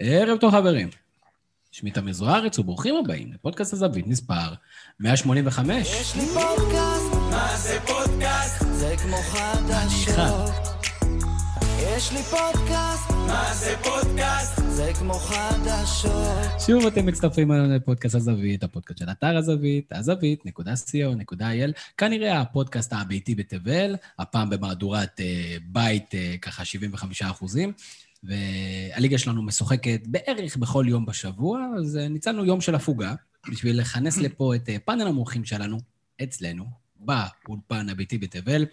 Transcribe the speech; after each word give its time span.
ערב 0.00 0.38
טוב 0.38 0.52
חברים. 0.52 0.88
שמי 1.72 1.90
תמיר 1.90 2.14
זוארץ 2.14 2.58
וברוכים 2.58 2.94
הבאים 2.96 3.32
לפודקאסט 3.32 3.72
הזווית 3.72 4.06
מספר 4.06 4.54
185. 5.00 5.88
יש 6.00 6.16
לי 6.16 6.26
פודקאסט, 6.26 7.14
מה 7.30 7.56
זה 7.56 7.78
פודקאסט? 7.86 8.64
זה 8.72 8.94
כמו 9.02 9.16
חדשות. 9.16 10.68
יש 11.82 12.12
לי 12.12 12.22
פודקאסט, 12.22 13.10
מה 13.10 13.54
זה 13.54 13.74
פודקאסט? 13.82 14.60
זה 14.68 14.92
כמו 14.98 15.14
חדשות. 15.14 16.60
שוב 16.66 16.86
אתם 16.86 17.06
מצטרפים 17.06 17.52
אלינו 17.52 17.74
לפודקאסט 17.76 18.14
הזווית, 18.14 18.62
הפודקאסט 18.62 18.98
של 18.98 19.10
אתר 19.10 19.36
הזווית, 19.36 19.92
הזווית.co.il, 19.92 21.72
כנראה 21.96 22.40
הפודקאסט 22.40 22.92
הביתי 22.92 23.34
בתבל, 23.34 23.96
הפעם 24.18 24.50
במהדורת 24.50 25.20
אה, 25.20 25.56
בית, 25.62 26.14
אה, 26.14 26.34
ככה 26.42 26.64
75 26.64 27.22
אחוזים. 27.22 27.72
והליגה 28.22 29.18
שלנו 29.18 29.42
משוחקת 29.42 30.00
בערך 30.06 30.56
בכל 30.56 30.84
יום 30.88 31.06
בשבוע, 31.06 31.60
אז 31.78 31.96
אה, 31.96 32.08
ניצלנו 32.08 32.44
יום 32.44 32.60
של 32.60 32.74
הפוגה 32.74 33.14
בשביל 33.48 33.80
לכנס 33.80 34.16
לפה 34.24 34.54
את 34.54 34.68
אה, 34.68 34.76
פאנל 34.84 35.06
המומחים 35.06 35.44
שלנו, 35.44 35.78
אצלנו, 36.22 36.64
באולפן 37.00 37.88
הביתי 37.88 38.18
בתבל. 38.18 38.66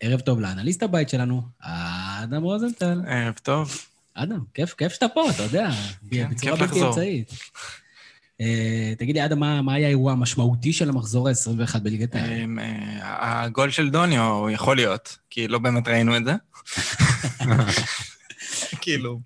ערב 0.00 0.20
טוב 0.20 0.40
לאנליסט 0.40 0.82
הבית 0.82 1.08
שלנו, 1.08 1.42
אדם 1.60 2.42
רוזנטל. 2.42 3.00
ערב 3.06 3.34
טוב. 3.42 3.78
אדם, 4.14 4.40
כיף, 4.54 4.74
כיף 4.74 4.92
שאתה 4.92 5.08
פה, 5.08 5.30
אתה 5.30 5.42
יודע, 5.42 5.70
כן, 6.10 6.30
בצורה 6.30 6.56
בלתי. 6.56 6.82
אמצעית. 6.82 7.32
אה, 8.40 8.92
תגיד 8.98 9.16
לי, 9.16 9.24
אדם, 9.24 9.38
מה, 9.38 9.74
היה 9.74 9.86
האירוע 9.86 10.12
המשמעותי 10.12 10.72
של 10.72 10.88
המחזור 10.88 11.28
ה-21 11.28 11.78
בליגת 11.78 12.14
העל? 12.14 12.32
אמ, 12.32 12.58
הגול 13.02 13.70
של 13.70 13.90
דוניו 13.90 14.46
יכול 14.50 14.76
להיות, 14.76 15.18
כי 15.30 15.48
לא 15.48 15.58
באמת 15.58 15.88
ראינו 15.88 16.16
את 16.16 16.22
זה. 16.24 16.34
כאילו, 18.80 19.20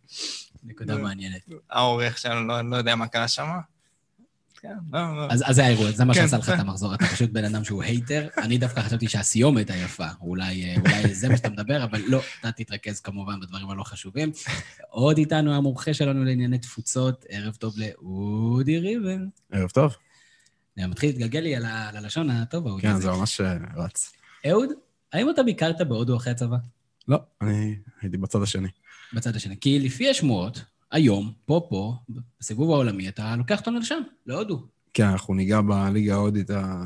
נקודה 0.64 0.96
מעניינת. 0.96 1.48
העורך 1.70 2.18
שלנו 2.18 2.46
לא- 2.46 2.70
לא 2.70 2.76
יודע 2.76 2.96
מה 2.96 3.06
קרה 3.08 3.28
שם. 3.28 3.46
כן, 4.60 4.74
לא, 4.92 5.16
לא. 5.16 5.26
אז, 5.30 5.44
אז 5.46 5.56
זה 5.56 5.64
האירוע, 5.64 5.90
זה 5.90 6.04
מה 6.04 6.14
כן, 6.14 6.20
שעשה 6.20 6.36
לך 6.38 6.48
את 6.48 6.58
המחזור, 6.58 6.94
אתה 6.94 7.06
פשוט 7.06 7.30
בן 7.30 7.44
אדם 7.44 7.64
שהוא 7.64 7.82
הייטר. 7.82 8.28
אני 8.38 8.58
דווקא 8.58 8.80
חשבתי 8.80 9.08
שהסיומת 9.08 9.70
היפה, 9.70 10.06
אולי, 10.20 10.64
אה, 10.64 10.76
אולי 10.80 11.14
זה 11.14 11.28
מה 11.28 11.36
שאתה 11.36 11.48
מדבר, 11.48 11.84
אבל 11.84 12.02
לא, 12.06 12.20
אתה 12.40 12.52
תתרכז 12.52 13.00
כמובן 13.00 13.40
בדברים 13.40 13.70
הלא 13.70 13.82
חשובים. 13.82 14.32
עוד 14.88 15.18
איתנו 15.18 15.54
המומחה 15.54 15.94
שלנו 15.94 16.24
לענייני 16.24 16.58
תפוצות, 16.58 17.24
ערב 17.28 17.54
טוב 17.54 17.74
לאודי 17.76 18.78
ריבן. 18.78 19.28
ערב 19.52 19.70
טוב. 19.70 19.96
אני 20.78 20.86
מתחיל 20.86 21.10
להתגלגל 21.10 21.40
לי 21.40 21.56
על 21.56 21.64
הלשון 21.66 22.30
הטוב, 22.30 22.66
האודי 22.66 22.82
כן. 22.82 23.00
זה 23.00 23.10
ממש 23.10 23.40
אה, 23.40 23.56
רץ. 23.76 24.12
אהוד, 24.50 24.68
האם 25.12 25.30
אתה 25.30 25.42
ביקרת 25.42 25.80
בהודו 25.80 26.16
אחרי 26.16 26.32
הצבא? 26.32 26.56
לא, 27.08 27.18
אני 27.42 27.76
הייתי 28.02 28.16
בצד 28.16 28.42
השני. 28.42 28.68
בצד 29.12 29.36
השני. 29.36 29.56
כי 29.60 29.78
לפי 29.78 30.10
השמועות, 30.10 30.64
היום, 30.90 31.32
פה 31.44 31.66
פה, 31.68 31.94
בסיבוב 32.40 32.70
העולמי, 32.70 33.08
אתה 33.08 33.36
לוקח 33.36 33.60
אותנו 33.60 33.78
לשם, 33.78 34.00
להודו. 34.26 34.66
כן, 34.94 35.04
אנחנו 35.04 35.34
ניגע 35.34 35.60
בליגה 35.60 36.14
ההודית 36.14 36.50
ה... 36.50 36.84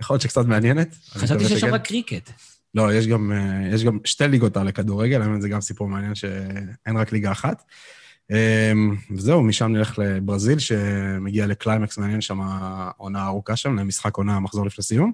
יכול 0.00 0.14
להיות 0.14 0.22
שקצת 0.22 0.46
מעניינת. 0.46 0.96
חשבתי 1.08 1.44
שיש 1.44 1.60
שם. 1.60 1.74
רק 1.74 1.84
קריקט. 1.84 2.30
לא, 2.74 2.94
יש 2.94 3.06
גם, 3.06 3.32
אה, 3.32 3.74
יש 3.74 3.84
גם 3.84 3.98
שתי 4.04 4.28
ליגות 4.28 4.56
על 4.56 4.68
הכדורגל, 4.68 5.22
האמת 5.22 5.42
זה 5.42 5.48
גם 5.48 5.60
סיפור 5.60 5.88
מעניין 5.88 6.14
שאין 6.14 6.96
רק 6.96 7.12
ליגה 7.12 7.32
אחת. 7.32 7.62
אה, 8.30 8.72
וזהו, 9.10 9.42
משם 9.42 9.72
נלך 9.72 9.98
לברזיל, 9.98 10.58
שמגיע 10.58 11.46
לקליימקס 11.46 11.98
מעניין 11.98 12.20
שם, 12.20 12.40
עונה 12.96 13.26
ארוכה 13.26 13.56
שם, 13.56 13.78
למשחק 13.78 14.16
עונה 14.16 14.40
מחזור 14.40 14.66
לפני 14.66 14.84
סיום. 14.84 15.12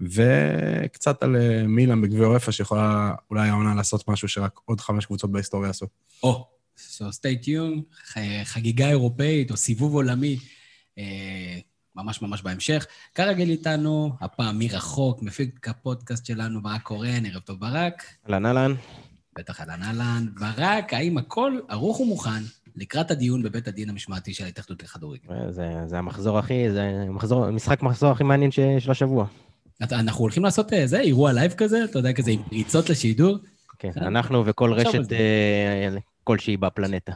וקצת 0.00 1.22
על 1.22 1.36
אה, 1.36 1.62
מילאן 1.66 2.02
בגביע 2.02 2.26
אורפה, 2.26 2.52
שיכולה 2.52 3.14
אולי 3.30 3.48
העונה 3.48 3.74
לעשות 3.74 4.08
משהו 4.08 4.28
שרק 4.28 4.60
עוד 4.64 4.80
חמש 4.80 5.06
קבוצות 5.06 5.32
בהיסטוריה 5.32 5.70
עשו. 5.70 5.86
או, 6.22 6.46
so 6.76 7.02
stay 7.02 7.44
tuned, 7.44 8.16
חגיגה 8.44 8.88
אירופאית 8.88 9.50
או 9.50 9.56
סיבוב 9.56 9.94
עולמי, 9.94 10.38
אה, 10.98 11.58
ממש 11.96 12.22
ממש 12.22 12.42
בהמשך. 12.42 12.86
כרגיל 13.14 13.50
איתנו, 13.50 14.12
הפעם 14.20 14.58
מרחוק, 14.58 15.22
מפיק 15.22 15.68
הפודקאסט 15.68 16.26
שלנו, 16.26 16.62
ברק 16.62 16.82
קורן, 16.82 17.26
ערב 17.26 17.42
טוב 17.42 17.60
ברק. 17.60 18.04
אהלן 18.26 18.46
אהלן. 18.46 18.74
בטח 19.38 19.60
אהלן 19.60 19.82
אהלן. 19.82 20.26
ברק, 20.40 20.94
האם 20.94 21.18
הכל 21.18 21.58
ערוך 21.68 22.00
ומוכן 22.00 22.42
לקראת 22.76 23.10
הדיון 23.10 23.42
בבית 23.42 23.68
הדין 23.68 23.90
המשמעתי 23.90 24.34
של 24.34 24.44
ההתאחדות 24.44 24.82
לכדורגל? 24.82 25.28
זה, 25.50 25.72
זה 25.86 25.98
המחזור 25.98 26.38
הכי, 26.38 26.70
זה 26.70 27.04
מחזור, 27.08 27.50
משחק 27.50 27.82
מחזור 27.82 28.10
הכי 28.10 28.24
מעניין 28.24 28.50
ש, 28.50 28.60
של 28.78 28.90
השבוע. 28.90 29.26
אנחנו 29.82 30.20
הולכים 30.20 30.44
לעשות 30.44 30.72
אה, 30.72 30.86
זה, 30.86 31.00
אירוע 31.00 31.32
live 31.32 31.52
כזה, 31.52 31.84
אתה 31.84 31.98
יודע, 31.98 32.12
כזה 32.12 32.30
עם 32.30 32.42
פריצות 32.42 32.90
לשידור. 32.90 33.38
כן, 33.78 33.90
בסדר. 33.90 34.06
אנחנו 34.06 34.46
וכל 34.46 34.72
רשת. 34.72 35.12
אה, 35.12 35.96
כלשהי 36.24 36.56
בפלנטה. 36.56 37.12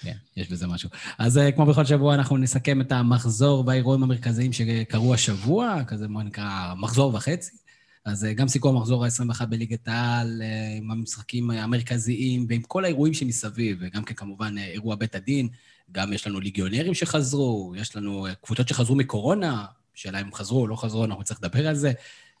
כן, 0.00 0.12
יש 0.36 0.50
בזה 0.50 0.66
משהו. 0.66 0.90
אז 1.18 1.38
אה, 1.38 1.52
כמו 1.52 1.66
בכל 1.66 1.84
שבוע, 1.84 2.14
אנחנו 2.14 2.36
נסכם 2.36 2.80
את 2.80 2.92
המחזור 2.92 3.64
והאירועים 3.66 4.02
המרכזיים 4.02 4.52
שקרו 4.52 5.14
השבוע, 5.14 5.84
כזה 5.86 6.08
מה 6.08 6.22
נקרא 6.22 6.74
מחזור 6.76 7.14
וחצי. 7.14 7.56
אז 8.04 8.24
אה, 8.24 8.32
גם 8.32 8.48
סיכום 8.48 8.76
המחזור 8.76 9.04
ה-21 9.04 9.46
בליגת 9.46 9.88
העל, 9.88 10.42
אה, 10.42 10.76
עם 10.76 10.90
המשחקים 10.90 11.50
המרכזיים 11.50 12.46
ועם 12.48 12.62
כל 12.62 12.84
האירועים 12.84 13.14
שמסביב, 13.14 13.78
וגם 13.80 14.04
כן 14.04 14.14
כמובן 14.14 14.58
אה, 14.58 14.66
אירוע 14.66 14.96
בית 14.96 15.14
הדין, 15.14 15.48
גם 15.92 16.12
יש 16.12 16.26
לנו 16.26 16.40
ליגיונרים 16.40 16.94
שחזרו, 16.94 17.72
יש 17.76 17.96
לנו 17.96 18.26
אה, 18.26 18.34
קבוצות 18.34 18.68
שחזרו 18.68 18.96
מקורונה, 18.96 19.64
שאלה 20.02 20.20
אם 20.20 20.34
חזרו 20.34 20.60
או 20.60 20.66
לא 20.66 20.76
חזרו, 20.76 21.04
אנחנו 21.04 21.20
נצטרך 21.20 21.38
לדבר 21.42 21.68
על 21.68 21.74
זה. 21.74 21.92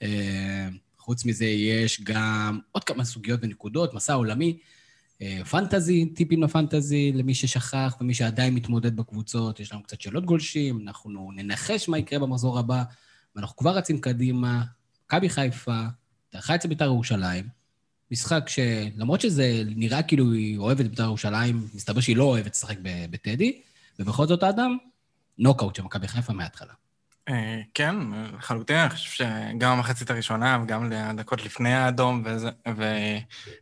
אה, 0.02 0.68
חוץ 0.98 1.24
מזה, 1.24 1.44
יש 1.44 2.00
גם 2.04 2.60
עוד 2.72 2.84
כמה 2.84 3.04
סוגיות 3.04 3.40
ונקודות, 3.42 3.94
מסע 3.94 4.14
עולמי. 4.14 4.58
אה, 5.22 5.44
פנטזי, 5.50 6.06
טיפים 6.06 6.42
לפנטזי, 6.42 7.12
למי 7.12 7.34
ששכח 7.34 7.96
ומי 8.00 8.14
שעדיין 8.14 8.54
מתמודד 8.54 8.96
בקבוצות, 8.96 9.60
יש 9.60 9.72
לנו 9.72 9.82
קצת 9.82 10.00
שאלות 10.00 10.24
גולשים, 10.24 10.80
אנחנו 10.88 11.30
ננחש 11.34 11.88
מה 11.88 11.98
יקרה 11.98 12.18
במחזור 12.18 12.58
הבא, 12.58 12.82
ואנחנו 13.36 13.56
כבר 13.56 13.76
רצים 13.76 14.00
קדימה. 14.00 14.64
מכבי 15.06 15.28
חיפה, 15.28 15.82
דרכה 16.32 16.54
אצל 16.54 16.68
בית"ר 16.68 16.84
ירושלים, 16.84 17.48
משחק 18.10 18.48
שלמרות 18.48 19.20
שזה 19.20 19.62
נראה 19.66 20.02
כאילו 20.02 20.32
היא 20.32 20.58
אוהבת 20.58 20.86
בית"ר 20.86 21.02
ירושלים, 21.02 21.68
מסתבר 21.74 22.00
שהיא 22.00 22.16
לא 22.16 22.24
אוהבת 22.24 22.52
לשחק 22.52 22.76
בטדי, 23.10 23.60
ובכל 23.98 24.26
זאת 24.26 24.42
האדם, 24.42 24.76
נוקאוט 25.38 25.74
של 25.74 25.82
מכבי 25.82 26.08
חיפה 26.08 26.32
מההתחלה. 26.32 26.72
אה, 27.28 27.60
כן, 27.74 27.96
לחלוטין, 28.38 28.76
אני 28.76 28.90
חושב 28.90 29.10
שגם 29.10 29.72
המחצית 29.72 30.10
הראשונה 30.10 30.58
וגם 30.62 30.92
הדקות 30.92 31.44
לפני 31.44 31.74
האדום, 31.74 32.22
וזה- 32.24 32.50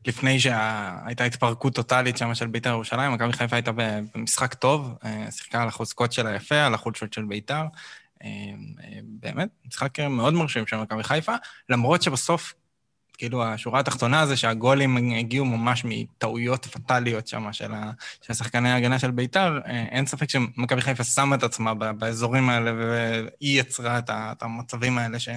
ולפני 0.05 0.41
שהייתה 0.41 1.25
התפרקות 1.25 1.75
טוטאלית 1.75 2.17
שם 2.17 2.35
של 2.35 2.47
בית"ר 2.47 2.71
ירושלים, 2.71 3.13
מכבי 3.13 3.33
חיפה 3.33 3.57
הייתה 3.57 3.71
במשחק 4.15 4.55
טוב, 4.55 4.95
אה, 5.05 5.31
שיחקה 5.31 5.63
על 5.63 5.69
החוזקות 5.69 6.13
שלה 6.13 6.35
יפה, 6.35 6.67
על 6.67 6.75
החולשות 6.75 7.13
של 7.13 7.25
בית"ר. 7.25 7.65
אה, 8.25 8.29
באמת, 9.05 9.49
משחק 9.67 10.01
מאוד 10.01 10.35
מרשים 10.35 10.67
של 10.67 10.77
מכבי 10.77 11.03
חיפה, 11.03 11.35
למרות 11.69 12.03
שבסוף, 12.03 12.55
כאילו, 13.21 13.45
השורה 13.45 13.81
התחתונה 13.81 14.27
זה 14.27 14.37
שהגולים 14.37 15.13
הגיעו 15.19 15.45
ממש 15.45 15.83
מטעויות 15.85 16.67
פטאליות 16.67 17.27
שם 17.27 17.53
של, 17.53 17.73
ה, 17.75 17.91
של 18.23 18.35
שחקני 18.35 18.71
ההגנה 18.71 18.99
של 18.99 19.11
בית"ר. 19.11 19.59
אה, 19.67 19.85
אין 19.91 20.07
ספק 20.07 20.31
שמכבי 20.31 20.81
חיפה 20.81 21.05
שמה 21.05 21.37
את 21.37 21.43
עצמה 21.43 21.75
באזורים 21.75 22.49
האלה, 22.49 22.73
והיא 22.73 23.61
יצרה 23.61 23.99
את, 23.99 24.11
ה, 24.11 24.33
את 24.33 24.43
המצבים 24.43 24.99
האלה 24.99 25.19
ש, 25.19 25.29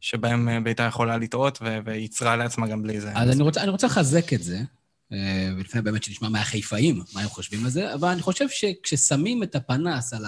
שבהם 0.00 0.48
אה, 0.48 0.60
בית"ר 0.60 0.86
יכולה 0.86 1.16
לטעות, 1.16 1.58
וייצרה 1.84 2.36
לעצמה 2.36 2.66
גם 2.66 2.82
בלי 2.82 3.00
זה. 3.00 3.12
אז 3.14 3.30
אני 3.30 3.42
רוצה, 3.42 3.62
אני 3.62 3.70
רוצה 3.70 3.86
לחזק 3.86 4.32
את 4.32 4.42
זה, 4.42 4.58
אה, 5.12 5.50
ולפני 5.56 5.82
באמת 5.82 6.02
שנשמע 6.02 6.28
מהחיפאים, 6.28 7.02
מה 7.14 7.20
הם 7.20 7.28
חושבים 7.28 7.64
על 7.64 7.70
זה, 7.70 7.94
אבל 7.94 8.08
אני 8.08 8.22
חושב 8.22 8.48
שכששמים 8.48 9.42
את 9.42 9.56
הפנס 9.56 10.12
על 10.12 10.24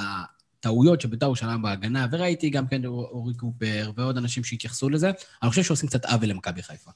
הטעויות 0.60 1.00
של 1.00 1.08
בית"ר 1.08 1.26
ירושלים 1.26 1.62
בהגנה, 1.62 2.06
וראיתי 2.10 2.50
גם 2.50 2.66
כן 2.66 2.84
אורי 2.84 3.34
קופר 3.34 3.92
ועוד 3.96 4.16
אנשים 4.16 4.44
שהתייחסו 4.44 4.88
לזה, 4.88 5.10
אני 5.42 5.50
חושב 5.50 5.62
שעושים 5.62 5.88
קצת 5.88 6.04
עוול 6.04 6.28
למכבי 6.28 6.62
חיפה. 6.62 6.90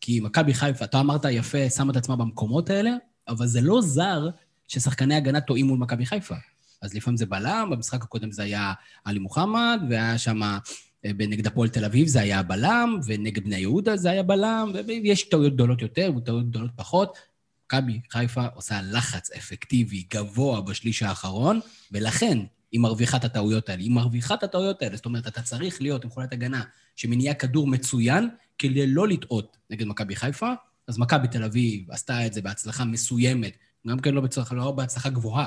כי 0.00 0.20
מכבי 0.20 0.54
חיפה, 0.54 0.84
אתה 0.84 1.00
אמרת 1.00 1.24
יפה, 1.30 1.70
שמה 1.70 1.92
את 1.92 1.96
עצמה 1.96 2.16
במקומות 2.16 2.70
האלה, 2.70 2.90
אבל 3.28 3.46
זה 3.46 3.60
לא 3.60 3.80
זר 3.82 4.28
ששחקני 4.68 5.14
הגנה 5.14 5.40
טועים 5.40 5.66
מול 5.66 5.78
מכבי 5.78 6.06
חיפה. 6.06 6.34
אז 6.82 6.94
לפעמים 6.94 7.16
זה 7.16 7.26
בלם, 7.26 7.68
במשחק 7.72 8.02
הקודם 8.02 8.32
זה 8.32 8.42
היה 8.42 8.72
עלי 9.04 9.18
מוחמד, 9.18 9.82
והיה 9.90 10.18
שם 10.18 10.42
אה, 10.42 10.58
נגד 11.04 11.46
הפועל 11.46 11.68
תל 11.68 11.84
אביב 11.84 12.08
זה 12.08 12.20
היה 12.20 12.42
בלם, 12.42 13.00
ונגד 13.06 13.44
בני 13.44 13.56
יהודה 13.56 13.96
זה 13.96 14.10
היה 14.10 14.22
בלם, 14.22 14.72
ויש 14.86 15.28
טעויות 15.28 15.54
גדולות 15.54 15.82
יותר 15.82 16.12
וטעויות 16.16 16.48
גדולות 16.48 16.70
פחות. 16.76 17.18
מכבי 17.66 18.00
חיפה 18.10 18.46
עושה 18.54 18.80
לחץ 18.82 19.30
אפקטיבי 19.30 20.04
גבוה 20.14 20.60
בשליש 20.60 21.02
האחרון, 21.02 21.60
ולכן 21.92 22.38
היא 22.72 22.80
מרוויחה 22.80 23.16
את 23.16 23.24
הטעויות 23.24 23.68
האלה. 23.68 23.82
היא 23.82 23.90
מרוויחה 23.90 24.34
את 24.34 24.42
הטעויות 24.42 24.82
האלה, 24.82 24.96
זאת 24.96 25.06
אומרת, 25.06 25.26
אתה 25.26 25.42
צריך 25.42 25.82
להיות 25.82 26.04
עם 26.04 26.10
חולת 26.10 26.32
הגנה 26.32 26.62
שמניעה 26.96 27.34
כדור 27.34 27.66
מצוין, 27.66 28.28
כדי 28.58 28.86
לא 28.86 29.08
לטעות 29.08 29.56
נגד 29.70 29.86
מכבי 29.86 30.16
חיפה. 30.16 30.52
אז 30.88 30.98
מכבי 30.98 31.28
תל 31.28 31.44
אביב 31.44 31.90
עשתה 31.90 32.26
את 32.26 32.32
זה 32.32 32.42
בהצלחה 32.42 32.84
מסוימת, 32.84 33.56
גם 33.88 33.98
כן 33.98 34.14
לא 34.14 34.20
בהצלחה, 34.20 34.54
לא 34.54 34.70
בהצלחה 34.70 35.10
גבוהה, 35.10 35.46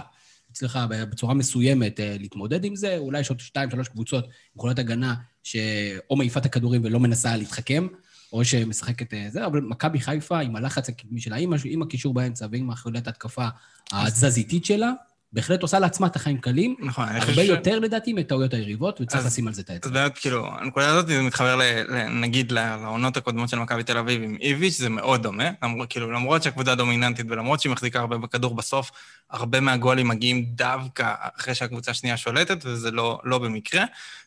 הצליחה 0.52 0.88
בצורה 0.88 1.34
מסוימת 1.34 2.00
אה, 2.00 2.16
להתמודד 2.20 2.66
עם 2.66 2.76
זה. 2.76 2.98
אולי 2.98 3.20
יש 3.20 3.30
עוד 3.30 3.40
שתיים, 3.40 3.72
שלוש 3.72 3.88
קבוצות 3.88 4.24
עם 4.26 4.32
יכולת 4.56 4.80
הגנה 4.80 5.16
שאו 5.44 6.16
מעיפה 6.16 6.40
את 6.40 6.46
הכדורים 6.46 6.82
ולא 6.84 7.00
מנסה 7.00 7.38
להתחכם, 7.38 7.88
או 8.34 8.46
שמשחקת 8.46 9.14
אה, 9.14 9.28
זה, 9.30 9.46
אבל 9.46 9.62
מכבי 9.62 10.00
חיפה, 10.00 10.40
עם 10.40 10.56
הלחץ 10.56 10.90
הקדמי 10.90 11.22
שלה, 11.22 11.36
עם, 11.36 11.82
הקישור 11.82 12.14
באמצע 12.14 12.48
ועם 12.52 12.70
החולת 12.70 13.08
ההתקפה 13.08 13.48
התזזיתית 13.92 14.66
שלה, 14.66 14.92
בהחלט 15.34 15.62
עושה 15.62 15.80
לעצמה 15.80 16.08
את 16.08 16.16
החיים 16.16 16.38
קלים, 16.38 16.76
נכון, 16.80 17.08
אני 17.08 17.20
חושב 17.22 17.32
הרבה 17.32 17.44
ש- 17.46 17.50
יותר 17.50 17.80
לדעתי 17.80 18.14
מטעויות 18.14 18.54
היריבות, 18.54 19.02
וצריך 19.02 19.20
אז- 19.22 19.26
לשים 19.26 19.48
על 19.48 19.54
זה 19.54 19.62
את 19.62 19.70
אז 19.70 19.76
האצבע. 19.76 19.92
באמת, 19.92 20.18
כאילו, 20.18 20.48
הנקודה 20.60 20.90
הזאת, 20.90 21.08
זה 21.08 21.22
מתחבר, 21.22 21.56
ל, 21.56 21.62
ל, 21.62 22.08
נגיד, 22.10 22.52
לעונות 22.52 23.18
הקודמות 23.18 23.50
של 23.50 23.60
מכבי 23.60 23.84
תל 23.84 23.98
אביב 23.98 24.22
עם 24.24 24.38
איביץ', 24.42 24.74
זה 24.78 24.90
מאוד 24.90 25.24
דומה. 25.24 25.50
למרות, 25.64 25.90
כאילו, 25.90 26.12
למרות 26.12 26.44
שהקבוצה 26.44 26.76
דומיננטית 26.76 27.26
ולמרות 27.30 27.62
שהיא 27.62 27.72
מחזיקה 27.72 28.00
הרבה 28.00 28.18
בכדור 28.18 28.56
בסוף, 28.56 28.92
הרבה 29.32 29.60
מהגולים 29.60 30.08
מגיעים 30.08 30.46
דווקא 30.46 31.14
אחרי 31.38 31.56
שהקבוצה 31.56 31.92
השנייה 31.92 32.18
שולטת, 32.18 32.58
וזה 32.66 32.92
לא, 32.92 33.20
לא 33.24 33.38
במקרה. 33.38 33.84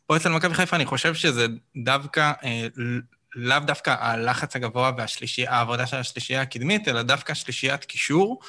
פה 0.06 0.16
אצל 0.16 0.28
מכבי 0.28 0.54
חיפה 0.54 0.76
אני 0.76 0.86
חושב 0.86 1.14
שזה 1.14 1.46
דווקא, 1.84 2.32
אה, 2.44 2.66
לאו 3.36 3.58
דווקא 3.58 3.94
הלחץ 4.00 4.56
הגבוה 4.56 4.92
והשלישייה, 4.96 5.52
העבודה 5.52 5.86
של 5.86 5.96
השלישייה 5.96 6.40
הקדמית, 6.40 6.88
אלא 6.88 7.02
דווקא 7.02 7.34
שלישיית 7.34 7.84
קישור. 7.84 8.40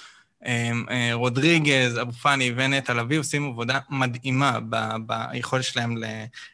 אה, 0.45 0.71
אה, 0.89 1.09
רודריגז, 1.13 2.01
אבו 2.01 2.11
פאני 2.11 2.53
ונטע 2.55 2.93
לביא 2.93 3.19
עושים 3.19 3.49
עבודה 3.49 3.79
מדהימה 3.89 4.59
ב- 4.69 4.95
ביכולת 5.05 5.63
שלהם 5.63 5.95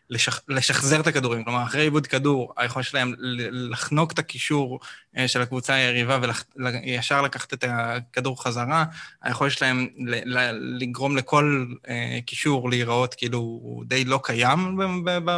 לשח, 0.10 0.42
לשחזר 0.48 1.00
את 1.00 1.08
הכדורים. 1.08 1.44
כלומר, 1.44 1.64
אחרי 1.64 1.82
עיבוד 1.82 2.08
כדור, 2.08 2.54
היכולת 2.58 2.86
שלהם 2.86 3.14
לחנוק 3.52 4.12
את 4.12 4.20
הקישור 4.20 4.80
אה, 5.18 5.28
של 5.28 5.42
הקבוצה 5.42 5.74
היריבה 5.74 6.20
וישר 6.58 7.22
לקחת 7.22 7.54
את 7.54 7.64
הכדור 7.68 8.44
חזרה, 8.44 8.86
היכולת 9.22 9.52
שלהם 9.52 9.88
ל- 9.98 10.38
ל- 10.38 10.78
לגרום 10.84 11.18
לכל 11.18 11.66
אה, 11.88 12.20
קישור 12.26 12.70
להיראות 12.70 13.14
כאילו 13.14 13.40
הוא 13.40 13.86
די 13.86 14.06
לא 14.06 14.20
קיים 14.24 14.78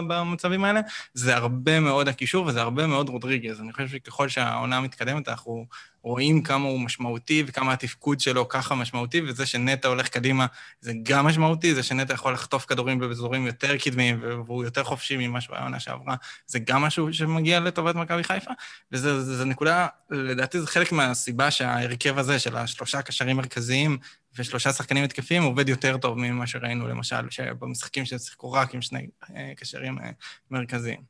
במצבים 0.07 0.63
האלה, 0.63 0.81
זה 1.13 1.35
הרבה 1.35 1.79
מאוד 1.79 2.07
הקישור 2.07 2.45
וזה 2.45 2.61
הרבה 2.61 2.87
מאוד 2.87 3.09
רודריגז. 3.09 3.61
אני 3.61 3.73
חושב 3.73 3.87
שככל 3.87 4.29
שהעונה 4.29 4.81
מתקדמת, 4.81 5.29
אנחנו 5.29 5.65
רואים 6.01 6.43
כמה 6.43 6.67
הוא 6.67 6.79
משמעותי 6.79 7.43
וכמה 7.47 7.73
התפקוד 7.73 8.19
שלו 8.19 8.49
ככה 8.49 8.75
משמעותי, 8.75 9.21
וזה 9.21 9.45
שנטע 9.45 9.87
הולך 9.87 10.07
קדימה 10.07 10.45
זה 10.81 10.93
גם 11.03 11.25
משמעותי, 11.25 11.75
זה 11.75 11.83
שנטע 11.83 12.13
יכול 12.13 12.33
לחטוף 12.33 12.65
כדורים 12.65 12.99
באזורים 12.99 13.45
יותר 13.45 13.77
קדמיים 13.77 14.19
והוא 14.21 14.63
יותר 14.63 14.83
חופשי 14.83 15.17
ממה 15.17 15.41
שהוא 15.41 15.55
היה 15.55 15.61
העונה 15.61 15.79
שעברה, 15.79 16.15
זה 16.47 16.59
גם 16.59 16.81
משהו 16.81 17.13
שמגיע 17.13 17.59
לטובת 17.59 17.95
מכבי 17.95 18.23
חיפה, 18.23 18.51
וזו 18.91 19.45
נקודה, 19.45 19.87
לדעתי 20.09 20.59
זה 20.61 20.67
חלק 20.67 20.91
מהסיבה 20.91 21.51
שההרכב 21.51 22.17
הזה 22.17 22.39
של 22.39 22.57
השלושה 22.57 23.01
קשרים 23.01 23.37
מרכזיים 23.37 23.97
ושלושה 24.37 24.73
שחקנים 24.73 25.03
התקפיים 25.03 25.43
עובד 25.43 25.69
יותר 25.69 25.97
טוב 25.97 26.17
ממה 26.17 26.47
שראינו, 26.47 26.87
למשל, 26.87 27.27
במשחקים 27.59 28.05
ששיחקו 28.05 28.51
רק 28.51 28.73
עם 28.73 28.81
שני 28.81 29.07
אה, 29.35 29.53
קשרים 29.55 29.99
אה, 29.99 30.09
מרכזיים. 30.51 31.01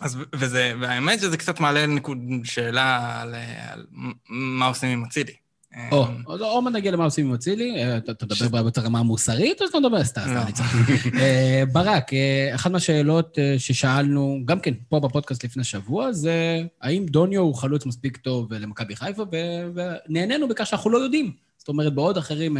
אז, 0.00 0.18
וזה, 0.34 0.72
והאמת 0.80 1.20
שזה 1.20 1.36
קצת 1.36 1.60
מעלה 1.60 1.86
נקוד 1.86 2.18
שאלה 2.44 3.20
על, 3.20 3.34
על 3.72 3.86
מה 4.28 4.66
עושים 4.66 4.88
עם 4.88 5.04
אצילי. 5.04 5.32
או, 5.92 6.06
עוד 6.24 6.64
מעט 6.64 6.74
נגיע 6.74 6.92
למה 6.92 7.04
עושים 7.04 7.26
עם 7.26 7.34
אצילי, 7.34 7.84
אה, 7.84 7.96
אתה 7.96 8.12
אתה 8.12 8.26
מדבר 8.26 8.62
ברמה 8.70 8.98
המוסרית, 8.98 9.62
או 9.62 9.66
שאתה 9.66 9.80
מדבר 9.80 10.04
סתם, 10.04 10.20
סתם, 10.20 10.34
לא. 10.34 10.42
אני 10.42 10.52
צוחק. 10.52 11.14
אה, 11.20 11.62
ברק, 11.72 12.12
אה, 12.14 12.54
אחת 12.54 12.70
מהשאלות 12.70 13.38
ששאלנו, 13.58 14.40
גם 14.44 14.60
כן 14.60 14.74
פה 14.88 15.00
בפודקאסט 15.00 15.44
לפני 15.44 15.64
שבוע, 15.64 16.12
זה 16.12 16.62
האם 16.82 17.06
דוניו 17.06 17.40
הוא 17.40 17.54
חלוץ 17.54 17.86
מספיק 17.86 18.16
טוב 18.16 18.52
למכבי 18.52 18.96
חיפה, 18.96 19.24
ונהנינו 19.74 20.48
בכך 20.48 20.66
שאנחנו 20.66 20.90
לא 20.90 20.98
יודעים. 20.98 21.32
זאת 21.58 21.68
אומרת, 21.68 21.94
בעוד 21.94 22.16
אחרים 22.16 22.56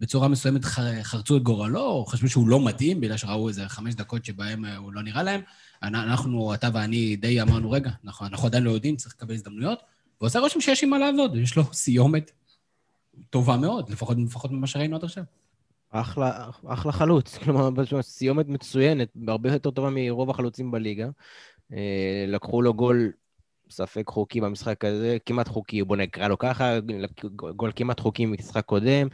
בצורה 0.00 0.28
מסוימת 0.28 0.64
חרצו 1.02 1.36
את 1.36 1.42
גורלו, 1.42 1.80
או 1.86 2.06
חשבו 2.06 2.28
שהוא 2.28 2.48
לא 2.48 2.64
מתאים, 2.66 3.00
בגלל 3.00 3.16
שראו 3.16 3.48
איזה 3.48 3.68
חמש 3.68 3.94
דקות 3.94 4.24
שבהם 4.24 4.64
אה, 4.64 4.76
הוא 4.76 4.92
לא 4.92 5.02
נראה 5.02 5.22
להם. 5.22 5.40
אנ- 5.82 5.94
אנחנו, 5.94 6.54
אתה 6.54 6.68
ואני, 6.74 7.16
די 7.16 7.42
אמרנו, 7.42 7.70
רגע, 7.70 7.90
אנחנו, 8.04 8.26
אנחנו 8.26 8.46
עדיין 8.46 8.64
לא 8.64 8.70
יודעים, 8.70 8.96
צריך 8.96 9.14
לקבל 9.16 9.34
הזדמנויות. 9.34 9.82
ועושה 10.20 10.38
רושם 10.38 10.60
שיש 10.60 10.84
עם 10.84 10.90
מה 10.90 10.98
לעבוד, 10.98 11.36
יש 11.36 11.56
לו 11.56 11.64
סיומת 11.72 12.30
טובה 13.30 13.56
מאוד, 13.56 13.90
לפחות, 13.90 14.16
לפחות 14.18 14.50
ממה 14.50 14.66
שראינו 14.66 14.96
עד 14.96 15.04
עכשיו. 15.04 15.24
אחלה, 15.90 16.50
אחלה 16.66 16.92
חלוץ, 16.92 17.38
כלומר, 17.38 17.68
סיומת 18.02 18.48
מצוינת, 18.48 19.08
הרבה 19.28 19.52
יותר 19.52 19.70
טובה 19.70 19.90
מרוב 19.92 20.30
החלוצים 20.30 20.70
בליגה. 20.70 21.08
אה, 21.72 22.24
לקחו 22.28 22.62
לו 22.62 22.74
גול, 22.74 23.12
ספק 23.70 24.04
חוקי 24.08 24.40
במשחק 24.40 24.84
הזה, 24.84 25.16
כמעט 25.26 25.48
חוקי, 25.48 25.82
בוא 25.82 25.96
נקרא 25.96 26.28
לו 26.28 26.38
ככה, 26.38 26.78
גול 27.56 27.72
כמעט 27.76 28.00
חוקי 28.00 28.26
ממשחק 28.26 28.64
קודם. 28.64 29.08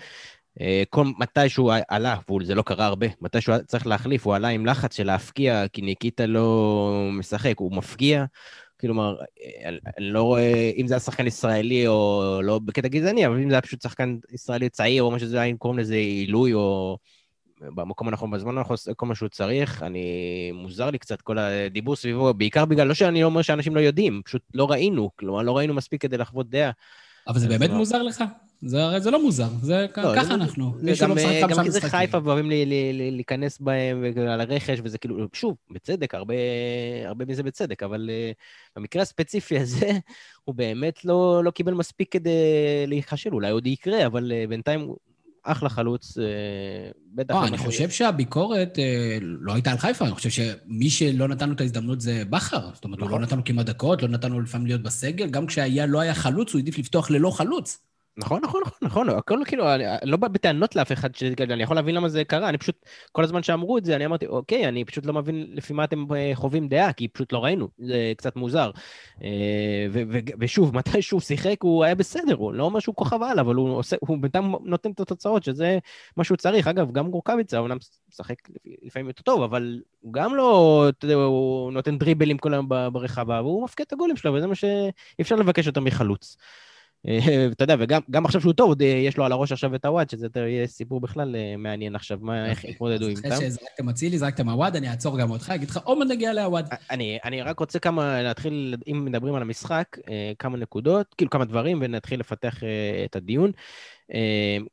אה, 0.61 0.83
כל 0.91 1.05
מתי 1.19 1.49
שהוא 1.49 1.73
עלה, 1.89 2.17
וזה 2.41 2.55
לא 2.55 2.63
קרה 2.63 2.87
הרבה, 2.87 3.07
מתי 3.21 3.41
שהוא 3.41 3.59
צריך 3.59 3.87
להחליף, 3.87 4.27
הוא 4.27 4.35
עלה 4.35 4.49
עם 4.49 4.67
לחץ 4.67 4.97
של 4.97 5.07
להפקיע, 5.07 5.69
כי 5.69 5.83
ניקיטה 5.83 6.27
לא 6.27 7.09
משחק, 7.13 7.55
הוא 7.57 7.77
מפקיע. 7.77 8.25
כלומר, 8.81 9.17
אני 9.65 9.79
אני 9.99 10.11
לא 10.11 10.23
רואה, 10.23 10.71
אם 10.77 10.87
זה 10.87 10.95
היה 10.95 11.01
שחקן 11.01 11.27
ישראלי 11.27 11.87
או 11.87 12.41
לא 12.43 12.59
בקטע 12.59 12.89
גזעני, 12.89 13.27
אבל 13.27 13.43
אם 13.43 13.49
זה 13.49 13.55
היה 13.55 13.63
פשוט 13.63 13.83
שחקן 13.83 14.17
ישראלי 14.33 14.69
צעיר, 14.69 15.03
או 15.03 15.11
מה 15.11 15.19
שזה 15.19 15.37
היה, 15.37 15.51
אם 15.51 15.57
קוראים 15.57 15.79
לזה 15.79 15.95
עילוי, 15.95 16.55
או 16.55 16.99
במקום 17.61 18.09
הנכון, 18.09 18.31
בזמן 18.31 18.59
הנכון, 18.59 18.77
כל 18.97 19.07
מה 19.07 19.15
שהוא 19.15 19.29
צריך, 19.29 19.83
אני... 19.83 20.53
מוזר 20.55 20.91
לי 20.91 20.99
קצת 20.99 21.21
כל 21.21 21.39
הדיבור 21.39 21.97
סביבו, 21.97 22.35
בעיקר 22.35 22.65
בגלל, 22.65 22.87
לא 22.87 22.95
שאני 22.95 23.21
לא 23.23 23.27
אומר 23.27 23.43
שאנשים 23.43 23.75
לא 23.75 23.81
יודעים, 23.81 24.23
פשוט 24.25 24.43
לא 24.55 24.71
ראינו, 24.71 25.11
כלומר, 25.17 25.43
לא 25.43 25.57
ראינו 25.57 25.75
מספיק 25.75 26.03
כדי 26.03 26.17
לחוות 26.19 26.51
דעה. 26.51 26.71
אבל 27.29 27.39
זה 27.39 27.49
באמת. 27.49 27.71
מוזר 27.71 28.03
לך? 28.03 28.25
זה 28.69 28.85
הרי 28.85 29.01
זה 29.01 29.11
לא 29.11 29.23
מוזר, 29.23 29.49
זה 29.63 29.87
לא, 29.97 30.13
ככה 30.15 30.25
זה- 30.25 30.35
אנחנו. 30.35 30.75
זה 30.81 30.85
מישהו 30.91 31.05
גם, 31.05 31.11
לא 31.11 31.17
משחק 31.17 31.29
אה, 31.33 31.41
גם 31.49 31.65
כי 31.65 31.71
זה 31.71 31.79
משחקים. 31.79 31.99
חיפה 31.99 32.19
ואוהבים 32.25 32.51
לי- 32.51 32.67
לי- 32.67 32.93
לי- 32.93 33.11
להיכנס 33.11 33.59
בהם 33.59 34.05
על 34.29 34.41
הרכש, 34.41 34.79
וזה 34.85 34.99
כאילו, 34.99 35.27
שוב, 35.33 35.57
בצדק, 35.71 36.15
הרבה, 36.15 36.35
הרבה 37.07 37.25
מזה 37.25 37.43
בצדק, 37.43 37.83
אבל 37.83 38.11
uh, 38.11 38.35
במקרה 38.77 39.03
הספציפי 39.03 39.59
הזה, 39.63 39.91
הוא 40.45 40.55
באמת 40.55 41.05
לא, 41.05 41.45
לא 41.45 41.51
קיבל 41.51 41.75
מספיק 41.75 42.13
כדי 42.13 42.31
להיכשל, 42.87 43.31
אולי 43.35 43.51
עוד 43.51 43.67
יקרה, 43.67 44.07
אבל 44.07 44.33
uh, 44.33 44.49
בינתיים 44.49 44.89
אחלה 45.43 45.69
חלוץ, 45.69 46.19
uh, 46.19 46.21
בטח. 47.15 47.35
לא, 47.35 47.41
למה 47.41 47.49
אני 47.49 47.59
חושב 47.59 47.91
שהביקורת 47.91 48.79
אה, 48.79 49.19
לא 49.21 49.53
הייתה 49.55 49.71
על 49.73 49.79
חיפה, 49.79 50.05
אני 50.05 50.15
חושב 50.15 50.31
שמי 50.31 50.91
שלא 50.91 51.29
נתן 51.29 51.49
לו 51.49 51.55
את 51.55 51.61
ההזדמנות 51.61 52.01
זה 52.01 52.23
בכר. 52.31 52.71
זאת 52.75 52.85
אומרת, 52.85 53.01
הוא 53.01 53.11
לא 53.11 53.17
נכון. 53.17 53.23
נתן 53.23 53.37
לו 53.37 53.45
כמעט 53.45 53.67
דקות, 53.67 54.03
לא 54.03 54.09
נתן 54.09 54.33
לו 54.33 54.41
לפעמים 54.41 54.67
להיות 54.67 54.83
בסגל, 54.83 55.29
גם 55.31 55.47
כשהיה, 55.47 55.87
לא 55.87 56.01
היה 56.01 56.15
חלוץ, 56.15 56.53
הוא 56.53 56.59
העדיף 56.59 56.79
לפתוח 56.79 57.11
ללא 57.11 57.31
חלוץ. 57.31 57.79
נכון, 58.19 58.41
נכון, 58.45 58.63
נכון, 58.67 58.79
נכון, 58.83 59.09
הכל 59.09 59.39
כאילו, 59.47 59.75
אני 59.75 59.85
לא 60.11 60.17
בא 60.17 60.29
בטענות 60.29 60.77
לאף 60.77 60.93
אחד, 60.93 61.11
אני 61.41 61.63
יכול 61.63 61.77
להבין 61.77 61.95
למה 61.95 62.09
זה 62.09 62.25
קרה, 62.25 62.49
אני 62.49 62.59
פשוט, 62.59 62.87
כל 63.13 63.25
הזמן 63.25 63.43
שאמרו 63.43 63.79
את 63.79 63.85
זה, 63.85 63.97
אני 63.97 64.07
אמרתי, 64.07 64.27
אוקיי, 64.27 64.69
אני 64.69 64.85
פשוט 64.85 65.07
לא 65.07 65.13
מבין 65.13 65.47
לפי 65.53 65.73
מה 65.73 65.85
אתם 65.85 66.15
אה, 66.15 66.31
חווים 66.35 66.69
דעה, 66.69 66.93
כי 66.93 67.09
פשוט 67.09 67.33
לא 67.33 67.45
ראינו, 67.45 67.69
זה 67.79 68.13
קצת 68.17 68.37
מוזר. 68.37 68.71
אה, 69.23 69.87
ושוב, 70.39 70.77
מתי 70.77 71.03
שהוא 71.03 71.21
שיחק 71.21 71.57
הוא 71.63 71.85
היה 71.85 71.95
בסדר, 71.95 72.35
הוא 72.35 72.53
לא 72.53 72.65
אומר 72.65 72.81
שהוא 72.81 72.95
כוכב 72.95 73.23
על, 73.23 73.39
אבל 73.39 73.55
הוא 73.55 73.77
עושה, 73.77 73.97
הוא 74.01 74.19
בינתיים 74.21 74.55
נותן 74.65 74.91
את 74.91 75.01
התוצאות, 75.01 75.45
שזה 75.45 75.79
מה 76.17 76.25
שהוא 76.25 76.37
צריך. 76.37 76.67
אגב, 76.69 76.93
גם 76.93 77.11
גורקביצה, 77.11 77.59
הוא 77.59 77.65
אומנם 77.65 77.79
משחק 78.09 78.37
לפעמים 78.83 79.07
יותר 79.09 79.23
טוב, 79.23 79.43
אבל 79.43 79.81
הוא 80.01 80.13
גם 80.13 80.35
לא, 80.35 80.87
אתה 80.89 81.05
יודע, 81.05 81.15
הוא 81.15 81.73
נותן 81.73 81.99
דריבלים 81.99 82.39
כל 82.39 82.53
היום 82.55 82.69
ברחבה, 82.69 83.43
והוא 83.43 83.65
מפקיע 83.65 83.85
את 83.85 83.93
הגולים 83.93 84.17
שלו, 84.17 84.35
וזה 84.35 84.47
מה 84.47 84.55
שאי 84.55 84.91
אפשר 85.21 85.37
לבקש 85.37 85.67
יותר 85.67 85.81
מחלוץ. 85.81 86.37
אה, 87.09 87.47
אתה 87.53 87.65
יודע, 87.65 87.77
וגם 87.79 88.01
גם 88.11 88.25
עכשיו 88.25 88.41
שהוא 88.41 88.53
טוב, 88.53 88.83
אה, 88.83 88.87
יש 88.87 89.17
לו 89.17 89.25
על 89.25 89.33
הראש 89.33 89.53
עכשיו 89.53 89.75
את 89.75 89.85
הוואט, 89.85 90.11
שזה 90.11 90.27
יהיה 90.37 90.67
סיפור 90.67 91.01
בכלל 91.01 91.37
אה, 91.37 91.55
מעניין 91.59 91.95
עכשיו, 91.95 92.19
מה, 92.23 92.51
איך 92.51 92.65
יתמודדו 92.65 93.05
אז 93.05 93.11
איתם. 93.11 93.33
אחרי 93.33 93.47
שזרקתם 93.47 93.89
אצילי, 93.89 94.19
זרקתם 94.19 94.49
עווד, 94.49 94.77
אני 94.77 94.91
אעצור 94.91 95.19
גם 95.19 95.31
אותך, 95.31 95.51
אגיד 95.51 95.71
לך, 95.71 95.81
עוד 95.85 95.99
מעט 95.99 96.09
נגיע 96.09 96.33
לעווד. 96.33 96.67
אני, 96.91 97.43
רק 97.43 97.61
רוצה 97.61 97.79
כמה, 97.79 98.23
להתחיל, 98.23 98.77
אם 98.87 99.05
מדברים 99.05 99.35
על 99.35 99.43
המשחק, 99.43 99.97
כמה 100.39 100.57
נקודות, 100.57 101.15
כאילו 101.15 101.31
כמה 101.31 101.45
דברים, 101.45 101.79
ונתחיל 101.81 102.21
לפתח 102.21 102.61
את 103.05 103.17
הדיון. 103.17 103.51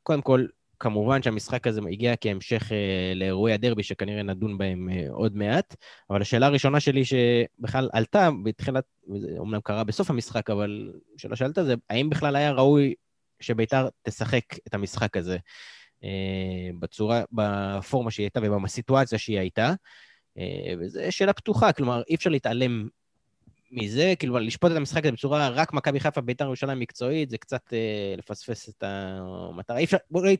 קודם 0.03 0.21
כל, 0.21 0.45
כמובן 0.83 1.21
שהמשחק 1.21 1.67
הזה 1.67 1.81
הגיע 1.91 2.13
כהמשך 2.21 2.71
אה, 2.71 3.13
לאירועי 3.15 3.53
הדרבי, 3.53 3.83
שכנראה 3.83 4.23
נדון 4.23 4.57
בהם 4.57 4.89
אה, 4.89 5.05
עוד 5.09 5.35
מעט, 5.35 5.75
אבל 6.09 6.21
השאלה 6.21 6.45
הראשונה 6.45 6.79
שלי 6.79 7.05
שבכלל 7.05 7.89
עלתה 7.93 8.29
בתחילת, 8.43 8.83
וזה 9.09 9.27
אומנם 9.37 9.61
קרה 9.61 9.83
בסוף 9.83 10.09
המשחק, 10.09 10.49
אבל 10.49 10.93
שאלה 11.17 11.35
שעלתה 11.35 11.63
זה, 11.63 11.75
האם 11.89 12.09
בכלל 12.09 12.35
היה 12.35 12.51
ראוי 12.51 12.93
שביתר 13.39 13.87
תשחק 14.01 14.43
את 14.67 14.73
המשחק 14.73 15.17
הזה 15.17 15.37
אה, 16.03 16.69
בצורה, 16.79 17.23
בפורמה 17.31 18.11
שהיא 18.11 18.23
הייתה 18.23 18.39
ובסיטואציה 18.43 19.17
שהיא 19.17 19.39
הייתה? 19.39 19.73
אה, 20.37 20.73
וזו 20.79 20.99
שאלה 21.09 21.33
פתוחה, 21.33 21.73
כלומר, 21.73 22.01
אי 22.09 22.15
אפשר 22.15 22.29
להתעלם 22.29 22.87
מזה, 23.71 24.13
כאילו, 24.19 24.39
לשפוט 24.39 24.71
את 24.71 24.77
המשחק 24.77 25.03
הזה 25.03 25.11
בצורה 25.11 25.49
רק 25.49 25.73
מכבי 25.73 25.99
חיפה, 25.99 26.21
ביתר 26.21 26.45
ירושלים 26.45 26.79
מקצועית, 26.79 27.29
זה 27.29 27.37
קצת 27.37 27.73
אה, 27.73 28.15
לפספס 28.17 28.69
את 28.69 28.83
המטרה. 28.87 29.77
אי 29.77 29.83
אפשר, 29.83 29.97
בוא 30.11 30.25
נגיד, 30.25 30.39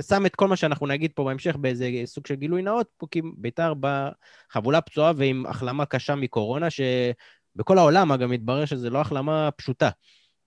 שם 0.00 0.26
את 0.26 0.36
כל 0.36 0.48
מה 0.48 0.56
שאנחנו 0.56 0.86
נגיד 0.86 1.10
פה 1.14 1.24
בהמשך 1.24 1.56
באיזה 1.56 1.90
סוג 2.04 2.26
של 2.26 2.34
גילוי 2.34 2.62
נאות, 2.62 2.86
פה 2.96 3.06
כי 3.10 3.22
ביתר 3.36 3.74
בחבולה 3.80 4.80
פצועה 4.80 5.12
ועם 5.16 5.46
החלמה 5.46 5.86
קשה 5.86 6.14
מקורונה, 6.14 6.68
שבכל 6.70 7.78
העולם, 7.78 8.12
אגב, 8.12 8.28
מתברר 8.28 8.64
שזו 8.64 8.90
לא 8.90 9.00
החלמה 9.00 9.50
פשוטה, 9.50 9.90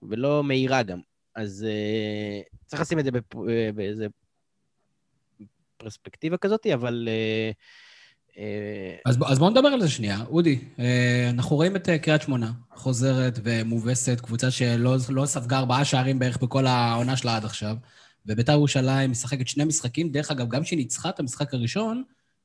ולא 0.02 0.44
מהירה 0.44 0.82
גם. 0.82 0.98
אז 1.34 1.66
אה, 1.68 2.40
צריך 2.66 2.82
לשים 2.82 2.98
את 2.98 3.04
זה 3.04 3.10
בפ... 3.10 3.36
אה, 3.36 3.70
באיזה 3.74 4.06
פרספקטיבה 5.76 6.36
כזאת, 6.36 6.66
אבל... 6.66 7.08
אה, 7.10 7.50
אה, 8.38 8.96
אז, 9.04 9.18
אז 9.26 9.38
בואו 9.38 9.50
נדבר 9.50 9.68
על 9.68 9.80
זה 9.80 9.88
שנייה. 9.88 10.24
אודי, 10.30 10.58
אה, 10.78 11.30
אנחנו 11.30 11.56
רואים 11.56 11.76
את 11.76 11.88
אה, 11.88 11.98
קריית 11.98 12.22
שמונה 12.22 12.52
חוזרת 12.74 13.38
ומובסת, 13.42 14.20
קבוצה 14.20 14.50
שלא 14.50 14.96
לא 15.08 15.26
ספגה 15.26 15.58
ארבעה 15.58 15.84
שערים 15.84 16.18
בערך 16.18 16.38
בכל 16.42 16.66
העונה 16.66 17.16
שלה 17.16 17.36
עד 17.36 17.44
עכשיו, 17.44 17.76
וביתר 18.26 18.52
ירושלים 18.52 19.10
משחקת 19.10 19.48
שני 19.48 19.64
משחקים. 19.64 20.12
דרך 20.12 20.30
אגב, 20.30 20.48
גם 20.48 20.62
כשהיא 20.62 20.76
ניצחה 20.76 21.08
את 21.08 21.20
המשחק 21.20 21.54
הראשון, 21.54 22.02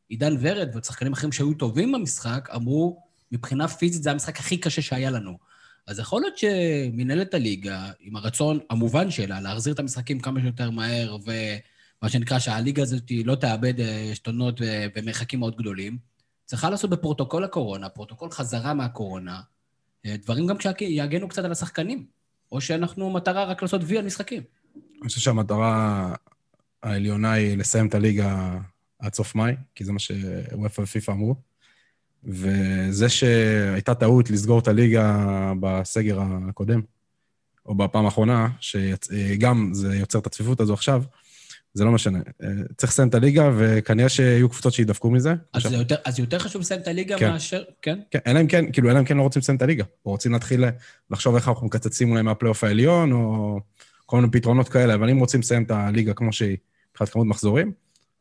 עידן 0.09 0.36
ורד 0.39 0.75
ושחקנים 0.75 1.13
אחרים 1.13 1.31
שהיו 1.31 1.53
טובים 1.53 1.91
במשחק, 1.91 2.50
אמרו, 2.55 3.03
מבחינה 3.31 3.67
פיזית 3.67 4.03
זה 4.03 4.12
המשחק 4.12 4.39
הכי 4.39 4.57
קשה 4.57 4.81
שהיה 4.81 5.12
לנו. 5.12 5.38
אז 5.88 6.00
יכול 6.00 6.21
להיות 6.21 6.38
שמנהלת 6.38 7.33
הליגה, 7.33 7.91
עם 8.00 8.15
הרצון 8.15 8.59
המובן 8.69 9.12
שלה 9.12 9.41
להחזיר 9.41 9.74
את 9.74 9.79
המשחקים 9.79 10.19
כמה 10.19 10.41
שיותר 10.41 10.69
מהר, 10.69 11.17
ומה 11.25 12.09
שנקרא 12.09 12.39
שהליגה 12.39 12.83
הזאת 12.83 13.12
לא 13.25 13.36
תאבד 13.36 13.79
אה, 13.79 14.09
עשתונות 14.12 14.62
אה, 14.62 14.88
במרחקים 14.95 15.39
מאוד 15.39 15.55
גדולים, 15.55 15.98
צריכה 16.45 16.69
לעשות 16.69 16.89
בפרוטוקול 16.89 17.43
הקורונה, 17.43 17.89
פרוטוקול 17.89 18.31
חזרה 18.31 18.74
מהקורונה, 18.74 19.41
אה, 20.05 20.15
דברים 20.17 20.48
גם 20.48 20.55
שיגנו 20.59 21.27
קצת 21.27 21.45
על 21.45 21.51
השחקנים, 21.51 22.05
או 22.51 22.62
שאנחנו 22.62 23.09
מטרה 23.09 23.43
רק 23.43 23.62
לעשות 23.62 23.81
וי 23.83 23.98
על 23.98 24.05
משחקים. 24.05 24.43
אני 25.01 25.08
חושב 25.08 25.22
שהמטרה 25.22 26.13
העליונה 26.84 27.32
היא 27.32 27.58
לסיים 27.58 27.88
את 27.88 27.96
הליגה 27.96 28.58
עד 29.00 29.13
סוף 29.13 29.36
מאי, 29.36 29.56
כי 29.75 29.84
זה 29.84 29.91
מה 29.91 30.00
שוופא 30.00 30.82
ופיפ"א 30.82 31.12
אמרו. 31.12 31.36
וזה 32.24 33.10
שהייתה 33.10 33.96
טעות 33.96 34.29
לסגור 34.29 34.60
את 34.60 34.68
הליגה 34.68 35.25
בסגר 35.60 36.20
הקודם, 36.50 36.82
או 37.65 37.75
בפעם 37.75 38.06
האחרונה, 38.06 38.48
שגם 38.60 39.70
זה 39.74 39.96
יוצר 39.96 40.20
את 40.20 40.27
הצפיפות 40.27 40.60
הזו 40.60 40.74
עכשיו, 40.74 41.03
זה 41.74 41.84
לא 41.86 41.91
משנה. 41.91 42.20
צריך 42.77 42.91
לסיים 42.91 43.08
את 43.08 43.15
הליגה, 43.15 43.51
וכנראה 43.58 44.10
שיהיו 44.10 44.50
קבוצות 44.50 44.74
שידפקו 44.74 45.12
מזה. 45.12 45.32
אז 45.32 45.38
עכשיו, 45.53 45.72
זה 45.72 45.77
יותר, 45.77 45.96
אז 46.06 46.20
יותר 46.20 46.39
חשוב 46.39 46.62
לסיים 46.62 46.82
את 46.82 46.88
הליגה 46.88 47.18
כן. 47.18 47.32
מאשר... 47.32 47.63
כן? 47.82 48.00
כן, 48.12 48.20
אלא 48.27 48.41
אם 48.41 48.48
כן, 48.48 48.72
כאילו, 48.72 48.91
אלא 48.91 49.00
אם 49.00 49.06
כן 49.06 49.18
לא 49.18 49.22
רוצים 49.22 49.39
לסיים 49.39 49.56
את 49.58 49.62
הליגה, 49.62 49.84
או 50.06 50.12
רוצים 50.12 50.32
להתחיל 50.32 50.63
לחשוב 51.12 51.36
איך 51.36 51.48
אנחנו 51.48 51.68
מקצצים 51.68 52.12
אולי 52.12 52.22
מהפלייאוף 52.22 52.63
העליון, 52.63 53.12
או 53.12 53.60
כל 54.10 54.18
מיני 54.18 54.32
פתרונות 54.32 54.70
כאלה, 54.70 54.94
אבל 54.96 55.10
אם 55.10 55.20
רוצים 55.20 55.39
לסיים 55.39 55.63
את 55.63 55.72
הליגה 55.72 56.13
כמו 56.13 56.34
שהיא, 56.34 56.58
מבחינת 56.92 57.10
כמות 57.10 57.28
מחזורים, 57.28 57.72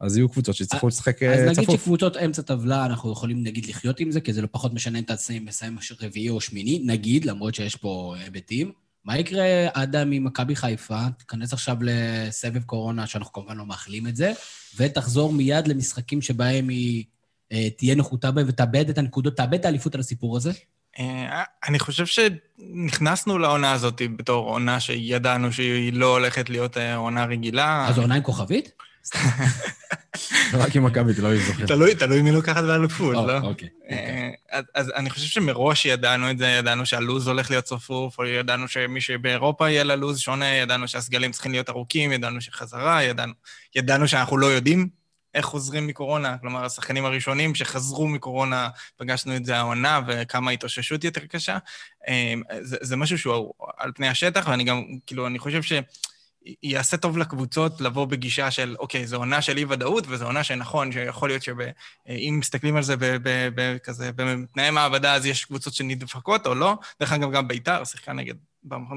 אז 0.00 0.16
יהיו 0.16 0.28
קבוצות 0.28 0.54
שיצטרכו 0.54 0.88
לשחק 0.88 1.22
אז 1.22 1.38
אה, 1.38 1.44
נגיד 1.44 1.64
צפוף. 1.64 1.80
שקבוצות 1.80 2.16
אמצע 2.16 2.42
טבלה, 2.42 2.86
אנחנו 2.86 3.12
יכולים 3.12 3.42
נגיד 3.42 3.66
לחיות 3.66 4.00
עם 4.00 4.10
זה, 4.10 4.20
כי 4.20 4.32
זה 4.32 4.42
לא 4.42 4.48
פחות 4.50 4.74
משנה 4.74 4.98
אם 4.98 5.04
אתה 5.04 5.14
מסיים 5.40 5.78
רביעי 6.00 6.28
או 6.28 6.40
שמיני, 6.40 6.82
נגיד, 6.84 7.24
למרות 7.24 7.54
שיש 7.54 7.76
פה 7.76 8.14
היבטים. 8.24 8.72
מה 9.04 9.18
יקרה, 9.18 9.44
אדם, 9.72 10.12
עם 10.12 10.24
מכבי 10.24 10.56
חיפה? 10.56 11.00
תיכנס 11.18 11.52
עכשיו 11.52 11.76
לסבב 11.80 12.62
קורונה, 12.62 13.06
שאנחנו 13.06 13.32
כמובן 13.32 13.56
לא 13.56 13.66
מאחלים 13.66 14.06
את 14.06 14.16
זה, 14.16 14.32
ותחזור 14.76 15.32
מיד 15.32 15.68
למשחקים 15.68 16.22
שבהם 16.22 16.68
היא 16.68 17.04
אה, 17.52 17.68
תהיה 17.76 17.94
נחותה 17.94 18.30
בהם 18.30 18.46
ותאבד 18.48 18.88
את 18.88 18.98
הנקודות, 18.98 19.36
תאבד 19.36 19.58
את 19.58 19.64
האליפות 19.64 19.94
על 19.94 20.00
הסיפור 20.00 20.36
הזה? 20.36 20.52
אה, 20.98 21.42
אני 21.68 21.78
חושב 21.78 22.06
שנכנסנו 22.06 23.38
לעונה 23.38 23.72
הזאת 23.72 24.02
בתור 24.16 24.50
עונה 24.50 24.80
שידענו 24.80 25.52
שהיא 25.52 25.92
לא 25.92 26.06
הולכת 26.06 26.50
להיות 26.50 26.76
אה, 26.76 26.96
עונה 26.96 27.24
רגילה. 27.24 27.86
אז 27.88 27.98
עונה 27.98 28.14
עם 28.14 28.22
כוכבית? 28.22 28.72
רק 30.54 30.76
עם 30.76 30.84
מכבי 30.84 31.14
תל 31.14 31.26
אביב 31.26 31.42
זוכר. 31.46 31.66
תלוי, 31.66 31.94
תלוי 31.94 32.22
מי 32.22 32.32
לוקחת 32.32 32.64
באליפות, 32.64 33.14
או, 33.14 33.26
לא? 33.26 33.38
אוקיי. 33.38 33.68
אה, 33.90 34.30
אז, 34.52 34.64
אז 34.74 34.92
אני 34.96 35.10
חושב 35.10 35.26
שמראש 35.26 35.86
ידענו 35.86 36.30
את 36.30 36.38
זה, 36.38 36.46
ידענו 36.46 36.86
שהלו"ז 36.86 37.28
הולך 37.28 37.50
להיות 37.50 37.64
צפוף, 37.64 38.18
או 38.18 38.26
ידענו 38.26 38.68
שמי 38.68 39.00
שבאירופה 39.00 39.70
יהיה 39.70 39.84
לה 39.84 39.96
לו"ז 39.96 40.18
שונה, 40.18 40.46
ידענו 40.46 40.88
שהסגלים 40.88 41.32
צריכים 41.32 41.52
להיות 41.52 41.70
ארוכים, 41.70 42.12
ידענו 42.12 42.40
שחזרה, 42.40 43.00
ידענו 43.74 44.08
שאנחנו 44.08 44.38
לא 44.38 44.46
יודעים 44.46 44.97
איך 45.34 45.46
חוזרים 45.46 45.86
מקורונה. 45.86 46.38
כלומר, 46.38 46.64
השחקנים 46.64 47.04
הראשונים 47.04 47.54
שחזרו 47.54 48.08
מקורונה, 48.08 48.68
פגשנו 48.96 49.36
את 49.36 49.44
זה 49.44 49.56
העונה, 49.56 50.00
וכמה 50.06 50.50
התאוששות 50.50 51.04
יותר 51.04 51.26
קשה. 51.26 51.58
אה, 52.08 52.34
זה, 52.60 52.76
זה 52.80 52.96
משהו 52.96 53.18
שהוא 53.18 53.52
על 53.78 53.92
פני 53.94 54.08
השטח, 54.08 54.46
ואני 54.48 54.64
גם, 54.64 54.82
כאילו, 55.06 55.26
אני 55.26 55.38
חושב 55.38 55.62
ש... 55.62 55.72
יעשה 56.62 56.96
טוב 56.96 57.18
לקבוצות 57.18 57.80
לבוא 57.80 58.04
בגישה 58.04 58.50
של, 58.50 58.76
אוקיי, 58.78 59.06
זו 59.06 59.16
עונה 59.16 59.42
של 59.42 59.56
אי-ודאות, 59.56 60.04
וזו 60.08 60.24
עונה 60.24 60.44
שנכון, 60.44 60.92
שיכול 60.92 61.28
להיות 61.28 61.42
שאם 61.42 62.36
מסתכלים 62.38 62.76
על 62.76 62.82
זה 62.82 62.94
בכזה, 63.54 64.10
בתנאי 64.12 64.70
מעבדה, 64.70 65.14
אז 65.14 65.26
יש 65.26 65.44
קבוצות 65.44 65.74
שנדפקות 65.74 66.46
או 66.46 66.54
לא. 66.54 66.74
דרך 67.00 67.12
אגב, 67.12 67.32
גם 67.32 67.48
ביתר 67.48 67.84
שיחקה 67.84 68.12
נגד, 68.12 68.34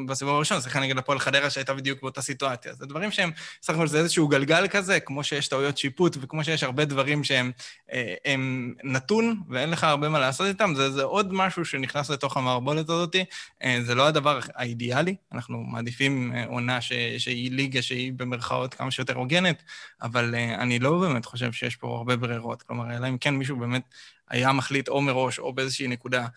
בסיבוב 0.08 0.36
הראשון, 0.36 0.62
שיחקה 0.62 0.80
נגד 0.80 0.98
הפועל 0.98 1.20
חדרה 1.20 1.50
שהייתה 1.50 1.74
בדיוק 1.74 2.01
באותה 2.01 2.22
סיטואציה. 2.22 2.74
זה 2.74 2.86
דברים 2.86 3.12
שהם, 3.12 3.32
סך 3.62 3.74
הכל 3.74 3.88
זה 3.88 4.00
איזשהו 4.00 4.27
גלגל 4.27 4.68
כזה, 4.68 5.00
כמו 5.00 5.24
שיש 5.24 5.48
טעויות 5.48 5.77
שיפוט, 5.77 6.18
וכמו 6.22 6.44
שיש 6.44 6.63
הרבה 6.63 6.86
דברים 6.86 7.24
שהם 7.24 7.51
אה, 7.91 8.13
הם 8.25 8.74
נתון, 8.84 9.41
ואין 9.50 9.70
לך 9.70 9.84
הרבה 9.84 10.10
מה 10.10 10.20
לעשות 10.20 10.48
איתם, 10.48 10.74
זה, 10.75 10.91
זה 10.91 11.03
עוד 11.03 11.34
משהו 11.34 11.65
שנכנס 11.65 12.10
לתוך 12.10 12.38
המערבולת 12.38 12.89
הזאת. 12.89 13.15
אה, 13.63 13.80
זה 13.84 13.96
לא 13.96 14.08
הדבר 14.08 14.39
האידיאלי, 14.56 15.15
אנחנו 15.34 15.58
מעדיפים 15.58 16.34
אה, 16.36 16.46
עונה 16.46 16.82
ש, 16.82 16.94
שהיא 17.18 17.51
ליגה 17.51 17.82
שהיא 17.82 18.13
במרכאות 18.13 18.74
כמה 18.74 18.91
שיותר 18.91 19.15
הוגנת, 19.15 19.63
אבל 20.01 20.36
אני 20.36 20.80
לא 20.80 21.00
באמת 21.00 21.25
חושב 21.25 21.51
שיש 21.51 21.75
פה 21.75 21.98
הרבה 21.98 22.15
ברירות. 22.15 22.63
כלומר, 22.63 22.98
אלא 22.98 23.08
אם 23.08 23.18
כן 23.18 23.36
מישהו 23.36 23.58
באמת 23.58 23.84
היה 24.30 24.51
מחליט 24.51 24.88
או 24.88 25.01
מראש 25.01 25.39
או 25.39 25.53
באיזושהי 25.53 25.88
נקודה 25.88 26.27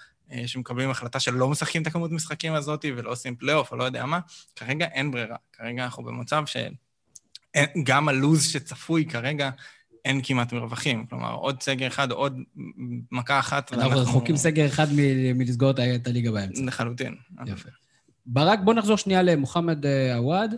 שמקבלים 0.47 0.91
החלטה 0.91 1.21
שלא 1.21 1.49
משחקים 1.49 1.83
את 1.83 1.87
הכמות 1.87 2.11
משחקים 2.11 2.53
הזאת 2.53 2.85
ולא 2.97 3.11
עושים 3.11 3.37
פלייאוף 3.37 3.73
או 3.73 3.77
לא 3.77 3.85
יודע 3.85 4.07
מה, 4.07 4.21
כרגע 4.57 4.87
אין 4.87 5.11
ברירה. 5.11 5.37
כרגע 5.53 5.85
אנחנו 5.85 6.03
במצב 6.05 6.45
שגם 7.57 8.09
הלו"ז 8.09 8.53
שצפוי 8.53 9.05
כרגע, 9.05 9.51
אין 10.05 10.21
כמעט 10.25 10.53
מרווחים. 10.53 11.07
כלומר, 11.07 11.35
עוד 11.35 11.63
סגר 11.63 11.87
אחד, 11.87 12.11
עוד 12.11 12.39
מכה 13.13 13.39
אחת, 13.39 13.73
אנחנו 13.73 14.01
רחוקים 14.01 14.37
סגר 14.37 14.67
אחד 14.67 14.87
מ- 14.93 15.39
מלסגור 15.39 15.71
את 15.71 16.07
הליגה 16.07 16.31
באמצע. 16.31 16.63
לחלוטין. 16.65 17.15
יפה. 17.47 17.69
ברק, 18.27 18.59
בוא 18.65 18.75
נחזור 18.75 18.97
שנייה 18.97 19.23
למוחמד 19.23 19.87
אה, 19.87 20.17
עוואד, 20.17 20.55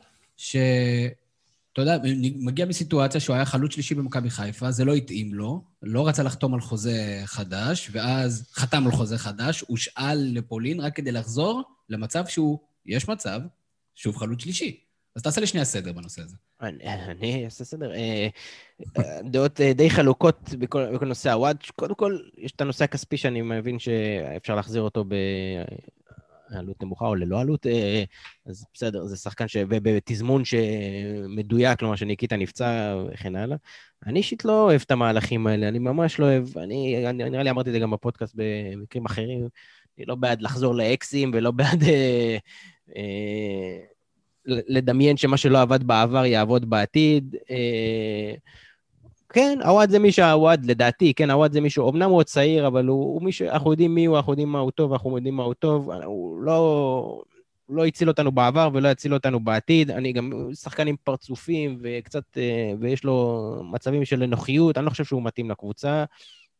שאתה 1.76 1.90
יודע, 1.90 1.99
מגיע 2.37 2.66
מסיטואציה 2.66 3.21
שהוא 3.21 3.37
היה 3.37 3.45
חלוץ 3.45 3.73
שלישי 3.73 3.95
במכבי 3.95 4.30
חיפה, 4.30 4.71
זה 4.71 4.85
לא 4.85 4.95
התאים 4.95 5.35
לו, 5.35 5.64
לא 5.83 6.09
רצה 6.09 6.23
לחתום 6.23 6.54
על 6.54 6.61
חוזה 6.61 7.23
חדש, 7.25 7.90
ואז 7.92 8.50
חתם 8.52 8.87
על 8.87 8.92
חוזה 8.92 9.18
חדש, 9.18 9.61
הושאל 9.61 10.18
לפולין 10.33 10.80
רק 10.80 10.97
כדי 10.97 11.12
לחזור 11.12 11.62
למצב 11.88 12.26
שהוא, 12.26 12.59
יש 12.87 13.09
מצב, 13.09 13.40
שוב 13.95 14.16
חלוץ 14.16 14.42
שלישי. 14.42 14.80
אז 15.16 15.23
תעשה 15.23 15.40
לי 15.40 15.47
שנייה 15.47 15.64
סדר 15.64 15.92
בנושא 15.92 16.23
הזה. 16.23 16.37
אני, 16.61 17.45
אעשה 17.45 17.64
סדר. 17.64 17.92
אה, 17.95 18.28
דעות 19.25 19.61
אה, 19.61 19.73
די 19.73 19.90
חלוקות 19.90 20.50
בכל, 20.59 20.95
בכל 20.95 21.06
נושא 21.06 21.33
הוואד. 21.33 21.56
קודם 21.76 21.95
כל, 21.95 22.18
יש 22.38 22.52
את 22.52 22.61
הנושא 22.61 22.85
הכספי 22.85 23.16
שאני 23.16 23.42
מבין 23.42 23.78
שאפשר 23.78 24.54
להחזיר 24.54 24.83
אותו 24.83 25.04
בעלות 26.50 26.83
נמוכה 26.83 27.07
או 27.07 27.15
ללא 27.15 27.41
עלות, 27.41 27.67
אה, 27.67 28.05
אז 28.47 28.65
בסדר, 28.75 29.05
זה 29.05 29.17
שחקן 29.17 29.49
ש... 29.49 29.57
ובתזמון 29.61 30.43
שמדויק, 30.45 31.79
כלומר 31.79 31.97
שניקיטה 31.97 32.37
נפצע 32.37 32.97
וכן 33.12 33.37
הלאה. 33.37 33.57
אני 34.07 34.19
אישית 34.19 34.45
לא 34.45 34.62
אוהב 34.62 34.81
את 34.87 34.91
המהלכים 34.91 35.47
האלה, 35.47 35.69
אני 35.69 35.79
ממש 35.79 36.19
לא 36.19 36.25
אוהב, 36.25 36.59
אני, 36.59 37.07
אני 37.09 37.31
נראה 37.31 37.43
לי 37.43 37.50
אמרתי 37.50 37.69
את 37.71 37.75
זה 37.75 37.79
גם 37.79 37.91
בפודקאסט 37.91 38.35
במקרים 38.37 39.05
אחרים, 39.05 39.49
אני 39.99 40.07
לא 40.07 40.15
בעד 40.15 40.43
לחזור 40.43 40.75
לאקסים 40.75 41.31
ולא 41.35 41.50
בעד... 41.50 41.83
אה, 41.83 42.37
אה, 42.97 43.79
לדמיין 44.47 45.17
שמה 45.17 45.37
שלא 45.37 45.62
עבד 45.62 45.85
בעבר 45.85 46.25
יעבוד 46.25 46.71
בעתיד. 46.71 47.37
אה, 47.50 48.35
כן, 49.37 49.59
עווד 49.64 49.90
זה 49.90 49.99
מי 49.99 50.12
שהעווד, 50.12 50.64
לדעתי, 50.64 51.14
כן, 51.14 51.31
עווד 51.31 51.52
זה 51.52 51.61
מישהו, 51.61 51.90
אמנם 51.90 52.11
הוא 52.11 52.16
עוד 52.16 52.26
צעיר, 52.26 52.66
אבל 52.66 52.87
הוא, 52.87 53.05
הוא 53.05 53.23
מישהו, 53.23 53.49
אנחנו 53.49 53.71
יודעים 53.71 53.95
מי 53.95 54.07
הוא, 54.07 54.16
אנחנו 54.16 54.33
יודעים 54.33 54.49
מה 54.49 54.59
הוא 54.59 54.71
טוב, 54.71 54.93
אנחנו 54.93 55.16
יודעים 55.16 55.37
מה 55.37 55.43
הוא 55.43 55.55
טוב, 55.55 55.90
הוא 55.90 56.40
לא, 56.40 57.23
לא 57.69 57.87
הציל 57.87 58.09
אותנו 58.09 58.33
בעבר 58.33 58.69
ולא 58.75 58.88
יציל 58.88 59.14
אותנו 59.14 59.40
בעתיד. 59.40 59.90
אני 59.90 60.12
גם 60.12 60.33
שחקן 60.55 60.87
עם 60.87 60.97
פרצופים 61.05 61.78
וקצת, 61.83 62.23
אה, 62.37 62.73
ויש 62.81 63.05
לו 63.05 63.40
מצבים 63.73 64.05
של 64.05 64.23
אנוכיות, 64.23 64.78
אני 64.78 64.85
לא 64.85 64.90
חושב 64.90 65.05
שהוא 65.05 65.23
מתאים 65.23 65.50
לקבוצה, 65.50 66.05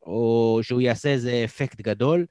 או 0.02 0.59
שהוא 0.62 0.80
יעשה 0.80 1.09
איזה 1.09 1.42
אפקט 1.45 1.80
גדול. 1.80 2.26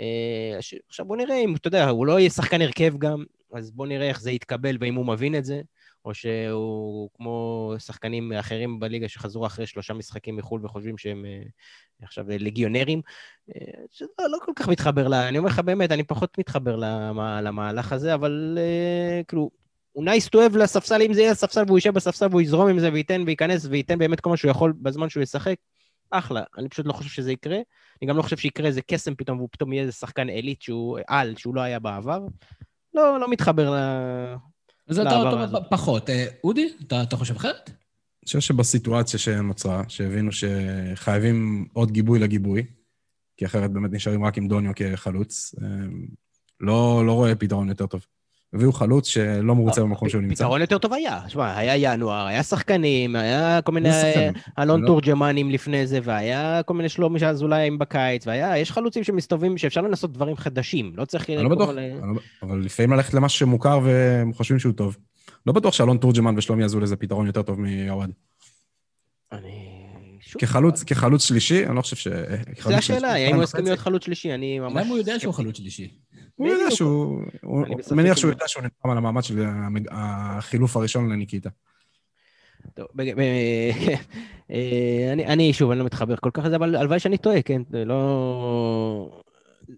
אה, 0.00 0.58
עכשיו 0.88 1.06
בוא 1.06 1.16
נראה 1.16 1.36
אם, 1.36 1.54
אתה 1.56 1.68
יודע, 1.68 1.88
הוא 1.88 2.06
לא 2.06 2.20
יהיה 2.20 2.30
שחקן 2.30 2.62
הרכב 2.62 2.98
גם, 2.98 3.24
אז 3.54 3.70
בוא 3.70 3.86
נראה 3.86 4.08
איך 4.08 4.20
זה 4.20 4.30
יתקבל 4.30 4.76
ואם 4.80 4.94
הוא 4.94 5.06
מבין 5.06 5.34
את 5.34 5.44
זה, 5.44 5.60
או 6.06 6.14
שהוא 6.14 7.10
כמו 7.14 7.74
שחקנים 7.78 8.32
אחרים 8.32 8.80
בליגה 8.80 9.08
שחזרו 9.08 9.46
אחרי 9.46 9.66
שלושה 9.66 9.94
משחקים 9.94 10.36
מחו"ל 10.36 10.64
וחושבים 10.64 10.98
שהם 10.98 11.24
uh, 11.24 12.04
עכשיו 12.04 12.24
לגיונרים, 12.28 13.00
uh, 13.50 13.54
שלא 13.90 14.08
לא 14.18 14.38
כל 14.44 14.52
כך 14.56 14.68
מתחבר 14.68 15.08
ל... 15.08 15.14
אני 15.14 15.38
אומר 15.38 15.48
לך 15.48 15.58
באמת, 15.58 15.92
אני 15.92 16.02
פחות 16.02 16.38
מתחבר 16.38 16.76
למה, 16.76 17.42
למהלך 17.42 17.92
הזה, 17.92 18.14
אבל 18.14 18.58
כאילו, 19.28 19.50
הוא 19.92 20.04
nice 20.04 20.28
to 20.28 20.38
have 20.38 20.56
לספסל, 20.56 21.02
אם 21.02 21.12
זה 21.12 21.20
יהיה 21.20 21.34
ספסל 21.34 21.62
והוא 21.66 21.78
יישב 21.78 21.94
בספסל 21.94 22.26
והוא 22.30 22.40
יזרום 22.40 22.68
עם 22.68 22.78
זה 22.78 22.92
וייתן 22.92 23.22
וייכנס 23.26 23.66
וייתן 23.70 23.98
באמת 23.98 24.20
כל 24.20 24.30
מה 24.30 24.36
שהוא 24.36 24.50
יכול 24.50 24.72
בזמן 24.82 25.08
שהוא 25.08 25.22
ישחק, 25.22 25.56
אחלה. 26.10 26.42
אני 26.58 26.68
פשוט 26.68 26.86
לא 26.86 26.92
חושב 26.92 27.10
שזה 27.10 27.32
יקרה. 27.32 27.58
אני 28.02 28.08
גם 28.08 28.16
לא 28.16 28.22
חושב 28.22 28.36
שיקרה 28.36 28.66
איזה 28.66 28.82
קסם 28.82 29.14
פתאום, 29.14 29.38
והוא 29.38 29.48
פתאום 29.52 29.72
יהיה 29.72 29.82
איזה 29.82 29.92
שחקן 29.92 30.28
עילית 30.28 30.62
שהוא 30.62 30.98
על, 31.08 31.36
שהוא 31.36 31.54
לא 31.54 31.60
היה 31.60 31.78
בעבר. 31.78 32.26
לא, 32.94 33.20
לא 33.20 33.30
מתחבר 33.30 33.74
זה 34.88 35.02
אתה 35.02 35.60
פחות. 35.70 36.10
אודי, 36.44 36.68
אתה, 36.86 37.02
אתה 37.02 37.16
חושב 37.16 37.36
אחרת? 37.36 37.70
חושב 38.26 38.40
שבסיטואציה 38.40 39.18
שנוצרה, 39.18 39.82
שהבינו 39.88 40.30
שחייבים 40.32 41.66
עוד 41.72 41.90
גיבוי 41.90 42.18
לגיבוי, 42.18 42.66
כי 43.36 43.46
אחרת 43.46 43.70
באמת 43.70 43.92
נשארים 43.92 44.24
רק 44.24 44.38
עם 44.38 44.48
דוניו 44.48 44.72
כחלוץ, 44.76 45.54
אה, 45.62 45.68
לא, 46.60 47.02
לא 47.06 47.12
רואה 47.12 47.34
פתרון 47.34 47.68
יותר 47.68 47.86
טוב. 47.86 48.06
הביאו 48.54 48.72
חלוץ 48.72 49.08
שלא 49.08 49.54
מרוצה 49.54 49.80
במקום 49.80 50.08
שהוא 50.08 50.22
נמצא. 50.22 50.44
פתרון 50.44 50.60
יותר 50.60 50.78
טוב 50.78 50.92
היה. 50.92 51.20
שמע, 51.28 51.56
היה 51.56 51.92
ינואר, 51.94 52.26
היה 52.26 52.42
שחקנים, 52.42 53.16
היה 53.16 53.62
כל 53.62 53.72
מיני? 53.72 53.88
אלון 54.58 54.82
לא. 54.82 54.86
תורג'מנים 54.86 55.50
לפני 55.50 55.86
זה, 55.86 55.98
והיה 56.02 56.62
כל 56.62 56.74
מיני 56.74 56.88
שלומי 56.88 57.26
אזולאים 57.26 57.78
בקיץ, 57.78 58.26
והיה, 58.26 58.58
יש 58.58 58.72
חלוצים 58.72 59.04
שמסתובבים, 59.04 59.58
שאפשר 59.58 59.80
לנסות 59.80 60.12
דברים 60.12 60.36
חדשים, 60.36 60.92
לא 60.94 61.04
צריך... 61.04 61.30
אני 61.30 61.42
לא 61.42 61.48
כל 61.48 61.54
בטוח, 61.54 61.70
לא- 61.70 62.20
אבל 62.42 62.58
לפעמים 62.64 62.92
ללכת 62.92 63.14
למשהו 63.14 63.38
שמוכר 63.38 63.80
והם 63.84 64.32
חושבים 64.32 64.58
שהוא 64.58 64.72
טוב. 64.72 64.96
לא 65.46 65.52
בטוח 65.52 65.74
שאלון 65.74 65.98
תורג'מן 65.98 66.34
ושלומי 66.38 66.64
אזולאי 66.64 66.86
זה 66.86 66.96
פתרון 66.96 67.26
יותר 67.26 67.42
טוב 67.42 67.60
מעווד. 67.60 68.10
אני... 69.32 69.76
כחלוץ, 70.38 70.82
כחלוץ 70.82 71.24
שלישי, 71.24 71.66
אני 71.66 71.76
לא 71.76 71.82
חושב 71.82 71.96
ש... 71.96 72.08
זה 72.64 72.76
השאלה, 72.76 73.12
האם 73.12 73.34
הוא 73.34 73.44
יסכים 73.44 73.64
להיות 73.64 73.78
חלוץ 73.78 74.04
שלישי, 74.04 74.34
אני 74.34 74.58
ממש... 74.58 74.72
למה 74.72 74.90
הוא 74.90 74.98
יודע 74.98 75.20
שהוא 75.20 75.34
חלוץ 75.34 75.56
שלישי? 75.56 75.88
הוא 76.36 76.48
יודע. 76.48 76.70
שהוא... 76.70 77.20
הוא- 77.42 77.64
אני 77.66 77.74
מניח 77.90 78.16
שהוא 78.16 78.30
יודע 78.30 78.48
שהוא 78.48 78.62
נלחם 78.62 78.90
על 78.90 78.98
המעמד 78.98 79.22
של 79.24 79.44
החילוף 79.90 80.76
הראשון 80.76 81.12
לניקיטה. 81.12 81.50
טוב, 82.74 82.86
אה, 84.50 85.08
אני, 85.12 85.26
אני, 85.26 85.52
שוב, 85.52 85.70
אני 85.70 85.78
לא 85.78 85.84
מתחבר 85.84 86.16
כל 86.16 86.30
כך 86.32 86.44
לזה, 86.44 86.56
אבל 86.56 86.76
הלוואי 86.76 86.98
שאני 86.98 87.18
טועה, 87.18 87.42
כן? 87.42 87.62
לא... 87.70 89.22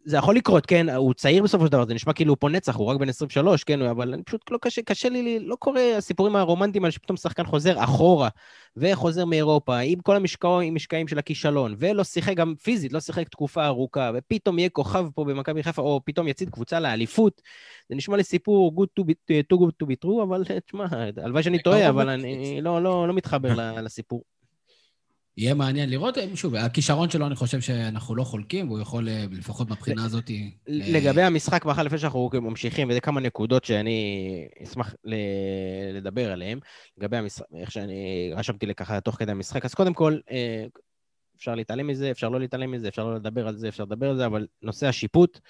זה 0.04 0.16
יכול 0.16 0.36
לקרות, 0.36 0.66
כן? 0.66 0.88
הוא 0.88 1.14
צעיר 1.14 1.42
בסופו 1.42 1.66
של 1.66 1.72
דבר, 1.72 1.86
זה 1.86 1.94
נשמע 1.94 2.12
כאילו 2.12 2.32
הוא 2.32 2.36
פה 2.40 2.48
נצח, 2.48 2.76
הוא 2.76 2.86
רק 2.86 3.00
בן 3.00 3.08
23, 3.08 3.64
כן? 3.64 3.82
אבל 3.82 4.12
אני 4.12 4.22
פשוט 4.22 4.50
לא 4.50 4.58
קשה, 4.60 4.82
קשה 4.82 5.08
לי, 5.08 5.38
לא 5.40 5.56
קורה 5.56 5.96
הסיפורים 5.96 6.36
הרומנטיים 6.36 6.84
האלה 6.84 6.92
שפתאום 6.92 7.16
שחקן 7.16 7.44
חוזר 7.44 7.84
אחורה, 7.84 8.28
וחוזר 8.76 9.24
מאירופה, 9.24 9.78
עם 9.78 10.00
כל 10.00 10.16
המשקעים, 10.16 10.72
המשקעים 10.72 11.08
של 11.08 11.18
הכישלון, 11.18 11.74
ולא 11.78 12.04
שיחק 12.04 12.36
גם 12.36 12.54
פיזית, 12.62 12.92
לא 12.92 13.00
שיחק 13.00 13.28
תקופה 13.28 13.66
ארוכה, 13.66 14.10
ופתאום 14.14 14.58
יהיה 14.58 14.68
כוכב 14.68 15.06
פה 15.14 15.24
במכבי 15.24 15.62
חיפה, 15.62 15.82
או 15.82 16.00
פתאום 16.04 16.28
יצעיד 16.28 16.50
קבוצה 16.50 16.80
לאליפות. 16.80 17.42
זה 17.88 17.94
נשמע 17.94 18.16
לי 18.16 18.22
סיפור 18.22 18.72
good 18.84 19.02
to 19.02 19.04
be, 19.04 19.12
too 19.52 19.58
good 19.58 19.84
to 19.84 19.86
be 19.86 19.94
true, 20.04 20.22
אבל 20.22 20.44
תשמע, 20.66 20.86
הלוואי 21.22 21.42
שאני 21.42 21.62
טועה, 21.62 21.88
אבל. 21.88 22.08
אני 22.08 22.60
לא, 22.60 22.82
לא, 22.82 23.08
לא 23.08 23.14
מתחבר 23.14 23.54
ל- 23.54 23.80
לסיפור. 23.80 24.22
יהיה 25.38 25.54
מעניין 25.54 25.90
לראות, 25.90 26.18
שוב, 26.34 26.54
הכישרון 26.54 27.10
שלו, 27.10 27.26
אני 27.26 27.36
חושב 27.36 27.60
שאנחנו 27.60 28.16
לא 28.16 28.24
חולקים, 28.24 28.68
והוא 28.68 28.80
יכול, 28.80 29.08
אה, 29.08 29.24
לפחות 29.30 29.68
מהבחינה 29.68 30.04
הזאת... 30.04 30.30
אה, 30.30 30.36
לגבי 30.68 31.22
המשחק, 31.22 31.64
ואחר 31.64 31.82
לפני 31.82 31.98
שאנחנו 31.98 32.30
ממשיכים, 32.34 32.90
וזה 32.90 33.00
כמה 33.00 33.20
נקודות 33.20 33.64
שאני 33.64 34.48
אשמח 34.62 34.94
לדבר 35.92 36.32
עליהן, 36.32 36.58
לגבי 36.98 37.16
המשחק, 37.16 37.46
איך 37.54 37.72
שאני 37.72 38.30
רשמתי 38.34 38.66
לי 38.66 38.74
ככה 38.74 39.00
תוך 39.00 39.14
כדי 39.14 39.32
המשחק. 39.32 39.64
אז 39.64 39.74
קודם 39.74 39.94
כל, 39.94 40.18
אה, 40.30 40.64
אפשר 41.36 41.54
להתעלם 41.54 41.86
מזה, 41.86 42.10
אפשר 42.10 42.28
לא 42.28 42.40
להתעלם 42.40 42.70
מזה, 42.70 42.88
אפשר 42.88 43.04
לא 43.04 43.14
לדבר 43.14 43.48
על 43.48 43.56
זה, 43.56 43.68
אפשר 43.68 43.84
לדבר 43.84 44.10
על 44.10 44.16
זה, 44.16 44.26
אבל 44.26 44.46
נושא 44.62 44.86
השיפוט, 44.86 45.40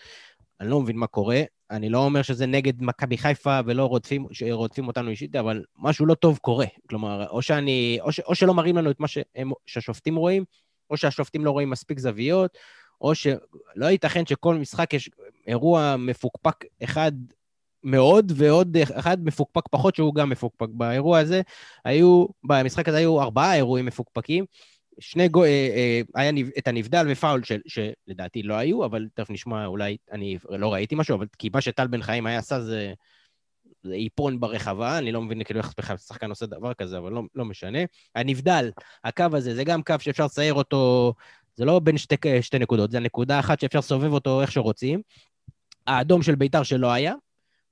אני 0.61 0.71
לא 0.71 0.81
מבין 0.81 0.97
מה 0.97 1.07
קורה. 1.07 1.43
אני 1.71 1.89
לא 1.89 1.99
אומר 1.99 2.23
שזה 2.23 2.47
נגד 2.47 2.83
מכבי 2.83 3.19
חיפה 3.19 3.61
ולא 3.67 3.85
רודפים, 3.85 4.27
שרודפים 4.33 4.87
אותנו 4.87 5.11
אישית, 5.11 5.37
אבל 5.37 5.65
משהו 5.79 6.07
לא 6.07 6.15
טוב 6.15 6.39
קורה. 6.39 6.67
כלומר, 6.89 7.29
או, 7.29 7.43
שאני, 7.43 7.99
או, 8.01 8.13
ש, 8.13 8.21
או 8.21 8.35
שלא 8.35 8.55
מראים 8.55 8.77
לנו 8.77 8.91
את 8.91 9.01
מה 9.01 9.09
שהם, 9.09 9.51
שהשופטים 9.67 10.17
רואים, 10.17 10.45
או 10.91 10.97
שהשופטים 10.97 11.45
לא 11.45 11.51
רואים 11.51 11.71
מספיק 11.71 11.99
זוויות, 11.99 12.59
או 13.01 13.15
שלא 13.15 13.87
ייתכן 13.91 14.27
שכל 14.27 14.55
משחק 14.55 14.95
יש 14.95 15.11
אירוע 15.47 15.97
מפוקפק 15.99 16.65
אחד 16.85 17.13
מאוד, 17.85 18.33
ועוד 18.37 18.77
אחד 18.99 19.25
מפוקפק 19.25 19.69
פחות, 19.71 19.95
שהוא 19.95 20.15
גם 20.15 20.31
מפוקפק. 20.31 20.69
באירוע 20.69 21.19
הזה 21.19 21.43
היו, 21.85 22.27
במשחק 22.45 22.89
הזה 22.89 22.97
היו 22.97 23.21
ארבעה 23.21 23.55
אירועים 23.55 23.87
מפוקפקים. 23.87 24.45
שני 25.01 25.29
גו... 25.29 25.45
אה, 25.45 25.49
אה, 25.49 26.01
היה 26.15 26.33
את 26.59 26.69
הנבדל 26.69 27.07
ופאול 27.11 27.43
של, 27.45 27.61
שלדעתי 27.67 28.43
לא 28.43 28.55
היו, 28.55 28.85
אבל 28.85 29.07
תכף 29.15 29.31
נשמע, 29.31 29.67
אולי 29.67 29.97
אני 30.13 30.39
לא 30.51 30.73
ראיתי 30.73 30.95
משהו, 30.95 31.17
אבל 31.17 31.27
כי 31.39 31.49
מה 31.55 31.61
שטל 31.61 31.87
בן 31.87 32.03
חיים 32.03 32.27
היה 32.27 32.39
עשה 32.39 32.61
זה, 32.61 32.93
זה 33.83 33.95
איפון 33.95 34.41
ברחבה, 34.41 34.99
אני 34.99 35.13
לא 35.13 35.23
מבין 35.23 35.45
כאילו 35.45 35.61
איך 35.61 35.75
בכלל 35.79 35.97
שחקן 35.97 36.31
עושה 36.31 36.47
דבר 36.47 36.75
כזה, 36.75 36.99
אבל 36.99 37.13
לא, 37.13 37.23
לא 37.35 37.45
משנה. 37.45 37.79
הנבדל, 38.15 38.71
הקו 39.05 39.25
הזה, 39.33 39.55
זה 39.55 39.65
גם 39.65 39.83
קו 39.83 39.95
שאפשר 39.99 40.25
לצייר 40.25 40.55
אותו, 40.55 41.15
זה 41.55 41.65
לא 41.65 41.79
בין 41.79 41.99
שתי, 41.99 42.17
שתי 42.41 42.59
נקודות, 42.59 42.91
זה 42.91 43.01
נקודה 43.01 43.39
אחת 43.39 43.61
שאפשר 43.61 43.79
לסובב 43.79 44.13
אותו 44.13 44.41
איך 44.41 44.53
שרוצים. 44.53 45.03
האדום 45.87 46.23
של 46.23 46.35
ביתר 46.35 46.63
שלא 46.63 46.93
היה, 46.93 47.15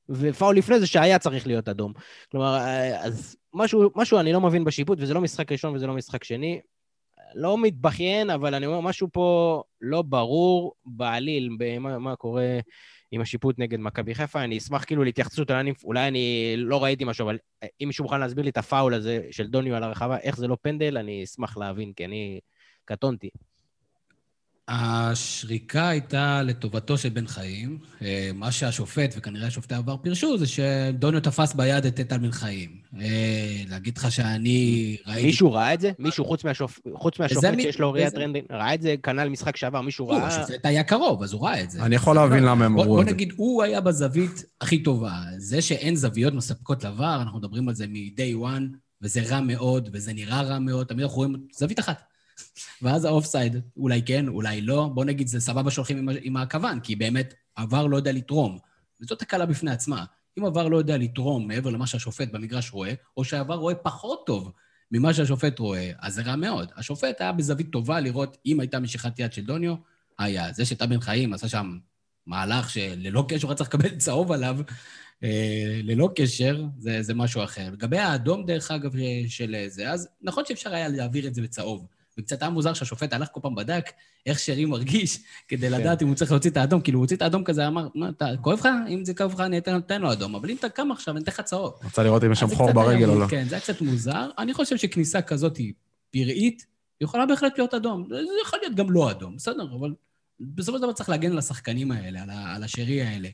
ופאול 0.08 0.56
לפני 0.56 0.80
זה 0.80 0.86
שהיה 0.86 1.18
צריך 1.18 1.46
להיות 1.46 1.68
אדום. 1.68 1.92
כלומר, 2.30 2.56
אה, 2.56 3.04
אז 3.04 3.36
משהו, 3.54 3.90
משהו 3.94 4.18
אני 4.18 4.32
לא 4.32 4.40
מבין 4.40 4.64
בשיפוט, 4.64 4.98
וזה 5.00 5.14
לא 5.14 5.20
משחק 5.20 5.52
ראשון 5.52 5.74
וזה 5.74 5.86
לא 5.86 5.94
משחק 5.94 6.24
שני. 6.24 6.60
לא 7.34 7.58
מתבכיין, 7.58 8.30
אבל 8.30 8.54
אני 8.54 8.66
אומר, 8.66 8.80
משהו 8.80 9.08
פה 9.12 9.62
לא 9.80 10.02
ברור 10.02 10.74
בעליל 10.86 11.48
במה 11.58 11.98
מה 11.98 12.16
קורה 12.16 12.58
עם 13.10 13.20
השיפוט 13.20 13.58
נגד 13.58 13.80
מכבי 13.80 14.14
חיפה. 14.14 14.44
אני 14.44 14.58
אשמח 14.58 14.84
כאילו 14.84 15.04
להתייחסות, 15.04 15.50
אולי 15.50 15.60
אני, 15.60 15.72
אולי 15.84 16.08
אני 16.08 16.54
לא 16.56 16.84
ראיתי 16.84 17.04
משהו, 17.04 17.24
אבל 17.24 17.38
אם 17.82 17.86
מישהו 17.86 18.04
מוכן 18.04 18.20
להסביר 18.20 18.44
לי 18.44 18.50
את 18.50 18.56
הפאול 18.56 18.94
הזה 18.94 19.20
של 19.30 19.46
דוניו 19.46 19.74
על 19.74 19.82
הרחבה, 19.82 20.18
איך 20.18 20.36
זה 20.36 20.48
לא 20.48 20.56
פנדל, 20.62 20.98
אני 20.98 21.24
אשמח 21.24 21.56
להבין, 21.56 21.92
כי 21.92 22.04
אני 22.04 22.40
קטונתי. 22.84 23.30
השריקה 24.68 25.88
הייתה 25.88 26.42
לטובתו 26.42 26.98
של 26.98 27.08
בן 27.08 27.26
חיים. 27.26 27.78
אה, 28.02 28.30
מה 28.34 28.52
שהשופט, 28.52 29.14
וכנראה 29.16 29.46
השופטי 29.46 29.74
העבר 29.74 29.96
פירשו, 29.96 30.38
זה 30.38 30.46
שדוניו 30.46 31.20
תפס 31.20 31.54
ביד 31.54 31.86
את 31.86 32.00
טל 32.00 32.18
בן 32.18 32.30
חיים. 32.32 32.70
אה, 33.00 33.06
להגיד 33.68 33.98
לך 33.98 34.12
שאני 34.12 34.96
ראיתי... 35.06 35.26
מישהו 35.26 35.52
ראה 35.52 35.74
את 35.74 35.80
זה? 35.80 35.90
מישהו 35.98 36.24
חוץ, 36.24 36.44
מהשופ... 36.44 36.78
חוץ 36.94 37.18
מהשופט 37.18 37.44
מי- 37.44 37.62
שיש 37.62 37.78
לו 37.78 37.92
ראיית 37.92 38.12
וזה- 38.14 38.22
רנטגן, 38.24 38.40
ראה 38.56 38.74
את 38.74 38.82
זה 38.82 38.94
כנ"ל 39.02 39.28
משחק 39.28 39.56
שעבר, 39.56 39.80
מישהו 39.80 40.04
הוא, 40.06 40.14
ראה... 40.14 40.26
השופט 40.26 40.66
היה 40.66 40.82
קרוב, 40.84 41.22
אז 41.22 41.32
הוא 41.32 41.42
ראה 41.46 41.62
את 41.62 41.70
זה. 41.70 41.82
אני 41.82 41.94
יכול 41.94 42.16
להבין 42.16 42.44
למה 42.44 42.64
הם 42.64 42.74
בוא, 42.74 42.82
אמרו 42.82 42.94
בוא 42.94 43.02
את 43.02 43.08
זה. 43.08 43.12
נגיד, 43.14 43.32
הוא 43.36 43.62
היה 43.62 43.80
בזווית 43.80 44.44
הכי 44.60 44.82
טובה. 44.82 45.12
זה 45.38 45.62
שאין 45.62 45.96
זוויות 45.96 46.34
מספקות 46.34 46.84
לבר, 46.84 47.18
אנחנו 47.22 47.38
מדברים 47.38 47.68
על 47.68 47.74
זה 47.74 47.86
מ-day 47.86 48.44
one, 48.44 48.76
וזה 49.02 49.20
רע 49.28 49.40
מאוד, 49.40 49.88
וזה 49.92 50.12
נראה 50.12 50.42
רע 50.42 50.58
מאוד, 50.58 50.86
תמיד 50.86 51.02
אנחנו 51.02 51.16
רואים 51.16 51.36
זווית 51.58 51.78
אחת. 51.78 52.02
ואז 52.82 53.04
האופסייד, 53.04 53.56
אולי 53.76 54.02
כן, 54.02 54.28
אולי 54.28 54.60
לא. 54.60 54.90
בוא 54.94 55.04
נגיד, 55.04 55.26
זה 55.26 55.40
סבבה 55.40 55.70
שהולכים 55.70 55.98
עם, 55.98 56.08
עם 56.22 56.36
הכוון, 56.36 56.80
כי 56.80 56.96
באמת, 56.96 57.34
עבר 57.54 57.86
לא 57.86 57.96
יודע 57.96 58.12
לתרום. 58.12 58.58
וזאת 59.00 59.18
תקלה 59.18 59.46
בפני 59.46 59.70
עצמה. 59.70 60.04
אם 60.38 60.44
עבר 60.44 60.68
לא 60.68 60.76
יודע 60.76 60.96
לתרום 60.96 61.48
מעבר 61.48 61.70
למה 61.70 61.86
שהשופט 61.86 62.32
במגרש 62.32 62.70
רואה, 62.70 62.94
או 63.16 63.24
שהעבר 63.24 63.54
רואה 63.54 63.74
פחות 63.74 64.26
טוב 64.26 64.52
ממה 64.92 65.14
שהשופט 65.14 65.58
רואה, 65.58 65.92
אז 65.98 66.14
זה 66.14 66.22
רע 66.22 66.36
מאוד. 66.36 66.72
השופט 66.76 67.20
היה 67.20 67.32
בזווית 67.32 67.70
טובה 67.70 68.00
לראות 68.00 68.36
אם 68.46 68.60
הייתה 68.60 68.80
משיכת 68.80 69.18
יד 69.18 69.32
של 69.32 69.44
דוניו, 69.44 69.74
היה. 70.18 70.52
זה 70.52 70.64
שטל 70.64 70.86
בן 70.86 71.00
חיים 71.00 71.32
עשה 71.32 71.48
שם 71.48 71.78
מהלך 72.26 72.70
שללא 72.70 73.24
קשר 73.28 73.48
היה 73.48 73.54
צריך 73.54 73.68
לקבל 73.68 73.96
צהוב 73.96 74.32
עליו, 74.32 74.58
אה, 75.22 75.80
ללא 75.82 76.10
קשר, 76.16 76.64
זה, 76.78 77.02
זה 77.02 77.14
משהו 77.14 77.44
אחר. 77.44 77.70
לגבי 77.72 77.98
האדום, 77.98 78.46
דרך 78.46 78.70
אגב, 78.70 78.96
אה, 78.96 79.22
של 79.28 79.56
זה, 79.68 79.90
אז 79.90 80.08
נכון 80.22 80.44
שאפשר 80.48 80.74
היה 80.74 80.88
להעביר 80.88 81.26
את 81.26 81.34
זה 81.34 81.42
בצהוב. 81.42 81.86
וקצת 82.18 82.42
היה 82.42 82.50
מוזר 82.50 82.74
שהשופט 82.74 83.12
הלך 83.12 83.28
כל 83.32 83.40
פעם 83.42 83.54
בדק 83.54 83.90
איך 84.26 84.38
שרי 84.38 84.64
מרגיש, 84.64 85.18
כדי 85.48 85.70
לדעת 85.70 86.02
אם 86.02 86.08
הוא 86.08 86.14
צריך 86.16 86.30
להוציא 86.30 86.50
את 86.50 86.56
האדום. 86.56 86.80
כאילו, 86.80 86.98
הוא 86.98 87.04
הוציא 87.04 87.16
את 87.16 87.22
האדום 87.22 87.44
כזה, 87.44 87.66
אמר, 87.66 87.88
מה, 87.94 88.08
אתה, 88.08 88.26
כואב 88.42 88.58
לך? 88.58 88.68
אם 88.88 89.04
זה 89.04 89.14
כואב 89.14 89.32
לך, 89.34 89.40
אני 89.40 89.58
אתן, 89.58 89.76
אתן 89.78 90.00
לו 90.02 90.12
אדום. 90.12 90.34
אבל 90.34 90.50
אם 90.50 90.56
אתה 90.56 90.68
קם 90.68 90.92
עכשיו, 90.92 91.14
אני 91.16 91.22
אתן 91.24 91.32
לך 91.32 91.40
צהוב. 91.40 91.72
רצה 91.84 92.02
לראות 92.02 92.24
אם 92.24 92.32
יש 92.32 92.40
שם 92.40 92.48
חור 92.48 92.72
ברגל 92.72 93.08
או 93.08 93.18
לא. 93.18 93.26
כן, 93.26 93.46
זה 93.48 93.54
היה 93.54 93.62
קצת 93.62 93.80
מוזר. 93.80 94.28
אני 94.38 94.54
חושב 94.54 94.76
שכניסה 94.76 95.22
כזאת 95.22 95.56
היא 95.56 95.72
פראית, 96.10 96.66
יכולה 97.00 97.26
בהחלט 97.26 97.58
להיות 97.58 97.74
אדום. 97.74 98.06
זה 98.10 98.16
יכול 98.46 98.58
להיות 98.62 98.74
גם 98.74 98.90
לא 98.90 99.10
אדום, 99.10 99.36
בסדר, 99.36 99.68
אבל 99.80 99.94
בסופו 100.40 100.78
של 100.78 100.82
דבר 100.82 100.92
צריך 100.92 101.08
להגן 101.08 101.32
על 101.32 101.38
השחקנים 101.38 101.92
האלה, 101.92 102.22
על, 102.22 102.30
ה- 102.30 102.54
על 102.54 102.62
השרי 102.62 103.02
האלה, 103.02 103.28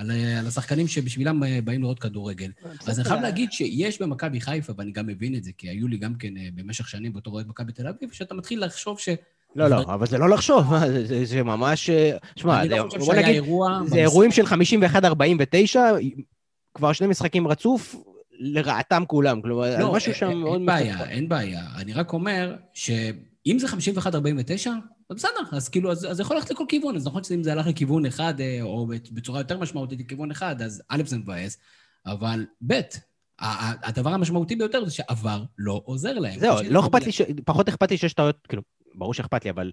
על, 0.00 0.10
ה- 0.10 0.38
על 0.38 0.46
השחקנים 0.46 0.88
שבשבילם 0.88 1.44
אה, 1.44 1.58
באים 1.64 1.82
לראות 1.82 1.98
כדורגל. 1.98 2.50
אז 2.86 2.98
אני 3.00 3.08
חייב 3.08 3.20
להגיד 3.20 3.52
שיש 3.52 4.02
במכבי 4.02 4.40
חיפה, 4.40 4.72
ואני 4.76 4.90
גם 4.92 5.06
מבין 5.06 5.34
את 5.34 5.44
זה, 5.44 5.50
כי 5.58 5.68
היו 5.68 5.88
לי 5.88 5.96
גם 5.98 6.14
כן 6.14 6.36
אה, 6.36 6.48
במשך 6.54 6.88
שנים 6.88 7.12
בתור 7.12 7.34
אוהד 7.34 7.48
מכבי 7.48 7.72
תל 7.72 7.86
אביב, 7.88 8.10
שאתה 8.12 8.34
מתחיל 8.34 8.64
לחשוב 8.64 8.98
ש... 8.98 9.08
לא, 9.56 9.68
לא, 9.68 9.80
אבל 9.82 10.06
זה 10.06 10.18
לא 10.18 10.28
לחשוב, 10.30 10.64
זה- 11.24 11.42
ממש... 11.42 11.90
אה, 11.90 12.16
שמע, 12.36 12.64
לא 12.64 12.88
בוא 12.98 13.14
נגיד. 13.14 13.42
זה. 13.86 13.96
אירועים 13.96 14.30
של 14.32 14.42
51-49, 14.44 15.76
כבר 16.74 16.92
שני 16.92 17.06
משחקים 17.06 17.48
רצוף, 17.48 17.94
לרעתם 18.38 19.02
כולם. 19.06 19.40
כלומר, 19.42 19.78
לא, 19.80 19.92
משהו 19.92 20.10
אין- 20.12 20.18
שם 20.18 20.28
אין 20.28 20.38
מאוד... 20.38 20.66
בעיה, 20.66 20.94
מפוקפק. 20.94 21.10
אין 21.10 21.28
בעיה. 21.28 21.60
אני 21.76 21.92
רק 21.92 22.12
אומר 22.12 22.56
שאם 23.46 23.58
זה 23.58 23.66
51-49, 23.66 23.70
אז 25.10 25.16
בסדר, 25.16 25.30
אז 25.52 25.68
כאילו, 25.68 25.92
אז 25.92 25.98
זה 26.10 26.22
יכול 26.22 26.36
ללכת 26.36 26.50
לכל 26.50 26.64
כיוון. 26.68 26.96
אז 26.96 27.06
נכון 27.06 27.24
שאם 27.24 27.42
זה 27.42 27.52
הלך 27.52 27.66
לכיוון 27.66 28.06
אחד, 28.06 28.40
אה, 28.40 28.58
או 28.62 28.86
בצורה 29.12 29.40
יותר 29.40 29.58
משמעותית 29.58 30.00
לכיוון 30.00 30.30
אחד, 30.30 30.62
אז 30.62 30.82
א', 30.88 31.02
זה 31.06 31.18
מבאס, 31.18 31.58
אבל 32.06 32.46
ב', 32.66 32.80
הדבר 33.38 34.10
המשמעותי 34.10 34.56
ביותר 34.56 34.84
זה 34.84 34.90
שעבר 34.90 35.44
לא 35.58 35.82
עוזר 35.84 36.12
להם. 36.12 36.40
זהו, 36.40 36.56
לא 36.70 36.80
אכפת 36.80 37.06
לי, 37.06 37.34
פחות 37.44 37.68
אכפת 37.68 37.90
לי 37.90 37.96
שיש 37.96 38.14
טעויות, 38.14 38.46
כאילו, 38.48 38.62
ברור 38.94 39.14
שאכפת 39.14 39.44
לי, 39.44 39.50
אבל 39.50 39.70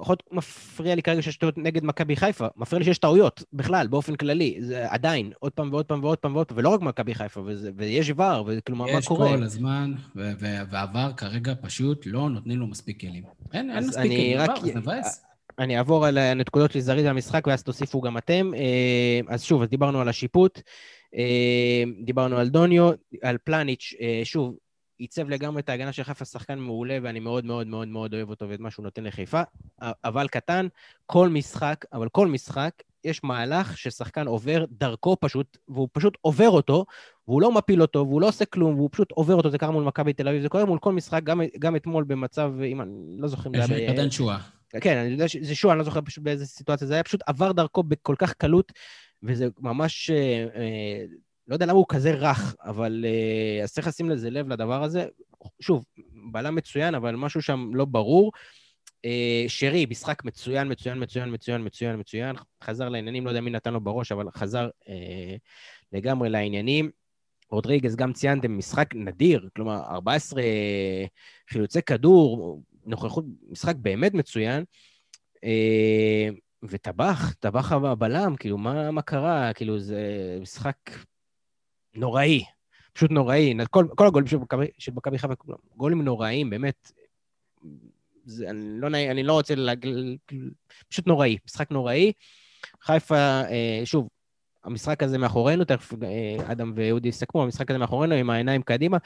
פחות 0.00 0.22
מפריע 0.32 0.94
לי 0.94 1.02
כרגע 1.02 1.22
שיש 1.22 1.36
טעויות 1.36 1.58
נגד 1.58 1.84
מכבי 1.84 2.16
חיפה, 2.16 2.46
מפריע 2.56 2.78
לי 2.78 2.84
שיש 2.84 2.98
טעויות, 2.98 3.42
בכלל, 3.52 3.86
באופן 3.86 4.16
כללי. 4.16 4.56
זה 4.60 4.92
עדיין, 4.92 5.32
עוד 5.38 5.52
פעם 5.52 5.72
ועוד 5.72 5.86
פעם 5.86 6.04
ועוד 6.04 6.18
פעם 6.18 6.34
ועוד 6.34 6.46
פעם, 6.46 6.58
ולא 6.58 6.68
רק 6.68 6.80
מכבי 6.80 7.14
חיפה, 7.14 7.40
וזה, 7.46 7.70
ויש 7.76 8.10
ור, 8.16 8.44
וכאילו, 8.46 8.78
מה 8.78 8.86
קורה? 9.04 9.26
יש 9.26 9.36
כל 9.36 9.42
הזמן, 9.42 9.92
והעבר 10.14 11.12
כרגע 11.16 11.54
פשוט 11.60 12.06
לא 12.06 12.30
נותנים 12.30 12.58
לו 12.58 12.66
מספיק 12.66 13.00
כלים. 13.00 13.24
אין, 13.52 13.70
אין 13.70 13.86
מספיק 13.86 14.10
כלים, 14.10 14.38
רק... 14.38 14.64
זה 14.64 14.80
מבאס. 14.80 15.24
אני 15.58 15.78
אעבור 15.78 16.06
על 16.06 16.18
הנקודות 16.18 16.72
שלי 16.72 16.80
זריז 16.82 17.06
המשחק, 17.06 17.46
ואז 17.46 17.62
תוסיפו 17.62 18.00
גם 18.00 18.18
אתם. 18.18 18.50
אה, 18.54 19.20
אז 19.28 19.42
שוב, 19.42 19.62
אז 19.62 19.68
דיברנו 19.68 20.00
על 20.00 20.08
השיפוט, 20.08 20.60
אה, 21.16 21.82
דיברנו 22.04 22.36
על 22.36 22.48
דוניו, 22.48 22.90
על 23.22 23.38
פלניץ', 23.44 23.94
אה, 24.00 24.20
שוב, 24.24 24.54
עיצב 24.98 25.28
לגמרי 25.28 25.60
את 25.62 25.68
ההגנה 25.68 25.92
של 25.92 26.02
חיפה 26.02 26.24
שחקן 26.24 26.58
מעולה, 26.58 26.98
ואני 27.02 27.20
מאוד 27.20 27.44
מאוד 27.44 27.66
מאוד 27.66 27.88
מאוד 27.88 28.14
אוהב 28.14 28.30
אותו 28.30 28.48
ואת 28.48 28.60
מה 28.60 28.70
שהוא 28.70 28.84
נותן 28.84 29.04
לחיפה. 29.04 29.42
אבל 29.80 30.28
קטן, 30.28 30.66
כל 31.06 31.28
משחק, 31.28 31.84
אבל 31.92 32.08
כל 32.08 32.26
משחק, 32.26 32.70
יש 33.04 33.24
מהלך 33.24 33.78
ששחקן 33.78 34.26
עובר 34.26 34.64
דרכו 34.70 35.16
פשוט, 35.20 35.58
והוא 35.68 35.88
פשוט 35.92 36.18
עובר 36.20 36.48
אותו, 36.48 36.84
והוא 37.28 37.42
לא 37.42 37.52
מפיל 37.52 37.82
אותו, 37.82 37.98
והוא 37.98 38.20
לא 38.20 38.28
עושה 38.28 38.44
כלום, 38.44 38.74
והוא 38.74 38.88
פשוט 38.92 39.10
עובר 39.12 39.34
אותו, 39.34 39.50
זה 39.50 39.58
קרה 39.58 39.70
מול 39.70 39.84
מכבי 39.84 40.12
תל 40.12 40.28
אביב, 40.28 40.42
זה 40.42 40.48
קורה 40.48 40.64
מול 40.64 40.78
כל 40.78 40.92
משחק, 40.92 41.22
גם, 41.24 41.40
גם 41.58 41.76
אתמול 41.76 42.04
במצב, 42.04 42.52
אם 42.64 42.80
אני 42.80 43.16
לא 43.18 43.28
זוכר 43.28 43.50
אם 43.50 43.66
זה 43.66 43.74
היה... 43.74 43.90
ירדן 43.90 44.10
שואה. 44.10 44.38
כן, 44.80 44.96
אני 44.96 45.08
יודע 45.08 45.28
שזה 45.28 45.54
שואה, 45.54 45.72
אני 45.72 45.78
לא 45.78 45.84
זוכר 45.84 46.00
פשוט 46.00 46.24
באיזה 46.24 46.46
סיטואציה 46.46 46.86
זה 46.86 46.94
היה, 46.94 47.02
פשוט 47.02 47.20
עבר 47.26 47.52
דרכו 47.52 47.82
בכל 47.82 48.14
כך 48.18 48.32
קלות, 48.32 48.72
וזה 49.22 49.48
ממש... 49.60 50.10
אה, 50.10 50.46
אה, 50.56 51.04
לא 51.48 51.54
יודע 51.54 51.66
למה 51.66 51.78
הוא 51.78 51.86
כזה 51.88 52.10
רך, 52.10 52.56
אבל 52.62 53.04
uh, 53.04 53.62
אז 53.62 53.72
צריך 53.72 53.86
לשים 53.86 54.10
לזה 54.10 54.30
לב 54.30 54.48
לדבר 54.48 54.82
הזה. 54.82 55.06
שוב, 55.60 55.84
בלם 56.32 56.54
מצוין, 56.54 56.94
אבל 56.94 57.16
משהו 57.16 57.42
שם 57.42 57.70
לא 57.74 57.84
ברור. 57.84 58.32
Uh, 59.06 59.48
שרי, 59.48 59.86
משחק 59.90 60.24
מצוין, 60.24 60.72
מצוין, 60.72 61.02
מצוין, 61.02 61.34
מצוין, 61.34 61.64
מצוין, 61.64 62.00
מצוין. 62.00 62.36
חזר 62.64 62.88
לעניינים, 62.88 63.24
לא 63.24 63.30
יודע 63.30 63.40
מי 63.40 63.50
נתן 63.50 63.72
לו 63.72 63.80
בראש, 63.80 64.12
אבל 64.12 64.30
חזר 64.36 64.68
uh, 64.84 64.88
לגמרי 65.92 66.28
לעניינים. 66.28 66.90
רודריגז, 67.50 67.96
גם 67.96 68.12
ציינתם, 68.12 68.58
משחק 68.58 68.94
נדיר, 68.94 69.48
כלומר, 69.56 69.80
14 69.90 70.42
חילוצי 71.50 71.82
כדור, 71.82 72.62
נוכחות, 72.86 73.24
משחק 73.50 73.76
באמת 73.76 74.14
מצוין. 74.14 74.64
Uh, 75.36 76.34
וטבח, 76.62 77.34
טבח 77.40 77.72
הבלם, 77.72 78.36
כאילו, 78.36 78.58
מה, 78.58 78.90
מה 78.90 79.02
קרה? 79.02 79.52
כאילו, 79.54 79.78
זה 79.78 80.02
משחק 80.40 80.76
נוראי, 81.94 82.44
פשוט 82.92 83.10
נוראי. 83.10 83.54
כל, 83.70 83.86
כל 83.96 84.06
הגולים 84.06 84.28
של 84.78 84.92
מכבי 84.92 85.18
חיפה, 85.18 85.34
גולים 85.76 86.02
נוראיים, 86.02 86.50
באמת. 86.50 86.92
זה, 88.24 88.50
אני, 88.50 88.80
לא, 88.80 88.86
אני 88.86 89.22
לא 89.22 89.32
רוצה 89.32 89.54
להגיד, 89.54 89.94
פשוט 90.88 91.06
נוראי, 91.06 91.38
משחק 91.46 91.70
נוראי. 91.70 92.12
חיפה, 92.82 93.16
אה, 93.16 93.80
שוב, 93.84 94.08
המשחק 94.64 95.02
הזה 95.02 95.18
מאחורינו, 95.18 95.64
תכף 95.64 95.92
אה, 96.02 96.52
אדם 96.52 96.72
ואודי 96.76 97.08
יסכמו, 97.08 97.42
המשחק 97.42 97.70
הזה 97.70 97.78
מאחורינו 97.78 98.14
עם 98.14 98.30
העיניים 98.30 98.62
קדימה. 98.62 98.98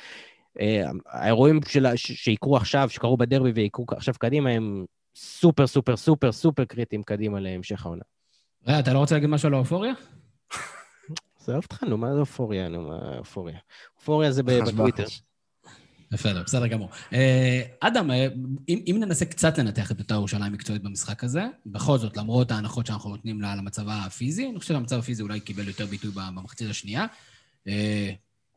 אה, 0.60 0.84
האירועים 1.06 1.60
של, 1.68 1.86
שיקרו 1.96 2.56
עכשיו, 2.56 2.88
שקרו 2.90 3.16
בדרבי 3.16 3.50
ויקרו 3.50 3.86
עכשיו 3.96 4.14
קדימה, 4.18 4.50
הם 4.50 4.84
סופר, 5.16 5.66
סופר, 5.66 5.96
סופר, 5.96 6.32
סופר 6.32 6.64
קריטיים 6.64 7.02
קדימה 7.02 7.40
להמשך 7.40 7.86
העונה. 7.86 8.02
ראה, 8.66 8.78
אתה 8.78 8.92
לא 8.92 8.98
רוצה 8.98 9.14
להגיד 9.14 9.28
משהו 9.28 9.46
על 9.46 9.54
האופוריה? 9.54 9.92
עזוב 11.42 11.56
אותך, 11.56 11.82
נו, 11.82 11.96
מה 11.96 12.14
זה 12.14 12.20
אופוריה? 12.20 12.68
נו, 12.68 12.88
מה 12.88 13.18
אופוריה? 13.18 13.58
אופוריה 13.98 14.32
זה 14.32 14.42
בטוויטר. 14.42 15.04
בסדר, 16.10 16.42
בסדר 16.42 16.66
גמור. 16.66 16.90
אה, 17.12 17.62
אדם, 17.80 18.10
אה, 18.10 18.28
אם, 18.68 18.84
אם 18.90 18.96
ננסה 19.00 19.24
קצת 19.24 19.58
לנתח 19.58 19.90
את 19.90 19.96
בית"ר 19.96 20.14
ירושלים 20.14 20.52
מקצועית 20.52 20.82
במשחק 20.82 21.24
הזה, 21.24 21.44
בכל 21.66 21.98
זאת, 21.98 22.16
למרות 22.16 22.50
ההנחות 22.50 22.86
שאנחנו 22.86 23.10
נותנים 23.10 23.40
לה 23.40 23.52
על 23.52 23.58
המצב 23.58 23.88
הפיזי, 23.88 24.48
אני 24.50 24.58
חושב 24.58 24.74
שהמצב 24.74 24.98
הפיזי 24.98 25.22
אולי 25.22 25.40
קיבל 25.40 25.68
יותר 25.68 25.86
ביטוי 25.86 26.10
במחצית 26.14 26.70
השנייה. 26.70 27.06
אה, 27.68 28.12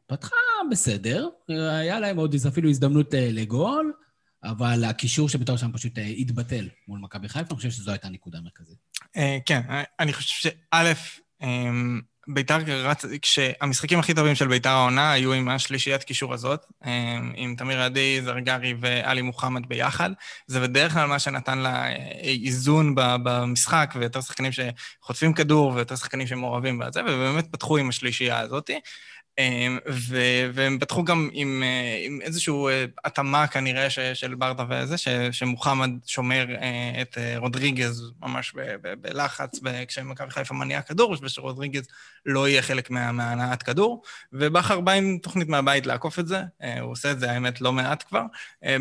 פתחה 0.07 0.35
בסדר, 0.71 1.29
היה 1.49 1.99
להם 1.99 2.17
עוד 2.17 2.35
אפילו 2.47 2.69
הזדמנות 2.69 3.13
לגול, 3.13 3.93
אבל 4.43 4.83
הקישור 4.83 5.29
של 5.29 5.37
בית"ר 5.37 5.51
ירושלים 5.51 5.73
פשוט 5.73 5.93
התבטל 6.17 6.69
מול 6.87 6.99
מכבי 6.99 7.29
חיפה, 7.29 7.47
אני 7.49 7.57
חושב 7.57 7.71
שזו 7.71 7.91
הייתה 7.91 8.07
הנקודה 8.07 8.37
המרכזית. 8.37 8.77
כן, 9.45 9.61
אני 9.99 10.13
חושב 10.13 10.49
שא', 10.49 10.93
ביתר 12.27 12.57
רץ, 12.57 13.05
כשהמשחקים 13.21 13.99
הכי 13.99 14.13
טובים 14.13 14.35
של 14.35 14.47
ביתר 14.47 14.69
העונה 14.69 15.11
היו 15.11 15.33
עם 15.33 15.49
השלישיית 15.49 16.03
קישור 16.03 16.33
הזאת, 16.33 16.65
אמ, 16.85 17.33
עם 17.35 17.55
תמיר 17.57 17.81
עדי, 17.81 18.21
זרגרי 18.23 18.73
ואלי 18.79 19.21
מוחמד 19.21 19.69
ביחד. 19.69 20.09
זה 20.47 20.59
בדרך 20.59 20.93
כלל 20.93 21.07
מה 21.07 21.19
שנתן 21.19 21.57
לה 21.57 21.85
אה, 21.85 21.95
איזון 22.43 22.95
במשחק, 22.95 23.93
ויותר 23.99 24.21
שחקנים 24.21 24.51
שחוטפים 24.51 25.33
כדור, 25.33 25.71
ויותר 25.75 25.95
שחקנים 25.95 26.27
שמעורבים 26.27 26.79
בזה, 26.79 27.01
ובאמת 27.01 27.47
פתחו 27.51 27.77
עם 27.77 27.89
השלישייה 27.89 28.39
הזאת. 28.39 28.69
אמ, 29.39 29.77
והם 30.53 30.79
פתחו 30.79 31.03
גם 31.03 31.29
עם, 31.33 31.63
אה, 31.63 32.05
עם 32.05 32.19
איזושהי 32.21 32.53
אה, 32.53 32.85
התאמה 33.05 33.47
כנראה 33.47 33.89
של 33.89 34.35
ברדה 34.35 34.63
וזה, 34.69 34.95
שמוחמד 35.31 35.89
שומר 36.05 36.45
אה, 36.61 37.01
את 37.01 37.17
רודריגז 37.37 38.11
ממש 38.19 38.53
בלחץ 39.01 39.59
כשמכבי 39.87 40.31
חיפה 40.31 40.53
מניעה 40.53 40.81
כדור, 40.81 41.15
ושרודריגז 41.21 41.87
לא 42.25 42.47
יהיה 42.47 42.61
חלק 42.61 42.89
מה, 42.89 43.11
מהנעת 43.11 43.63
כדור, 43.63 44.03
ובכר 44.33 44.79
בא 44.79 44.91
עם 44.91 45.17
תוכנית 45.21 45.47
מהבית 45.47 45.85
לעקוף 45.85 46.19
את 46.19 46.27
זה, 46.27 46.41
הוא 46.81 46.91
עושה 46.91 47.11
את 47.11 47.19
זה, 47.19 47.31
האמת, 47.31 47.61
לא 47.61 47.73
מעט 47.73 48.03
כבר. 48.07 48.23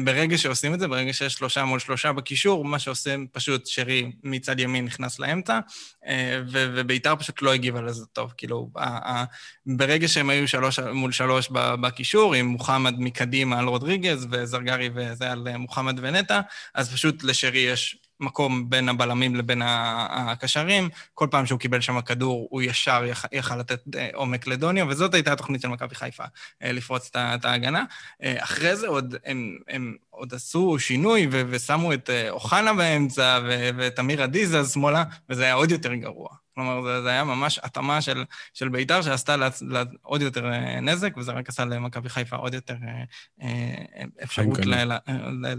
ברגע 0.05 0.38
שעושים 0.38 0.75
את 0.75 0.81
זה, 0.81 0.88
ברגע 0.88 1.12
שיש 1.12 1.33
שלושה 1.33 1.64
מול 1.64 1.79
שלושה 1.79 2.12
בקישור, 2.12 2.64
מה 2.64 2.79
שעושים 2.79 3.27
פשוט 3.33 3.67
שרי 3.67 4.12
מצד 4.23 4.61
ימין 4.61 4.85
נכנס 4.85 5.19
לאמצע, 5.19 5.59
וביתר 6.51 7.17
פשוט 7.17 7.43
לא 7.43 7.53
הגיבה 7.53 7.83
לזה 7.83 8.07
טוב. 8.07 8.35
כאילו, 8.37 8.71
ברגע 9.67 10.09
שהם 10.09 10.31
היו 10.31 10.43
שלוש 10.46 10.78
מול 10.78 11.12
שלוש 11.12 11.48
בקישור, 11.52 12.35
עם 12.35 12.46
מוחמד 12.46 12.94
מקדימה 12.98 13.59
על 13.59 13.66
רודריגז 13.66 14.26
וזרגרי 14.30 14.90
וזה 14.94 15.33
על 15.33 15.57
מוחמד 15.57 15.98
ונטע, 16.02 16.40
אז 16.74 16.92
פשוט 16.92 17.22
לשרי 17.22 17.59
יש 17.59 17.96
מקום 18.20 18.70
בין 18.70 18.88
הבלמים 18.88 19.35
לבין 19.35 19.62
הקשרים. 19.64 20.88
כל 21.14 21.28
פעם 21.30 21.46
שהוא 21.46 21.61
קיבל 21.61 21.80
שם 21.80 22.00
כדור, 22.00 22.48
הוא 22.50 22.62
ישר 22.62 23.04
יכל 23.33 23.57
לתת 23.57 23.80
אה, 23.96 24.09
עומק 24.14 24.46
לדוניו, 24.46 24.87
וזאת 24.88 25.14
הייתה 25.14 25.33
התוכנית 25.33 25.61
של 25.61 25.68
מכבי 25.68 25.94
חיפה, 25.94 26.24
אה, 26.62 26.72
לפרוץ 26.72 27.11
את 27.16 27.44
ההגנה. 27.44 27.85
אה, 28.22 28.42
אחרי 28.44 28.76
זה 28.76 28.88
עוד, 28.88 29.14
הם, 29.24 29.59
הם 29.68 29.96
עוד 30.11 30.35
עשו 30.35 30.78
שינוי 30.78 31.26
ו- 31.33 31.42
ושמו 31.48 31.92
את 31.92 32.11
אוחנה 32.30 32.74
באמצע 32.74 33.40
ואת 33.76 34.00
אמיר 34.00 34.22
עדי 34.22 34.46
זז 34.46 34.72
שמאלה, 34.72 35.04
וזה 35.28 35.44
היה 35.44 35.54
עוד 35.54 35.70
יותר 35.70 35.94
גרוע. 35.94 36.43
כלומר, 36.55 36.83
זה, 36.83 37.03
זה 37.03 37.09
היה 37.09 37.25
ממש 37.25 37.61
התאמה 37.62 38.03
של, 38.03 38.25
של 38.55 38.69
בית"ר 38.69 39.03
שעשתה 39.03 39.37
לה, 39.37 39.49
לה 39.61 39.83
עוד 40.03 40.23
יותר 40.23 40.51
נזק, 40.83 41.17
וזה 41.17 41.33
רק 41.33 41.49
עשה 41.49 41.64
למכבי 41.64 42.09
חיפה 42.09 42.37
עוד 42.37 42.55
יותר 42.55 42.77
אפשרות 44.23 44.59
ל, 44.59 44.85
ל, 44.85 44.93
ל, 45.47 45.55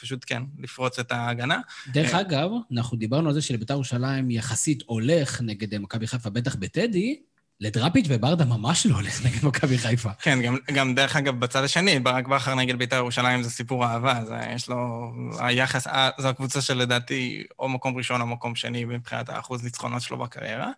פשוט 0.00 0.24
כן, 0.26 0.42
לפרוץ 0.58 0.98
את 0.98 1.12
ההגנה. 1.12 1.60
דרך 1.92 2.14
אגב, 2.14 2.50
אנחנו 2.72 2.96
דיברנו 2.96 3.28
על 3.28 3.34
זה 3.34 3.42
שלבית"ר 3.42 3.74
ירושלים 3.74 4.30
יחסית 4.30 4.82
הולך 4.86 5.40
נגד 5.40 5.78
מכבי 5.78 6.06
חיפה, 6.06 6.30
בטח 6.30 6.56
בטדי, 6.56 7.20
לדראפיץ' 7.60 8.06
וברדה 8.08 8.44
ממש 8.44 8.86
לא 8.86 8.94
הולך 8.94 9.26
נגד 9.26 9.44
מכבי 9.44 9.78
חיפה. 9.78 10.10
כן, 10.12 10.42
גם, 10.42 10.56
גם 10.72 10.94
דרך 10.94 11.16
אגב, 11.16 11.40
בצד 11.40 11.64
השני, 11.64 12.00
ברק 12.00 12.26
בכר 12.26 12.54
נגד 12.54 12.78
בית"ר 12.78 12.96
ירושלים 12.96 13.42
זה 13.42 13.50
סיפור 13.50 13.84
אהבה, 13.84 14.24
זה, 14.24 14.36
יש 14.54 14.68
לו... 14.68 15.12
היחס, 15.38 15.86
זו 16.18 16.28
הקבוצה 16.28 16.60
שלדעתי 16.60 17.44
או 17.58 17.68
מקום 17.68 17.96
ראשון 17.96 18.20
או 18.20 18.26
מקום 18.26 18.54
שני 18.54 18.84
מבחינת 18.84 19.28
האחוז 19.28 19.64
ניצחונות 19.64 20.02
שלו 20.02 20.18
בקריירה. 20.18 20.70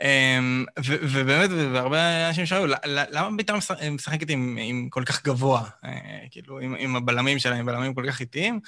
אמ, 0.00 0.64
ובאמת, 0.86 1.50
והרבה 1.72 2.28
אנשים 2.28 2.46
שאלו, 2.46 2.74
למה 2.86 3.36
בית"ר 3.36 3.54
משחקת 3.90 4.30
עם, 4.30 4.58
עם 4.60 4.88
כל 4.90 5.04
כך 5.04 5.24
גבוה? 5.24 5.64
אה, 5.84 5.90
כאילו, 6.30 6.58
עם, 6.58 6.74
עם 6.78 6.96
הבלמים 6.96 7.38
שלהם, 7.38 7.66
בלמים 7.66 7.94
כל 7.94 8.04
כך 8.08 8.20
איטיים? 8.20 8.60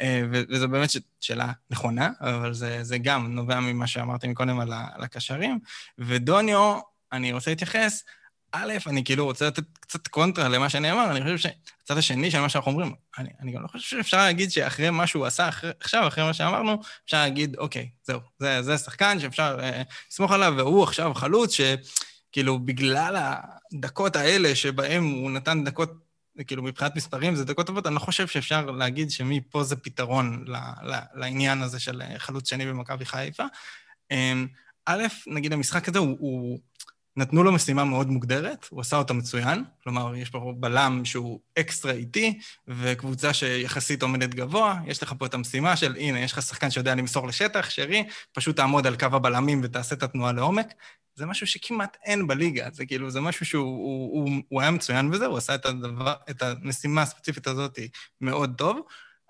אה, 0.00 0.22
וזו 0.30 0.68
באמת 0.68 0.90
שאלה 1.20 1.52
נכונה, 1.70 2.10
אבל 2.20 2.52
זה, 2.52 2.84
זה 2.84 2.98
גם 2.98 3.34
נובע 3.34 3.60
ממה 3.60 3.86
שאמרתי 3.86 4.28
מקודם 4.28 4.60
על 4.60 5.02
הקשרים. 5.02 5.58
ודוניו, 5.98 6.78
אני 7.12 7.32
רוצה 7.32 7.50
להתייחס, 7.50 8.04
א', 8.52 8.72
אני 8.86 9.04
כאילו 9.04 9.24
רוצה 9.24 9.46
לתת 9.46 9.62
קצת 9.80 10.08
קונטרה 10.08 10.48
למה 10.48 10.68
שנאמר, 10.68 11.10
אני 11.10 11.22
חושב 11.22 11.38
שהצד 11.38 11.98
השני 11.98 12.30
של 12.30 12.40
מה 12.40 12.48
שאנחנו 12.48 12.70
אומרים, 12.70 12.94
אני, 13.18 13.28
אני 13.40 13.52
גם 13.52 13.62
לא 13.62 13.68
חושב 13.68 13.96
שאפשר 13.96 14.16
להגיד 14.16 14.50
שאחרי 14.50 14.90
מה 14.90 15.06
שהוא 15.06 15.26
עשה 15.26 15.48
אחרי, 15.48 15.70
עכשיו, 15.80 16.08
אחרי 16.08 16.24
מה 16.24 16.32
שאמרנו, 16.32 16.80
אפשר 17.04 17.16
להגיד, 17.16 17.56
אוקיי, 17.56 17.88
זהו, 18.04 18.20
זה, 18.38 18.62
זה 18.62 18.78
שחקן 18.78 19.20
שאפשר 19.20 19.58
אה, 19.62 19.82
לסמוך 20.10 20.32
עליו, 20.32 20.54
והוא 20.56 20.82
עכשיו 20.82 21.14
חלוץ 21.14 21.54
שכאילו 21.54 22.58
בגלל 22.58 23.16
הדקות 23.72 24.16
האלה 24.16 24.54
שבהם 24.54 25.04
הוא 25.04 25.30
נתן 25.30 25.64
דקות, 25.64 25.92
כאילו 26.46 26.62
מבחינת 26.62 26.96
מספרים 26.96 27.34
זה 27.34 27.44
דקות 27.44 27.66
טובות, 27.66 27.86
אני 27.86 27.94
לא 27.94 28.00
חושב 28.00 28.26
שאפשר 28.26 28.70
להגיד 28.70 29.10
שמפה 29.10 29.64
זה 29.64 29.76
פתרון 29.76 30.44
ל, 30.46 30.56
ל, 30.82 30.98
לעניין 31.14 31.62
הזה 31.62 31.80
של 31.80 32.02
חלוץ 32.18 32.50
שני 32.50 32.66
במכבי 32.66 33.04
חיפה. 33.04 33.44
אמ, 34.10 34.46
א', 34.86 35.02
נגיד 35.26 35.52
המשחק 35.52 35.88
הזה 35.88 35.98
הוא, 35.98 36.16
הוא 36.20 36.58
נתנו 37.16 37.42
לו 37.42 37.52
משימה 37.52 37.84
מאוד 37.84 38.08
מוגדרת, 38.08 38.66
הוא 38.70 38.80
עשה 38.80 38.96
אותה 38.96 39.12
מצוין, 39.12 39.64
כלומר, 39.82 40.16
יש 40.16 40.30
פה 40.30 40.54
בלם 40.56 41.04
שהוא 41.04 41.40
אקסטרה 41.58 41.92
איטי, 41.92 42.38
וקבוצה 42.68 43.32
שיחסית 43.32 44.02
עומדת 44.02 44.34
גבוה, 44.34 44.80
יש 44.86 45.02
לך 45.02 45.14
פה 45.18 45.26
את 45.26 45.34
המשימה 45.34 45.76
של, 45.76 45.96
הנה, 45.96 46.20
יש 46.20 46.32
לך 46.32 46.42
שחקן 46.42 46.70
שיודע 46.70 46.94
למסור 46.94 47.28
לשטח, 47.28 47.70
שרי, 47.70 48.04
פשוט 48.32 48.56
תעמוד 48.56 48.86
על 48.86 48.96
קו 48.96 49.06
הבלמים 49.12 49.60
ותעשה 49.64 49.94
את 49.94 50.02
התנועה 50.02 50.32
לעומק. 50.32 50.66
זה 51.14 51.26
משהו 51.26 51.46
שכמעט 51.46 51.96
אין 52.04 52.26
בליגה, 52.26 52.68
זה 52.72 52.86
כאילו, 52.86 53.10
זה 53.10 53.20
משהו 53.20 53.46
שהוא 53.46 53.64
הוא, 53.64 54.24
הוא, 54.24 54.42
הוא 54.48 54.60
היה 54.60 54.70
מצוין 54.70 55.10
בזה, 55.10 55.26
הוא 55.26 55.38
עשה 55.38 55.54
את, 55.54 55.66
הדבר, 55.66 56.14
את 56.30 56.42
המשימה 56.42 57.02
הספציפית 57.02 57.46
הזאת 57.46 57.78
מאוד 58.20 58.54
טוב. 58.58 58.80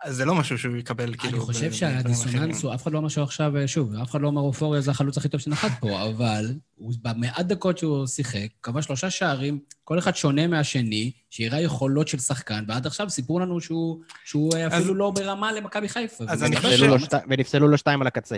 אז 0.03 0.17
זה 0.17 0.25
לא 0.25 0.35
משהו 0.35 0.59
שהוא 0.59 0.77
יקבל, 0.77 1.15
כאילו... 1.15 1.39
אני 1.39 1.47
חושב 1.47 1.73
שהדיסוננס 1.73 2.63
הוא, 2.63 2.75
אף 2.75 2.83
אחד 2.83 2.93
לא 2.93 2.99
אומר 2.99 3.09
שהוא 3.09 3.25
עכשיו, 3.25 3.53
שוב, 3.67 3.95
אף 3.95 4.11
אחד 4.11 4.21
לא 4.21 4.29
אומר 4.29 4.41
אופוריה 4.41 4.81
זה 4.81 4.91
החלוץ 4.91 5.19
הכי 5.19 5.29
טוב 5.29 5.41
שנחת 5.41 5.71
פה, 5.81 6.03
אבל 6.09 6.55
הוא 6.75 6.93
במעט 7.03 7.47
דקות 7.47 7.79
שהוא 7.79 8.07
שיחק, 8.07 8.49
קבע 8.61 8.83
שלושה 8.83 9.11
שערים, 9.11 9.59
כל 9.85 9.99
אחד 9.99 10.17
שונה 10.17 10.47
מהשני, 10.47 11.13
שהראה 11.31 11.61
יכולות 11.61 12.09
של 12.09 12.19
שחקן, 12.19 12.65
ועד 12.69 12.87
עכשיו 12.87 13.11
סיפרו 13.11 13.39
לנו 13.39 13.61
שהוא, 13.61 14.01
שהוא 14.25 14.53
אפילו 14.67 14.95
לא 14.95 15.11
ברמה 15.11 15.53
למכבי 15.53 15.89
חיפה. 15.89 16.25
אז 16.29 16.43
אני 16.43 16.57
חושב... 16.57 16.91
ונפסלו 17.29 17.69
לו 17.69 17.79
שתיים 17.79 18.01
על 18.01 18.07
הקצה. 18.07 18.37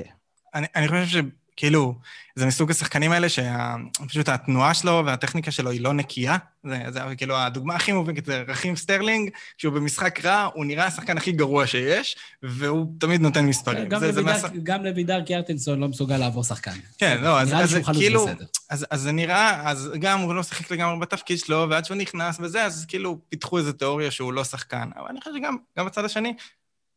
אני, 0.54 0.66
אני 0.76 0.88
חושב 0.88 1.22
כאילו, 1.56 1.94
זה 2.36 2.46
מסוג 2.46 2.70
השחקנים 2.70 3.12
האלה 3.12 3.28
שפשוט 3.28 4.28
התנועה 4.28 4.74
שלו 4.74 5.02
והטכניקה 5.06 5.50
שלו 5.50 5.70
היא 5.70 5.80
לא 5.80 5.92
נקייה. 5.92 6.36
זה, 6.64 6.78
זה 6.88 7.00
כאילו, 7.16 7.36
הדוגמה 7.36 7.74
הכי 7.74 7.92
מובהקת 7.92 8.26
זה 8.26 8.42
רחים 8.48 8.76
סטרלינג, 8.76 9.30
כשהוא 9.58 9.74
במשחק 9.74 10.24
רע, 10.24 10.48
הוא 10.54 10.64
נראה 10.64 10.86
השחקן 10.86 11.16
הכי 11.16 11.32
גרוע 11.32 11.66
שיש, 11.66 12.16
והוא 12.42 12.86
תמיד 12.98 13.20
נותן 13.20 13.46
מספרים. 13.46 13.88
גם, 13.88 14.00
זה, 14.00 14.12
לוידר, 14.12 14.38
זה 14.38 14.48
גם 14.62 14.84
לוידר 14.84 15.22
קיארטנסון 15.22 15.80
לא 15.80 15.88
מסוגל 15.88 16.16
לעבור 16.16 16.44
שחקן. 16.44 16.74
כן, 16.98 17.18
לא, 17.22 17.40
אז, 17.40 17.52
אז 17.54 17.76
כאילו, 17.92 18.26
אז, 18.70 18.86
אז 18.90 19.00
זה 19.00 19.12
נראה, 19.12 19.70
אז 19.70 19.90
גם 20.00 20.20
הוא 20.20 20.34
לא 20.34 20.42
שיחק 20.42 20.70
לגמרי 20.70 21.00
בתפקיד 21.00 21.38
שלו, 21.38 21.66
ועד 21.70 21.84
שהוא 21.84 21.96
נכנס 21.96 22.36
וזה, 22.40 22.64
אז 22.64 22.84
כאילו 22.88 23.18
פיתחו 23.28 23.58
איזו 23.58 23.72
תיאוריה 23.72 24.10
שהוא 24.10 24.32
לא 24.32 24.44
שחקן. 24.44 24.90
אבל 24.96 25.06
אני 25.08 25.20
חושב 25.20 25.30
שגם 25.36 25.86
בצד 25.86 26.04
השני, 26.04 26.34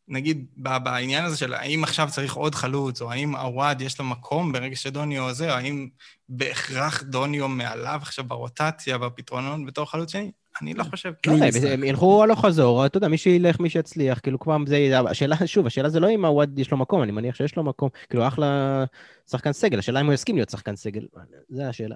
נגיד, 0.08 0.46
בעניין 0.58 1.26
הזה 1.26 1.38
של 1.38 1.54
האם 1.54 1.84
עכשיו 1.84 2.10
צריך 2.12 2.34
עוד 2.34 2.56
חלוץ, 2.56 3.02
או 3.02 3.12
האם 3.12 3.36
עווד 3.36 3.82
יש 3.82 4.00
לו 4.00 4.06
מקום 4.06 4.52
ברגע 4.52 4.76
שדוניו 4.76 5.30
או 5.30 5.46
האם 5.46 5.88
בהכרח 6.30 7.04
דוניו 7.04 7.48
מעליו 7.48 8.00
עכשיו 8.02 8.26
ברוטציה, 8.26 8.98
בפתרונות 8.98 9.66
בתור 9.66 9.86
חלוץ 9.92 10.12
שני, 10.12 10.32
אני 10.62 10.74
לא 10.74 10.84
חושב. 10.84 11.14
לא 11.28 11.34
יודע, 11.34 11.74
הם 11.74 11.84
ילכו 11.84 12.24
הלוך 12.24 12.46
חזור, 12.46 12.86
אתה 12.86 12.98
יודע, 12.98 13.08
מי 13.08 13.18
שילך, 13.18 13.60
מי 13.60 13.70
שיצליח, 13.70 14.20
כאילו 14.20 14.40
כבר 14.40 14.58
זה, 14.68 15.00
השאלה, 15.10 15.36
שוב, 15.46 15.68
השאלה 15.68 15.90
זה 15.90 16.00
לא 16.00 16.10
אם 16.10 16.26
עווד 16.26 16.60
יש 16.60 16.72
לו 16.72 16.78
מקום, 16.78 17.04
אני 17.04 17.12
מניח 17.12 17.36
שיש 17.36 17.56
לו 17.56 17.64
מקום, 17.64 17.90
כאילו 18.10 18.28
אחלה 18.28 18.84
שחקן 19.30 19.54
סגל, 19.54 19.80
השאלה 19.80 20.02
אם 20.02 20.06
הוא 20.06 20.14
יסכים 20.14 20.36
להיות 20.36 20.50
שחקן 20.50 20.76
סגל, 20.76 21.06
זה 21.50 21.70
השאלה. 21.70 21.96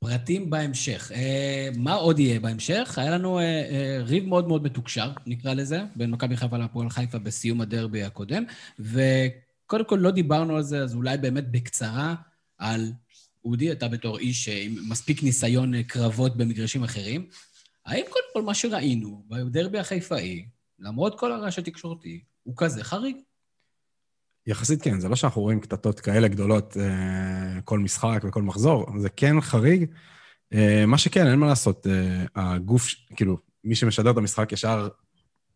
פרטים 0.00 0.50
בהמשך. 0.50 1.12
אה, 1.14 1.68
מה 1.76 1.94
עוד 1.94 2.18
יהיה 2.18 2.40
בהמשך? 2.40 2.94
היה 2.96 3.10
לנו 3.10 3.38
אה, 3.38 3.44
אה, 3.44 3.98
ריב 4.02 4.26
מאוד 4.26 4.48
מאוד 4.48 4.62
מתוקשר, 4.62 5.12
נקרא 5.26 5.54
לזה, 5.54 5.80
בין 5.96 6.10
מכבי 6.10 6.36
חיפה 6.36 6.58
להפועל 6.58 6.90
חיפה 6.90 7.18
בסיום 7.18 7.60
הדרבי 7.60 8.02
הקודם, 8.02 8.44
וקודם 8.78 9.84
כל 9.84 9.96
לא 9.96 10.10
דיברנו 10.10 10.56
על 10.56 10.62
זה, 10.62 10.82
אז 10.82 10.94
אולי 10.94 11.18
באמת 11.18 11.50
בקצרה 11.50 12.14
על 12.58 12.92
אודי, 13.44 13.72
אתה 13.72 13.88
בתור 13.88 14.18
איש 14.18 14.48
עם 14.48 14.76
מספיק 14.88 15.22
ניסיון 15.22 15.82
קרבות 15.82 16.36
במגרשים 16.36 16.84
אחרים. 16.84 17.26
האם 17.86 18.04
קודם 18.10 18.24
כל 18.32 18.42
מה 18.42 18.54
שראינו 18.54 19.24
בדרבי 19.28 19.78
החיפאי, 19.78 20.46
למרות 20.78 21.18
כל 21.18 21.32
הרעש 21.32 21.58
התקשורתי, 21.58 22.20
הוא 22.42 22.54
כזה 22.56 22.84
חריג? 22.84 23.16
יחסית 24.48 24.82
כן, 24.82 25.00
זה 25.00 25.08
לא 25.08 25.16
שאנחנו 25.16 25.42
רואים 25.42 25.60
קטטות 25.60 26.00
כאלה 26.00 26.28
גדולות 26.28 26.76
אה, 26.76 27.60
כל 27.64 27.78
משחק 27.78 28.22
וכל 28.28 28.42
מחזור, 28.42 28.86
זה 28.98 29.08
כן 29.08 29.40
חריג. 29.40 29.84
אה, 30.54 30.86
מה 30.86 30.98
שכן, 30.98 31.26
אין 31.26 31.38
מה 31.38 31.46
לעשות, 31.46 31.86
אה, 31.86 32.24
הגוף, 32.34 32.88
כאילו, 33.16 33.38
מי 33.64 33.74
שמשדר 33.74 34.10
את 34.10 34.16
המשחק 34.16 34.52
ישר 34.52 34.88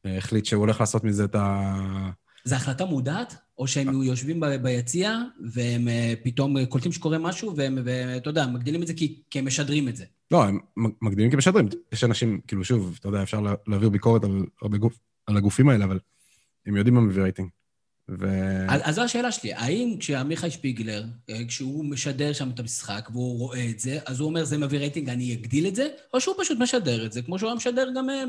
החליט 0.04 0.44
שהוא 0.44 0.60
הולך 0.60 0.80
לעשות 0.80 1.04
מזה 1.04 1.24
את 1.24 1.34
ה... 1.34 1.76
זו 2.44 2.56
החלטה 2.56 2.84
מודעת? 2.84 3.34
או 3.58 3.66
שהם 3.66 4.02
יושבים 4.02 4.42
ביציע, 4.62 5.18
והם 5.52 5.88
פתאום 6.24 6.64
קולטים 6.64 6.92
שקורה 6.92 7.18
משהו, 7.18 7.56
והם, 7.56 7.78
ואתה 7.84 8.30
יודע, 8.30 8.46
מגדילים 8.46 8.82
את 8.82 8.86
זה 8.86 8.94
כי, 8.94 9.22
כי 9.30 9.38
הם 9.38 9.46
משדרים 9.46 9.88
את 9.88 9.96
זה. 9.96 10.04
לא, 10.30 10.44
הם 10.44 10.58
מגדילים 11.02 11.30
כי 11.30 11.36
משדרים. 11.36 11.68
יש 11.92 12.04
אנשים, 12.04 12.40
כאילו, 12.46 12.64
שוב, 12.64 12.96
אתה 13.00 13.08
יודע, 13.08 13.22
אפשר 13.22 13.40
להעביר 13.66 13.88
ביקורת 13.88 14.24
על, 14.24 14.44
על, 14.62 14.74
הגוף, 14.74 14.98
על 15.26 15.36
הגופים 15.36 15.68
האלה, 15.68 15.84
אבל 15.84 15.98
הם 16.66 16.76
יודעים 16.76 16.94
מה 16.94 17.00
מביא 17.00 17.22
רייטינג. 17.22 17.48
ו... 18.18 18.28
אז, 18.68 18.80
אז 18.84 18.94
זו 18.94 19.02
השאלה 19.02 19.32
שלי, 19.32 19.54
האם 19.54 19.96
כשעמיחי 20.00 20.50
שפיגלר, 20.50 21.04
אה, 21.30 21.44
כשהוא 21.48 21.84
משדר 21.84 22.32
שם 22.32 22.50
את 22.54 22.60
המשחק 22.60 23.08
והוא 23.12 23.38
רואה 23.38 23.66
את 23.70 23.80
זה, 23.80 23.98
אז 24.06 24.20
הוא 24.20 24.28
אומר, 24.28 24.44
זה 24.44 24.58
מביא 24.58 24.78
רייטינג, 24.78 25.08
אני 25.08 25.34
אגדיל 25.34 25.66
את 25.66 25.74
זה, 25.74 25.88
או 26.14 26.20
שהוא 26.20 26.34
פשוט 26.38 26.58
משדר 26.58 27.06
את 27.06 27.12
זה, 27.12 27.22
כמו 27.22 27.38
שהוא 27.38 27.48
היה 27.48 27.56
משדר 27.56 27.88
גם 27.96 28.10
אה, 28.10 28.24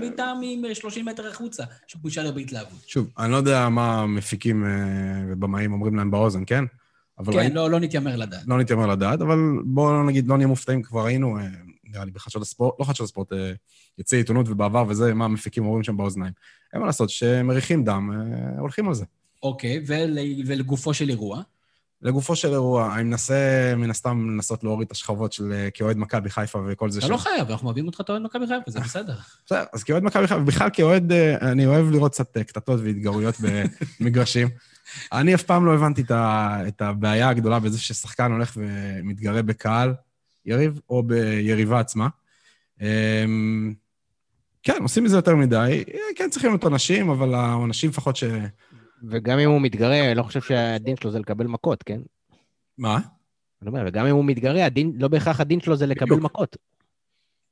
בעיטה 0.00 0.34
מ-30 0.34 1.02
מטר 1.02 1.28
החוצה, 1.28 1.64
שהוא 1.86 2.02
משדר 2.04 2.32
בהתלהבות. 2.32 2.78
שוב, 2.86 3.08
אני 3.18 3.32
לא 3.32 3.36
יודע 3.36 3.68
מה 3.68 4.06
מפיקים 4.06 4.64
אה, 4.64 4.70
ובמאים 5.28 5.72
אומרים 5.72 5.96
להם 5.96 6.10
באוזן, 6.10 6.42
כן? 6.46 6.64
כן, 7.24 7.38
ראי... 7.38 7.50
לא, 7.50 7.70
לא 7.70 7.80
נתיימר 7.80 8.16
לדעת. 8.16 8.42
לא 8.46 8.58
נתיימר 8.58 8.86
לדעת, 8.86 9.20
אבל 9.20 9.38
בואו 9.64 10.02
נגיד, 10.02 10.28
לא 10.28 10.36
נהיה 10.36 10.46
מופתעים, 10.46 10.82
כבר 10.82 11.04
ראינו, 11.04 11.38
נראה 11.92 12.04
לי 12.04 12.10
בחדשות 12.10 12.42
הספורט, 12.42 12.74
לא 12.80 12.84
חדשות 12.84 13.04
הספורט, 13.04 13.32
יצא 13.98 14.16
עיתונות 14.16 14.48
ובעבר 14.48 14.84
וזה, 14.88 15.14
מה 15.14 15.24
המפיקים 15.24 15.64
אומרים 15.66 15.84
שם 15.84 15.96
באוזניים. 15.96 16.32
אין 16.72 16.80
מה 16.80 16.86
לעשות, 16.86 17.10
שמריחים 17.10 17.84
דם, 17.84 18.10
אה, 18.14 18.60
הולכים 18.60 18.88
על 18.88 18.94
זה. 18.94 19.04
אוקיי, 19.42 19.82
ול, 19.86 20.18
ולגופו 20.46 20.94
של 20.94 21.08
אירוע? 21.08 21.42
לגופו 22.02 22.36
של 22.36 22.52
אירוע, 22.52 22.94
אני 22.94 23.02
מנסה 23.02 23.72
מן 23.76 23.90
הסתם 23.90 24.30
לנסות 24.30 24.64
להוריד 24.64 24.86
את 24.86 24.92
השכבות 24.92 25.32
של 25.32 25.52
אה, 25.52 25.68
כאוהד 25.74 25.96
מכבי 25.96 26.30
חיפה 26.30 26.58
וכל 26.68 26.90
זה 26.90 26.98
אתה 26.98 27.08
לא 27.08 27.16
חייב, 27.16 27.50
אנחנו 27.50 27.70
מביאים 27.70 27.86
אותך 27.86 28.00
את 28.00 28.10
אוהד 28.10 28.22
מכבי 28.22 28.46
חיפה, 28.46 28.70
זה 28.70 28.80
בסדר. 28.80 29.14
בסדר, 29.46 29.64
אז 29.72 29.84
כאוהד 29.84 30.02
מכבי 30.02 30.26
חיפה, 30.26 30.40
בכלל 30.40 30.68
כאוהד, 30.72 31.12
אה, 31.12 31.50
אני 31.52 31.66
אוהב 31.66 31.90
לראות 31.90 32.12
קצת 32.12 32.38
קטטות 32.38 32.80
והתגרויות 32.80 33.34
במגרשים. 34.00 34.48
אני 35.12 35.34
אף 35.34 35.42
פעם 35.42 35.66
לא 35.66 35.74
הבנתי 35.74 36.02
את 36.68 36.82
הבעיה 36.82 37.28
הגדולה 37.28 37.60
בזה 37.60 37.78
ששחקן 37.78 38.32
הולך 38.32 38.56
ומתגרה 38.56 39.42
בקהל 39.42 39.94
יריב, 40.46 40.80
או 40.88 41.02
ביריבה 41.02 41.80
עצמה. 41.80 42.08
אמ, 42.80 43.74
כן, 44.62 44.82
עושים 44.82 45.04
מזה 45.04 45.16
יותר 45.16 45.36
מדי. 45.36 45.84
כן 46.16 46.30
צריכים 46.30 46.50
להיות 46.50 46.64
עונשים, 46.64 47.10
אבל 47.10 47.34
העונשים 47.34 47.90
לפחות 47.90 48.16
ש... 48.16 48.24
וגם 49.10 49.38
אם 49.38 49.50
הוא 49.50 49.60
מתגרה, 49.60 50.06
אני 50.06 50.14
לא 50.14 50.22
חושב 50.22 50.40
שהדין 50.40 50.96
שלו 50.96 51.10
זה 51.10 51.18
לקבל 51.18 51.46
מכות, 51.46 51.82
כן? 51.82 52.00
מה? 52.78 53.00
אני 53.62 53.68
אומר, 53.68 53.84
וגם 53.86 54.06
אם 54.06 54.14
הוא 54.14 54.24
מתגרה, 54.24 54.66
הדין, 54.66 54.92
לא 54.98 55.08
בהכרח 55.08 55.40
הדין 55.40 55.60
שלו 55.60 55.76
זה 55.76 55.86
לקבל 55.86 56.06
בדיוק. 56.06 56.22
מכות. 56.22 56.56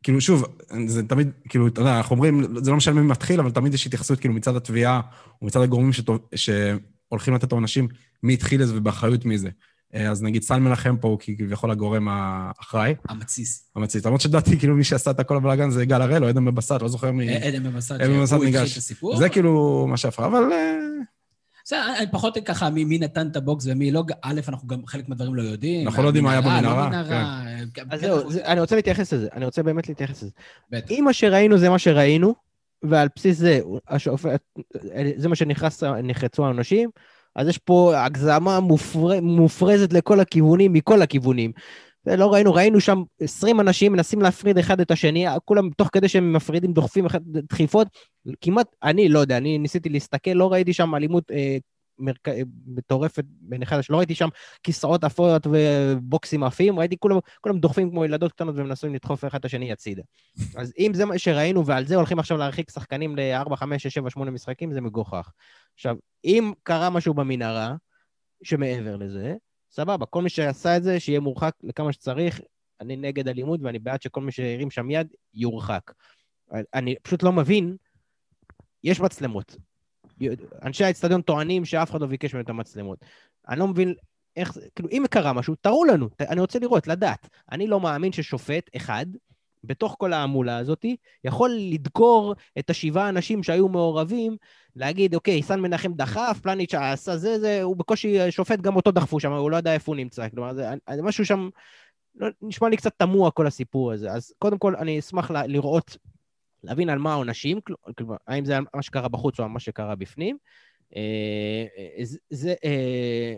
כאילו, 0.02 0.20
שוב, 0.20 0.44
זה 0.86 1.08
תמיד, 1.08 1.30
כאילו, 1.48 1.66
אתה 1.66 1.80
יודע, 1.80 1.96
אנחנו 1.96 2.16
אומרים, 2.16 2.64
זה 2.64 2.70
לא 2.70 2.76
משנה 2.76 3.00
מי 3.00 3.06
מתחיל, 3.06 3.40
אבל 3.40 3.50
תמיד 3.50 3.74
יש 3.74 3.86
התייחסות, 3.86 4.20
כאילו, 4.20 4.34
מצד 4.34 4.56
התביעה, 4.56 5.00
ומצד 5.42 5.60
הגורמים 5.60 5.92
שהולכים 6.34 7.34
לתת 7.34 7.52
עונשים, 7.52 7.88
מי 8.22 8.34
התחיל 8.34 8.62
לזה 8.62 8.76
ובאחריות 8.76 9.24
מי 9.24 9.38
זה. 9.38 9.50
אה, 9.94 10.10
אז 10.10 10.22
נגיד 10.22 10.42
סל 10.42 10.56
מנחם 10.56 10.96
פה 10.96 11.08
הוא 11.08 11.18
כביכול 11.20 11.70
הגורם 11.70 12.08
האחראי. 12.10 12.94
המתסיס. 13.08 13.70
המתסיס. 13.76 14.06
למרות 14.06 14.20
שדעתי, 14.20 14.58
כאילו, 14.58 14.74
מי 14.74 14.84
שעשה 14.84 15.10
את 15.10 15.20
הכל 15.20 15.36
הבלאגן 15.36 15.70
זה 15.70 15.84
גל 15.84 16.02
הראל 16.02 16.24
או 16.24 16.28
עדן 16.28 16.44
בבסט, 16.44 16.82
לא 16.82 16.88
זוכר 16.88 17.12
מי... 17.12 17.28
אה, 17.28 17.48
עדן 17.48 17.62
בבסט, 17.62 17.86
שהוא 17.86 18.44
התחיל 18.44 18.56
את 18.56 18.76
הסיפור. 18.76 19.16
זה 19.16 19.28
כאילו 19.28 19.86
מה 19.88 19.96
שהפך, 19.96 20.20
אבל... 20.20 20.42
בסדר, 21.64 21.78
אה, 21.78 22.06
פחות 22.10 22.38
ככה, 22.44 22.70
מי, 22.70 22.84
מי 22.84 22.98
נתן 22.98 23.28
את 23.28 23.36
הבוקס 23.36 23.66
ומי 23.66 23.90
לא, 23.90 24.02
א', 24.22 24.40
אנחנו 24.48 24.68
גם 24.68 24.86
חלק 24.86 25.08
מהדברים 25.08 25.34
לא 25.34 25.42
יודעים. 25.42 25.86
אנחנו 25.86 26.02
לא 26.02 26.08
יודעים 26.08 26.24
מה 26.24 26.32
היה 26.32 26.40
במנהרה. 26.40 26.90
לא 26.90 27.64
כן. 27.74 27.84
אז 27.90 28.00
זהו, 28.00 28.30
אני 28.44 28.60
רוצה 28.60 28.76
להתייחס 28.76 29.12
לזה, 29.12 29.28
אני 29.32 29.44
רוצה 29.44 29.62
באמת 29.62 29.88
להתייחס 29.88 30.22
לזה. 30.22 30.30
בטח. 30.70 30.90
אם 30.90 31.02
מה 31.04 31.12
שראינו 31.12 31.58
זה 31.58 31.68
מה 31.68 31.78
שראינו, 31.78 32.34
ועל 32.82 33.08
בסיס 33.16 33.38
זה, 33.38 33.60
השופט, 33.88 34.42
זה 35.16 35.28
מה 35.28 35.36
שנחרצו 35.36 36.46
האנשים, 36.46 36.90
אז 37.36 37.48
יש 37.48 37.58
פה 37.58 37.92
הגזמה 37.96 38.60
מופר... 38.60 39.20
מופרזת 39.20 39.92
לכל 39.92 40.20
הכיוונים, 40.20 40.72
מכל 40.72 41.02
הכיוונים. 41.02 41.52
לא 42.06 42.32
ראינו, 42.32 42.54
ראינו 42.54 42.80
שם 42.80 43.02
20 43.20 43.60
אנשים 43.60 43.92
מנסים 43.92 44.22
להפריד 44.22 44.58
אחד 44.58 44.80
את 44.80 44.90
השני, 44.90 45.26
כולם 45.44 45.70
תוך 45.70 45.88
כדי 45.92 46.08
שהם 46.08 46.32
מפרידים 46.32 46.72
דוחפים 46.72 47.06
אחד 47.06 47.20
דחיפות, 47.24 47.88
כמעט, 48.40 48.66
אני 48.82 49.08
לא 49.08 49.18
יודע, 49.18 49.36
אני 49.36 49.58
ניסיתי 49.58 49.88
להסתכל, 49.88 50.30
לא 50.30 50.52
ראיתי 50.52 50.72
שם 50.72 50.94
אלימות 50.94 51.30
אה, 51.30 51.56
מרק... 52.00 52.28
מטורפת 52.66 53.24
בין 53.26 53.62
אחד 53.62 53.78
לשני, 53.78 53.92
לא 53.92 53.98
ראיתי 53.98 54.14
שם 54.14 54.28
כיסאות 54.62 55.04
אפויות 55.04 55.46
ובוקסים 55.50 56.42
עפים, 56.44 56.78
ראיתי 56.78 56.96
כולם, 56.98 57.18
כולם 57.40 57.58
דוחפים 57.58 57.90
כמו 57.90 58.04
ילדות 58.04 58.32
קטנות 58.32 58.54
ומנסים 58.58 58.94
לדחוף 58.94 59.24
אחד 59.24 59.38
את 59.38 59.44
השני 59.44 59.72
הצידה. 59.72 60.02
אז 60.56 60.72
אם 60.78 60.90
זה 60.94 61.04
מה 61.04 61.18
שראינו 61.18 61.66
ועל 61.66 61.86
זה 61.86 61.96
הולכים 61.96 62.18
עכשיו 62.18 62.38
להרחיק 62.38 62.70
שחקנים 62.70 63.16
ל-4, 63.16 63.56
5, 63.56 63.82
6, 63.82 63.94
7, 63.94 64.10
8 64.10 64.30
משחקים, 64.30 64.72
זה 64.72 64.80
מגוחך. 64.80 65.30
עכשיו, 65.74 65.96
אם 66.24 66.52
קרה 66.62 66.90
משהו 66.90 67.14
במנהרה, 67.14 67.74
שמעבר 68.42 68.96
לזה, 68.96 69.34
סבבה, 69.70 70.06
כל 70.06 70.22
מי 70.22 70.28
שעשה 70.28 70.76
את 70.76 70.82
זה, 70.82 71.00
שיהיה 71.00 71.20
מורחק 71.20 71.52
לכמה 71.62 71.92
שצריך. 71.92 72.40
אני 72.80 72.96
נגד 72.96 73.28
אלימות 73.28 73.60
ואני 73.62 73.78
בעד 73.78 74.02
שכל 74.02 74.20
מי 74.20 74.32
שהרים 74.32 74.70
שם 74.70 74.90
יד, 74.90 75.14
יורחק. 75.34 75.92
אני 76.74 76.94
פשוט 77.02 77.22
לא 77.22 77.32
מבין, 77.32 77.76
יש 78.84 79.00
מצלמות. 79.00 79.56
אנשי 80.62 80.84
האצטדיון 80.84 81.22
טוענים 81.22 81.64
שאף 81.64 81.90
אחד 81.90 82.00
לא 82.00 82.06
ביקש 82.06 82.34
מהם 82.34 82.44
את 82.44 82.48
המצלמות. 82.48 82.98
אני 83.48 83.58
לא 83.58 83.68
מבין 83.68 83.94
איך 84.36 84.58
כאילו, 84.74 84.88
אם 84.90 85.04
קרה 85.10 85.32
משהו, 85.32 85.54
תראו 85.60 85.84
לנו, 85.84 86.08
אני 86.20 86.40
רוצה 86.40 86.58
לראות, 86.58 86.86
לדעת. 86.86 87.28
אני 87.52 87.66
לא 87.66 87.80
מאמין 87.80 88.12
ששופט 88.12 88.70
אחד, 88.76 89.06
בתוך 89.64 89.96
כל 89.98 90.12
ההמולה 90.12 90.56
הזאת, 90.56 90.84
יכול 91.24 91.50
לדקור 91.50 92.34
את 92.58 92.70
השבעה 92.70 93.08
אנשים 93.08 93.42
שהיו 93.42 93.68
מעורבים, 93.68 94.36
להגיד, 94.76 95.14
אוקיי, 95.14 95.42
סן 95.42 95.60
מנחם 95.60 95.92
דחף, 95.92 96.38
פלניץ' 96.42 96.74
עשה 96.74 97.16
זה, 97.16 97.38
זה, 97.38 97.62
הוא 97.62 97.76
בקושי 97.76 98.30
שופט, 98.30 98.60
גם 98.60 98.76
אותו 98.76 98.90
דחפו 98.90 99.20
שם, 99.20 99.32
הוא 99.32 99.50
לא 99.50 99.56
יודע 99.56 99.74
איפה 99.74 99.92
הוא 99.92 99.96
נמצא. 99.96 100.28
כלומר, 100.28 100.54
זה 100.54 101.02
משהו 101.02 101.26
שם, 101.26 101.48
לא, 102.14 102.28
נשמע 102.42 102.68
לי 102.68 102.76
קצת 102.76 102.92
תמוה 102.96 103.30
כל 103.30 103.46
הסיפור 103.46 103.92
הזה. 103.92 104.12
אז 104.12 104.32
קודם 104.38 104.58
כל, 104.58 104.76
אני 104.76 104.98
אשמח 104.98 105.30
לראות, 105.30 105.96
להבין 106.64 106.90
על 106.90 106.98
מה 106.98 107.12
העונשים, 107.12 107.60
כלומר, 107.96 108.16
האם 108.26 108.44
זה 108.44 108.58
מה 108.74 108.82
שקרה 108.82 109.08
בחוץ 109.08 109.40
או 109.40 109.48
מה 109.48 109.60
שקרה 109.60 109.94
בפנים. 109.94 110.36
אה, 110.96 111.66
אה, 111.98 112.04
זה, 112.30 112.54
אה, 112.64 113.34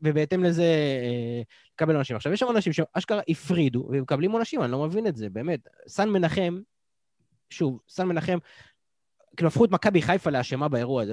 ובהתאם 0.00 0.44
לזה 0.44 0.66
לקבל 1.74 1.94
עונשים. 1.94 2.16
עכשיו, 2.16 2.32
יש 2.32 2.40
שם 2.40 2.50
אנשים 2.50 2.72
שאשכרה 2.72 3.20
הפרידו 3.28 3.88
ומקבלים 3.90 4.32
עונשים, 4.32 4.62
אני 4.62 4.72
לא 4.72 4.86
מבין 4.86 5.06
את 5.06 5.16
זה, 5.16 5.28
באמת. 5.30 5.60
סן 5.88 6.08
מנחם, 6.08 6.60
שוב, 7.50 7.78
סן 7.88 8.06
מנחם, 8.08 8.38
כאילו 9.36 9.48
הפכו 9.48 9.64
את 9.64 9.70
מכבי 9.70 10.02
חיפה 10.02 10.30
לאשמה 10.30 10.68
באירוע 10.68 11.02
הזה. 11.02 11.12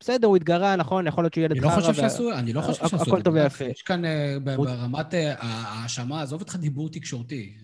בסדר, 0.00 0.28
הוא 0.28 0.36
התגרה, 0.36 0.76
נכון, 0.76 1.06
יכול 1.06 1.24
להיות 1.24 1.34
שהוא 1.34 1.44
ילד 1.44 1.60
חרא. 1.60 1.68
אני 1.68 1.76
לא 1.76 1.80
חושב 1.80 1.94
שעשו, 1.94 2.32
אני 2.32 2.52
לא 2.52 2.60
חושב 2.60 2.88
שעשו. 2.88 3.02
הכל 3.02 3.22
טוב 3.22 3.34
ויפה. 3.34 3.64
יש 3.64 3.82
כאן 3.82 4.02
ברמת 4.44 5.14
ההאשמה, 5.38 6.22
עזוב 6.22 6.40
אותך 6.40 6.56
דיבור 6.56 6.88
תקשורתי. 6.88 7.56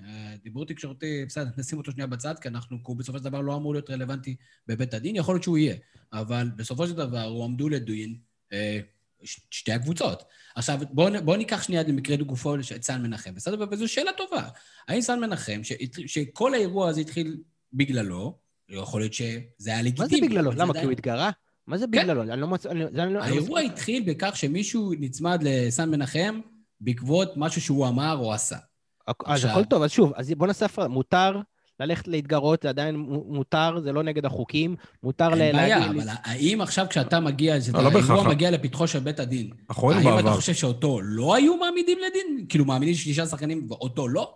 דיבור 0.43 0.67
תקשורתי, 0.67 1.25
בסדר, 1.29 1.51
נשים 1.59 1.79
אותו 1.79 1.93
שנייה 1.93 2.07
בצד, 2.07 2.39
כי 2.39 2.49
אנחנו, 2.49 2.79
הוא 2.83 2.97
בסופו 2.97 3.19
של 3.19 3.25
דבר 3.25 3.41
לא 3.41 3.57
אמור 3.57 3.75
להיות 3.75 3.91
רלוונטי 3.91 4.37
בבית 4.67 4.95
הדין, 4.95 5.17
יכול 5.17 5.35
להיות 5.35 5.43
שהוא 5.43 5.59
יהיה, 5.59 5.75
אבל 6.13 6.51
בסופו 6.57 6.87
של 6.87 6.95
דבר 6.95 7.23
הוא 7.23 7.45
עמדו 7.45 7.69
לדין 7.69 8.17
אה, 8.53 8.81
שתי 9.51 9.73
הקבוצות. 9.73 10.23
עכשיו, 10.55 10.79
בואו 10.91 11.25
בוא 11.25 11.37
ניקח 11.37 11.63
שנייה 11.63 11.83
למקרה 11.83 12.17
לגופו 12.17 12.55
את 12.77 12.83
סן 12.83 13.03
מנחם, 13.03 13.35
בסדר? 13.35 13.67
וזו 13.71 13.89
שאלה 13.89 14.11
טובה. 14.17 14.49
האם 14.89 15.01
סן 15.01 15.21
מנחם, 15.21 15.61
ש, 15.63 15.73
שכל 16.07 16.55
האירוע 16.55 16.89
הזה 16.89 17.01
התחיל 17.01 17.37
בגללו, 17.73 18.39
יכול 18.69 19.01
להיות 19.01 19.13
שזה 19.13 19.71
היה 19.71 19.83
לגיטימי. 19.83 20.21
מה 20.21 20.27
זה 20.27 20.27
בגללו? 20.27 20.53
למה? 20.53 20.75
כי 20.75 20.85
הוא 20.85 20.93
התגרה? 20.93 21.31
מה 21.67 21.79
זה 21.79 21.85
כן. 21.85 21.91
בגללו? 21.91 22.23
אני 22.23 22.41
לא 22.41 22.49
מצ... 22.49 22.67
לא- 22.67 23.23
האירוע 23.23 23.61
התחיל 23.61 24.03
בכך 24.07 24.37
שמישהו 24.37 24.93
נצמד 24.99 25.43
לסן 25.43 25.91
מנחם 25.91 26.41
בעקבות 26.81 27.33
משהו 27.37 27.61
שהוא 27.61 27.89
אמר 27.89 28.17
או 28.17 28.33
עשה. 28.33 28.57
אז 29.25 29.45
הכל 29.45 29.65
טוב, 29.65 29.83
אז 29.83 29.91
שוב, 29.91 30.13
אז 30.17 30.33
בוא 30.37 30.47
נעשה 30.47 30.67
הפרדה. 30.67 30.89
מותר 30.89 31.41
ללכת 31.81 32.09
להתגרות, 32.09 32.63
זה 32.63 32.69
עדיין 32.69 32.97
מותר, 33.07 33.81
זה 33.81 33.93
לא 33.93 34.03
נגד 34.03 34.25
החוקים, 34.25 34.77
מותר 35.03 35.29
להגיד... 35.29 35.43
אין 35.43 35.57
בעיה, 35.57 35.87
אבל 35.87 36.09
האם 36.25 36.61
עכשיו 36.61 36.87
כשאתה 36.91 37.21
מגיע, 37.21 37.57
לא, 37.73 37.83
לא 37.83 37.89
האירוע 37.89 38.29
מגיע 38.29 38.51
לפתחו 38.51 38.87
של 38.87 38.99
בית 38.99 39.21
הדין, 39.21 39.51
האם 39.69 40.19
אתה 40.19 40.33
חושב 40.33 40.55
שאותו 40.55 41.01
לא 41.03 41.35
היו 41.35 41.57
מעמידים 41.57 41.99
לדין? 41.99 42.47
כאילו, 42.49 42.65
מעמידים 42.65 42.95
שישה 42.95 43.27
שחקנים 43.27 43.67
ואותו 43.69 44.09
לא? 44.09 44.35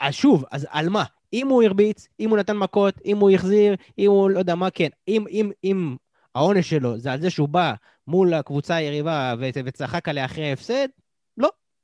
אז 0.00 0.14
שוב, 0.14 0.44
אז 0.50 0.66
על 0.70 0.88
מה? 0.88 1.04
אם 1.32 1.48
הוא 1.48 1.62
הרביץ, 1.62 2.08
אם 2.20 2.30
הוא 2.30 2.38
נתן 2.38 2.56
מכות, 2.56 2.94
אם 3.04 3.18
הוא 3.18 3.30
החזיר, 3.30 3.74
אם 3.98 4.10
הוא 4.10 4.30
לא 4.30 4.38
יודע 4.38 4.54
מה 4.54 4.70
כן, 4.70 4.88
אם, 5.08 5.24
אם, 5.30 5.50
אם 5.64 5.96
העונש 6.34 6.70
שלו 6.70 6.98
זה 6.98 7.12
על 7.12 7.20
זה 7.20 7.30
שהוא 7.30 7.48
בא 7.48 7.72
מול 8.06 8.34
הקבוצה 8.34 8.74
היריבה 8.74 9.34
וצחק 9.64 10.08
עליה 10.08 10.24
אחרי 10.24 10.50
ההפסד, 10.50 10.88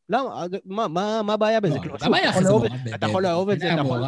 למה? 0.08 0.44
מה, 0.64 1.22
מה, 1.22 1.34
הבעיה 1.34 1.60
בזה? 1.60 1.78
למה 2.02 2.30
אחרי 2.30 2.44
זה 2.44 2.94
אתה 2.94 3.06
יכול 3.06 3.22
לאהוב 3.22 3.50
את 3.50 3.60
זה, 3.60 3.74
אתה 3.74 3.80
יכול... 3.80 4.02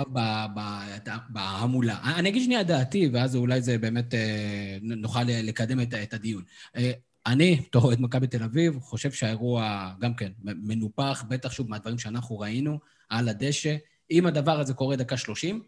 בהמולה. 1.28 1.98
אני 2.16 2.28
אגיד 2.28 2.42
שנייה 2.42 2.62
דעתי, 2.62 3.08
ואז 3.12 3.36
אולי 3.36 3.62
זה 3.62 3.78
באמת 3.78 4.14
אה, 4.14 4.78
נוכל 4.82 5.22
לקדם 5.26 5.80
את 5.80 6.14
הדיון. 6.14 6.42
אה, 6.76 6.92
אני, 7.26 7.60
בתור 7.66 7.84
אוהד 7.84 8.00
מכבי 8.00 8.26
תל 8.26 8.42
אביב, 8.42 8.78
חושב 8.80 9.12
שהאירוע 9.12 9.92
גם 10.00 10.14
כן 10.14 10.32
מנופח, 10.42 11.24
בטח 11.28 11.52
שוב 11.52 11.70
מהדברים 11.70 11.98
שאנחנו 11.98 12.38
ראינו 12.38 12.78
על 13.08 13.28
הדשא. 13.28 13.76
אם 14.10 14.26
הדבר 14.26 14.60
הזה 14.60 14.74
קורה 14.74 14.96
דקה 14.96 15.16
שלושים, 15.16 15.62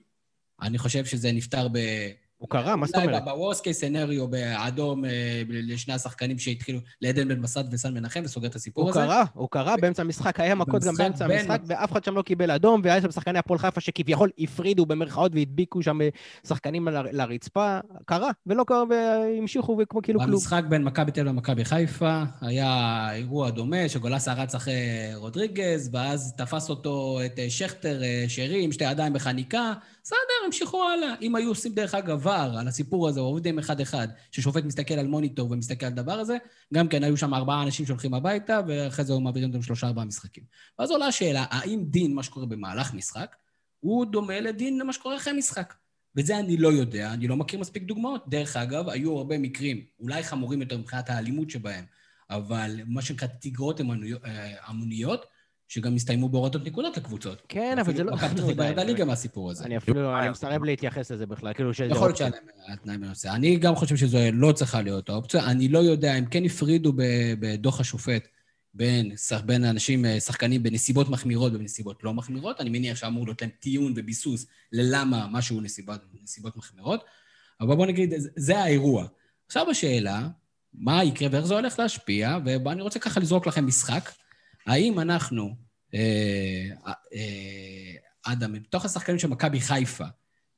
אני 0.63 0.79
חושב 0.79 1.05
שזה 1.05 1.33
נפתר 1.33 1.69
ב... 1.69 1.79
הוא 2.41 2.49
קרה, 2.49 2.77
מה 2.77 2.87
זאת 2.87 2.97
אומרת? 2.97 3.25
בוורס 3.25 3.61
קייס 3.61 3.81
סנריו 3.81 4.29
באדום 4.29 5.05
אה, 5.05 5.43
לשני 5.49 5.95
השחקנים 5.95 6.39
שהתחילו, 6.39 6.79
לעדן 7.01 7.29
בן 7.29 7.41
מסד 7.41 7.65
וסן 7.71 7.95
מנחם, 7.95 8.23
וסוגר 8.25 8.49
את 8.49 8.55
הסיפור 8.55 8.89
הזה. 8.89 9.01
הוא 9.01 9.07
קרה, 9.07 9.25
הוא 9.35 9.49
קרה 9.51 9.75
באמצע 9.81 10.03
המשחק, 10.03 10.41
היה 10.41 10.55
מכות 10.55 10.83
גם 10.85 10.95
באמצע 10.95 11.25
המשחק, 11.25 11.61
ואף 11.67 11.93
אחד 11.93 12.05
שם 12.05 12.15
לא 12.15 12.23
קיבל 12.23 12.51
אדום, 12.51 12.81
והיה 12.85 13.03
שם 13.03 13.11
שחקני 13.11 13.39
הפועל 13.39 13.59
חיפה 13.59 13.81
שכביכול 13.81 14.31
הפרידו 14.39 14.87
במרכאות 14.87 15.33
והדביקו 15.35 15.83
שם 15.83 15.99
שחקנים 16.47 16.89
לרצפה. 17.13 17.79
קרה, 18.05 18.31
ולא 18.47 18.65
קרה, 18.65 18.83
והמשיכו 18.91 19.79
וכמו 19.83 20.03
כאילו 20.03 20.21
כלום. 20.21 20.31
במשחק 20.31 20.63
בין 20.69 20.85
מכבי 20.85 21.13
תל 21.13 21.21
אביב 21.21 21.33
למכבי 21.33 21.65
חיפה, 21.65 22.23
היה 22.41 23.09
אירוע 23.13 23.51
דומה, 23.51 23.89
שגולסה 23.89 24.33
רץ 24.33 24.55
אחרי 24.55 24.75
רודריגז, 25.15 25.91
ואז 25.93 26.35
תפס 26.37 26.71
אותו 26.71 27.19
את 27.27 27.39
אה, 27.39 27.51
שכטר 27.51 28.03
אה, 28.03 28.25
שרי 28.29 28.65
עם 28.65 28.73
שתי 28.73 28.85
ידיים 28.85 29.13
בחניקה. 29.13 29.73
בסדר, 30.05 30.47
המשיכו 30.47 30.85
הלאה. 30.85 31.15
אם 31.23 31.37
היו 31.37 31.49
עושים 31.49 31.75
דרך 31.75 31.95
אגב 31.95 32.27
ור 32.27 32.59
על 32.59 32.69
הסיפור 32.69 33.09
הזה, 33.09 33.21
עובדים 33.21 33.59
אחד-אחד, 33.59 34.09
ששופט 34.31 34.65
מסתכל 34.65 34.95
על 34.95 35.07
מוניטור 35.07 35.51
ומסתכל 35.51 35.87
על 35.87 35.93
הדבר 35.93 36.13
הזה, 36.13 36.37
גם 36.75 36.89
כן 36.89 37.05
היו 37.05 37.17
שם 37.17 37.35
ארבעה 37.35 37.63
אנשים 37.63 37.87
שהולכים 37.87 38.15
הביתה, 38.15 38.61
ואחרי 38.69 39.05
זה 39.05 39.13
היו 39.13 39.21
מעבירים 39.21 39.49
אותם 39.49 39.63
שלושה-ארבעה 39.63 40.05
משחקים. 40.05 40.45
ואז 40.79 40.91
עולה 40.91 41.07
השאלה, 41.07 41.45
האם 41.51 41.85
דין 41.85 42.15
מה 42.15 42.23
שקורה 42.23 42.47
במהלך 42.47 42.95
משחק, 42.95 43.37
הוא 43.81 44.07
דומה 44.07 44.41
לדין 44.41 44.79
למה 44.79 44.93
שקורה 44.93 45.17
אחרי 45.17 45.33
משחק? 45.33 45.75
וזה 46.17 46.39
אני 46.39 46.57
לא 46.57 46.69
יודע, 46.69 47.13
אני 47.13 47.29
לא 47.29 47.37
מכיר 47.37 47.61
מספיק 47.61 47.83
דוגמאות. 47.83 48.25
דרך 48.29 48.57
אגב, 48.57 48.89
היו 48.89 49.19
הרבה 49.19 49.39
מקרים, 49.39 49.85
אולי 50.01 50.23
חמורים 50.23 50.61
יותר 50.61 50.79
מבחינת 50.79 51.11
האלימות 51.11 51.51
שבהם, 51.51 51.85
אבל 52.31 52.81
מה 52.87 53.03
שנקרא 53.03 53.29
תגרות 53.41 53.81
אה, 53.81 53.87
המוניות, 54.67 55.27
שגם 55.71 55.95
הסתיימו 55.95 56.29
בהורדות 56.29 56.67
נקודות 56.67 56.97
לקבוצות. 56.97 57.43
כן, 57.49 57.79
אבל 57.79 57.97
זה 57.97 58.05
לא... 58.05 58.13
מכבי 58.13 58.29
פתח 58.29 58.45
תקווה 58.51 58.67
ירדה 58.67 58.85
ליגה 58.85 59.05
מהסיפור 59.05 59.51
הזה. 59.51 59.65
אני 59.65 59.77
אפילו, 59.77 60.19
אני 60.19 60.29
מסרב 60.29 60.65
להתייחס 60.65 61.11
לזה 61.11 61.27
בכלל, 61.27 61.53
כאילו 61.53 61.75
שזה... 61.75 61.85
יכול 61.85 62.09
להיות 62.09 62.17
שהיה 62.17 62.31
להם 62.85 63.01
בנושא. 63.01 63.31
אני 63.31 63.57
גם 63.57 63.75
חושב 63.75 63.97
שזו 63.97 64.19
לא 64.33 64.53
צריכה 64.53 64.83
להיות 64.83 65.09
האופציה. 65.09 65.45
אני 65.45 65.69
לא 65.69 65.79
יודע, 65.79 66.19
אם 66.19 66.25
כן 66.27 66.45
הפרידו 66.45 66.93
בדוח 67.41 67.81
השופט 67.81 68.29
בין, 68.75 69.13
בין 69.47 69.65
אנשים, 69.65 70.05
אה, 70.05 70.21
שחקנים 70.21 70.63
בנסיבות 70.63 71.09
מחמירות 71.09 71.53
ובנסיבות 71.55 72.05
לא 72.05 72.15
מחמירות, 72.15 72.61
אני 72.61 72.71
מניח 72.71 72.97
שאמור 72.97 73.27
להיות 73.27 73.43
להם 73.43 73.51
טיעון 73.61 73.93
וביסוס 73.97 74.47
ללמה 74.73 75.27
משהו 75.31 75.61
נסיבות, 75.61 76.01
נסיבות 76.23 76.57
מחמירות. 76.57 77.05
אבל 77.61 77.77
בוא 77.77 77.87
נגיד, 77.87 78.15
זה 78.37 78.59
האירוע. 78.59 79.07
עכשיו 79.47 79.71
השאלה, 79.71 80.29
מה 80.75 81.05
יקרה 81.05 81.29
ואיך 81.33 81.47
זה 81.47 81.55
הולך 81.55 81.79
להשפיע, 81.79 82.39
ואני 82.45 82.83
רוצה 82.83 82.99
ככה 82.99 83.21
לזרוק 83.21 83.47
לכם 83.47 83.67
משחק. 83.67 84.11
האם 84.67 85.01
אנחנו, 85.01 85.57
אה, 85.95 86.69
אה, 87.15 88.33
אדם, 88.33 88.53
מתוך 88.53 88.85
השחקנים 88.85 89.19
של 89.19 89.29
מכבי 89.29 89.61
חיפה, 89.61 90.05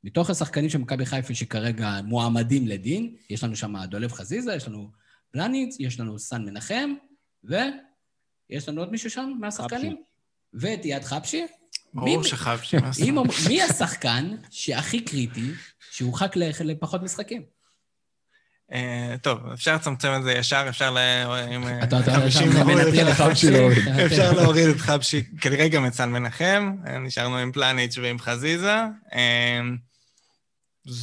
מתוך 0.04 0.30
השחקנים 0.30 0.70
של 0.70 0.78
מכבי 0.78 1.06
חיפה 1.06 1.34
שכרגע 1.34 2.00
מועמדים 2.04 2.68
לדין, 2.68 3.16
יש 3.30 3.44
לנו 3.44 3.56
שם 3.56 3.84
דולב 3.84 4.12
חזיזה, 4.12 4.54
יש 4.54 4.68
לנו 4.68 4.90
פלניץ, 5.30 5.76
יש 5.80 6.00
לנו 6.00 6.18
סן 6.18 6.44
מנחם, 6.44 6.94
ויש 7.44 8.68
לנו 8.68 8.80
עוד 8.80 8.90
מישהו 8.90 9.10
שם 9.10 9.32
מהשחקנים? 9.40 9.96
ואת 10.54 10.80
יד 10.84 11.04
חבשי. 11.04 11.46
ברור 11.94 12.24
שחבשי. 12.24 12.76
מי 13.48 13.62
השחקן 13.62 14.36
שהכי 14.50 15.00
קריטי, 15.00 15.50
שהורחק 15.90 16.36
לפחות 16.36 17.02
משחקים? 17.02 17.42
אה, 18.72 19.14
טוב, 19.22 19.38
אפשר 19.52 19.74
לצמצם 19.74 20.08
את 20.16 20.22
זה 20.22 20.32
ישר, 20.32 20.64
אפשר 20.68 20.90
ל... 20.90 20.98
אתה 21.82 21.96
מנטרל 22.64 23.08
את 23.08 23.14
חבשי 23.14 23.50
להוריד. 23.50 23.88
אפשר 24.06 24.32
להוריד 24.32 24.68
את 24.68 24.76
חבשי, 24.76 25.22
כנראה 25.40 25.68
גם 25.68 25.86
את 25.86 25.92
סל 25.92 26.06
מנחם, 26.06 26.76
נשארנו 27.00 27.36
עם 27.38 27.52
פלניץ' 27.52 27.98
ועם 27.98 28.18
חזיזה. 28.18 28.76
אה, 29.14 29.60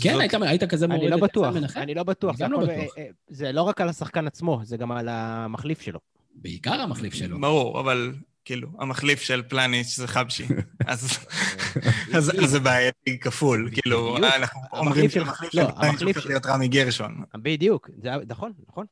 כן, 0.01 0.41
היית 0.41 0.63
כזה 0.63 0.87
מוריד 0.87 1.13
את 1.13 1.19
סל 1.35 1.49
מנחם? 1.49 1.79
אני 1.79 1.95
לא 1.95 2.03
בטוח, 2.03 2.41
אני 2.41 2.51
לא 2.51 2.59
בטוח. 2.59 2.97
אה, 2.97 3.05
זה 3.27 3.51
לא 3.51 3.61
רק 3.61 3.81
על 3.81 3.89
השחקן 3.89 4.27
עצמו, 4.27 4.61
זה 4.63 4.77
גם 4.77 4.91
על 4.91 5.07
המחליף 5.09 5.81
שלו. 5.81 5.99
בעיקר 6.35 6.81
המחליף 6.81 7.13
שלו. 7.13 7.41
ברור, 7.41 7.79
אבל 7.79 8.13
כאילו, 8.49 8.67
המחליף 8.79 9.21
של 9.21 9.41
פלניץ' 9.47 9.95
זה 9.95 10.07
חבשי. 10.07 10.45
אז 10.87 12.31
זה 12.45 12.59
בעייתי 12.59 13.19
כפול, 13.19 13.69
כאילו, 13.73 14.17
אנחנו 14.17 14.61
אומרים 14.73 15.09
שהמחליף 15.09 15.51
של 15.51 15.71
פלניץ' 15.79 16.01
הופך 16.01 16.25
להיות 16.25 16.45
רמי 16.45 16.67
גרשון. 16.67 17.23
בדיוק, 17.35 17.89
זה 18.03 18.09
נכון, 18.27 18.51
נכון. 18.69 18.85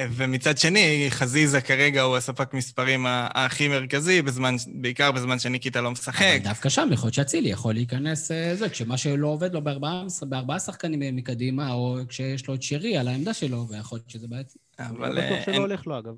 ומצד 0.00 0.58
שני, 0.58 1.06
חזיזה 1.10 1.60
כרגע 1.60 2.02
הוא 2.02 2.16
הספק 2.16 2.54
מספרים 2.54 3.06
הכי 3.08 3.68
מרכזי, 3.68 4.22
בזמן, 4.22 4.54
בעיקר 4.74 5.12
בזמן 5.12 5.38
שניקיטה 5.38 5.80
לא 5.80 5.90
משחק. 5.90 6.22
אבל 6.22 6.44
דווקא 6.44 6.68
שם 6.68 6.88
יכול 6.92 7.06
להיות 7.06 7.14
שאצילי 7.14 7.48
יכול 7.48 7.74
להיכנס, 7.74 8.30
אה, 8.30 8.54
זה, 8.54 8.68
כשמה 8.68 8.96
שלא 8.96 9.28
עובד 9.28 9.54
לו 9.54 9.62
בארבעה, 9.62 10.04
בארבעה 10.22 10.58
שחקנים 10.58 11.16
מקדימה, 11.16 11.72
או 11.72 11.98
כשיש 12.08 12.48
לו 12.48 12.54
את 12.54 12.62
שרי 12.62 12.96
על 12.96 13.08
העמדה 13.08 13.34
שלו, 13.34 13.68
ויכול 13.68 13.98
להיות 13.98 14.10
שזה 14.10 14.28
בעייתי. 14.28 14.58
אבל... 14.78 15.18
אני 15.18 15.26
בטוח 15.26 15.44
שלא 15.46 15.56
הולך 15.56 15.86
לו, 15.86 15.98
אגב. 15.98 16.14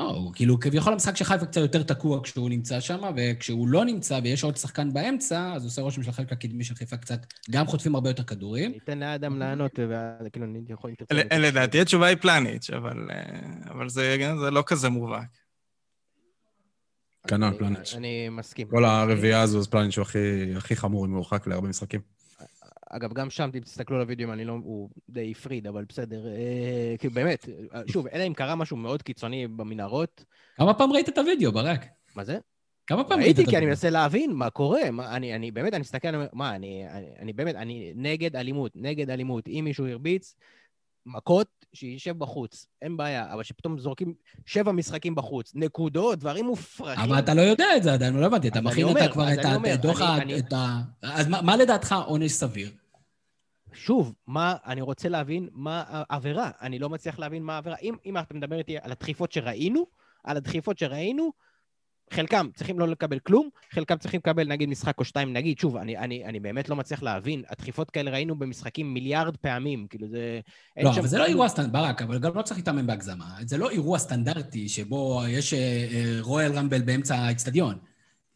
לא, 0.00 0.10
הוא 0.10 0.32
כאילו, 0.34 0.60
כביכול 0.60 0.92
המשחק 0.92 1.16
של 1.16 1.24
חיפה 1.24 1.46
קצת 1.46 1.60
יותר 1.60 1.82
תקוע 1.82 2.22
כשהוא 2.22 2.50
נמצא 2.50 2.80
שם, 2.80 3.00
וכשהוא 3.16 3.68
לא 3.68 3.84
נמצא 3.84 4.20
ויש 4.24 4.44
עוד 4.44 4.56
שחקן 4.56 4.92
באמצע, 4.92 5.52
אז 5.54 5.64
עושה 5.64 5.82
רושם 5.82 6.02
של 6.02 6.10
החלק 6.10 6.32
הקדמי 6.32 6.64
של 6.64 6.74
חיפה 6.74 6.96
קצת, 6.96 7.26
גם 7.50 7.66
חוטפים 7.66 7.94
הרבה 7.94 8.10
יותר 8.10 8.22
כדורים. 8.22 8.72
ניתן 8.72 8.98
לאדם 8.98 9.38
לענות, 9.38 9.78
וכאילו, 10.26 10.46
אני 10.46 10.60
יכול... 10.68 10.90
לדעתי 11.38 11.80
התשובה 11.80 12.06
היא 12.06 12.16
פלניץ', 12.16 12.70
אבל, 12.70 13.10
אה, 13.10 13.70
אבל 13.70 13.88
זה, 13.88 14.16
זה 14.40 14.50
לא 14.50 14.62
כזה 14.66 14.88
מובהק. 14.88 15.28
כנ"ל, 17.28 17.58
פלניץ'. 17.58 17.94
אני 17.96 18.28
מסכים. 18.28 18.68
כל 18.68 18.84
הרביעייה 18.84 19.42
הזו, 19.42 19.58
אז 19.58 19.66
פלניץ' 19.66 19.98
הוא 19.98 20.02
הכי, 20.02 20.54
הכי 20.56 20.76
חמור 20.76 21.06
אם 21.06 21.10
הוא 21.10 21.16
הורחק 21.16 21.46
להרבה 21.46 21.68
משחקים. 21.68 22.00
אגב, 22.90 23.12
גם 23.12 23.30
שם, 23.30 23.50
אם 23.54 23.60
תסתכלו 23.60 23.96
על 23.96 24.02
הוידאו, 24.02 24.32
אני 24.32 24.44
לא... 24.44 24.52
הוא 24.52 24.88
די 25.08 25.32
הפריד, 25.36 25.66
אבל 25.66 25.84
בסדר. 25.88 26.26
אה, 26.26 26.94
כאילו, 26.98 27.14
באמת, 27.14 27.48
שוב, 27.86 28.06
אלא 28.06 28.26
אם 28.26 28.34
קרה 28.34 28.54
משהו 28.54 28.76
מאוד 28.76 29.02
קיצוני 29.02 29.48
במנהרות, 29.48 30.24
כמה 30.56 30.74
פעם 30.74 30.92
ראית 30.92 31.08
את 31.08 31.18
הוידאו, 31.18 31.52
ברק? 31.52 31.86
מה 32.16 32.24
זה? 32.24 32.38
כמה 32.86 33.04
פעם 33.04 33.20
ראיתי, 33.20 33.46
כי 33.46 33.56
אני? 33.56 33.66
מנסה 33.66 33.90
להבין 33.90 34.32
מה 34.32 34.50
קורה. 34.50 34.90
מה, 34.90 35.16
אני, 35.16 35.34
אני 35.34 35.50
באמת, 35.50 35.72
אני 35.72 35.80
מסתכל, 35.80 36.08
מה, 36.32 36.54
אני, 36.54 36.84
אני, 36.90 37.06
אני 37.18 37.32
באמת, 37.32 37.54
אני 37.54 37.92
נגד 37.96 38.36
אלימות, 38.36 38.72
נגד 38.74 39.10
אלימות. 39.10 39.48
אם 39.48 39.60
מישהו 39.64 39.86
הרביץ, 39.86 40.34
מכות, 41.06 41.46
שישב 41.72 42.18
בחוץ, 42.18 42.66
אין 42.82 42.96
בעיה. 42.96 43.32
אבל 43.32 43.42
שפתאום 43.42 43.78
זורקים 43.78 44.14
שבע 44.46 44.72
משחקים 44.72 45.14
בחוץ, 45.14 45.52
נקודות, 45.54 46.18
דברים 46.18 46.46
מופרכים. 46.46 47.04
אבל 47.10 47.18
אתה 47.18 47.34
לא 47.34 47.40
יודע 47.42 47.66
את 47.76 47.82
זה 47.82 47.92
עדיין, 47.92 48.14
לא 48.14 48.26
הבנתי. 48.26 48.48
אתה 48.48 48.60
מכין 48.60 48.88
אתה 48.88 49.08
כבר 49.08 49.32
את 49.32 49.38
אני 49.38 49.48
ה- 49.48 49.54
אומר, 49.54 50.38
את 50.38 50.52
ה... 50.52 50.80
אז 51.02 51.28
מה 51.28 51.42
מה 51.42 51.56
לדעתך 51.56 51.94
עונש 52.06 52.32
סביר? 52.32 52.70
שוב, 53.72 54.14
מה, 54.26 54.54
אני 54.66 54.80
רוצה 54.80 55.08
להבין 55.08 55.48
מה 55.52 55.84
העבירה. 55.86 56.50
אני 56.60 56.78
לא 56.78 56.90
מצליח 56.90 57.18
להבין 57.18 57.42
מה 57.42 57.54
העבירה. 57.54 57.76
אם, 57.82 57.94
אם 58.06 58.18
אתה 58.18 58.34
מדבר 58.34 58.58
איתי 58.58 58.78
על 58.78 58.92
הדחיפות 58.92 59.32
שראינו, 59.32 59.86
על 60.24 60.36
הדחיפות 60.36 60.78
שראינו, 60.78 61.32
חלקם 62.12 62.48
צריכים 62.54 62.78
לא 62.78 62.88
לקבל 62.88 63.18
כלום, 63.18 63.48
חלקם 63.72 63.96
צריכים 63.96 64.20
לקבל 64.24 64.46
נגיד 64.48 64.68
משחק 64.68 64.98
או 64.98 65.04
שתיים, 65.04 65.32
נגיד, 65.32 65.58
שוב, 65.58 65.76
אני, 65.76 65.98
אני, 65.98 66.24
אני 66.24 66.40
באמת 66.40 66.68
לא 66.68 66.76
מצליח 66.76 67.02
להבין, 67.02 67.42
הדחיפות 67.48 67.90
כאלה 67.90 68.10
ראינו 68.10 68.38
במשחקים 68.38 68.94
מיליארד 68.94 69.36
פעמים, 69.36 69.86
כאילו 69.90 70.08
זה... 70.08 70.40
לא, 70.82 70.90
אבל 70.90 71.06
זה 71.06 71.18
לא. 71.18 71.26
אירוע 71.26 71.48
סטנדרטי, 71.48 71.72
ברק, 71.72 72.02
אבל 72.02 72.18
גם 72.18 72.34
לא 72.34 72.42
צריך 72.42 72.56
להתאמן 72.56 72.86
בהגזמה. 72.86 73.34
זה 73.46 73.58
לא 73.58 73.70
אירוע 73.70 73.98
סטנדרטי 73.98 74.68
שבו 74.68 75.22
יש 75.28 75.54
רויאל 76.20 76.52
רמבל 76.52 76.82
באמצע 76.82 77.16
האצטדיון. 77.16 77.78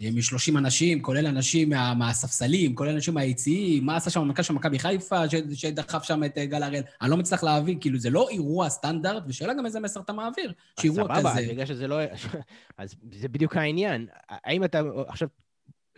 מ-30 0.01 0.59
אנשים, 0.59 1.03
כולל 1.03 1.27
אנשים 1.27 1.69
מה, 1.69 1.95
מהספסלים, 1.95 2.75
כולל 2.75 2.91
אנשים 2.91 3.15
מהיציעים, 3.15 3.87
מה 3.87 3.97
עשה 3.97 4.11
שם 4.11 4.21
המנכ"ל 4.21 4.43
של 4.43 4.55
מכבי 4.55 4.79
חיפה, 4.79 5.29
ש, 5.29 5.35
שדחף 5.55 6.03
שם 6.03 6.25
את 6.25 6.39
אה, 6.39 6.47
גל 6.47 6.63
הראל. 6.63 6.83
אני 7.03 7.11
לא 7.11 7.17
מצליח 7.17 7.45
להבין, 7.45 7.81
כאילו, 7.81 7.99
זה 7.99 8.11
לא 8.11 8.29
אירוע 8.29 8.69
סטנדרט, 8.69 9.23
ושאלה 9.27 9.55
גם 9.55 9.67
איזה 9.67 9.81
מסר 9.81 10.01
אתה 10.01 10.13
מעביר. 10.13 10.53
אז 10.79 10.83
שאירוע 10.83 11.05
סבבה, 11.05 11.31
כזה... 11.31 11.47
בגלל 11.51 11.67
שזה 11.67 11.87
לא... 11.87 11.97
אז 12.79 12.95
זה 13.13 13.29
בדיוק 13.29 13.57
העניין. 13.57 14.07
האם 14.29 14.65
אתה 14.65 14.81
עכשיו... 15.07 15.29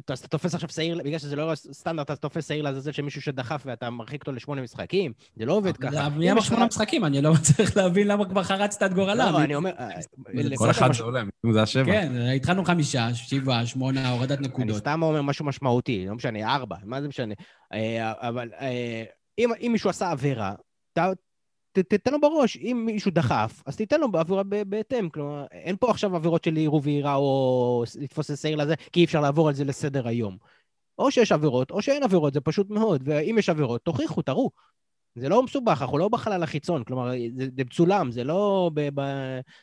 אתה 0.01 0.12
אז 0.12 0.18
אתה 0.18 0.28
תופס 0.28 0.55
עכשיו 0.55 0.68
שעיר, 0.68 1.01
בגלל 1.05 1.18
שזה 1.18 1.36
לא 1.36 1.55
סטנדרט, 1.55 2.07
אתה 2.11 2.16
תופס 2.16 2.49
שעיר 2.49 2.62
לעזאזל 2.62 2.92
של 2.92 3.03
מישהו 3.03 3.22
שדחף 3.22 3.62
ואתה 3.66 3.90
מרחיק 3.90 4.20
אותו 4.20 4.32
לשמונה 4.32 4.62
משחקים? 4.62 5.12
זה 5.36 5.44
לא 5.44 5.53
עובד 5.53 5.76
ככה. 5.76 6.07
אבל 6.07 6.18
מי 6.18 6.32
אמר 6.32 6.40
שמונה 6.40 6.66
משחקים? 6.66 7.05
אני 7.05 7.22
לא 7.22 7.32
מצליח 7.32 7.76
להבין 7.76 8.09
למה 8.09 8.28
כבר 8.28 8.42
חרצת 8.42 8.82
את 8.82 8.94
גורלם. 8.94 9.32
לא, 9.32 9.42
אני 9.42 9.55
אומר... 9.55 9.70
כל 10.57 10.70
אחד 10.70 10.92
זה 10.92 11.03
עולה, 11.03 11.22
אם 11.47 11.53
זה 11.53 11.62
השבע. 11.62 11.92
כן, 11.92 12.12
התחלנו 12.36 12.64
חמישה, 12.64 13.14
שבעה, 13.14 13.66
שמונה, 13.66 14.11
הורדת 14.11 14.38
אני 14.38 14.49
נקודות. 14.49 14.76
סתם 14.76 15.03
אומר 15.03 15.22
משהו 15.22 15.44
משמעותי, 15.44 16.07
לא 16.09 16.14
משנה, 16.14 16.55
ארבע, 16.55 16.76
מה 16.84 17.03
זה 17.03 17.09
משנה? 17.09 17.34
אה, 17.72 18.12
אבל 18.28 18.51
אה, 18.61 19.05
אם 19.38 19.51
אם 19.61 19.72
מישהו 19.72 19.90
עשה 19.90 20.11
עבירה, 20.11 20.55
תתן 21.83 22.12
לו 22.12 22.20
בראש, 22.20 22.57
אם 22.57 22.83
מישהו 22.87 23.11
דחף, 23.11 23.62
אז 23.66 23.77
תיתן 23.77 24.01
לו 24.01 24.12
בעבירה 24.12 24.43
ב- 24.43 24.62
בהתאם. 24.62 25.09
כלומר, 25.11 25.47
אין 25.53 25.77
פה 25.81 25.91
עכשיו 25.91 26.16
עבירות 26.16 26.45
של 26.45 26.57
עירוב 26.57 26.87
ועירה 26.87 27.14
או 27.14 27.85
לתפוס 28.01 28.31
את 28.31 28.39
שעיר 28.39 28.57
לזה, 28.57 28.74
כי 28.93 29.01
אי 29.01 29.05
אפשר 29.05 29.20
לעבור 29.20 29.49
על 29.49 29.55
זה 29.55 29.64
לסדר 29.64 30.09
היום. 30.09 30.37
או 30.99 31.11
שיש 31.11 31.33
עבירות, 31.33 31.70
או 31.70 31.83
שאין 31.83 32.03
עבירות, 32.03 32.35
זה 32.35 32.41
פשוט 32.41 32.70
מאוד. 32.70 33.03
ואם 33.05 33.37
יש 33.39 33.49
עבירות, 33.49 33.83
תוכיחו, 33.83 34.22
תראו. 34.22 34.51
זה 35.14 35.29
לא 35.29 35.43
מסובך, 35.43 35.83
אנחנו 35.83 35.99
לא 35.99 36.09
בחלל 36.09 36.43
החיצון, 36.43 36.85
כלומר, 36.85 37.11
זה, 37.37 37.45
זה 37.57 37.64
מצולם, 37.64 38.11
זה 38.11 38.24
לא 38.24 38.70
ב... 38.74 38.89
ב 38.95 39.01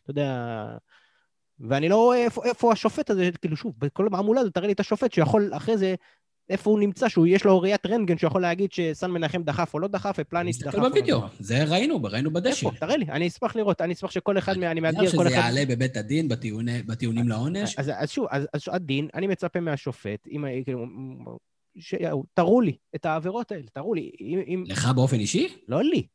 אתה 0.04 0.12
יודע... 0.12 0.66
ואני 1.60 1.90
לא 1.90 1.96
רואה 1.96 2.18
איפה, 2.18 2.46
איפה 2.46 2.72
השופט 2.72 3.10
הזה, 3.10 3.30
כאילו 3.42 3.58
שוב, 3.58 3.74
בכל 3.78 4.08
המעמולה 4.08 4.42
הזאת, 4.42 4.54
תראה 4.54 4.68
לי 4.68 4.74
את 4.74 4.80
השופט 4.80 5.14
שיכול 5.14 5.52
אחרי 5.54 5.78
זה, 5.78 5.96
איפה 6.50 6.70
הוא 6.70 6.80
נמצא, 6.80 7.10
שהוא, 7.10 7.28
יש 7.28 7.46
לו 7.46 7.60
ראיית 7.62 7.86
רנטגן 7.86 8.18
שיכול 8.18 8.42
להגיד 8.42 8.72
שסן 8.72 9.12
מנחם 9.12 9.44
דחף 9.44 9.74
או 9.74 9.80
לא 9.80 9.88
דחף, 9.88 10.16
ופלניץ' 10.20 10.58
דחף. 10.58 10.68
תסתכל 10.68 10.84
לא 10.84 10.90
בווידאו. 10.90 11.20
זה 11.40 11.64
ראינו, 11.64 12.04
ראינו 12.04 12.34
בדשא. 12.34 12.68
איפה? 12.68 12.80
תראה 12.80 12.98
לי, 12.98 13.06
אני 13.06 13.28
אשמח 13.28 13.56
לראות, 13.56 13.82
אני 13.82 13.94
אשמח 13.94 14.12
שכל 14.12 14.38
אחד, 14.38 14.58
מה- 14.58 14.72
אני 14.72 14.80
מאתגר 14.80 15.00
כל 15.02 15.08
שזה 15.08 15.22
אחד. 15.22 15.32
יעלה 15.32 15.64
בבית 15.70 15.98
הדין 15.98 16.28
בטיעוני- 16.30 16.84
בטיעונים 16.86 17.28
לעונש. 17.30 17.76
אז, 17.78 17.92
שוב, 18.12 18.28
אז, 18.32 18.48
הדין, 18.72 19.08
אני 19.14 19.28
מצפה 19.28 19.60
מהשופט, 19.60 20.28
אם, 20.32 20.46
כאילו. 20.66 20.86
תראו 22.34 22.62
לי 22.62 22.76
את 22.96 23.06
העבירות 23.06 23.52
האלה, 23.52 23.64
תראו 23.74 23.94
לי, 23.94 24.12
לך 24.66 24.88
באופן 24.96 25.20
אישי? 25.20 25.48
לא 25.68 25.84
לי, 25.84 26.08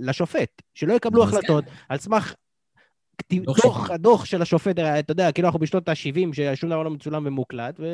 לשופט, 0.00 0.62
שלא 0.74 0.92
יקבלו 0.94 1.22
כן. 1.22 1.28
החלטות 1.28 1.64
על 1.88 1.98
סמך 1.98 2.34
דוח. 3.32 3.90
הדוח 3.90 4.24
של 4.24 4.42
השופט, 4.42 4.78
אתה 4.78 5.12
יודע, 5.12 5.32
כאילו 5.32 5.48
אנחנו 5.48 5.60
בשנות 5.60 5.88
ה-70, 5.88 6.32
ששום 6.32 6.70
דבר 6.70 6.82
לא 6.82 6.90
מצולם 6.90 7.26
ומוקלט, 7.26 7.80
ו... 7.80 7.86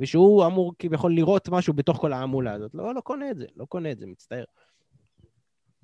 ושהוא 0.00 0.46
אמור 0.46 0.72
כביכול 0.78 1.14
לראות 1.14 1.48
משהו 1.48 1.74
בתוך 1.74 1.96
כל 1.96 2.12
ההמולה 2.12 2.52
הזאת. 2.52 2.74
לא, 2.74 2.94
לא 2.94 3.00
קונה 3.00 3.30
את 3.30 3.38
זה, 3.38 3.46
לא 3.56 3.64
קונה 3.64 3.90
את 3.90 3.98
זה, 3.98 4.06
מצטער. 4.06 4.44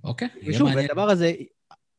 אוקיי. 0.04 0.28
ושוב. 0.46 0.68
הדבר 0.68 1.10
הזה 1.10 1.32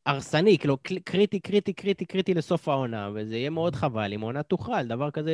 הרסני, 0.06 0.58
כאילו 0.58 0.76
קריטי, 1.04 1.40
קריטי, 1.40 1.72
קריטי, 1.72 2.04
קריטי 2.04 2.34
לסוף 2.34 2.68
העונה, 2.68 3.10
וזה 3.14 3.36
יהיה 3.36 3.50
מאוד 3.50 3.74
חבל 3.74 4.12
אם 4.12 4.22
העונה 4.22 4.42
תוכל, 4.42 4.86
דבר 4.86 5.10
כזה 5.10 5.32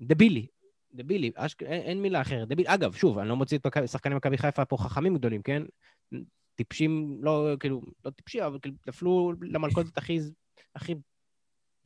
דבילי. 0.00 0.46
דבילי, 0.94 1.30
אשכ... 1.34 1.62
אין, 1.62 1.82
אין 1.82 2.02
מילה 2.02 2.20
אחרת. 2.20 2.48
דבילי. 2.48 2.74
אגב, 2.74 2.92
שוב, 2.94 3.18
אני 3.18 3.28
לא 3.28 3.36
מוציא 3.36 3.58
את 3.58 3.66
מכבי- 3.66 3.86
שחקני 3.86 4.14
מכבי 4.14 4.38
חיפה 4.38 4.64
פה 4.64 4.76
חכמים 4.76 5.16
גדולים, 5.16 5.42
כן? 5.42 5.62
טיפשים, 6.60 7.18
לא, 7.22 7.56
כאילו, 7.60 7.82
לא 8.04 8.10
טיפשים, 8.10 8.42
אבל 8.42 8.58
כאילו, 8.62 8.76
נפלו 8.88 9.32
למלכודת 9.42 9.98
הכי, 9.98 10.18
הכי 10.76 10.94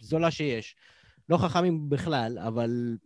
זולה 0.00 0.30
שיש. 0.30 0.76
לא 1.28 1.36
חכמים 1.36 1.88
בכלל, 1.88 2.38
אבל 2.38 2.96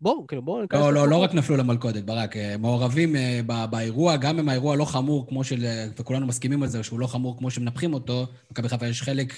בואו, 0.00 0.26
כאילו, 0.26 0.42
בואו 0.42 0.62
לא, 0.72 0.92
לא, 0.92 1.08
לא. 1.08 1.22
רק 1.22 1.34
נפלו 1.34 1.56
למלכודת, 1.56 2.04
ברק. 2.04 2.36
אה, 2.36 2.56
מעורבים 2.58 3.16
אה, 3.16 3.40
ב- 3.46 3.70
באירוע, 3.70 4.16
גם 4.16 4.38
אם 4.38 4.48
האירוע 4.48 4.76
לא 4.76 4.84
חמור 4.84 5.28
כמו 5.28 5.44
של... 5.44 5.64
אה, 5.64 5.86
וכולנו 5.98 6.26
מסכימים 6.26 6.62
על 6.62 6.68
זה, 6.68 6.82
שהוא 6.82 7.00
לא 7.00 7.06
חמור 7.06 7.38
כמו 7.38 7.50
שמנפחים 7.50 7.94
אותו, 7.94 8.26
מכבי 8.50 8.68
חיפה 8.68 8.86
יש 8.86 9.02
חלק 9.02 9.32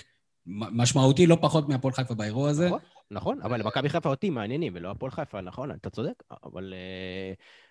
משמעותי 0.46 1.26
לא 1.26 1.38
פחות 1.40 1.68
מהפועל 1.68 1.94
חיפה 1.94 2.14
באירוע 2.14 2.50
הזה. 2.50 2.66
נכון, 2.66 2.80
נכון, 3.10 3.42
אבל 3.42 3.60
למכבי 3.60 3.88
חיפה 3.88 4.08
אותי 4.08 4.30
מעניינים, 4.30 4.72
ולא 4.76 4.90
הפועל 4.90 5.10
חיפה, 5.10 5.40
נכון, 5.40 5.70
אתה 5.70 5.90
צודק, 5.90 6.22
אבל... 6.44 6.74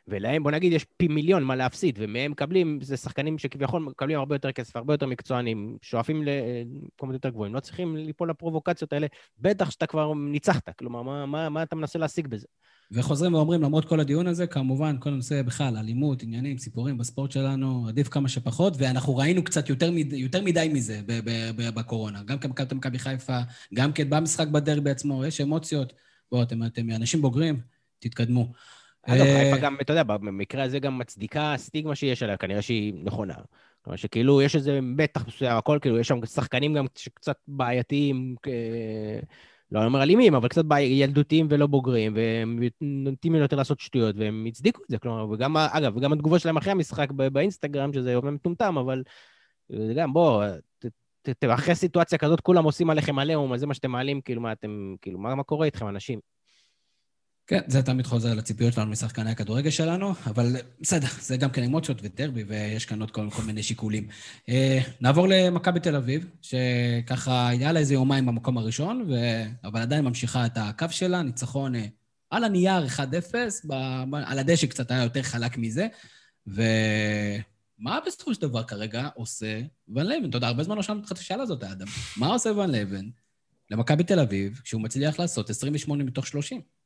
ולהם, 0.09 0.43
בוא 0.43 0.51
נגיד, 0.51 0.73
יש 0.73 0.85
פי 0.97 1.07
מיליון 1.07 1.43
מה 1.43 1.55
להפסיד, 1.55 1.95
ומהם 2.01 2.31
מקבלים, 2.31 2.79
זה 2.81 2.97
שחקנים 2.97 3.37
שכביכול 3.37 3.81
מקבלים 3.81 4.19
הרבה 4.19 4.35
יותר 4.35 4.51
כסף, 4.51 4.75
הרבה 4.75 4.93
יותר 4.93 5.05
מקצוענים, 5.05 5.77
שואפים 5.81 6.23
למקומות 6.23 7.13
יותר 7.13 7.29
גבוהים, 7.29 7.55
לא 7.55 7.59
צריכים 7.59 7.95
ליפול 7.95 8.29
לפרובוקציות 8.29 8.93
האלה, 8.93 9.07
בטח 9.39 9.71
שאתה 9.71 9.85
כבר 9.85 10.13
ניצחת, 10.13 10.69
כלומר, 10.69 11.01
מה, 11.01 11.25
מה, 11.25 11.49
מה 11.49 11.63
אתה 11.63 11.75
מנסה 11.75 11.99
להשיג 11.99 12.27
בזה? 12.27 12.47
וחוזרים 12.91 13.33
ואומרים, 13.33 13.61
למרות 13.61 13.85
כל 13.85 13.99
הדיון 13.99 14.27
הזה, 14.27 14.47
כמובן, 14.47 14.95
כל 14.99 15.09
הנושא 15.09 15.41
בכלל, 15.41 15.77
אלימות, 15.77 16.23
עניינים, 16.23 16.57
סיפורים 16.57 16.97
בספורט 16.97 17.31
שלנו, 17.31 17.85
עדיף 17.87 18.07
כמה 18.07 18.29
שפחות, 18.29 18.73
ואנחנו 18.77 19.17
ראינו 19.17 19.43
קצת 19.43 19.69
יותר, 19.69 19.91
מד... 19.91 20.13
יותר 20.13 20.41
מדי 20.41 20.69
מזה 20.73 21.01
ב- 21.05 21.19
ב- 21.25 21.51
ב- 21.55 21.69
בקורונה. 21.69 22.23
גם 22.23 22.37
כמכבי 22.39 22.75
מכבי 22.75 22.99
חיפה, 22.99 23.39
גם 23.73 23.93
כן 23.93 24.09
במשחק 24.09 24.47
בדרבי 24.47 24.89
עצמו, 24.89 25.25
יש 25.25 25.41
אמוציות. 25.41 25.93
בואו, 26.31 26.43
אתם, 26.43 26.63
אתם 26.63 26.91
אנשים 26.91 27.21
בוגרים, 27.21 27.59
תתקדמו. 27.99 28.51
אגב, 29.07 29.25
אה, 29.25 29.43
חיפה 29.43 29.65
גם, 29.65 29.77
אתה 29.81 29.93
יודע, 29.93 30.03
במקרה 30.03 30.63
הזה 30.63 30.79
גם 30.79 30.97
מצדיקה 30.97 31.53
סטיגמה 31.57 31.95
שיש 31.95 32.23
עליה, 32.23 32.37
כנראה 32.37 32.61
שהיא 32.61 32.93
נכונה. 33.03 33.33
כלומר 33.81 33.97
שכאילו, 33.97 34.41
יש 34.41 34.55
איזה 34.55 34.79
מתח 34.81 35.27
מסוים, 35.27 35.57
הכל, 35.57 35.77
כאילו, 35.81 35.99
יש 35.99 36.07
שם 36.07 36.25
שחקנים 36.25 36.73
גם 36.73 36.85
שקצת 36.95 37.35
בעייתיים, 37.47 38.35
אה, 38.47 39.19
לא 39.71 39.85
אומר 39.85 40.03
אלימים, 40.03 40.35
אבל 40.35 40.47
קצת 40.47 40.63
ילדותיים 40.79 41.47
ולא 41.49 41.67
בוגרים, 41.67 42.13
והם 42.15 42.59
נוטים 42.81 43.35
יותר 43.35 43.55
לעשות 43.55 43.79
שטויות, 43.79 44.15
והם 44.19 44.45
הצדיקו 44.47 44.81
את 44.83 44.89
זה, 44.89 44.97
כלומר, 44.97 45.29
וגם, 45.29 45.57
אגב, 45.57 45.97
וגם 45.97 46.13
התגובות 46.13 46.41
שלהם 46.41 46.57
אחרי 46.57 46.71
המשחק 46.71 47.11
באינסטגרם, 47.11 47.93
שזה 47.93 48.15
אומנם 48.15 48.33
מטומטם, 48.33 48.77
אבל 48.77 49.03
זה 49.69 49.93
גם, 49.93 50.13
בוא, 50.13 50.43
ת- 50.79 50.85
ת- 51.21 51.29
ת- 51.29 51.45
אחרי 51.53 51.75
סיטואציה 51.75 52.17
כזאת, 52.17 52.41
כולם 52.41 52.63
עושים 52.63 52.89
עליכם 52.89 53.19
עליהום, 53.19 53.53
אז 53.53 53.59
זה 53.59 53.67
מה 53.67 53.73
שאתם 53.73 53.91
מעלים, 53.91 54.21
כאילו, 54.21 54.41
מה 54.41 54.51
אתם, 54.51 54.95
כאילו, 55.01 55.19
מה 55.19 55.35
מה 55.35 55.43
קורה 55.43 55.65
איתכם, 55.65 55.87
אנשים? 55.87 56.19
כן, 57.49 57.61
זה 57.67 57.83
תמיד 57.83 58.07
חוזר 58.07 58.33
לציפיות 58.33 58.73
שלנו 58.73 58.91
משחקני 58.91 59.31
הכדורגל 59.31 59.69
שלנו, 59.69 60.13
אבל 60.25 60.55
בסדר, 60.81 61.07
זה 61.21 61.37
גם 61.37 61.49
כן 61.49 61.63
אמוציות 61.63 61.97
ודרבי, 62.03 62.43
ויש 62.47 62.85
כאן 62.85 63.01
עוד 63.01 63.11
כל, 63.11 63.29
כל 63.29 63.41
מיני 63.41 63.63
שיקולים. 63.63 64.07
אה, 64.49 64.79
נעבור 65.01 65.27
למכבי 65.29 65.79
תל 65.79 65.95
אביב, 65.95 66.29
שככה 66.41 67.47
היה 67.47 67.71
לה 67.71 67.79
איזה 67.79 67.93
יומיים 67.93 68.25
במקום 68.25 68.57
הראשון, 68.57 69.05
ו... 69.09 69.13
אבל 69.63 69.81
עדיין 69.81 70.05
ממשיכה 70.05 70.45
את 70.45 70.51
הקו 70.55 70.85
שלה, 70.89 71.21
ניצחון 71.21 71.75
אה, 71.75 71.85
על 72.29 72.43
הנייר 72.43 72.85
1-0, 72.87 73.01
ב... 73.67 73.73
על 74.25 74.39
הדשא 74.39 74.67
קצת 74.67 74.91
היה 74.91 75.03
יותר 75.03 75.21
חלק 75.21 75.57
מזה, 75.57 75.87
ומה 76.47 77.99
בסופו 78.05 78.33
של 78.33 78.41
דבר 78.41 78.63
כרגע 78.63 79.07
עושה 79.15 79.61
ון 79.87 80.05
לבן? 80.05 80.29
אתה 80.29 80.37
יודע, 80.37 80.47
הרבה 80.47 80.63
זמן 80.63 80.75
לא 80.75 80.81
שאלנו 80.81 80.99
אותך 80.99 81.11
את 81.11 81.17
השאלה 81.17 81.43
הזאת, 81.43 81.63
אדם. 81.63 81.87
מה 82.17 82.27
עושה 82.27 82.49
ון 82.51 82.69
לבן 82.69 83.05
למכבי 83.71 84.03
תל 84.03 84.19
אביב, 84.19 84.61
כשהוא 84.63 84.81
מצליח 84.81 85.19
לעשות 85.19 85.49
28 85.49 86.03
מתוך 86.03 86.27
30. 86.27 86.78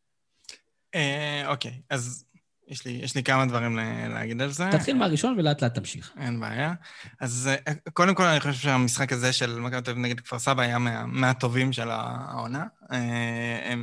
אה, 0.96 1.44
אוקיי, 1.48 1.82
אז 1.89 2.26
יש 2.68 2.86
לי, 2.86 2.91
יש 2.91 3.16
לי 3.16 3.24
כמה 3.24 3.46
דברים 3.46 3.80
להגיד 4.10 4.41
על 4.41 4.50
זה. 4.50 4.70
תתחיל 4.72 4.98
מהראשון 4.98 5.36
ולאט 5.39 5.64
לאט 5.64 5.76
תמשיך. 5.76 6.12
אין 6.20 6.39
בעיה. 6.39 6.74
אז 7.20 7.50
אה, 7.68 7.74
קודם 7.94 8.16
כל, 8.16 8.24
אני 8.24 8.39
חושב 8.39 8.54
שהמשחק 8.54 9.14
הזה 9.14 9.34
של 9.34 9.60
מכבי 9.60 9.82
תל 9.82 9.91
אביב 9.91 10.04
נגד 10.04 10.20
כפר 10.20 10.39
סבא 10.39 10.62
היה 10.62 10.80
מה, 10.80 11.06
מהטובים 11.06 11.74
של 11.74 11.89
העונה. 11.89 12.66
אה, 12.91 13.74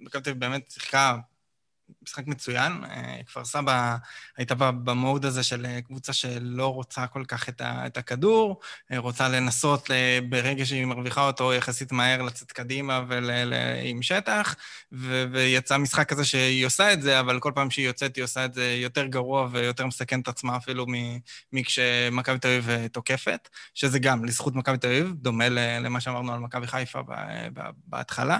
מכבי 0.00 0.22
תל 0.22 0.30
אביב 0.30 0.40
באמת 0.40 0.70
שיחקה 0.70 1.16
משחק 2.02 2.26
מצוין. 2.26 2.84
אה, 2.84 3.20
כפר 3.26 3.44
סבא 3.44 3.96
הייתה 4.36 4.54
במוד 4.54 5.24
הזה 5.24 5.42
של 5.42 5.66
אה, 5.66 5.80
קבוצה 5.82 6.12
שלא 6.12 6.74
רוצה 6.74 7.06
כל 7.06 7.24
כך 7.28 7.48
את, 7.48 7.60
ה, 7.60 7.86
את 7.86 7.96
הכדור, 7.96 8.60
אה, 8.92 8.98
רוצה 8.98 9.28
לנסות 9.28 9.90
ברגע 10.28 10.66
שהיא 10.66 10.84
מרוויחה 10.84 11.26
אותו 11.26 11.52
יחסית 11.52 11.92
מהר 11.92 12.22
לצאת 12.22 12.52
קדימה 12.52 13.02
ועם 13.08 14.02
שטח, 14.02 14.54
ו, 14.92 15.24
ויצא 15.32 15.78
משחק 15.78 16.08
כזה 16.08 16.24
שהיא 16.24 16.66
עושה 16.66 16.92
את 16.92 17.02
זה, 17.02 17.20
אבל 17.20 17.40
כל 17.40 17.52
פעם 17.54 17.70
שהיא 17.70 17.86
יוצאת 17.86 18.16
היא 18.16 18.24
עושה 18.24 18.44
את 18.44 18.54
זה 18.54 18.76
יותר 18.82 19.06
גרוע 19.06 19.48
ויותר 19.52 19.86
מסכן 19.86 20.20
את 20.20 20.28
עצמה 20.28 20.56
אפילו 20.56 20.86
מכשמכבי 21.52 22.38
תל 22.38 22.48
אביב 22.48 22.86
תוקפת, 22.86 23.48
שזה 23.74 23.98
גם 23.98 24.24
לזכות 24.24 24.54
מכבי 24.54 24.78
תל 24.78 24.86
אביב, 24.86 25.12
דומה 25.14 25.48
למה 25.48 26.00
שאמרנו 26.00 26.32
על 26.32 26.40
מכבי 26.40 26.66
חיפה 26.66 27.00
בהתחלה. 27.86 28.38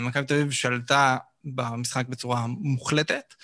מכבי 0.00 0.24
תל 0.26 0.34
אביב 0.34 0.50
שלטה 0.50 1.16
במשחק 1.44 2.06
בצורה 2.08 2.46
מוחלטת. 2.46 3.34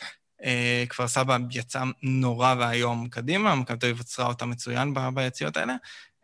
אה, 0.44 0.84
כפר 0.88 1.08
סבא 1.08 1.36
יצא 1.50 1.84
נורא 2.02 2.54
ואיום 2.58 3.08
קדימה, 3.08 3.54
מכבי 3.54 3.78
תל 3.78 3.86
אביב 3.86 4.00
עצרה 4.00 4.26
אותה 4.26 4.46
מצוין 4.46 4.94
ביציאות 5.14 5.56
האלה, 5.56 5.76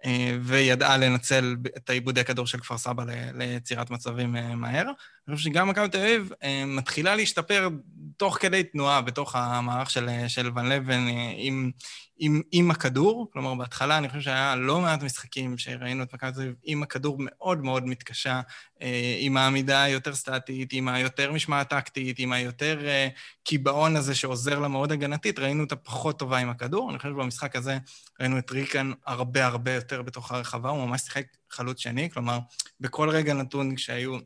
אה, 0.04 0.36
וידעה 0.42 0.96
לנצל 0.96 1.56
את 1.76 1.90
העיבודי 1.90 2.24
כדור 2.24 2.46
של 2.46 2.60
כפר 2.60 2.78
סבא 2.78 3.04
ליצירת 3.34 3.90
מצבים 3.90 4.36
אה, 4.36 4.54
מהר. 4.54 4.86
אני 5.28 5.36
חושב 5.36 5.50
שגם 5.50 5.68
מכבי 5.68 5.88
תל 5.88 5.98
אביב 5.98 6.30
מתחילה 6.66 7.16
להשתפר 7.16 7.68
תוך 8.16 8.38
כדי 8.40 8.62
תנועה 8.62 9.00
בתוך 9.00 9.36
המערך 9.36 9.90
של, 9.90 10.08
של 10.28 10.50
ון 10.56 10.68
לבן 10.68 11.06
עם, 11.36 11.70
עם, 12.18 12.42
עם 12.52 12.70
הכדור. 12.70 13.30
כלומר, 13.32 13.54
בהתחלה 13.54 13.98
אני 13.98 14.08
חושב 14.08 14.20
שהיה 14.20 14.56
לא 14.56 14.80
מעט 14.80 15.02
משחקים 15.02 15.58
שראינו 15.58 16.02
את 16.02 16.14
מכבי 16.14 16.32
תל 16.32 16.40
אביב 16.40 16.54
עם 16.64 16.82
הכדור 16.82 17.16
מאוד 17.18 17.64
מאוד 17.64 17.86
מתקשה, 17.86 18.40
אה, 18.82 19.16
עם 19.20 19.36
העמידה 19.36 19.82
היותר 19.82 20.14
סטטית, 20.14 20.68
עם 20.72 20.88
היותר 20.88 21.32
משמעת 21.32 21.70
טקטית, 21.70 22.18
עם 22.18 22.32
היותר 22.32 22.86
אה, 22.86 23.08
קיבעון 23.44 23.96
הזה 23.96 24.14
שעוזר 24.14 24.58
לה 24.58 24.68
מאוד 24.68 24.92
הגנתית, 24.92 25.38
ראינו 25.38 25.62
אותה 25.64 25.76
פחות 25.76 26.18
טובה 26.18 26.38
עם 26.38 26.50
הכדור. 26.50 26.90
אני 26.90 26.98
חושב 26.98 27.10
שבמשחק 27.10 27.56
הזה 27.56 27.78
ראינו 28.20 28.38
את 28.38 28.50
ריקן 28.50 28.92
הרבה 29.06 29.46
הרבה 29.46 29.72
יותר 29.72 30.02
בתוך 30.02 30.32
הרחבה, 30.32 30.70
הוא 30.70 30.86
ממש 30.86 31.00
שיחק 31.00 31.24
חלוץ 31.50 31.80
שני, 31.80 32.10
כלומר, 32.10 32.38
בכל 32.80 33.10
רגע 33.10 33.34
נתון 33.34 33.76
כשהיו... 33.76 34.18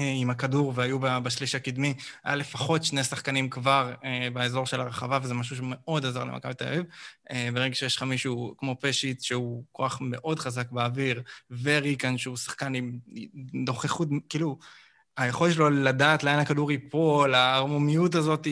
אה, 0.00 0.12
עם 0.16 0.30
הכדור 0.30 0.72
והיו 0.76 1.00
בשליש 1.00 1.54
הקדמי, 1.54 1.94
היה 2.24 2.36
לפחות 2.36 2.84
שני 2.84 3.04
שחקנים 3.04 3.50
כבר 3.50 3.94
אה, 4.04 4.28
באזור 4.32 4.66
של 4.66 4.80
הרחבה, 4.80 5.18
וזה 5.22 5.34
משהו 5.34 5.56
שמאוד 5.56 6.06
עזר 6.06 6.24
למכבי 6.24 6.54
תל 6.54 6.68
אביב. 6.68 6.84
אה, 7.30 7.48
ברגע 7.54 7.74
שיש 7.74 7.96
לך 7.96 8.02
מישהו 8.02 8.54
כמו 8.58 8.76
פשיט, 8.80 9.22
שהוא 9.22 9.64
כוח 9.72 9.98
מאוד 10.00 10.38
חזק 10.38 10.70
באוויר, 10.70 11.22
וריקן, 11.62 12.18
שהוא 12.18 12.36
שחקן 12.36 12.74
עם 12.74 12.98
נוכחות, 13.52 14.08
כאילו, 14.28 14.58
היכולת 15.16 15.54
שלו 15.54 15.70
לדעת 15.70 16.24
לאן 16.24 16.38
הכדור 16.38 16.72
ייפול, 16.72 17.34
הערמומיות 17.34 18.14
הזאת 18.14 18.48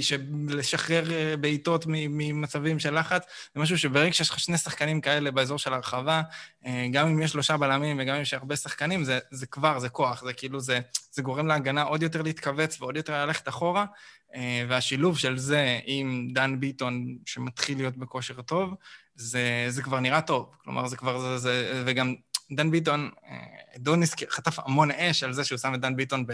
לשחרר 0.49 1.13
אה, 1.13 1.37
בעיטות 1.37 1.85
ממצבים 1.89 2.79
של 2.79 2.99
לחץ, 2.99 3.23
זה 3.55 3.61
משהו 3.61 3.79
שברגע 3.79 4.13
שיש 4.13 4.31
לך 4.31 4.41
שני 4.41 4.59
שחקנים 4.59 5.01
כאלה 5.01 5.31
באזור 5.31 5.59
של 5.59 5.73
הרחבה, 5.73 6.23
אה, 6.67 6.87
גם 6.93 7.09
אם 7.09 7.23
יש 7.23 7.31
שלושה 7.31 7.57
בלמים 7.57 7.97
וגם 8.01 8.15
אם 8.15 8.23
יש 8.23 8.35
הרבה 8.35 8.57
שחקנים, 8.57 9.05
זה, 9.05 9.19
זה 9.31 9.47
כבר, 9.47 9.79
זה 9.79 9.89
כוח, 9.89 10.25
זה 10.25 10.33
כאילו, 10.33 10.61
זה, 10.61 10.81
זה 11.11 11.23
גורם 11.23 11.47
להגנה 11.47 11.83
עוד 11.83 12.03
יותר 12.03 12.23
להתכווץ 12.23 12.81
ועוד 12.81 12.97
יותר 12.97 13.27
ללכת 13.27 13.49
אחורה, 13.49 13.85
אה, 14.35 14.65
והשילוב 14.69 15.19
של 15.19 15.39
זה 15.39 15.79
עם 15.85 16.29
דן 16.33 16.61
ביטון, 16.61 17.17
שמתחיל 17.27 17.79
להיות 17.79 17.97
בכושר 17.97 18.43
טוב, 18.43 18.75
זה, 19.15 19.67
זה 19.69 19.83
כבר 19.83 20.01
נראה 20.01 20.21
טוב. 20.21 20.51
כלומר, 20.59 20.89
זה 20.89 20.97
כבר, 20.97 21.19
זה, 21.19 21.39
זה, 21.39 21.83
וגם 21.87 22.15
דן 22.57 22.71
ביטון, 22.71 23.11
אה, 23.27 23.37
דוניס 23.77 24.15
חטף 24.31 24.59
המון 24.59 24.91
אש 24.91 25.23
על 25.23 25.33
זה 25.33 25.45
שהוא 25.45 25.59
שם 25.59 25.75
את 25.75 25.81
דן 25.81 25.97
ביטון 25.97 26.25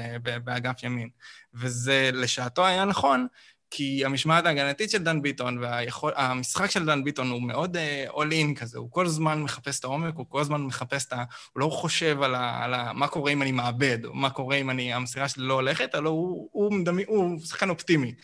באגף 0.45 0.83
ימין. 0.83 1.09
וזה 1.55 2.11
לשעתו 2.13 2.67
היה 2.67 2.85
נכון, 2.85 3.27
כי 3.71 4.05
המשמעת 4.05 4.47
ההגנתית 4.47 4.91
של 4.91 5.03
דן 5.03 5.23
ביטון 5.23 5.59
והמשחק 5.59 6.71
של 6.71 6.87
דן 6.87 7.05
ביטון 7.05 7.31
הוא 7.31 7.43
מאוד 7.43 7.77
אול 8.09 8.31
uh, 8.31 8.35
אין 8.35 8.55
כזה, 8.55 8.79
הוא 8.79 8.91
כל 8.91 9.07
הזמן 9.07 9.43
מחפש 9.43 9.79
את 9.79 9.85
העומק, 9.85 10.15
הוא 10.15 10.27
כל 10.29 10.41
הזמן 10.41 10.61
מחפש 10.61 11.07
את 11.07 11.13
ה... 11.13 11.25
הוא 11.53 11.61
לא 11.61 11.69
חושב 11.69 12.23
על, 12.23 12.35
ה, 12.35 12.65
על 12.65 12.75
ה, 12.75 12.93
מה 12.93 13.09
קורה 13.09 13.33
אם 13.33 13.43
אני 13.43 13.53
מאבד, 13.53 14.05
או 14.05 14.15
מה 14.15 14.31
קורה 14.31 14.57
אם 14.57 14.71
אני, 14.71 14.95
המסירה 14.95 15.29
שלי 15.29 15.45
לא 15.45 15.55
הולכת, 15.55 15.95
אלא 15.95 16.09
הוא, 16.09 16.49
הוא, 16.53 16.75
מדמי, 16.75 17.05
הוא 17.07 17.41
שחקן 17.41 17.71
אופטימי. 17.71 18.15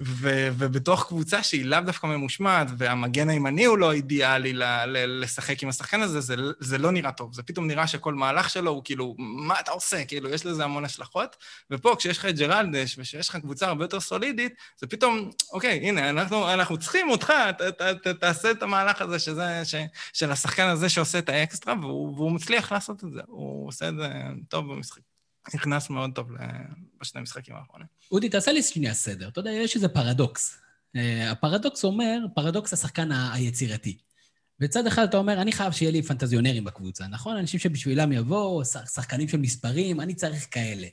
ו, 0.00 0.48
ובתוך 0.58 1.06
קבוצה 1.08 1.42
שהיא 1.42 1.64
לאו 1.64 1.80
דווקא 1.80 2.06
ממושמעת, 2.06 2.68
והמגן 2.78 3.28
הימני 3.28 3.64
הוא 3.64 3.78
לא 3.78 3.92
אידיאלי 3.92 4.52
ל, 4.52 4.64
ל, 4.84 5.22
לשחק 5.22 5.62
עם 5.62 5.68
השחקן 5.68 6.02
הזה, 6.02 6.20
זה, 6.20 6.34
זה 6.60 6.78
לא 6.78 6.90
נראה 6.90 7.12
טוב. 7.12 7.34
זה 7.34 7.42
פתאום 7.42 7.66
נראה 7.66 7.86
שכל 7.86 8.14
מהלך 8.14 8.50
שלו 8.50 8.70
הוא 8.70 8.82
כאילו, 8.84 9.14
מה 9.18 9.60
אתה 9.60 9.70
עושה? 9.70 10.04
כאילו, 10.04 10.28
יש 10.30 10.46
לזה 10.46 10.64
המון 10.64 10.84
השלכות. 10.84 11.36
ופה, 11.70 11.94
כשיש 11.98 12.18
לך 12.18 12.26
את 12.26 12.38
ג'רלדש, 12.38 12.98
ושיש 12.98 13.28
לך 13.28 13.36
קבוצה 13.36 13.66
הרבה 13.66 13.84
יותר 13.84 14.00
סולידית, 14.00 14.54
זה 14.76 14.86
פתאום, 14.86 15.30
אוקיי, 15.52 15.88
הנה, 15.88 16.10
אנחנו, 16.10 16.52
אנחנו 16.52 16.78
צריכים 16.78 17.10
אותך, 17.10 17.32
ת, 17.58 17.62
ת, 17.62 17.82
ת, 17.82 18.06
תעשה 18.06 18.50
את 18.50 18.62
המהלך 18.62 19.02
הזה, 19.02 19.18
שזה, 19.18 19.64
ש, 19.64 19.74
של 20.12 20.32
השחקן 20.32 20.66
הזה 20.66 20.88
שעושה 20.88 21.18
את 21.18 21.28
האקסטרה, 21.28 21.74
והוא, 21.80 22.14
והוא 22.16 22.32
מצליח 22.32 22.72
לעשות 22.72 23.04
את 23.04 23.12
זה. 23.12 23.20
הוא 23.26 23.68
עושה 23.68 23.88
את 23.88 23.96
זה 23.96 24.08
טוב 24.48 24.72
במשחק. 24.72 25.13
נכנס 25.54 25.90
מאוד 25.90 26.10
טוב 26.14 26.28
בשני 27.00 27.20
המשחקים 27.20 27.54
האחרונים. 27.56 27.86
אודי, 28.10 28.28
תעשה 28.28 28.52
לי 28.52 28.62
שנייה 28.62 28.94
סדר. 28.94 29.28
אתה 29.28 29.40
יודע, 29.40 29.50
יש 29.50 29.76
איזה 29.76 29.88
פרדוקס. 29.88 30.58
אה, 30.96 31.30
הפרדוקס 31.30 31.84
אומר, 31.84 32.18
פרדוקס 32.34 32.72
השחקן 32.72 33.12
היצירתי. 33.12 33.98
בצד 34.60 34.86
אחד 34.86 35.02
אתה 35.02 35.16
אומר, 35.16 35.42
אני 35.42 35.52
חייב 35.52 35.72
שיהיה 35.72 35.92
לי 35.92 36.02
פנטזיונרים 36.02 36.64
בקבוצה, 36.64 37.06
נכון? 37.06 37.36
אנשים 37.36 37.60
שבשבילם 37.60 38.12
יבואו, 38.12 38.64
שחקנים 38.64 39.28
של 39.28 39.36
מספרים, 39.36 40.00
אני 40.00 40.14
צריך 40.14 40.46
כאלה. 40.50 40.86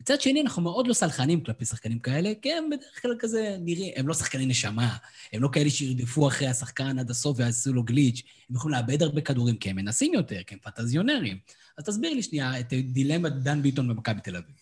מצד 0.00 0.20
שני, 0.20 0.42
אנחנו 0.42 0.62
מאוד 0.62 0.86
לא 0.86 0.94
סלחנים 0.94 1.40
כלפי 1.40 1.64
שחקנים 1.64 1.98
כאלה, 1.98 2.32
כי 2.42 2.52
הם 2.52 2.70
בדרך 2.70 3.02
כלל 3.02 3.14
כזה 3.18 3.56
נראים, 3.60 3.92
הם 3.96 4.08
לא 4.08 4.14
שחקני 4.14 4.46
נשמה, 4.46 4.96
הם 5.32 5.42
לא 5.42 5.48
כאלה 5.52 5.70
שירדפו 5.70 6.28
אחרי 6.28 6.46
השחקן 6.46 6.98
עד 6.98 7.10
הסוף 7.10 7.38
ויעשו 7.38 7.72
לו 7.72 7.82
גליץ', 7.82 8.22
הם 8.50 8.56
יכולים 8.56 8.76
לאבד 8.78 9.02
הרבה 9.02 9.20
כדורים 9.20 9.56
כי 9.56 9.70
הם 9.70 9.76
מנסים 9.76 10.14
יותר, 10.14 10.42
כי 10.42 10.54
הם 10.54 10.60
פנטזיונרים. 10.62 11.38
אז 11.78 11.84
תסביר 11.84 12.14
לי 12.14 12.22
שנייה 12.22 12.60
את 12.60 12.72
דילמת 12.72 13.32
דן 13.32 13.62
ביטון 13.62 13.88
במכבי 13.88 14.20
תל 14.20 14.36
אביב. 14.36 14.54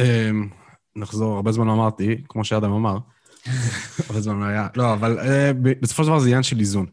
אמ, 0.00 0.48
נחזור, 0.96 1.36
הרבה 1.36 1.52
זמן 1.52 1.66
לא 1.66 1.72
אמרתי, 1.72 2.24
כמו 2.28 2.44
שאדם 2.44 2.72
אמר. 2.72 2.98
הרבה 4.08 4.20
זמן 4.20 4.40
לא 4.40 4.44
היה. 4.44 4.68
לא, 4.76 4.92
אבל 4.92 5.18
אה, 5.18 5.52
בסופו 5.80 6.02
של 6.02 6.08
דבר 6.08 6.18
זה 6.18 6.26
עניין 6.26 6.42
של 6.42 6.58
איזון. 6.58 6.86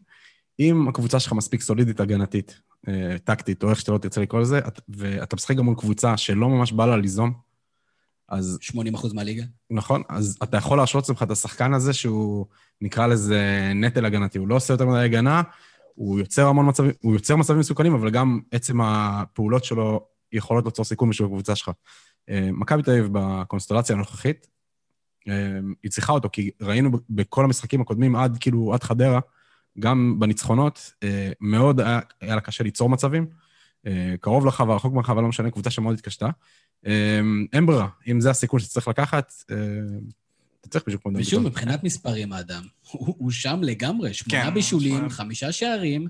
אם 0.60 0.88
הקבוצה 0.88 1.20
שלך 1.20 1.32
מספיק 1.32 1.60
סולידית 1.60 2.00
הגנתית, 2.00 2.60
אה, 2.88 3.16
טקטית, 3.24 3.62
או 3.62 3.70
איך 3.70 3.80
שאתה 3.80 3.92
לא 3.92 3.98
תרצה 3.98 4.20
לקרוא 4.20 4.40
לזה, 4.40 4.60
ואתה 4.88 5.36
משחק 5.36 5.56
גם 5.56 5.64
מול 5.64 5.74
קבוצה 5.74 6.16
שלא 6.16 6.48
ממש 6.48 6.72
בא 6.72 6.86
לה 6.86 6.96
ליזום, 6.96 7.32
אז... 8.28 8.58
80 8.60 8.94
אחוז 8.94 9.12
מהליגה. 9.12 9.44
נכון, 9.70 10.02
אז 10.08 10.38
אתה 10.42 10.56
יכול 10.56 10.76
להרשות 10.76 11.02
לעצמך 11.02 11.22
את 11.22 11.30
השחקן 11.30 11.74
הזה 11.74 11.92
שהוא, 11.92 12.46
נקרא 12.80 13.06
לזה 13.06 13.72
נטל 13.74 14.04
הגנתי. 14.04 14.38
הוא 14.38 14.48
לא 14.48 14.54
עושה 14.54 14.74
יותר 14.74 14.86
מדי 14.86 15.04
הגנה, 15.04 15.42
הוא 16.00 16.18
יוצר 16.18 16.46
המון 16.46 16.68
מצבים, 16.68 16.90
הוא 17.00 17.14
יוצר 17.14 17.36
מצבים 17.36 17.58
מסוכנים, 17.58 17.94
אבל 17.94 18.10
גם 18.10 18.40
עצם 18.50 18.80
הפעולות 18.80 19.64
שלו 19.64 20.06
יכולות 20.32 20.64
ליצור 20.64 20.84
סיכון 20.84 21.10
בשביל 21.10 21.26
הקבוצה 21.26 21.56
שלך. 21.56 21.70
אה, 22.30 22.48
מכבי 22.52 22.82
תל 22.82 22.90
אביב 22.90 23.08
בקונסטלציה 23.12 23.96
הנוכחית, 23.96 24.46
אה, 25.28 25.58
היא 25.82 25.90
צריכה 25.90 26.12
אותו, 26.12 26.28
כי 26.32 26.50
ראינו 26.60 26.90
בכל 27.10 27.44
המשחקים 27.44 27.80
הקודמים 27.80 28.16
עד 28.16 28.38
כאילו, 28.40 28.74
עד 28.74 28.82
חדרה, 28.82 29.20
גם 29.78 30.16
בניצחונות, 30.18 30.92
אה, 31.02 31.30
מאוד 31.40 31.80
היה, 31.80 32.00
היה 32.20 32.34
לה 32.34 32.40
קשה 32.40 32.64
ליצור 32.64 32.88
מצבים. 32.88 33.26
קרוב 34.20 34.46
לחווה, 34.46 34.76
רחוק 34.76 34.94
מהחווה, 34.94 35.22
לא 35.22 35.28
משנה, 35.28 35.50
קבוצה 35.50 35.70
שמאוד 35.70 35.94
התקשתה. 35.94 36.28
אין 37.52 37.66
ברירה, 37.66 37.88
אם 38.08 38.20
זה 38.20 38.30
הסיכון 38.30 38.60
שצריך 38.60 38.88
לקחת, 38.88 39.32
אתה 40.60 40.68
צריך 40.68 40.86
מישהו 40.86 41.00
כמו 41.02 41.12
דן 41.12 41.20
ושוב, 41.20 41.42
מבחינת 41.42 41.84
מספרים, 41.84 42.32
האדם, 42.32 42.62
הוא 42.90 43.30
שם 43.30 43.60
לגמרי, 43.62 44.14
שמונה 44.14 44.44
כן, 44.44 44.54
בישולים, 44.54 45.08
חמישה 45.08 45.52
שערים, 45.52 46.08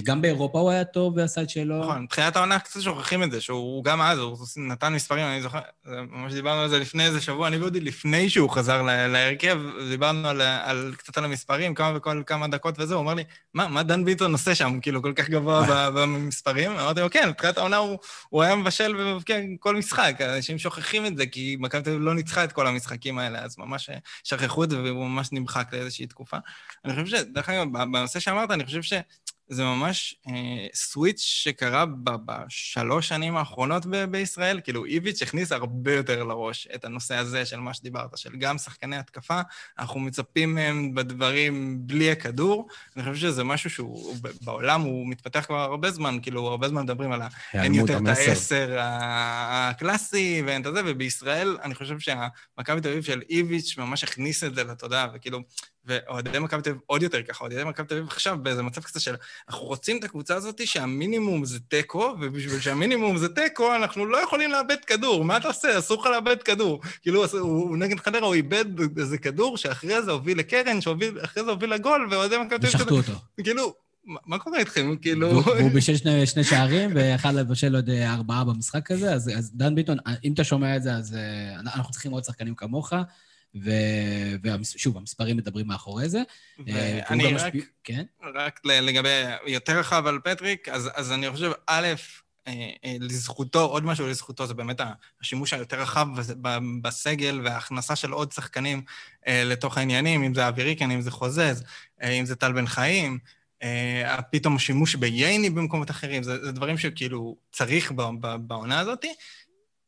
גם 0.00 0.22
באירופה 0.22 0.58
הוא 0.58 0.70
היה 0.70 0.84
טוב 0.84 1.16
ועשה 1.16 1.42
את 1.42 1.50
שלו. 1.50 1.80
נכון, 1.82 2.02
מבחינת 2.02 2.36
העונה 2.36 2.58
קצת 2.58 2.80
שוכחים 2.80 3.22
את 3.22 3.30
זה, 3.30 3.40
שהוא 3.40 3.84
גם 3.84 4.00
אז, 4.00 4.18
הוא 4.18 4.36
נתן 4.56 4.92
מספרים, 4.92 5.26
אני 5.26 5.42
זוכר, 5.42 5.60
ממש 5.84 6.32
דיברנו 6.32 6.60
על 6.60 6.68
זה 6.68 6.78
לפני 6.78 7.06
איזה 7.06 7.20
שבוע, 7.20 7.48
אני 7.48 7.56
ואודי, 7.56 7.80
לפני 7.80 8.30
שהוא 8.30 8.50
חזר 8.50 8.82
להרכב, 8.82 9.60
דיברנו 9.88 10.28
על, 10.28 10.40
על, 10.40 10.94
קצת 10.98 11.18
על 11.18 11.24
המספרים, 11.24 11.74
כמה 11.74 11.96
וכל 11.96 12.22
כמה 12.26 12.48
דקות 12.48 12.74
וזה, 12.78 12.94
הוא 12.94 13.02
אמר 13.02 13.14
לי, 13.14 13.24
מה, 13.54 13.68
מה 13.68 13.82
דן 13.82 14.04
ביטון 14.04 14.32
עושה 14.32 14.54
שם, 14.54 14.80
כאילו, 14.80 15.02
כל 15.02 15.12
כך 15.16 15.28
גבוה 15.28 15.90
במספרים? 15.96 16.70
אמרתי 16.70 17.00
לו, 17.00 17.10
כן, 17.10 17.28
מבחינת 17.28 17.58
העונה 17.58 17.76
הוא, 17.76 17.98
הוא 18.28 18.42
היה 18.42 18.56
מבשל 18.56 18.96
ומבקיע 18.98 19.36
כל 19.60 19.76
משחק, 19.76 20.16
אנשים 20.20 20.58
שוכחים 20.58 21.06
את 21.06 21.16
זה, 21.16 21.26
כי 21.26 21.56
מכבי 21.60 21.82
תל 21.82 21.90
אביב 21.90 22.02
לא 22.02 22.14
ניצחה 22.14 22.44
את 22.44 22.52
כל 22.52 22.66
המשחקים 22.66 23.18
האלה, 23.18 23.38
אז 23.38 23.58
ממש 23.58 23.90
שכחו 24.24 24.64
את 24.64 24.70
זה, 24.70 24.82
והוא 24.82 25.06
ממש 25.06 25.28
נמחק 25.32 25.68
לאיזושהי 25.72 26.06
תקופה. 26.06 26.36
אני 26.84 26.92
חושב 26.92 27.16
ש... 27.16 27.20
דרך 27.20 27.48
אגב, 27.48 27.66
בנושא 27.72 28.20
שאמרת, 28.20 28.50
אני 28.50 28.64
חושב 28.64 28.82
ש... 28.82 28.92
זה 29.52 29.64
ממש 29.64 30.16
אה, 30.28 30.66
סוויץ' 30.74 31.20
שקרה 31.20 31.84
בשלוש 32.04 33.08
שנים 33.08 33.36
האחרונות 33.36 33.86
ב- 33.86 34.04
בישראל. 34.04 34.60
כאילו, 34.64 34.84
איביץ' 34.84 35.22
הכניס 35.22 35.52
הרבה 35.52 35.94
יותר 35.94 36.24
לראש 36.24 36.68
את 36.74 36.84
הנושא 36.84 37.14
הזה 37.14 37.46
של 37.46 37.56
מה 37.56 37.74
שדיברת, 37.74 38.18
של 38.18 38.36
גם 38.36 38.58
שחקני 38.58 38.96
התקפה, 38.96 39.40
אנחנו 39.78 40.00
מצפים 40.00 40.54
מהם 40.54 40.94
בדברים 40.94 41.78
בלי 41.80 42.10
הכדור. 42.10 42.68
אני 42.96 43.04
חושב 43.04 43.16
שזה 43.16 43.44
משהו 43.44 43.70
שהוא, 43.70 44.16
בעולם 44.44 44.80
הוא 44.80 45.08
מתפתח 45.08 45.44
כבר 45.46 45.60
הרבה 45.60 45.90
זמן, 45.90 46.18
כאילו, 46.22 46.46
הרבה 46.46 46.68
זמן 46.68 46.82
מדברים 46.82 47.12
על 47.12 47.22
ה... 47.22 47.28
אין 47.54 47.74
יותר 47.74 47.98
את. 47.98 48.06
העשר 48.06 48.76
הקלאסי 48.80 50.42
ואין 50.46 50.62
את 50.62 50.66
הזה, 50.66 50.80
ובישראל 50.86 51.58
אני 51.62 51.74
חושב 51.74 51.98
שהמכבי 51.98 52.80
תל 52.80 52.88
אביב 52.88 53.02
של 53.02 53.22
איביץ' 53.30 53.78
ממש 53.78 54.04
הכניס 54.04 54.44
את 54.44 54.54
זה 54.54 54.64
לתודעה, 54.64 55.08
וכאילו, 55.14 55.40
ואוהדי 55.86 56.38
מכבי 56.38 56.62
תל 56.62 56.70
אביב 56.70 56.82
עוד 56.86 57.02
יותר 57.02 57.22
ככה, 57.22 57.44
אוהדי 57.44 57.64
מכבי 57.64 57.86
תל 57.86 57.94
אביב 57.94 58.06
עכשיו 58.06 58.38
באיזה 58.42 58.62
מצב 58.62 58.80
כזה 58.80 59.00
של, 59.00 59.14
אנחנו 59.48 59.64
רוצים 59.64 59.98
את 59.98 60.04
הקבוצה 60.04 60.34
הזאת 60.34 60.66
שהמינימום 60.66 61.44
זה 61.44 61.58
תיקו, 61.60 62.14
ובשביל 62.20 62.60
שהמינימום 62.60 63.16
זה 63.16 63.28
תיקו, 63.28 63.74
אנחנו 63.74 64.06
לא 64.06 64.16
יכולים 64.16 64.50
לאבד 64.50 64.76
כדור, 64.86 65.24
מה 65.24 65.36
אתה 65.36 65.48
עושה? 65.48 65.78
אסור 65.78 66.02
לך 66.02 66.06
לאבד 66.06 66.42
כדור. 66.42 66.80
כאילו, 67.02 67.24
הוא, 67.24 67.40
הוא 67.40 67.76
נגד 67.76 68.00
חדרה, 68.00 68.26
הוא 68.26 68.34
איבד 68.34 68.64
איזה 68.98 69.18
כדור 69.18 69.56
שאחרי 69.56 70.02
זה 70.02 70.10
הוביל 70.10 70.38
לקרן, 70.38 70.80
שאחרי 70.80 71.44
זה 71.44 71.50
הוביל 71.50 71.74
לגול, 71.74 72.08
ואוהדי 72.10 72.36
מכבי 72.36 72.48
תל 72.48 72.66
אביב... 72.66 72.74
ושחטו 72.74 72.96
אותו. 72.96 73.12
כאילו, 73.42 73.74
מה 74.06 74.20
מה 74.26 74.38
קורה 74.38 74.58
איתכם? 74.58 74.96
כאילו... 75.02 75.44
והוא 75.44 75.70
בישל 75.70 75.96
שני, 75.96 76.26
שני 76.26 76.44
שערים, 76.44 76.90
ויכל 76.94 77.30
לבשל 77.32 77.74
עוד 77.74 77.90
אה, 77.90 78.12
ארבעה 78.12 78.44
במשחק 78.44 78.90
הזה, 78.90 79.12
אז, 79.12 79.30
אז 79.38 79.50
דן 79.54 79.74
ביטון, 79.74 79.98
אם 80.24 80.32
אתה 80.32 80.44
שומע 80.44 80.76
את 80.76 80.82
זה, 80.82 80.94
אז 80.94 81.14
אה, 81.14 81.60
אנחנו 81.60 81.92
צריכים 81.92 82.12
עוד 82.12 82.24
שחקנים 82.24 82.54
כמוך, 82.54 82.92
ושוב, 83.54 84.96
המספרים 84.96 85.36
מדברים 85.36 85.66
מאחורי 85.66 86.08
זה. 86.08 86.22
אה, 86.68 87.00
גם 87.10 87.20
רק... 87.20 87.32
משפיע- 87.34 87.64
כן? 87.84 88.04
רק 88.34 88.60
לגבי 88.64 89.22
יותר 89.46 89.78
רחב 89.78 90.06
על 90.06 90.18
פטריק, 90.24 90.68
אז, 90.68 90.90
אז 90.94 91.12
אני 91.12 91.30
חושב, 91.30 91.52
א', 91.66 91.86
אה, 92.46 92.70
אה, 92.84 92.96
לזכותו, 93.00 93.60
עוד 93.64 93.84
משהו 93.84 94.06
לזכותו, 94.06 94.46
זה 94.46 94.54
באמת 94.54 94.80
השימוש 95.20 95.52
היותר 95.52 95.80
רחב 95.80 96.06
בסגל 96.82 97.40
וההכנסה 97.44 97.96
של 97.96 98.10
עוד 98.10 98.32
שחקנים 98.32 98.82
לתוך 99.26 99.78
העניינים, 99.78 100.22
אם 100.22 100.34
זה 100.34 100.48
אבי 100.48 100.62
ריקן, 100.62 100.90
אם 100.90 101.00
זה 101.00 101.10
חוזז, 101.10 101.64
אם 102.04 102.26
זה 102.26 102.36
טל 102.36 102.52
בן 102.52 102.66
חיים, 102.66 103.18
פתאום 104.30 104.58
שימוש 104.58 104.94
בייני 104.94 105.50
במקומות 105.50 105.90
אחרים, 105.90 106.22
זה, 106.22 106.44
זה 106.44 106.52
דברים 106.52 106.78
שכאילו 106.78 107.36
צריך 107.52 107.92
בעונה 108.40 108.80
הזאת. 108.80 109.04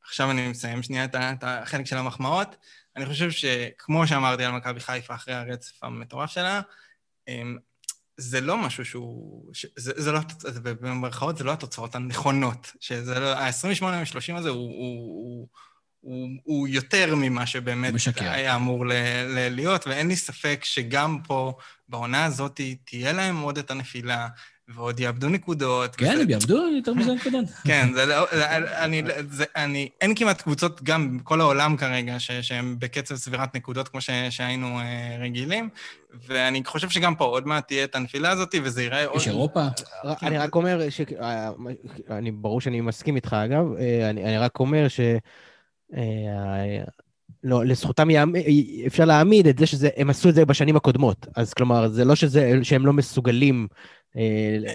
עכשיו 0.04 0.30
אני 0.30 0.48
מסיים 0.48 0.82
שנייה 0.82 1.04
את 1.04 1.44
החלק 1.44 1.86
של 1.86 1.96
המחמאות. 1.96 2.56
אני 2.96 3.06
חושב 3.06 3.30
שכמו 3.30 4.06
שאמרתי 4.06 4.44
על 4.44 4.52
מכבי 4.52 4.80
חיפה 4.80 5.14
אחרי 5.14 5.34
הרצף 5.34 5.84
המטורף 5.84 6.30
שלה, 6.30 6.60
אמ, 7.28 7.58
זה 8.16 8.40
לא 8.40 8.58
משהו 8.58 8.84
שהוא... 8.84 9.54
ש- 9.54 9.66
זה, 9.76 9.92
זה 9.96 10.12
לא, 10.12 10.20
במרכאות, 10.62 11.38
זה 11.38 11.44
לא 11.44 11.52
התוצאות 11.52 11.94
הנכונות. 11.94 12.72
שזה 12.80 13.20
לא... 13.20 13.34
ה-28 13.34 13.84
מ-30 13.84 14.36
הזה 14.38 14.48
הוא, 14.48 14.58
הוא, 14.58 14.68
הוא, 14.70 15.48
הוא, 16.00 16.28
הוא 16.42 16.68
יותר 16.68 17.14
ממה 17.16 17.46
שבאמת 17.46 17.94
משקר. 17.94 18.30
היה 18.30 18.56
אמור 18.56 18.86
ל, 18.86 18.92
ל, 19.26 19.54
להיות, 19.54 19.86
ואין 19.86 20.08
לי 20.08 20.16
ספק 20.16 20.60
שגם 20.64 21.18
פה, 21.26 21.56
בעונה 21.88 22.24
הזאת, 22.24 22.60
תהיה 22.84 23.12
להם 23.12 23.40
עוד 23.40 23.58
את 23.58 23.70
הנפילה, 23.70 24.28
ועוד 24.68 25.00
יאבדו 25.00 25.28
נקודות. 25.28 25.96
כן, 25.96 26.18
הם 26.20 26.30
יאבדו 26.30 26.68
יותר 26.76 26.94
מזה 26.94 27.14
נקודות. 27.14 27.44
כן, 27.68 27.88
זה 27.94 28.06
לא, 28.06 28.26
אני, 28.78 29.02
זה, 29.30 29.44
אני, 29.56 29.88
אין 30.00 30.14
כמעט 30.14 30.42
קבוצות 30.42 30.82
גם 30.82 31.18
בכל 31.18 31.40
העולם 31.40 31.76
כרגע 31.76 32.20
ש, 32.20 32.30
שהן 32.30 32.76
בקצב 32.78 33.16
צבירת 33.16 33.56
נקודות 33.56 33.88
כמו 33.88 34.00
ש, 34.00 34.10
שהיינו 34.30 34.78
אה, 34.78 35.16
רגילים, 35.20 35.68
ואני 36.26 36.64
חושב 36.64 36.90
שגם 36.90 37.14
פה 37.14 37.24
עוד 37.24 37.46
מעט 37.46 37.68
תהיה 37.68 37.84
את 37.84 37.94
הנפילה 37.94 38.30
הזאת, 38.30 38.54
וזה 38.62 38.82
ייראה 38.82 39.06
עוד... 39.06 39.20
יש 39.20 39.28
אירופה. 39.28 39.66
אני 40.22 40.38
רק 40.38 40.54
אומר, 40.54 40.90
ש... 40.90 41.00
אה, 41.20 41.50
אני, 42.10 42.30
ברור 42.30 42.60
שאני 42.60 42.80
מסכים 42.80 43.16
איתך 43.16 43.32
אגב, 43.32 43.64
אה, 43.78 44.10
אני, 44.10 44.24
אני 44.24 44.38
רק 44.38 44.60
אומר 44.60 44.88
ש... 44.88 45.00
לא, 47.44 47.64
לזכותם 47.64 48.10
יעמ... 48.10 48.32
אפשר 48.86 49.04
להעמיד 49.04 49.46
את 49.46 49.58
זה 49.58 49.66
שהם 49.66 50.10
עשו 50.10 50.28
את 50.28 50.34
זה 50.34 50.44
בשנים 50.44 50.76
הקודמות. 50.76 51.26
אז 51.36 51.54
כלומר, 51.54 51.88
זה 51.88 52.04
לא 52.04 52.14
שזה, 52.14 52.58
שהם 52.62 52.86
לא 52.86 52.92
מסוגלים 52.92 53.68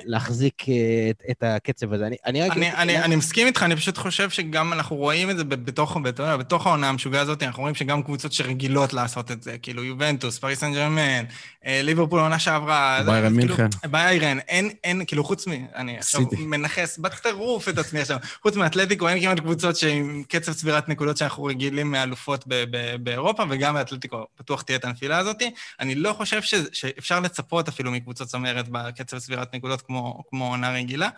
להחזיק 0.05 0.69
אה, 0.69 0.73
את, 1.09 1.23
את 1.31 1.43
הקצב 1.43 1.93
הזה. 1.93 2.07
אני, 2.07 2.15
אני 2.25 2.41
רק... 2.41 2.51
אני, 2.51 2.73
אני, 2.73 2.99
אני 3.03 3.15
מסכים 3.15 3.47
איתך, 3.47 3.63
אני 3.63 3.75
פשוט 3.75 3.97
חושב 3.97 4.29
שגם 4.29 4.73
אנחנו 4.73 4.95
רואים 4.95 5.29
את 5.29 5.37
זה 5.37 5.43
בתוך, 5.43 5.97
בתוך, 5.97 6.27
בתוך 6.39 6.67
העונה 6.67 6.89
המשוגעה 6.89 7.21
הזאת, 7.21 7.43
אנחנו 7.43 7.61
רואים 7.61 7.75
שגם 7.75 8.03
קבוצות 8.03 8.33
שרגילות 8.33 8.93
לעשות 8.93 9.31
את 9.31 9.43
זה, 9.43 9.57
כאילו 9.57 9.83
יובנטוס, 9.83 10.39
פריס 10.39 10.59
סן 10.59 10.73
ג'רמן, 10.73 11.23
אה, 11.65 11.81
ליברפול 11.83 12.19
עונה 12.19 12.39
שעברה. 12.39 13.01
ביירן 13.05 13.39
כאילו, 13.39 13.55
מינכן. 13.57 13.67
ביירן, 13.91 14.39
אין, 14.39 14.69
אין, 14.83 15.05
כאילו 15.05 15.23
חוץ 15.23 15.47
מ... 15.47 15.51
אני 15.75 15.97
עכשיו. 15.97 16.21
מנכס 16.39 16.97
בטירוף 16.97 17.69
את 17.69 17.77
עצמי 17.77 17.99
עכשיו. 17.99 18.17
חוץ 18.41 18.55
מאתלטיקו, 18.55 19.07
אין 19.07 19.19
כמעט 19.19 19.39
קבוצות 19.39 19.75
שעם 19.75 20.23
קצב 20.27 20.53
צבירת 20.53 20.89
נקודות 20.89 21.17
שאנחנו 21.17 21.43
רגילים 21.43 21.91
מאלופות 21.91 22.43
ב- 22.47 22.63
ב- 22.71 22.95
באירופה, 23.03 23.43
וגם 23.49 23.73
באתלטיקו 23.73 24.25
בטוח 24.39 24.61
תהיה 24.61 24.77
את 24.77 24.85
הנפילה 24.85 25.17
הזאת. 25.17 25.41
אני 25.79 25.95
לא 25.95 26.13
חושב 26.13 26.41
ש, 26.41 26.55
שאפשר 26.73 27.19
לצפות 27.19 27.67
אפילו 27.67 27.91
מקבוצות 27.91 28.27
צמרת 28.27 28.69
בקצב 28.69 29.19
צבירת 29.29 29.55
נקודות 29.55 29.81
כמו, 29.81 30.23
כמו 30.29 30.47
עונה 30.49 30.71
רגילה. 30.73 31.09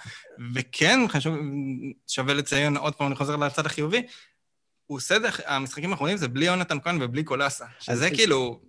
וכן, 0.53 0.99
חשוב, 1.09 1.35
שווה 2.07 2.33
לציין, 2.33 2.77
עוד 2.77 2.93
פעם, 2.95 3.07
אני 3.07 3.15
חוזר 3.15 3.35
לצד 3.35 3.65
החיובי, 3.65 4.01
הוא 4.87 4.97
עושה 4.97 5.15
את 5.15 5.21
זה, 5.21 5.27
המשחקים 5.47 5.91
האחרונים 5.91 6.17
זה 6.17 6.27
בלי 6.27 6.45
יונתן 6.45 6.77
כהן 6.83 6.97
ובלי 7.01 7.23
קולאסה. 7.23 7.65
שזה 7.79 8.05
אז- 8.07 8.11
כאילו, 8.13 8.59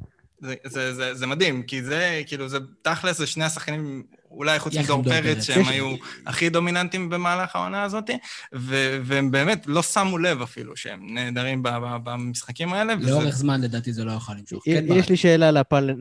זה, 0.40 0.55
זה, 0.64 0.95
זה, 0.95 1.14
זה 1.14 1.26
מדהים, 1.26 1.62
כי 1.62 1.82
זה, 1.82 2.22
כאילו, 2.26 2.49
זה 2.49 2.59
תכלס, 2.82 3.18
זה 3.18 3.26
שני 3.26 3.45
השחקנים, 3.45 4.03
אולי 4.30 4.59
חוץ 4.59 4.74
מדור 4.76 5.03
פרץ. 5.05 5.43
שהם 5.45 5.61
יש- 5.61 5.68
היו 5.68 5.95
הכי 6.26 6.49
דומיננטיים 6.51 7.11
במהלך 7.11 7.57
העונה 7.57 7.82
הזאת, 7.82 8.11
ו- 8.55 8.99
והם 9.05 9.30
באמת 9.30 9.62
לא 9.66 9.82
שמו 9.82 10.18
לב 10.18 10.43
אפילו 10.43 10.76
שהם 10.76 11.14
נהדרים 11.14 11.62
ב- 11.62 11.68
ב- 11.68 11.97
במשחקים 12.05 12.72
האלה. 12.72 12.95
וזה- 13.01 13.11
לאורך 13.11 13.36
זמן, 13.36 13.61
לדעתי, 13.61 13.93
זה 13.93 14.05
לא 14.05 14.12
יוכל 14.12 14.32
למשוך. 14.34 14.66
יש 14.66 14.74
כן, 14.78 14.88
ברק. 14.88 15.11
לי 15.11 15.16
שאלה 15.16 15.51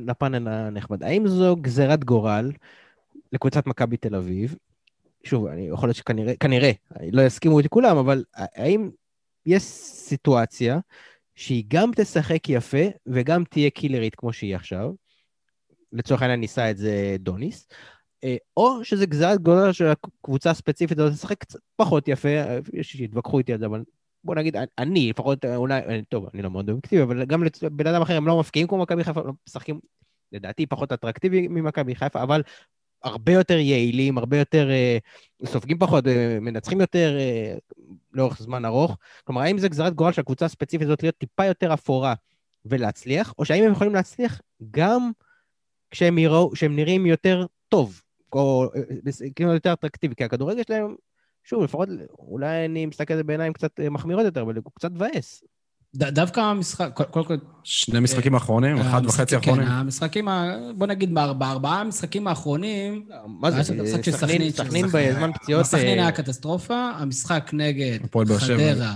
לפאנל 0.05 0.47
הנחמד. 0.47 1.03
האם 1.03 1.27
זו 1.27 1.55
גזירת 1.61 2.03
גורל 2.03 2.51
לקבוצת 3.31 3.67
מכבי 3.67 3.97
תל 3.97 4.15
אביב? 4.15 4.55
שוב, 5.23 5.45
אני 5.45 5.67
יכול 5.67 5.87
להיות 5.89 5.97
שכנראה, 5.97 6.33
כנראה, 6.39 6.71
לא 7.11 7.21
יסכימו 7.21 7.57
איתי 7.57 7.69
כולם, 7.69 7.97
אבל 7.97 8.23
האם 8.35 8.89
יש 9.45 9.63
סיטואציה 9.63 10.79
שהיא 11.35 11.63
גם 11.67 11.91
תשחק 11.95 12.49
יפה 12.49 12.85
וגם 13.05 13.43
תהיה 13.43 13.69
קילרית 13.69 14.15
כמו 14.15 14.33
שהיא 14.33 14.55
עכשיו? 14.55 14.91
לצורך 15.91 16.21
העניין 16.21 16.39
ניסה 16.39 16.71
את 16.71 16.77
זה 16.77 17.15
דוניס. 17.19 17.67
אה, 18.23 18.35
או 18.57 18.85
שזה 18.85 19.05
גזירת 19.05 19.41
גורל 19.41 19.71
של 19.71 19.87
הקבוצה 19.87 20.49
הספציפית 20.49 20.99
הזאת 20.99 21.13
תשחק 21.13 21.37
קצת 21.37 21.59
פחות 21.75 22.07
יפה, 22.07 22.29
אה, 22.29 22.59
יש 22.73 22.91
שיתווכחו 22.91 23.39
איתי 23.39 23.53
על 23.53 23.59
זה, 23.59 23.65
אבל 23.65 23.83
בוא 24.23 24.35
נגיד, 24.35 24.55
אני 24.77 25.09
לפחות, 25.09 25.45
אה, 25.45 25.55
אולי, 25.55 25.79
אה, 25.79 25.99
טוב, 26.09 26.25
אני 26.33 26.41
לא 26.41 26.49
מאוד 26.49 26.69
אובייקטיבי, 26.69 27.03
אבל 27.03 27.25
גם 27.25 27.43
לבן 27.61 27.87
אדם 27.87 28.01
אחר 28.01 28.17
הם 28.17 28.27
לא 28.27 28.39
מפקיעים 28.39 28.67
כמו 28.67 28.77
מכבי 28.77 29.03
חיפה, 29.03 29.21
לא 29.21 29.31
משחקים, 29.47 29.79
לדעתי, 30.31 30.65
פחות 30.65 30.91
אטרקטיבי 30.91 31.47
ממכבי 31.47 31.95
חיפה, 31.95 32.23
אבל 32.23 32.43
הרבה 33.03 33.33
יותר 33.33 33.57
יעילים, 33.57 34.17
הרבה 34.17 34.37
יותר, 34.37 34.69
אה, 34.69 34.97
סופגים 35.45 35.79
פחות, 35.79 36.07
אה, 36.07 36.37
מנצחים 36.41 36.81
יותר 36.81 37.17
אה, 37.19 37.55
לאורך 38.13 38.41
זמן 38.41 38.65
ארוך. 38.65 38.97
כלומר, 39.23 39.41
האם 39.41 39.57
זה 39.57 39.69
גזרת 39.69 39.93
גורל 39.93 40.11
של 40.11 40.21
הקבוצה 40.21 40.45
הספציפית 40.45 40.87
הזאת 40.87 41.03
להיות 41.03 41.17
טיפה 41.17 41.45
יותר 41.45 41.73
אפורה 41.73 42.13
ולהצליח, 42.65 43.33
או 43.37 43.45
שהאם 43.45 43.63
הם 43.63 43.71
יכולים 43.71 43.93
להצליח 43.93 44.41
גם 44.71 45.11
כשהם, 45.91 46.17
יראו, 46.17 46.51
כשהם 46.51 46.75
נראים 46.75 47.05
יותר 47.05 47.45
טוב, 47.69 48.01
או 48.33 48.69
כאילו 49.35 49.53
יותר 49.53 49.73
אטרקטיבי, 49.73 50.15
כי 50.15 50.23
הכדורגל 50.23 50.63
שלהם, 50.67 50.95
שוב, 51.43 51.63
לפחות, 51.63 51.89
אולי 52.19 52.65
אני 52.65 52.85
מסתכל 52.85 53.13
על 53.13 53.17
זה 53.17 53.23
בעיניים 53.23 53.53
קצת 53.53 53.79
מחמירות 53.79 54.25
יותר, 54.25 54.41
אבל 54.41 54.55
הוא 54.55 54.71
קצת 54.75 54.91
מבאס. 54.91 55.43
ד- 55.95 56.03
דווקא 56.03 56.39
המשחק, 56.39 56.89
קודם 57.11 57.25
כל, 57.25 57.35
שני 57.63 57.99
משחקים 57.99 58.33
האחרונים, 58.33 58.77
אחד 58.77 58.87
המשחקים- 59.03 59.09
וחצי 59.09 59.29
כן, 59.35 59.37
האחרונים. 59.37 59.67
המשחקים, 59.67 60.27
ה- 60.27 60.45
בוא 60.77 60.87
נגיד, 60.87 61.13
באר- 61.13 61.33
בארבעה 61.33 61.81
המשחקים 61.81 62.27
האחרונים, 62.27 63.05
מה 63.27 63.51
זה, 63.51 63.63
של 63.63 63.83
סכנין. 64.11 64.85
בזמן 64.87 65.31
פציעות... 65.33 65.65
סכנין 65.65 65.87
אה, 65.99 66.03
היה 66.03 66.11
קטסטרופה, 66.11 66.91
המשחק 66.95 67.49
נגד 67.53 67.99
הפועל 68.03 68.25
באר 68.27 68.39
שבע. 68.39 68.73
חדרה, 68.73 68.85
אה, 68.87 68.95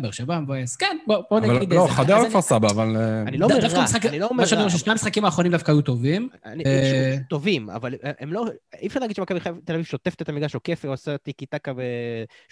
באר 0.00 0.10
שבע 0.10 0.40
מבאס, 0.40 0.76
כן, 0.76 0.96
בוא 1.06 1.22
בוא 1.30 1.40
נגיד... 1.40 1.72
לא, 1.72 1.86
חדרה 1.90 2.22
וכפר 2.26 2.40
סבא, 2.40 2.68
אבל... 2.70 2.96
אה, 2.96 3.22
אני 3.22 3.38
לא 3.38 3.46
אומר 3.46 3.58
רע, 3.58 3.80
המשחק- 3.80 4.06
אני 4.06 4.18
לא 4.18 4.26
אומר 4.26 4.42
מה 4.42 4.46
שאני 4.46 4.60
רע. 4.60 4.66
אומר, 4.66 4.76
ששני 4.76 4.92
המשחקים 4.92 5.24
האחרונים 5.24 5.52
דווקא 5.52 5.70
היו 5.70 5.82
טובים. 5.82 6.28
אני, 6.44 6.64
אה, 6.66 7.16
טובים, 7.30 7.70
אבל 7.70 7.94
הם 8.20 8.32
לא, 8.32 8.46
אי 8.80 8.86
אפשר 8.86 9.00
להגיד 9.00 9.16
שמכבי 9.16 9.40
חיפה 9.40 9.56
תל 9.64 9.72
אביב 9.72 9.84
שוטפת 9.86 10.22
את 10.22 10.28
המגרש, 10.28 10.54
עוקפת 10.54 10.84
ועושה 10.84 11.18
טיקי 11.18 11.46
טקה 11.46 11.72
ו... 11.76 11.82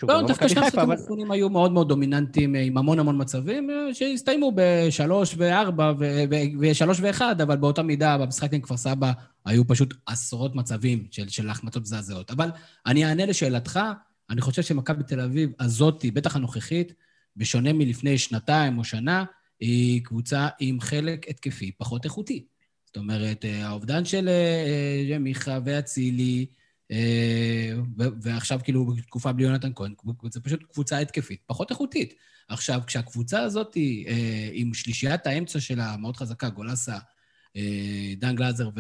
לא, 0.03 0.21
זה 0.21 0.27
דווקא 0.27 0.49
שני 0.49 0.61
המשחקים 0.61 0.91
האחרונים 0.91 1.31
היו 1.31 1.51
מאוד 1.51 1.73
מאוד 1.73 1.89
דומיננטיים, 1.89 2.57
אה, 2.57 2.61
עם 2.61 2.79
המון 2.79 2.99
המון 2.99 3.21
מצבים, 3.21 3.71
אה, 3.71 3.95
שהסתיימו 3.95 4.53
בשלוש 4.55 5.35
וארבע 5.39 5.93
ושלוש 6.61 6.99
ואחד, 7.01 7.41
אבל 7.41 7.57
באותה 7.57 7.83
מידה, 7.83 8.19
במשחק 8.19 8.53
עם 8.53 8.61
כפר 8.61 8.77
סבא, 8.77 9.13
היו 9.47 9.67
פשוט 9.67 9.95
עשרות 10.07 10.55
מצבים 10.55 11.07
של, 11.11 11.29
של 11.29 11.51
החמצות 11.51 11.83
מזעזעות. 11.83 12.31
אבל 12.31 12.51
אני 12.87 13.05
אענה 13.05 13.27
לשאלתך, 13.27 13.81
אני 14.33 14.41
חושב 14.41 14.63
שמכבי 14.63 15.03
תל 15.05 15.21
אביב 15.21 15.51
הזאתי, 15.61 16.11
בטח 16.11 16.37
הנוכחית, 16.37 16.93
בשונה 17.37 17.73
מלפני 17.73 18.19
שנתיים 18.19 18.79
או 18.79 18.85
שנה, 18.85 19.25
היא 19.61 20.05
קבוצה 20.05 20.49
עם 20.61 20.81
חלק 20.81 21.29
התקפי 21.29 21.73
פחות 21.73 22.05
איכותי. 22.05 22.45
זאת 22.87 22.97
אומרת, 22.97 23.45
אה, 23.45 23.67
האובדן 23.67 24.05
של 24.05 24.29
אה, 24.29 25.13
אה, 25.13 25.19
מיכה 25.19 25.59
ואצילי, 25.65 26.47
ועכשיו 28.23 28.61
כאילו 28.65 28.87
בתקופה 28.87 29.33
בלי 29.33 29.45
יונתן 29.45 29.71
כהן, 29.75 29.95
זה 30.31 30.41
פשוט 30.41 30.63
קבוצה 30.73 30.99
התקפית, 30.99 31.41
פחות 31.47 31.71
איכותית. 31.71 32.15
עכשיו, 32.49 32.81
כשהקבוצה 32.87 33.43
הזאת 33.43 33.77
עם 34.53 34.75
שלישיית 34.75 35.27
האמצע 35.27 35.61
שלה 35.61 35.97
מאוד 35.97 36.17
חזקה, 36.17 36.49
גולסה, 36.49 36.99
דן 38.17 38.37
גלאזר 38.37 38.71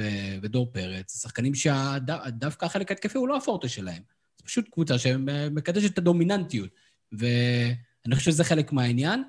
ודור 0.42 0.72
פרץ, 0.72 1.22
שחקנים 1.22 1.55
שדווקא 1.55 2.64
החלק 2.64 2.90
ההתקפי 2.90 3.18
הוא 3.18 3.28
לא 3.28 3.36
הפורטה 3.36 3.68
שלהם. 3.68 4.03
זה 4.43 4.47
פשוט 4.47 4.68
קבוצה 4.72 4.99
שמקדשת 4.99 5.93
את 5.93 5.99
הדומיננטיות. 5.99 6.70
ואני 7.12 8.14
חושב 8.14 8.30
שזה 8.30 8.45
חלק 8.45 8.72
מהעניין. 8.72 9.22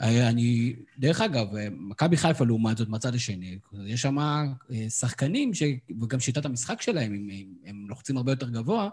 אני, 0.00 0.76
דרך 0.98 1.20
אגב, 1.20 1.46
מכבי 1.70 2.16
חיפה 2.16 2.44
לעומת 2.44 2.76
זאת, 2.76 2.88
מהצד 2.88 3.14
השני, 3.14 3.58
יש 3.86 4.02
שם 4.02 4.18
אה, 4.18 4.44
שחקנים, 4.90 5.54
ש, 5.54 5.62
וגם 6.00 6.20
שיטת 6.20 6.44
המשחק 6.44 6.82
שלהם, 6.82 7.12
הם, 7.12 7.28
הם 7.64 7.84
לוחצים 7.88 8.16
הרבה 8.16 8.32
יותר 8.32 8.48
גבוה, 8.48 8.88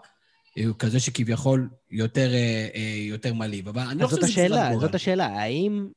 אה, 0.58 0.64
כזה 0.78 1.00
שכביכול 1.00 1.68
יותר, 1.90 2.34
אה, 2.34 2.96
יותר 3.08 3.34
מלהיב. 3.34 3.68
אבל 3.68 3.82
אני 3.82 4.00
לא 4.00 4.06
חושב 4.06 4.16
שזה 4.16 4.26
השאלה, 4.26 4.70
זאת 4.80 4.94
השאלה, 4.94 5.26
האם, 5.26 5.88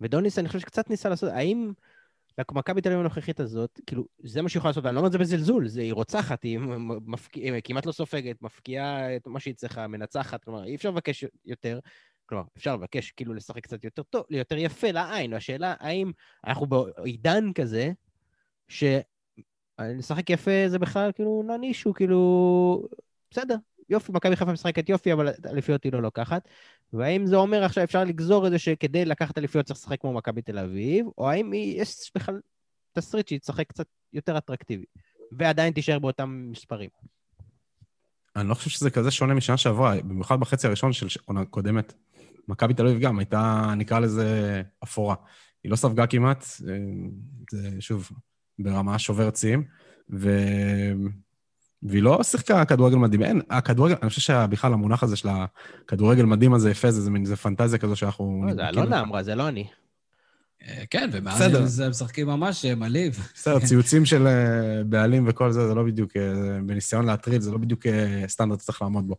ודוניס, 0.00 0.38
אני 0.38 0.48
חושב 0.48 0.60
שקצת 0.60 0.90
ניסה 0.90 1.08
לעשות, 1.08 1.30
האם 1.32 1.72
למכבי 2.38 2.80
תל 2.80 2.88
אביב 2.88 3.00
הנוכחית 3.00 3.40
הזאת, 3.40 3.80
כאילו, 3.86 4.04
זה 4.18 4.42
מה 4.42 4.48
שהיא 4.48 4.60
יכולה 4.60 4.70
לעשות, 4.70 4.86
אני 4.86 4.94
לא 4.94 5.00
אומר 5.00 5.06
את 5.06 5.12
זה 5.12 5.18
בזלזול, 5.18 5.68
זה, 5.68 5.80
היא 5.80 5.92
רוצחת, 5.92 6.42
היא, 6.42 6.58
מפק... 7.06 7.34
היא 7.34 7.52
כמעט 7.64 7.86
לא 7.86 7.92
סופגת, 7.92 8.42
מפקיעה 8.42 9.16
את 9.16 9.26
מה 9.26 9.40
שהיא 9.40 9.54
צריכה, 9.54 9.86
מנצחת, 9.86 10.44
כלומר, 10.44 10.64
אי 10.64 10.74
אפשר 10.74 10.90
לבקש 10.90 11.24
יותר. 11.44 11.78
כלומר, 12.26 12.44
אפשר 12.56 12.74
לבקש 12.74 13.10
כאילו 13.10 13.34
לשחק 13.34 13.62
קצת 13.62 13.84
יותר 13.84 14.02
טוב, 14.02 14.24
יותר 14.30 14.56
יפה 14.58 14.90
לעין. 14.90 15.34
השאלה, 15.34 15.74
האם 15.80 16.12
אנחנו 16.46 16.66
בעידן 16.66 17.52
כזה, 17.52 17.92
שלשחק 18.68 20.30
יפה 20.30 20.50
זה 20.66 20.78
בכלל 20.78 21.12
כאילו 21.12 21.42
ננישו, 21.46 21.94
כאילו... 21.94 22.88
בסדר, 23.30 23.56
יופי, 23.88 24.12
מכבי 24.12 24.36
חיפה 24.36 24.52
משחקת 24.52 24.88
יופי, 24.88 25.12
אבל 25.12 25.28
אליפיות 25.46 25.84
היא 25.84 25.92
לא 25.92 26.02
לוקחת. 26.02 26.48
והאם 26.92 27.26
זה 27.26 27.36
אומר 27.36 27.64
עכשיו 27.64 27.84
אפשר 27.84 28.04
לגזור 28.04 28.46
את 28.46 28.52
זה 28.52 28.58
שכדי 28.58 29.04
לקחת 29.04 29.38
אליפיות 29.38 29.66
צריך 29.66 29.78
לשחק 29.78 30.00
כמו 30.00 30.12
מכבי 30.12 30.42
תל 30.42 30.58
אביב, 30.58 31.06
או 31.18 31.30
האם 31.30 31.52
יש 31.54 32.12
בכלל 32.14 32.40
תסריט 32.92 33.28
שהיא 33.28 33.38
תשחק 33.38 33.68
קצת 33.68 33.86
יותר 34.12 34.38
אטרקטיבי, 34.38 34.84
ועדיין 35.32 35.72
תישאר 35.72 35.98
באותם 35.98 36.48
מספרים. 36.50 36.90
אני 38.36 38.48
לא 38.48 38.54
חושב 38.54 38.70
שזה 38.70 38.90
כזה 38.90 39.10
שונה 39.10 39.34
משנה 39.34 39.56
שעברה, 39.56 40.02
במיוחד 40.02 40.40
בחצי 40.40 40.66
הראשון 40.66 40.92
של 40.92 41.20
עונה 41.24 41.44
קודמת. 41.44 41.94
מכבי 42.48 42.74
תל 42.74 42.86
אביב 42.86 43.00
גם 43.00 43.18
הייתה, 43.18 43.72
נקרא 43.76 43.98
לזה, 43.98 44.62
אפורה. 44.84 45.14
היא 45.64 45.70
לא 45.70 45.76
ספגה 45.76 46.06
כמעט, 46.06 46.44
אה, 46.68 46.74
זה 47.50 47.70
שוב, 47.80 48.10
ברמה 48.58 48.98
שובר 48.98 49.30
שיאים, 49.34 49.64
ו... 50.10 50.30
והיא 51.82 52.02
לא 52.02 52.22
שיחקה 52.22 52.64
כדורגל 52.64 52.96
מדהים. 52.96 53.22
אין, 53.22 53.40
הכדורגל, 53.50 53.94
אני 54.02 54.08
חושב 54.08 54.20
שבכלל 54.20 54.72
המונח 54.72 55.02
הזה 55.02 55.16
של 55.16 55.28
הכדורגל 55.28 56.24
מדהים 56.24 56.54
הזה 56.54 56.70
יפה, 56.70 56.90
זה, 56.90 57.00
זה 57.00 57.10
מין, 57.10 57.24
זה 57.24 57.36
פנטזיה 57.36 57.78
כזו 57.78 57.96
שאנחנו... 57.96 58.44
לא, 58.46 58.54
זה 58.54 58.68
אלונה 58.68 59.00
אמרה, 59.00 59.22
זה 59.22 59.34
לא 59.34 59.48
אני. 59.48 59.66
אה, 60.62 60.84
כן, 60.90 61.10
ומאז 61.12 61.80
הם 61.80 61.90
משחקים 61.90 62.26
ממש 62.26 62.64
אה, 62.64 62.74
מלהיב. 62.74 63.28
בסדר, 63.34 63.58
ציוצים 63.58 64.04
של 64.04 64.26
בעלים 64.86 65.24
וכל 65.28 65.50
זה, 65.50 65.68
זה 65.68 65.74
לא 65.74 65.82
בדיוק, 65.82 66.12
בניסיון 66.66 67.06
להטריד, 67.06 67.40
זה 67.40 67.50
לא 67.50 67.58
בדיוק 67.58 67.86
סטנדרט 68.26 68.60
שצריך 68.60 68.82
לעמוד 68.82 69.08
בו. 69.08 69.16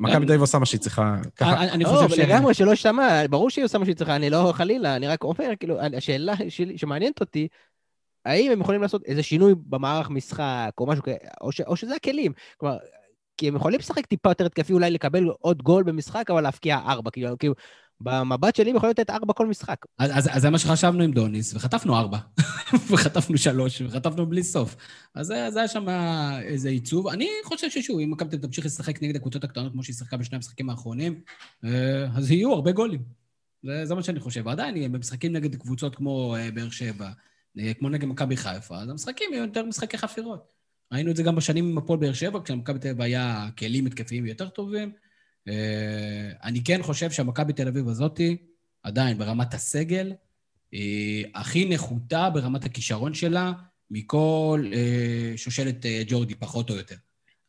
מכבי 0.00 0.26
תל 0.26 0.32
אביב 0.32 0.40
עושה 0.40 0.58
מה 0.58 0.66
שהיא 0.66 0.80
צריכה. 0.80 1.16
ככה. 1.36 1.62
אני 1.62 1.84
חושב 1.84 2.08
ש... 2.08 2.18
לגמרי, 2.18 2.54
שלא 2.54 2.74
שמע, 2.74 3.26
ברור 3.30 3.50
שהיא 3.50 3.64
עושה 3.64 3.78
מה 3.78 3.84
שהיא 3.84 3.96
צריכה, 3.96 4.16
אני 4.16 4.30
לא 4.30 4.52
חלילה, 4.56 4.96
אני 4.96 5.06
רק 5.06 5.24
אומר, 5.24 5.52
כאילו, 5.60 5.80
השאלה 5.96 6.32
שמעניינת 6.76 7.20
אותי, 7.20 7.48
האם 8.24 8.50
הם 8.50 8.60
יכולים 8.60 8.82
לעשות 8.82 9.02
איזה 9.04 9.22
שינוי 9.22 9.54
במערך 9.66 10.10
משחק, 10.10 10.70
או 10.78 10.86
משהו 10.86 11.02
כזה, 11.02 11.16
או 11.66 11.76
שזה 11.76 11.94
הכלים. 11.94 12.32
כלומר, 12.56 12.76
כי 13.36 13.48
הם 13.48 13.56
יכולים 13.56 13.78
לשחק 13.78 14.06
טיפה 14.06 14.30
יותר 14.30 14.46
התקפי, 14.46 14.72
אולי 14.72 14.90
לקבל 14.90 15.24
עוד 15.40 15.62
גול 15.62 15.82
במשחק, 15.82 16.30
אבל 16.30 16.40
להפקיע 16.40 16.78
ארבע. 16.86 17.10
כאילו, 17.10 17.38
כאילו 17.38 17.54
במבט 18.00 18.56
שלי 18.56 18.70
הם 18.70 18.76
יכולים 18.76 18.90
לתת 18.90 19.10
ארבע 19.10 19.32
כל 19.32 19.46
משחק. 19.46 19.76
אז, 19.98 20.10
אז, 20.14 20.28
אז 20.32 20.42
זה 20.42 20.50
מה 20.50 20.58
שחשבנו 20.58 21.02
עם 21.02 21.12
דוניס, 21.12 21.54
וחטפנו 21.54 21.96
ארבע, 21.96 22.18
וחטפנו 22.90 23.38
שלוש, 23.38 23.82
וחטפנו 23.82 24.26
בלי 24.26 24.42
סוף. 24.42 24.76
אז 25.14 25.26
זה, 25.26 25.34
היה 25.56 25.68
שם 25.68 25.86
איזה 26.42 26.68
עיצוב. 26.68 27.08
אני 27.08 27.28
חושב 27.44 27.70
ששוב, 27.70 28.00
אם 28.00 28.10
מכבי 28.10 28.38
תמשיך 28.38 28.66
לשחק 28.66 29.02
נגד 29.02 29.16
הקבוצות 29.16 29.44
הקטנות 29.44 29.72
כמו 29.72 29.82
שהיא 29.82 29.96
שיחקה 29.96 30.16
בשני 30.16 30.36
המשחקים 30.36 30.70
האחרונים, 30.70 31.20
אה, 31.64 32.06
אז 32.16 32.30
יהיו 32.30 32.52
הרבה 32.52 32.72
גולים. 32.72 33.02
זה, 33.62 33.86
זה 33.86 33.94
מה 33.94 34.02
שאני 34.02 34.20
חושב. 34.20 34.48
עדיין, 34.48 34.92
במשחקים 34.92 35.32
נגד 35.32 35.54
קבוצות 35.54 35.96
כמו 35.96 36.36
אה, 36.36 36.50
באר 36.50 36.70
שבע, 36.70 37.10
כמו 37.78 37.88
נגד 37.88 38.04
מכבי 38.04 38.36
חיפה, 38.36 38.78
אז 38.78 38.88
המשחקים 38.88 39.32
יהיו 39.32 39.44
יותר 39.44 39.64
משחקי 39.64 39.98
חפירות. 39.98 40.52
ראינו 40.92 41.10
את 41.10 41.16
זה 41.16 41.22
גם 41.22 41.36
בשנים 41.36 41.68
עם 41.68 41.78
הפועל 41.78 41.98
באר 41.98 42.12
שבע, 42.12 42.40
כשלמכבי 42.44 42.78
תל 42.78 42.88
אביב 42.88 43.02
היה 43.02 43.48
כלים 43.58 43.86
התקפיים 43.86 44.26
יותר 44.26 44.48
טובים. 44.48 44.92
אה, 45.48 46.30
אני 46.44 46.64
כן 46.64 46.82
חושב 46.82 47.10
שהמכבי 47.10 47.52
תל 47.52 47.68
אביב 47.68 47.88
הזאתי, 47.88 48.36
עדיין 48.82 49.18
ברמת 49.18 49.54
הסגל, 49.54 50.12
היא 50.72 51.26
הכי 51.34 51.68
נחותה 51.68 52.30
ברמת 52.30 52.64
הכישרון 52.64 53.14
שלה 53.14 53.52
מכל 53.90 54.70
אה, 54.72 55.32
שושלת 55.36 55.86
אה, 55.86 56.02
ג'ורדי, 56.06 56.34
פחות 56.34 56.70
או 56.70 56.76
יותר. 56.76 56.96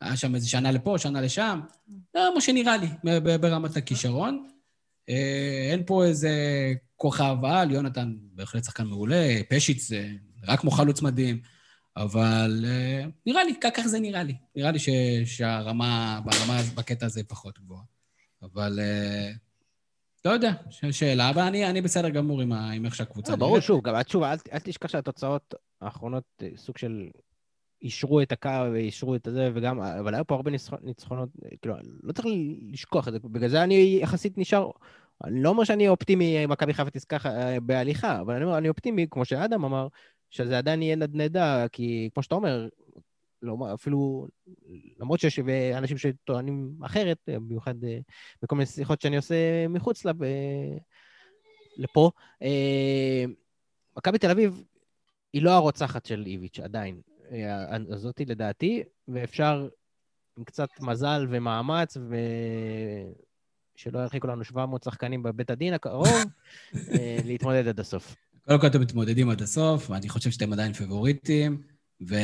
היה 0.01 0.17
שם 0.17 0.35
איזה 0.35 0.49
שנה 0.49 0.71
לפה, 0.71 0.97
שנה 0.97 1.21
לשם, 1.21 1.59
זה 2.13 2.19
מה 2.35 2.41
שנראה 2.41 2.77
לי 2.77 2.87
ברמת 3.37 3.77
הכישרון. 3.77 4.47
אין 5.71 5.83
פה 5.85 6.05
איזה 6.05 6.31
כוכב 7.01 7.45
על, 7.45 7.71
יונתן 7.71 8.15
בהחלט 8.21 8.63
שחקן 8.63 8.83
מעולה, 8.83 9.39
פשיץ 9.49 9.91
רק 10.47 10.59
כמו 10.59 10.71
חלוץ 10.71 11.01
מדהים, 11.01 11.41
אבל 11.97 12.65
נראה 13.25 13.43
לי, 13.43 13.53
ככה 13.61 13.87
זה 13.87 13.99
נראה 13.99 14.23
לי. 14.23 14.35
נראה 14.55 14.71
לי 14.71 14.79
שהרמה, 15.25 16.19
ברמה, 16.25 16.61
בקטע 16.75 17.05
הזה 17.05 17.23
פחות 17.23 17.59
גבוהה. 17.59 17.83
אבל 18.41 18.79
אה, 18.79 19.31
לא 20.25 20.31
יודע, 20.31 20.51
שאלה, 20.91 21.29
אבל 21.29 21.41
אני, 21.41 21.69
אני 21.69 21.81
בסדר 21.81 22.09
גמור 22.09 22.41
עם, 22.41 22.53
עם 22.53 22.85
איך 22.85 22.95
שהקבוצה 22.95 23.31
נראית. 23.31 23.39
ברור, 23.39 23.59
שוב, 23.59 23.81
גם 23.83 23.95
שוב, 24.07 24.23
אל, 24.23 24.37
אל 24.53 24.59
תשכח 24.59 24.89
שהתוצאות 24.89 25.53
האחרונות, 25.81 26.23
אה, 26.43 26.49
סוג 26.55 26.77
של 26.77 27.09
אישרו 27.81 28.21
את 28.21 28.31
הקו 28.31 28.49
ואישרו 28.73 29.15
את 29.15 29.27
הזה, 29.27 29.49
וגם, 29.55 29.81
אבל 29.81 30.15
היו 30.15 30.27
פה 30.27 30.35
הרבה 30.35 30.51
ניצחונות, 30.81 31.29
כאילו, 31.61 31.75
לא 32.03 32.11
צריך 32.11 32.27
לשכוח 32.71 33.07
את 33.07 33.13
זה, 33.13 33.19
בגלל 33.19 33.49
זה 33.49 33.63
אני 33.63 33.99
יחסית 34.01 34.37
נשאר, 34.37 34.69
אני 35.23 35.43
לא 35.43 35.49
אומר 35.49 35.63
שאני 35.63 35.87
אופטימי, 35.87 36.45
מכבי 36.45 36.73
חיפה 36.73 36.91
תזכה 36.91 37.17
אה, 37.25 37.59
בהליכה, 37.59 38.21
אבל 38.21 38.35
אני 38.35 38.43
אומר, 38.43 38.57
אני 38.57 38.69
אופטימי, 38.69 39.05
כמו 39.11 39.25
שאדם 39.25 39.65
אמר, 39.65 39.87
שזה 40.29 40.57
עדיין 40.57 40.81
יהיה 40.81 40.95
נדנדה, 40.95 41.65
כי 41.71 42.09
כמו 42.13 42.23
שאתה 42.23 42.35
אומר, 42.35 42.67
לא, 43.41 43.57
אפילו, 43.73 44.27
למרות 44.99 45.19
שיש 45.19 45.39
אנשים 45.77 45.97
שטוענים 45.97 46.75
אחרת, 46.85 47.17
במיוחד 47.27 47.83
אה, 47.83 47.97
בכל 48.43 48.55
מיני 48.55 48.65
שיחות 48.65 49.01
שאני 49.01 49.17
עושה 49.17 49.67
מחוץ 49.67 50.05
לב, 50.05 50.15
לפה. 51.77 52.11
אה, 52.41 53.25
מכבי 53.97 54.17
תל 54.17 54.31
אביב 54.31 54.63
היא 55.33 55.41
לא 55.41 55.51
הרוצחת 55.51 56.05
של 56.05 56.23
איביץ', 56.25 56.59
עדיין. 56.59 57.01
אה, 57.31 57.77
זאתי 57.95 58.25
לדעתי, 58.25 58.83
ואפשר 59.07 59.67
עם 60.37 60.43
קצת 60.43 60.69
מזל 60.79 61.27
ומאמץ, 61.29 61.97
ושלא 63.81 63.99
ירחיקו 63.99 64.27
לנו 64.27 64.43
700 64.43 64.83
שחקנים 64.83 65.23
בבית 65.23 65.49
הדין 65.49 65.73
הקרוב, 65.73 66.07
להתמודד 67.27 67.67
עד 67.67 67.79
הסוף. 67.79 68.15
קודם 68.45 68.59
כל 68.59 68.67
אתם 68.67 68.81
מתמודדים 68.81 69.29
עד 69.29 69.41
הסוף, 69.41 69.89
ואני 69.89 70.09
חושב 70.09 70.31
שאתם 70.31 70.53
עדיין 70.53 70.73
פבוריטים. 70.73 71.61
ו... 72.09 72.15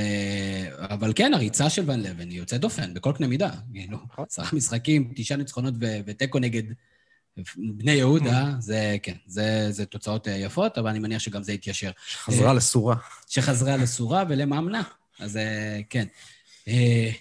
אבל 0.78 1.14
כן, 1.16 1.34
הריצה 1.34 1.70
של 1.70 1.90
ון 1.92 2.00
לבן 2.00 2.30
היא 2.30 2.38
יוצאת 2.38 2.62
דופן 2.62 2.94
בכל 2.94 3.14
קנה 3.18 3.28
מידה. 3.28 3.50
כאילו, 3.74 3.98
נכון. 4.12 4.26
עשרה 4.30 4.46
משחקים, 4.54 5.14
תשעה 5.16 5.38
ניצחונות 5.38 5.74
ו... 5.82 5.86
ותיקו 6.06 6.40
נגד 6.40 6.64
בני 7.58 7.92
יהודה, 7.92 8.52
זה 8.60 8.98
כן, 9.04 9.16
זה, 9.26 9.68
זה 9.72 9.86
תוצאות 9.86 10.28
אה, 10.28 10.34
יפות, 10.34 10.78
אבל 10.78 10.90
אני 10.90 11.00
מניח 11.00 11.20
שגם 11.20 11.44
זה 11.44 11.54
יתיישר. 11.54 11.92
שחזרה 12.08 12.54
לסורה. 12.54 12.96
שחזרה 13.28 13.78
לסורה 13.78 14.24
ולמאמנה, 14.30 14.84
אז 15.20 15.38
אה, 15.38 15.80
כן. 15.90 16.06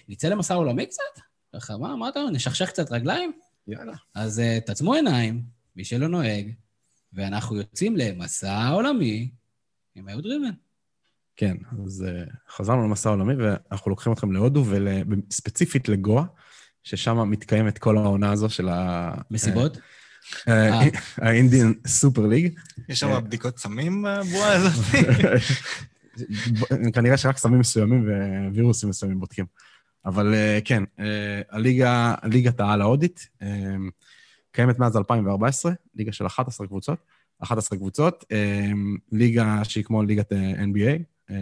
נצא 0.09 0.27
למסע 0.27 0.53
עולמי 0.53 0.85
קצת? 0.85 1.21
ככה, 1.55 1.77
מה, 1.77 1.95
מה 1.95 2.09
אתה 2.09 2.19
אומר? 2.19 2.31
נשכשך 2.31 2.69
קצת 2.69 2.91
רגליים? 2.91 3.31
יאללה. 3.67 3.93
אז 4.15 4.41
תעצמו 4.65 4.93
עיניים, 4.93 5.43
מי 5.75 5.83
שלא 5.83 6.07
נוהג, 6.07 6.51
ואנחנו 7.13 7.55
יוצאים 7.55 7.97
למסע 7.97 8.67
עולמי 8.67 9.29
עם 9.95 10.09
אהוד 10.09 10.25
ריבן. 10.25 10.51
כן, 11.35 11.57
אז 11.85 12.05
uh, 12.07 12.53
חזרנו 12.55 12.83
למסע 12.83 13.09
העולמי, 13.09 13.33
ואנחנו 13.43 13.89
לוקחים 13.89 14.13
אתכם 14.13 14.31
להודו, 14.31 14.65
וספציפית 15.29 15.89
לגואה, 15.89 16.23
ששם 16.83 17.29
מתקיימת 17.29 17.77
כל 17.77 17.97
העונה 17.97 18.31
הזו 18.31 18.49
של 18.49 18.69
ה... 18.69 19.13
מסיבות? 19.31 19.77
האינדיאן 21.17 21.73
סופר 21.87 22.21
ליג. 22.21 22.59
יש 22.89 22.99
שם 22.99 23.19
בדיקות 23.23 23.57
סמים 23.57 24.05
בבועה 24.07 24.53
הזאת? 24.53 24.85
כנראה 26.93 27.17
שרק 27.17 27.37
סמים 27.37 27.59
מסוימים 27.59 28.09
ווירוסים 28.51 28.89
מסוימים 28.89 29.19
בודקים. 29.19 29.45
אבל 30.05 30.33
uh, 30.33 30.61
כן, 30.65 30.83
uh, 30.83 31.01
הליגה, 31.49 32.15
ליגת 32.23 32.59
העל 32.59 32.81
ההודית, 32.81 33.27
uh, 33.41 33.45
קיימת 34.51 34.79
מאז 34.79 34.97
2014, 34.97 35.71
ליגה 35.95 36.11
של 36.11 36.25
11 36.25 36.67
קבוצות, 36.67 36.99
11 37.43 37.77
קבוצות, 37.77 38.25
ליגה 39.11 39.63
שהיא 39.63 39.83
כמו 39.83 40.03
ליגת 40.03 40.31
NBA, 40.31 41.03
אה, 41.29 41.35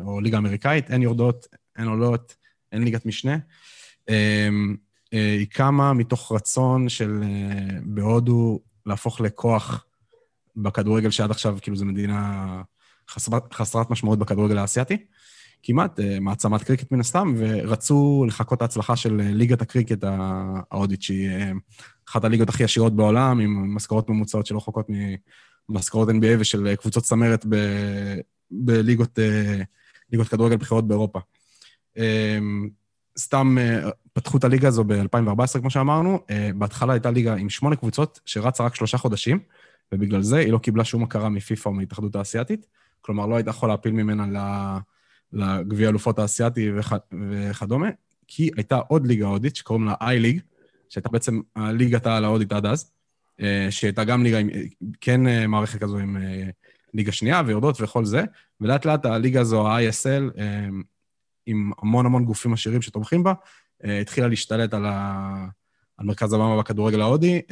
או 0.00 0.20
ליגה 0.20 0.38
אמריקאית, 0.38 0.90
אין 0.90 1.02
יורדות, 1.02 1.46
אין 1.78 1.88
עולות, 1.88 2.36
אין 2.72 2.84
ליגת 2.84 3.06
משנה. 3.06 3.36
אה, 4.08 4.48
אה, 5.14 5.36
היא 5.38 5.46
קמה 5.50 5.92
מתוך 5.92 6.32
רצון 6.32 6.88
של 6.88 7.22
אה, 7.22 7.78
בהודו 7.84 8.60
להפוך 8.86 9.20
לכוח 9.20 9.86
בכדורגל 10.56 11.10
שעד 11.10 11.30
עכשיו, 11.30 11.58
כאילו, 11.62 11.76
זו 11.76 11.84
מדינה 11.84 12.62
חסרת, 13.10 13.52
חסרת 13.52 13.90
משמעות 13.90 14.18
בכדורגל 14.18 14.58
האסייתי. 14.58 14.96
כמעט 15.64 16.00
אה, 16.00 16.20
מעצמת 16.20 16.62
קריקט 16.62 16.92
מן 16.92 17.00
הסתם, 17.00 17.34
ורצו 17.36 18.24
לחקות 18.28 18.56
את 18.56 18.62
ההצלחה 18.62 18.96
של 18.96 19.20
אה, 19.20 19.32
ליגת 19.32 19.62
הקריקט 19.62 20.04
ההודית, 20.70 21.02
שהיא 21.02 21.28
אה, 21.28 21.52
אחת 22.08 22.24
הליגות 22.24 22.48
הכי 22.48 22.64
עשירות 22.64 22.96
בעולם, 22.96 23.40
עם 23.40 23.74
משכורות 23.74 24.10
ממוצעות 24.10 24.46
שלא 24.46 24.56
רחוקות 24.56 24.86
ממשכורות 25.68 26.08
NBA 26.08 26.38
ושל 26.38 26.74
קבוצות 26.74 27.04
צמרת 27.04 27.46
ב, 27.48 27.56
בליגות 28.50 29.18
ליגות 30.12 30.28
כדורגל 30.28 30.56
בחירות 30.56 30.88
באירופה. 30.88 31.18
סתם 33.18 33.56
פתחו 34.12 34.38
את 34.38 34.44
הליגה 34.44 34.68
הזו 34.68 34.84
ב-2014, 34.84 35.60
כמו 35.60 35.70
שאמרנו. 35.70 36.18
בהתחלה 36.54 36.92
הייתה 36.92 37.10
ליגה 37.10 37.34
עם 37.34 37.50
שמונה 37.50 37.76
קבוצות, 37.76 38.20
שרצה 38.24 38.64
רק 38.64 38.74
שלושה 38.74 38.98
חודשים, 38.98 39.38
ובגלל 39.92 40.22
זה 40.22 40.36
היא 40.36 40.52
לא 40.52 40.58
קיבלה 40.58 40.84
שום 40.84 41.02
הכרה 41.02 41.28
מפיפ"א 41.28 41.68
או 41.68 41.74
מההתאחדות 41.74 42.16
האסייתית. 42.16 42.66
כלומר, 43.00 43.26
לא 43.26 43.36
הייתה 43.36 43.50
יכולה 43.50 43.72
להפיל 43.72 43.92
ממנה 43.92 44.26
לגביע 45.34 45.88
אלופות 45.88 46.18
האסייתי 46.18 46.70
וכ... 46.76 46.92
וכדומה, 47.30 47.88
כי 48.28 48.50
הייתה 48.56 48.76
עוד 48.76 49.06
ליגה 49.06 49.26
הודית 49.26 49.56
שקוראים 49.56 49.86
לה 49.86 49.94
איי-ליג, 50.00 50.40
שהייתה 50.88 51.08
בעצם 51.08 51.40
הליגת 51.56 52.06
העל 52.06 52.24
ההודית 52.24 52.52
עד 52.52 52.66
אז, 52.66 52.90
אה, 53.40 53.66
שהייתה 53.70 54.04
גם 54.04 54.22
ליגה 54.22 54.38
עם, 54.38 54.48
כן 55.00 55.26
אה, 55.26 55.46
מערכת 55.46 55.80
כזו 55.80 55.98
עם 55.98 56.16
אה, 56.16 56.48
ליגה 56.94 57.12
שנייה 57.12 57.42
ויורדות 57.46 57.80
וכל 57.80 58.04
זה, 58.04 58.24
ולאט 58.60 58.84
לאט 58.84 59.06
הליגה 59.06 59.40
הזו, 59.40 59.68
ה-ISL, 59.68 60.40
עם 61.46 61.70
המון 61.82 62.06
המון 62.06 62.24
גופים 62.24 62.52
עשירים 62.52 62.82
שתומכים 62.82 63.22
בה, 63.22 63.32
התחילה 63.84 64.28
להשתלט 64.28 64.74
על, 64.74 64.86
ה... 64.86 65.46
על 65.96 66.06
מרכז 66.06 66.32
הבמה 66.32 66.58
בכדורגל 66.58 67.00
ההודי. 67.00 67.42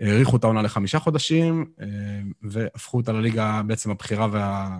האריכו 0.00 0.36
את 0.36 0.44
העונה 0.44 0.62
לחמישה 0.62 0.98
חודשים, 0.98 1.64
והפכו 2.42 2.96
אותה 2.96 3.12
לליגה 3.12 3.62
בעצם 3.66 3.90
הבכירה 3.90 4.28
וה... 4.32 4.78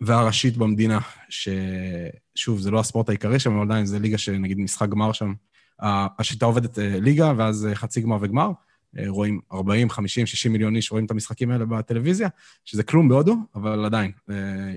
והראשית 0.00 0.56
במדינה, 0.56 0.98
ששוב, 1.28 2.58
זה 2.58 2.70
לא 2.70 2.80
הספורט 2.80 3.08
העיקרי 3.08 3.38
שם, 3.38 3.52
אבל 3.52 3.62
עדיין 3.62 3.86
זה 3.86 3.98
ליגה 3.98 4.18
שנגיד 4.18 4.58
משחק 4.58 4.88
גמר 4.88 5.12
שם. 5.12 5.34
השיטה 5.80 6.46
עובדת 6.46 6.78
אה, 6.78 7.00
ליגה, 7.00 7.32
ואז 7.36 7.66
אה, 7.66 7.74
חצי 7.74 8.00
גמר 8.00 8.16
וגמר. 8.20 8.50
אה, 8.98 9.04
רואים 9.08 9.40
40, 9.52 9.90
50, 9.90 10.26
60 10.26 10.52
מיליון 10.52 10.76
איש 10.76 10.90
רואים 10.90 11.06
את 11.06 11.10
המשחקים 11.10 11.50
האלה 11.50 11.64
בטלוויזיה, 11.64 12.28
שזה 12.64 12.82
כלום 12.82 13.08
בהודו, 13.08 13.36
אבל 13.54 13.84
עדיין, 13.84 14.12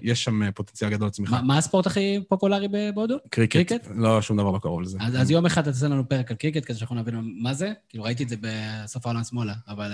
יש 0.03 0.24
שם 0.24 0.51
פוטנציאל 0.51 0.89
גדול 0.89 1.07
לצמיחה. 1.07 1.41
מה 1.41 1.57
הספורט 1.57 1.88
הכי 1.88 2.20
פופולרי 2.28 2.67
בהודו? 2.95 3.17
קריקט. 3.30 3.51
קריקט? 3.51 3.88
לא, 3.95 4.22
שום 4.22 4.38
דבר 4.38 4.51
לא 4.51 4.59
קרוב 4.59 4.82
לזה. 4.82 4.97
אז, 5.01 5.22
אז 5.22 5.32
יום 5.32 5.45
אחד 5.45 5.61
אתה 5.61 5.72
תעשה 5.72 5.88
לנו 5.88 6.09
פרק 6.09 6.32
על 6.32 6.38
קריקט, 6.38 6.65
כדי 6.65 6.78
שאנחנו 6.78 6.95
נבין 6.95 7.34
מה 7.41 7.53
זה. 7.53 7.72
כאילו, 7.89 8.03
ראיתי 8.03 8.24
את 8.24 8.30
זה 8.30 8.36
בסוף 8.41 9.05
העולם 9.05 9.24
שמאלה, 9.24 9.53
אבל... 9.67 9.91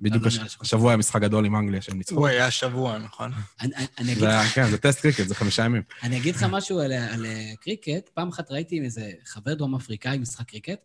בדיוק 0.00 0.26
הש... 0.26 0.38
השבוע 0.60 0.90
היה 0.90 0.96
משחק 0.96 1.20
גדול 1.20 1.44
עם 1.44 1.56
אנגליה 1.56 1.82
שהם 1.82 1.98
ניצחו. 1.98 2.16
הוא 2.16 2.26
היה 2.26 2.50
שבוע, 2.50 2.98
נכון? 2.98 3.32
אני, 3.60 3.72
אני 3.98 4.12
אגיד 4.12 4.24
לך... 4.24 4.54
כן, 4.54 4.70
זה 4.70 4.78
טסט 4.78 5.00
קריקט, 5.00 5.28
זה 5.28 5.34
חמישה 5.34 5.64
ימים. 5.64 5.82
אני 6.02 6.16
אגיד 6.16 6.34
לך 6.34 6.46
משהו 6.50 6.80
על, 6.80 6.92
על 6.92 7.26
קריקט. 7.60 8.08
פעם 8.14 8.28
אחת 8.28 8.50
ראיתי 8.50 8.76
עם 8.76 8.84
איזה 8.84 9.10
חבר 9.24 9.54
דרום 9.54 9.74
אפריקאי 9.74 10.18
משחק 10.18 10.48
קריקט, 10.48 10.78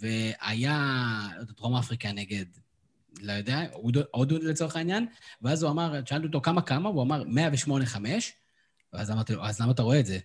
והיה 0.00 1.28
דרום 1.56 1.76
אפריקה 1.76 2.12
נגד, 2.12 2.44
לא 3.20 3.32
יודע, 3.32 3.60
הודו 4.10 4.38
לצורך 4.38 4.76
העניין, 4.76 5.06
ואז 5.42 5.62
הוא 5.62 5.70
אמר, 5.70 6.00
שאלתי 6.04 6.26
אותו 6.26 6.40
כמה 6.40 6.62
כמה, 6.62 6.88
הוא 6.88 7.02
אמר 7.02 7.22
108-5, 7.66 7.96
ואז 8.92 9.10
אמרתי 9.10 9.34
לו, 9.34 9.44
אז 9.44 9.60
למה 9.60 9.72
אתה 9.72 9.82
רואה 9.82 10.00
את 10.00 10.06
זה? 10.06 10.18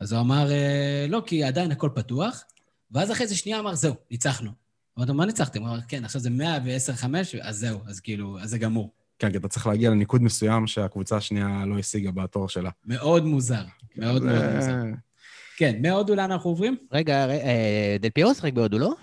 אז 0.00 0.12
הוא 0.12 0.20
אמר, 0.20 0.50
אה, 0.50 1.06
לא, 1.08 1.22
כי 1.26 1.44
עדיין 1.44 1.72
הכל 1.72 1.90
פתוח, 1.94 2.44
ואז 2.90 3.12
אחרי 3.12 3.24
איזה 3.24 3.36
שנייה 3.36 3.58
אמר, 3.58 3.74
זהו, 3.74 3.94
ניצחנו. 4.10 4.50
אמרתי 4.98 5.12
לו, 5.12 5.18
מה 5.18 5.26
ניצחתם? 5.26 5.60
הוא 5.60 5.68
אמר, 5.68 5.78
כן, 5.88 6.04
עכשיו 6.04 6.20
זה 6.20 6.30
110-5, 6.30 7.04
אז 7.40 7.56
זהו, 7.56 7.80
אז 7.86 8.00
כאילו, 8.00 8.38
אז 8.40 8.50
זה 8.50 8.58
גמור. 8.58 8.92
כן, 9.18 9.30
כי 9.30 9.36
אתה 9.36 9.48
צריך 9.48 9.66
להגיע 9.66 9.90
לניקוד 9.90 10.22
מסוים 10.22 10.66
שהקבוצה 10.66 11.16
השנייה 11.16 11.64
לא 11.66 11.78
השיגה 11.78 12.10
בתור 12.10 12.48
שלה. 12.48 12.70
מאוד 12.84 13.24
מוזר, 13.24 13.64
מאוד 13.96 14.22
מאוד 14.22 14.54
מוזר. 14.54 14.82
כן, 15.56 15.82
מהודו 15.82 16.14
לאן 16.14 16.30
אנחנו 16.30 16.50
עוברים? 16.50 16.76
רגע, 16.92 17.28
אה, 17.28 17.96
דל 18.00 18.10
פיירו 18.10 18.34
שחק 18.34 18.52
בהודו, 18.52 18.78
לא? 18.78 18.94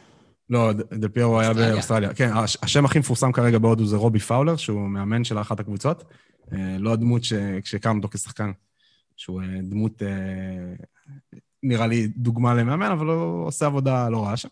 לא, 0.49 0.73
דל 0.73 1.07
פיירו 1.07 1.39
היה 1.39 1.53
באוסטרליה. 1.53 2.13
כן, 2.13 2.31
השם 2.61 2.85
הכי 2.85 2.99
מפורסם 2.99 3.31
כרגע 3.31 3.57
בהודו 3.57 3.85
זה 3.85 3.95
רובי 3.95 4.19
פאולר, 4.19 4.55
שהוא 4.55 4.89
מאמן 4.89 5.23
של 5.23 5.41
אחת 5.41 5.59
הקבוצות. 5.59 6.03
אה, 6.53 6.77
לא 6.79 6.93
הדמות 6.93 7.21
כשקם 7.63 7.97
אותו 7.97 8.07
כשחקן, 8.07 8.51
שהוא 9.15 9.41
אה, 9.41 9.47
דמות, 9.61 10.01
נראה 11.63 11.87
לי 11.87 12.07
דוגמה 12.07 12.53
למאמן, 12.53 12.91
אבל 12.91 13.05
הוא 13.05 13.47
עושה 13.47 13.65
עבודה 13.65 14.09
לא 14.09 14.23
רעה 14.23 14.37
שם. 14.37 14.49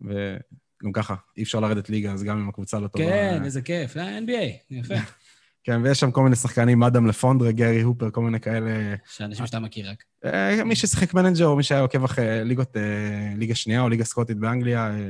וגם 0.00 0.92
ככה, 0.92 1.14
אי 1.36 1.42
אפשר 1.42 1.60
לרדת 1.60 1.90
ליגה, 1.90 2.12
אז 2.12 2.22
גם 2.22 2.38
אם 2.38 2.48
הקבוצה 2.48 2.80
לא 2.80 2.88
טובה... 2.88 3.04
כן, 3.04 3.44
איזה 3.44 3.62
כיף, 3.62 3.96
NBA, 3.96 4.70
יפה. 4.70 4.94
כן, 5.64 5.80
ויש 5.84 6.00
שם 6.00 6.10
כל 6.10 6.22
מיני 6.22 6.36
שחקנים, 6.36 6.82
אדם 6.82 7.06
לפונדרה, 7.06 7.52
גרי 7.52 7.82
הופר, 7.82 8.10
כל 8.10 8.20
מיני 8.20 8.40
כאלה... 8.40 8.94
שאנשים 9.08 9.46
שאתה 9.46 9.60
מכיר 9.60 9.90
רק. 9.90 10.04
אה, 10.24 10.64
מי 10.64 10.76
ששיחק 10.76 11.14
מנג'ר, 11.14 11.46
או 11.46 11.56
מי 11.56 11.62
שהיה 11.62 11.80
עוקב 11.80 12.04
אחרי 12.04 12.44
ליגות, 12.44 12.76
אה, 12.76 13.32
ליגה 13.36 13.54
שנייה 13.54 13.80
או 13.80 13.88
ליגה 13.88 14.04
סקוטית 14.04 14.36
באנגליה, 14.36 14.90
אה, 14.90 15.00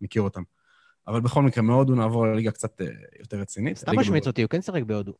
מכיר 0.00 0.22
אותם. 0.22 0.42
אבל 1.06 1.20
בכל 1.20 1.42
מקרה, 1.42 1.62
מהודו 1.62 1.94
נעבור 1.94 2.26
לליגה 2.26 2.50
קצת 2.50 2.80
יותר 3.18 3.36
רצינית. 3.40 3.76
סתם 3.76 3.98
משמיץ 3.98 4.26
אותי, 4.26 4.42
הוא 4.42 4.48
כן 4.48 4.62
שיחק 4.62 4.82
בהודו. 4.82 5.12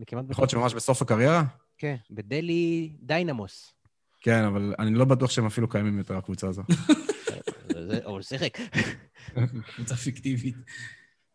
יכול 0.00 0.42
להיות 0.42 0.50
שממש 0.50 0.74
בסוף 0.74 1.02
הקריירה? 1.02 1.44
כן, 1.78 1.96
בדלהי 2.10 2.92
דיינמוס. 3.02 3.74
כן, 4.20 4.44
אבל 4.44 4.74
אני 4.78 4.94
לא 4.94 5.04
בטוח 5.04 5.30
שהם 5.30 5.46
אפילו 5.46 5.68
קיימים 5.68 5.98
יותר, 5.98 6.16
הקבוצה 6.16 6.48
הזו. 6.48 6.62
אבל 7.70 8.00
הוא 8.04 8.22
שיחק. 8.22 8.58
קבוצה 9.76 9.96
פיקטיבית. 9.96 10.56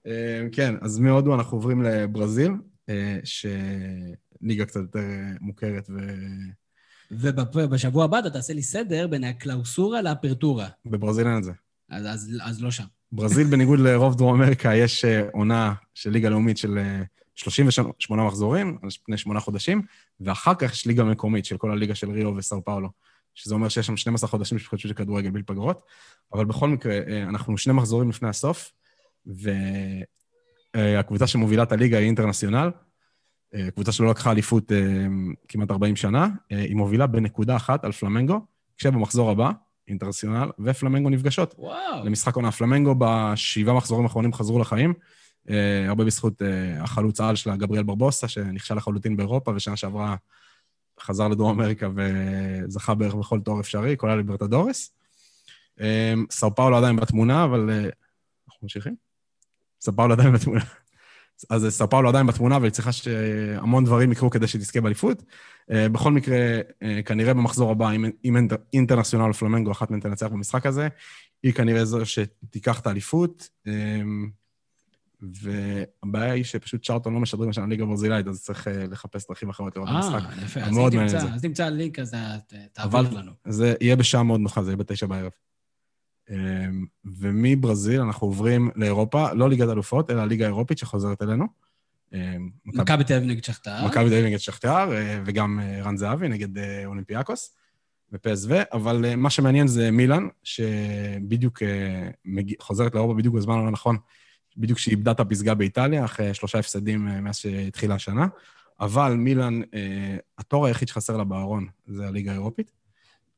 אה, 0.07 0.47
כן, 0.51 0.75
אז 0.81 0.99
מהודו 0.99 1.35
אנחנו 1.35 1.57
עוברים 1.57 1.83
לברזיל, 1.83 2.51
אה, 2.89 3.19
שליגה 3.23 4.65
קצת 4.65 4.79
יותר 4.79 4.99
מוכרת 5.41 5.89
ו... 5.89 5.97
ובשבוע 7.11 8.05
הבא 8.05 8.19
אתה 8.19 8.29
תעשה 8.29 8.53
לי 8.53 8.61
סדר 8.61 9.07
בין 9.07 9.23
הקלאוסורה 9.23 10.01
לאפרטורה. 10.01 10.67
בברזיל 10.85 11.27
אין 11.27 11.37
את 11.37 11.43
זה. 11.43 11.51
אז, 11.89 12.05
אז, 12.05 12.31
אז 12.41 12.63
לא 12.63 12.71
שם. 12.71 12.83
ברזיל, 13.11 13.47
בניגוד 13.47 13.79
לרוב 13.79 14.15
דרום 14.15 14.41
אמריקה, 14.41 14.75
יש 14.75 15.05
אה, 15.05 15.27
עונה 15.33 15.73
של 15.93 16.09
ליגה 16.09 16.29
לאומית 16.29 16.57
של 16.57 16.79
38 17.35 18.23
מחזורים, 18.23 18.77
על 18.83 18.89
פני 19.05 19.17
שמונה 19.17 19.39
חודשים, 19.39 19.81
ואחר 20.19 20.55
כך 20.55 20.73
יש 20.73 20.85
ליגה 20.85 21.03
מקומית 21.03 21.45
של 21.45 21.57
כל 21.57 21.71
הליגה 21.71 21.95
של 21.95 22.11
ריו 22.11 22.35
וסאו 22.35 22.65
פאולו, 22.65 22.89
שזה 23.35 23.55
אומר 23.55 23.69
שיש 23.69 23.87
שם 23.87 23.97
12 23.97 24.29
חודשים 24.29 24.59
של 24.59 24.69
חודשים 24.69 24.89
של 24.89 24.95
כדורגל 24.95 25.29
בלי 25.29 25.43
פגרות. 25.43 25.81
אבל 26.33 26.45
בכל 26.45 26.69
מקרה, 26.69 26.99
אנחנו 27.29 27.57
שני 27.57 27.73
מחזורים 27.73 28.09
לפני 28.09 28.29
הסוף, 28.29 28.71
והקבוצה 30.75 31.27
שמובילה 31.27 31.63
את 31.63 31.71
הליגה 31.71 31.97
היא 31.97 32.05
אינטרנציונל, 32.05 32.69
אה, 33.55 33.71
קבוצה 33.71 33.91
שלא 33.91 34.09
לקחה 34.09 34.31
אליפות 34.31 34.71
אה, 34.71 34.77
כמעט 35.47 35.71
40 35.71 35.95
שנה, 35.95 36.27
אה, 36.51 36.59
היא 36.59 36.75
מובילה 36.75 37.07
בנקודה 37.07 37.55
אחת 37.55 37.85
על 37.85 37.91
פלמנגו, 37.91 38.39
כשבמחזור 38.77 39.31
הבא, 39.31 39.51
אינטרנציונל 39.87 40.49
ופלמנגו 40.59 41.09
נפגשות. 41.09 41.55
וואו. 41.57 42.05
למשחק 42.05 42.35
עונה. 42.35 42.51
פלמנגו 42.51 42.95
בשבעה 42.97 43.75
מחזורים 43.75 44.03
האחרונים 44.05 44.33
חזרו 44.33 44.59
לחיים, 44.59 44.93
הרבה 45.87 46.05
בזכות 46.05 46.41
החלוץ 46.79 47.21
העל 47.21 47.35
שלה, 47.35 47.55
גבריאל 47.55 47.83
ברבוסה, 47.83 48.27
שנכשל 48.27 48.75
לחלוטין 48.75 49.17
באירופה, 49.17 49.51
ושנה 49.55 49.75
שעברה 49.75 50.15
חזר 50.99 51.27
לדרום 51.27 51.59
אמריקה 51.59 51.89
וזכה 51.95 52.93
בערך 52.93 53.15
בכל 53.15 53.39
תואר 53.39 53.59
אפשרי, 53.59 53.97
כולל 53.97 54.15
ליברטדורס. 54.15 54.91
סאו 56.31 56.55
פאולו 56.55 56.77
עדיין 56.77 56.95
בתמונה, 56.95 57.43
אבל 57.43 57.69
אנחנו 58.47 58.59
ממשיכים? 58.61 58.95
ספאולו 59.85 60.13
עדיין 60.13 60.33
בתמונה. 60.33 60.61
אז 61.49 61.67
ספאולו 61.69 62.09
עדיין 62.09 62.27
בתמונה, 62.27 62.57
והיא 62.61 62.71
צריכה 62.71 62.91
שהמון 62.91 63.85
דברים 63.85 64.11
יקרו 64.11 64.29
כדי 64.29 64.47
שתזכה 64.47 64.81
באליפות. 64.81 65.23
אה, 65.71 65.89
בכל 65.89 66.11
מקרה, 66.11 66.37
אה, 66.83 67.01
כנראה 67.05 67.33
במחזור 67.33 67.71
הבא, 67.71 67.91
אם 68.25 68.47
אינטרנציונל 68.73 69.33
פלמנגו, 69.33 69.71
אחת 69.71 69.91
מהן 69.91 69.99
תנצח 69.99 70.27
במשחק 70.27 70.65
הזה, 70.65 70.87
היא 71.43 71.53
כנראה 71.53 71.85
זו 71.85 72.05
שתיקח 72.05 72.79
את 72.79 72.87
האליפות. 72.87 73.49
אה, 73.67 74.01
והבעיה 75.21 76.33
היא 76.33 76.43
שפשוט 76.43 76.85
צ'ארטון 76.85 77.13
לא 77.13 77.19
משדרים 77.19 77.49
השנה 77.49 77.65
ליגה 77.67 77.85
ברזילאית, 77.85 78.27
אז 78.27 78.43
צריך 78.43 78.67
לחפש 78.91 79.27
דרכים 79.27 79.49
אחרות 79.49 79.75
לראות 79.75 79.89
במשחק. 79.89 80.29
אה, 80.29 80.43
יפה. 80.45 80.59
אז 80.59 81.41
תמצא 81.41 81.69
לינק, 81.69 81.99
אז 81.99 82.15
תעביר 82.73 83.01
לנו. 83.01 83.31
זה 83.47 83.73
יהיה 83.81 83.95
בשעה 83.95 84.23
מאוד 84.23 84.39
נוחה, 84.39 84.63
זה 84.63 84.71
יהיה 84.71 84.77
בתשע 84.77 85.05
בערב. 85.05 85.31
אמ, 86.29 86.85
ומברזיל 87.05 88.01
אנחנו 88.01 88.27
עוברים 88.27 88.69
לאירופה, 88.75 89.33
לא 89.33 89.49
ליגת 89.49 89.69
אלופות, 89.69 90.11
אלא 90.11 90.21
הליגה 90.21 90.45
האירופית 90.45 90.77
שחוזרת 90.77 91.21
אלינו. 91.21 91.45
אמ, 92.13 92.49
מכבי 92.65 93.03
תל 93.03 93.13
אביב 93.13 93.29
נגד 93.29 93.43
שכתר. 93.43 93.85
מכבי 93.85 94.09
תל 94.09 94.13
אביב 94.13 94.25
נגד 94.25 94.37
שכתר, 94.37 94.93
אה, 94.93 95.21
וגם 95.25 95.59
אה, 95.59 95.81
רן 95.83 95.97
זהבי 95.97 96.27
נגד 96.27 96.57
אה, 96.57 96.85
אולימפיאקוס 96.85 97.55
ופסו, 98.11 98.55
אבל 98.73 99.15
מה 99.15 99.29
שמעניין 99.29 99.67
זה 99.67 99.91
מילאן, 99.91 100.27
שבדיוק 100.43 101.61
חוזרת 102.59 102.95
לאירופה 102.95 103.13
בדיוק 103.13 103.35
בזמן 103.35 103.57
הלא 103.57 103.71
נכון, 103.71 103.97
בדיוק 104.57 104.79
כשהיא 104.79 104.91
איבדה 104.91 105.11
את 105.11 105.19
הפסגה 105.19 105.53
באיטליה, 105.53 106.05
אחרי 106.05 106.33
שלושה 106.33 106.59
הפסדים 106.59 107.23
מאז 107.23 107.35
שהתחילה 107.35 107.95
השנה. 107.95 108.27
אבל 108.79 109.13
מילאן, 109.13 109.61
התור 110.37 110.65
היחיד 110.65 110.87
שחסר 110.87 111.17
לה 111.17 111.23
בארון 111.23 111.67
זה 111.87 112.07
הליגה 112.07 112.31
האירופית, 112.31 112.71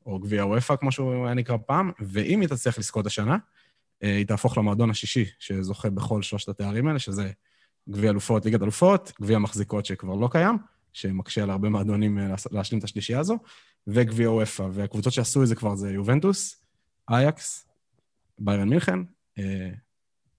או 0.08 0.20
גביע 0.20 0.46
וופא, 0.46 0.76
כמו 0.76 0.92
שהוא 0.92 1.26
היה 1.26 1.34
נקרא 1.34 1.58
פעם, 1.66 1.92
ואם 2.00 2.42
היא 2.42 2.50
תצליח 2.50 2.78
לזכות 2.78 3.06
השנה, 3.06 3.38
אה, 4.04 4.16
היא 4.16 4.26
תהפוך 4.26 4.58
למועדון 4.58 4.90
השישי 4.90 5.26
שזוכה 5.40 5.90
בכל 5.90 6.22
שלושת 6.22 6.50
התארים 6.50 6.88
האלה, 6.88 7.00
שזה 7.00 7.32
גביע 7.90 8.10
אלופות, 8.10 8.46
ליגת 8.46 8.62
אלופות, 8.62 9.12
גביע 9.22 9.40
מחזיקות 9.40 9.86
שכבר 9.86 10.16
לא 10.16 10.30
קיים, 10.32 10.58
שמקשה 10.94 11.44
על 11.44 11.50
הרבה 11.50 11.70
מועדונים 11.70 12.20
אה, 12.20 12.36
להשלים 12.52 12.80
את 12.80 12.84
השלישייה 12.84 13.20
הזו, 13.20 13.38
וגביע 13.88 14.32
וופא. 14.32 14.68
והקבוצות 14.72 15.14
שעשו 15.14 15.44
את 15.44 15.48
זה 15.48 15.56
כבר 15.56 15.76
זה 15.76 15.92
יובנטוס, 15.92 16.64
אייקס, 17.10 17.68
ביירן 18.40 18.70
מינכן, 18.70 19.00
אה, 19.40 19.70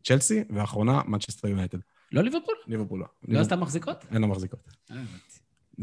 צ'לסי, 0.04 0.44
ואחרונה, 0.50 1.02
מנצ'סטר 1.06 1.48
יונייטד. 1.48 1.78
לא 2.12 2.22
ליברפול? 2.22 2.54
ליברפול 2.66 3.00
לא. 3.00 3.06
לא 3.28 3.40
עשתה 3.40 3.56
מחזיקות? 3.56 4.04
אין 4.12 4.20
לה 4.20 4.26
מחזיקות. 4.26 4.60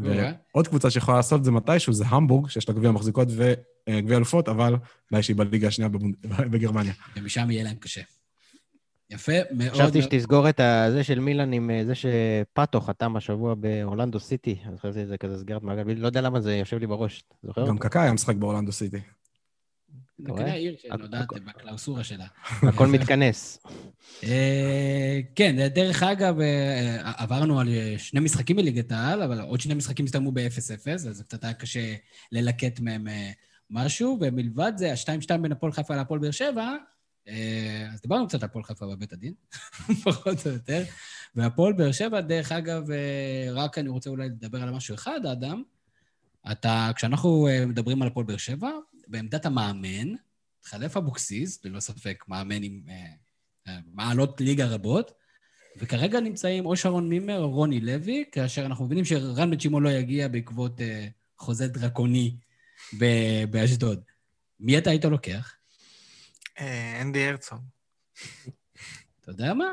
אה. 0.04 0.10
אוקיי. 0.10 0.32
ועוד 0.54 0.68
קבוצה 0.68 0.90
שיכולה 0.90 1.16
לעשות 1.16 1.40
את 1.40 1.44
זה 1.44 1.50
מתישהו 1.50 1.92
זה 1.92 2.04
המבורג, 2.08 2.48
שיש 2.48 2.68
לה 2.68 2.74
גביע 2.74 2.90
מחזיקות 2.90 3.28
וגביע 3.30 4.16
אלופות, 4.16 4.48
אבל 4.48 4.74
בעיה 5.10 5.22
שהיא 5.22 5.36
בליגה 5.36 5.68
השנייה 5.68 5.88
בגרמניה. 6.52 6.92
ומשם 7.16 7.50
יהיה 7.50 7.64
להם 7.64 7.76
קשה. 7.76 8.00
יפה 9.10 9.32
מאוד. 9.50 9.70
חשבתי 9.70 10.02
שתסגור 10.02 10.48
את 10.48 10.60
זה 10.92 11.04
של 11.04 11.20
מילאן 11.20 11.52
עם 11.52 11.70
אה, 11.70 11.82
זה 11.86 11.92
שפאטו 11.94 12.80
חתם 12.80 13.16
השבוע 13.16 13.54
באורלנדו 13.54 14.20
סיטי. 14.20 14.56
אז 14.72 14.78
חשבתי 14.78 15.02
שזה 15.02 15.18
כזה 15.18 15.38
סגירת 15.38 15.62
מעגל. 15.62 15.82
לא 15.96 16.06
יודע 16.06 16.20
למה 16.20 16.40
זה 16.40 16.56
יושב 16.56 16.78
לי 16.78 16.86
בראש. 16.86 17.24
זוכר? 17.42 17.66
גם 17.66 17.78
קקא 17.78 17.98
היה 17.98 18.12
משחק 18.12 18.36
באורלנדו 18.36 18.72
סיטי. 18.72 19.00
כנראה 20.24 20.52
העיר 20.52 20.76
שנודעת 20.82 21.26
בקלאוסורה 21.46 22.04
שלה. 22.04 22.26
הכל 22.62 22.86
מתכנס. 22.86 23.58
אה, 24.24 25.20
כן, 25.34 25.68
דרך 25.68 26.02
אגב, 26.02 26.40
אה, 26.40 27.12
עברנו 27.16 27.60
על 27.60 27.68
אה, 27.68 27.94
שני 27.98 28.20
משחקים 28.20 28.56
בליגת 28.56 28.92
העל, 28.92 29.22
אבל 29.22 29.40
עוד 29.40 29.60
שני 29.60 29.74
משחקים 29.74 30.04
הסתיימו 30.04 30.32
ב-0-0, 30.32 30.90
אז 30.90 31.02
זה 31.02 31.24
קצת 31.24 31.44
היה 31.44 31.54
קשה 31.54 31.94
ללקט 32.32 32.80
מהם 32.80 33.08
אה, 33.08 33.30
משהו, 33.70 34.18
ומלבד 34.20 34.72
זה, 34.76 34.90
ה-2-2 34.90 35.36
בין 35.36 35.52
הפועל 35.52 35.72
חיפה 35.72 35.96
להפועל 35.96 36.20
באר 36.20 36.30
שבע, 36.30 36.76
אה, 37.28 37.88
אז 37.92 38.00
דיברנו 38.00 38.28
קצת 38.28 38.42
על 38.42 38.48
הפועל 38.48 38.64
חיפה 38.64 38.86
בבית 38.86 39.12
הדין, 39.12 39.34
פחות 40.04 40.46
או 40.46 40.50
יותר, 40.52 40.82
והפועל 41.34 41.72
באר 41.72 41.92
שבע, 41.92 42.20
דרך 42.20 42.52
אגב, 42.52 42.90
אה, 42.90 43.48
רק 43.52 43.78
אני 43.78 43.88
רוצה 43.88 44.10
אולי 44.10 44.28
לדבר 44.28 44.62
על 44.62 44.70
משהו 44.70 44.94
אחד, 44.94 45.26
אדם, 45.26 45.62
אתה, 46.52 46.90
כשאנחנו 46.96 47.48
אה, 47.48 47.66
מדברים 47.66 48.02
על 48.02 48.08
הפועל 48.08 48.26
באר 48.26 48.36
שבע, 48.36 48.70
בעמדת 49.06 49.46
המאמן, 49.46 50.14
התחלף 50.60 50.96
אבוקסיס, 50.96 51.64
ללא 51.64 51.80
ספק, 51.80 52.24
מאמן 52.28 52.62
עם 52.62 52.80
אה, 52.88 53.06
אה, 53.68 53.78
מעלות 53.94 54.40
ליגה 54.40 54.66
רבות, 54.66 55.12
וכרגע 55.76 56.20
נמצאים 56.20 56.66
או 56.66 56.76
שרון 56.76 57.08
מימר 57.08 57.38
או 57.38 57.50
רוני 57.50 57.80
לוי, 57.80 58.24
כאשר 58.32 58.66
אנחנו 58.66 58.84
מבינים 58.84 59.04
שרן 59.04 59.50
בן 59.50 59.60
שמעון 59.60 59.82
לא 59.82 59.88
יגיע 59.88 60.28
בעקבות 60.28 60.80
אה, 60.80 61.08
חוזה 61.38 61.68
דרקוני 61.68 62.36
באשדוד. 63.50 64.02
מי 64.60 64.78
אתה 64.78 64.90
היית 64.90 65.04
לוקח? 65.04 65.54
אנדי 67.00 67.26
הרצוג. 67.26 67.58
אתה 69.20 69.30
יודע 69.30 69.54
מה? 69.54 69.72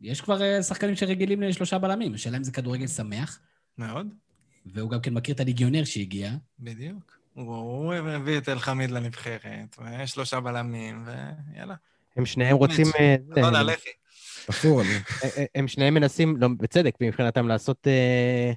יש 0.00 0.20
כבר 0.20 0.62
שחקנים 0.62 0.96
שרגילים 0.96 1.42
לשלושה 1.42 1.78
בלמים, 1.78 2.14
השאלה 2.14 2.36
אם 2.36 2.44
זה 2.44 2.52
כדורגל 2.52 2.86
שמח, 2.86 3.40
מאוד, 3.78 4.14
והוא 4.66 4.90
גם 4.90 5.00
כן 5.00 5.14
מכיר 5.14 5.34
את 5.34 5.40
הליגיונר 5.40 5.84
שהגיע. 5.84 6.32
בדיוק. 6.58 7.21
הוא 7.34 7.94
הביא 7.94 8.38
את 8.38 8.48
אלחמיד 8.48 8.90
לנבחרת, 8.90 9.76
ויש 9.78 10.10
שלושה 10.10 10.40
בלמים, 10.40 11.04
ויאללה. 11.06 11.74
הם 12.16 12.26
שניהם 12.26 12.56
רוצים... 12.56 12.86
אה, 13.00 13.16
לא. 13.50 13.72
תפור 14.46 14.82
זה. 14.82 14.98
אה, 15.24 15.44
הם 15.54 15.68
שניהם 15.68 15.94
מנסים, 15.94 16.36
לא, 16.36 16.48
בצדק 16.58 16.94
מבחינתם, 17.00 17.48
לעשות 17.48 17.86
אה, 17.86 18.52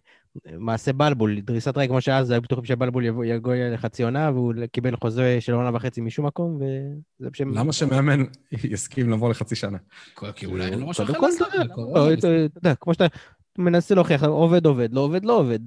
מעשה 0.57 0.93
בלבול, 0.93 1.39
דריסת 1.39 1.77
רגל, 1.77 1.87
כמו 1.87 2.01
שאז 2.01 2.31
היו 2.31 2.41
בטוחים 2.41 2.65
שבלבול 2.65 3.05
יגיע 3.05 3.69
לחצי 3.73 4.03
עונה, 4.03 4.31
והוא 4.31 4.53
קיבל 4.71 4.95
חוזה 4.95 5.37
של 5.39 5.53
עונה 5.53 5.75
וחצי 5.75 6.01
משום 6.01 6.25
מקום, 6.25 6.55
וזה 6.55 7.29
בשם... 7.29 7.49
למה 7.53 7.73
שמאמן 7.73 8.23
יסכים 8.51 9.09
לבוא 9.09 9.29
לחצי 9.29 9.55
שנה? 9.55 9.77
כי 10.35 10.45
אולי 10.45 10.65
אין 10.65 10.79
לו 10.79 10.87
משהו 10.87 11.05
קודם 11.05 11.17
אחר 11.17 11.27
לעשות. 11.27 12.19
אתה 12.19 12.27
יודע, 12.27 12.69
לא, 12.69 12.75
כמו 12.81 12.93
שאתה 12.93 13.05
מנסה 13.57 13.95
להוכיח, 13.95 14.23
עובד, 14.23 14.65
עובד, 14.65 14.93
לא 14.93 15.01
עובד, 15.01 15.25
לא 15.25 15.39
עובד. 15.39 15.59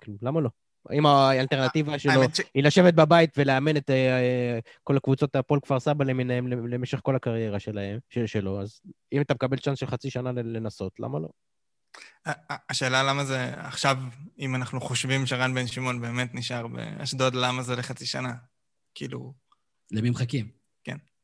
כאילו, 0.00 0.16
למה 0.22 0.40
לא? 0.40 0.50
אם 0.92 1.06
האלטרנטיבה 1.06 1.98
שלו 1.98 2.12
האמת 2.12 2.34
ש- 2.36 2.40
היא 2.54 2.62
לשבת 2.64 2.94
בבית 2.94 3.30
ולאמן 3.36 3.76
את 3.76 3.90
אה, 3.90 3.94
אה, 3.96 4.58
כל 4.84 4.96
הקבוצות 4.96 5.36
הפועל 5.36 5.60
כפר 5.60 5.80
סבא 5.80 6.04
למיניהם 6.04 6.48
למשך 6.48 7.00
כל 7.02 7.16
הקריירה 7.16 7.58
שלהם, 7.60 7.98
של- 8.10 8.26
שלו, 8.26 8.60
אז 8.62 8.80
אם 9.12 9.20
אתה 9.20 9.34
מקבל 9.34 9.56
צ'אנס 9.58 9.78
של 9.78 9.86
חצי 9.86 10.10
שנה 10.10 10.32
לנסות, 10.32 10.92
למה 11.00 11.18
לא? 11.18 11.28
השאלה 12.70 13.02
למה 13.02 13.24
זה 13.24 13.52
עכשיו, 13.56 13.96
אם 14.38 14.54
אנחנו 14.54 14.80
חושבים 14.80 15.26
שרן 15.26 15.54
בן 15.54 15.66
שמעון 15.66 16.00
באמת 16.00 16.34
נשאר 16.34 16.66
באשדוד, 16.66 17.34
למה 17.34 17.62
זה 17.62 17.76
לחצי 17.76 18.06
שנה? 18.06 18.32
כאילו, 18.94 19.34
למי 19.92 20.10
מחכים? 20.10 20.57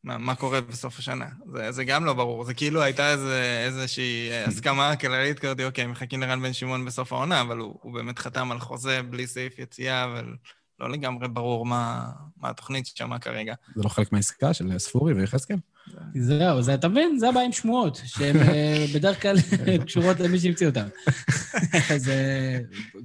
מה, 0.04 0.18
מה 0.18 0.34
קורה 0.34 0.60
בסוף 0.60 0.98
השנה? 0.98 1.28
זה, 1.52 1.72
זה 1.72 1.84
גם 1.84 2.04
לא 2.04 2.12
ברור. 2.12 2.44
זה 2.44 2.54
כאילו 2.54 2.82
הייתה 2.82 3.12
איזה, 3.12 3.62
איזושהי 3.66 4.30
אה, 4.30 4.44
הסכמה 4.44 4.96
כללית 4.96 5.38
כזאת, 5.38 5.60
אוקיי, 5.60 5.86
מחכים 5.86 6.20
לרן 6.20 6.42
בן 6.42 6.52
שמעון 6.52 6.84
בסוף 6.84 7.12
העונה, 7.12 7.40
אבל 7.40 7.58
הוא, 7.58 7.78
הוא 7.82 7.94
באמת 7.94 8.18
חתם 8.18 8.52
על 8.52 8.60
חוזה 8.60 9.02
בלי 9.02 9.26
סעיף 9.26 9.58
יציאה, 9.58 10.04
אבל 10.04 10.36
לא 10.80 10.90
לגמרי 10.90 11.28
ברור 11.28 11.66
מה, 11.66 12.10
מה 12.36 12.50
התוכנית 12.50 12.86
שמה 12.86 13.18
כרגע. 13.18 13.54
זה 13.74 13.82
לא 13.82 13.88
חלק 13.88 14.12
מהעסקה 14.12 14.54
של 14.54 14.78
ספורי 14.78 15.12
ויחזקאל? 15.12 15.56
זהו, 16.20 16.62
זה, 16.62 16.74
אתה 16.74 16.88
מבין? 16.88 17.18
זה 17.18 17.28
הבעיה 17.28 17.46
עם 17.46 17.52
שמועות, 17.52 18.00
שהן 18.04 18.36
אה, 18.36 18.84
בדרך 18.94 19.22
כלל 19.22 19.36
קשורות 19.86 20.20
למי 20.20 20.38
שהמציא 20.38 20.66
אותן. 20.66 20.88
אז... 21.94 22.08
אה, 22.08 22.58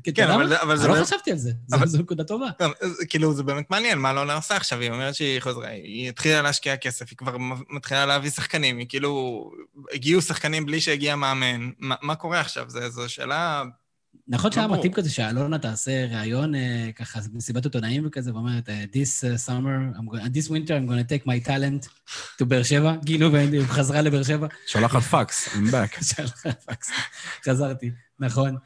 יודע 0.08 0.36
אבל? 0.36 0.48
זה- 0.48 0.62
אבל 0.62 0.78
זה 0.78 0.86
אני 0.90 1.00
לא 1.00 1.04
חשבתי 1.06 1.32
על 1.32 1.38
זה, 1.38 1.52
זו- 1.68 1.76
אבל- 1.76 1.88
זו 1.88 1.98
נקודה 1.98 2.24
טובה. 2.24 2.48
אז, 2.82 2.98
כאילו, 3.10 3.34
זה 3.34 3.44
באמת 3.44 3.72
מעניין, 3.72 3.98
מה 4.00 4.12
אלונה 4.12 4.36
עושה 4.36 4.56
עכשיו? 4.56 4.80
היא 4.80 4.92
אומרת 4.92 5.16
שהיא 5.16 5.40
חוזרה, 5.40 5.68
היא 5.68 6.10
התחילה 6.10 6.42
להשקיע 6.42 6.78
כסף, 6.78 7.10
היא 7.10 7.18
כבר 7.18 7.36
מתחילה 7.70 8.06
להביא 8.06 8.30
שחקנים, 8.30 8.78
היא 8.78 8.86
כאילו... 8.90 9.44
הגיעו 9.94 10.22
שחקנים 10.22 10.66
בלי 10.66 10.82
שהגיע 10.82 11.16
מאמן. 11.16 11.70
מה, 11.80 11.96
מה 12.02 12.16
קורה 12.16 12.40
עכשיו? 12.40 12.66
זו 12.88 13.10
שאלה... 13.10 13.64
נכון 14.30 14.52
שהיה. 14.52 14.68
מתאים 14.68 14.94
כזה 14.94 15.10
שאלונה 15.10 15.60
תעשה 15.60 16.06
ראיון 16.06 16.56
אה, 16.56 16.90
ככה, 16.96 17.20
מסיבת 17.34 17.66
עיתונאים 17.66 18.04
וכזה, 18.06 18.34
ואומרת, 18.34 18.70
אה, 18.70 18.84
This 18.94 19.24
uh, 19.24 19.50
summer, 19.50 19.98
this 20.34 20.50
winter 20.50 20.74
I'm 20.74 20.90
to 20.90 21.10
take 21.10 21.26
my 21.26 21.48
talent 21.48 21.88
to 22.42 22.46
באר 22.46 22.64
שבע, 22.64 22.96
כאילו, 23.06 23.32
והיא 23.34 23.62
חזרה 23.68 24.02
לבאר 24.02 24.24
שבע. 24.24 24.48
שולחת 24.68 25.02
פקס, 25.02 25.48
I'm 25.48 25.72
back. 25.72 26.04
שלחה 26.16 26.52
פקס. 26.52 26.92
חזרתי, 27.46 27.92
נכון. 28.20 28.58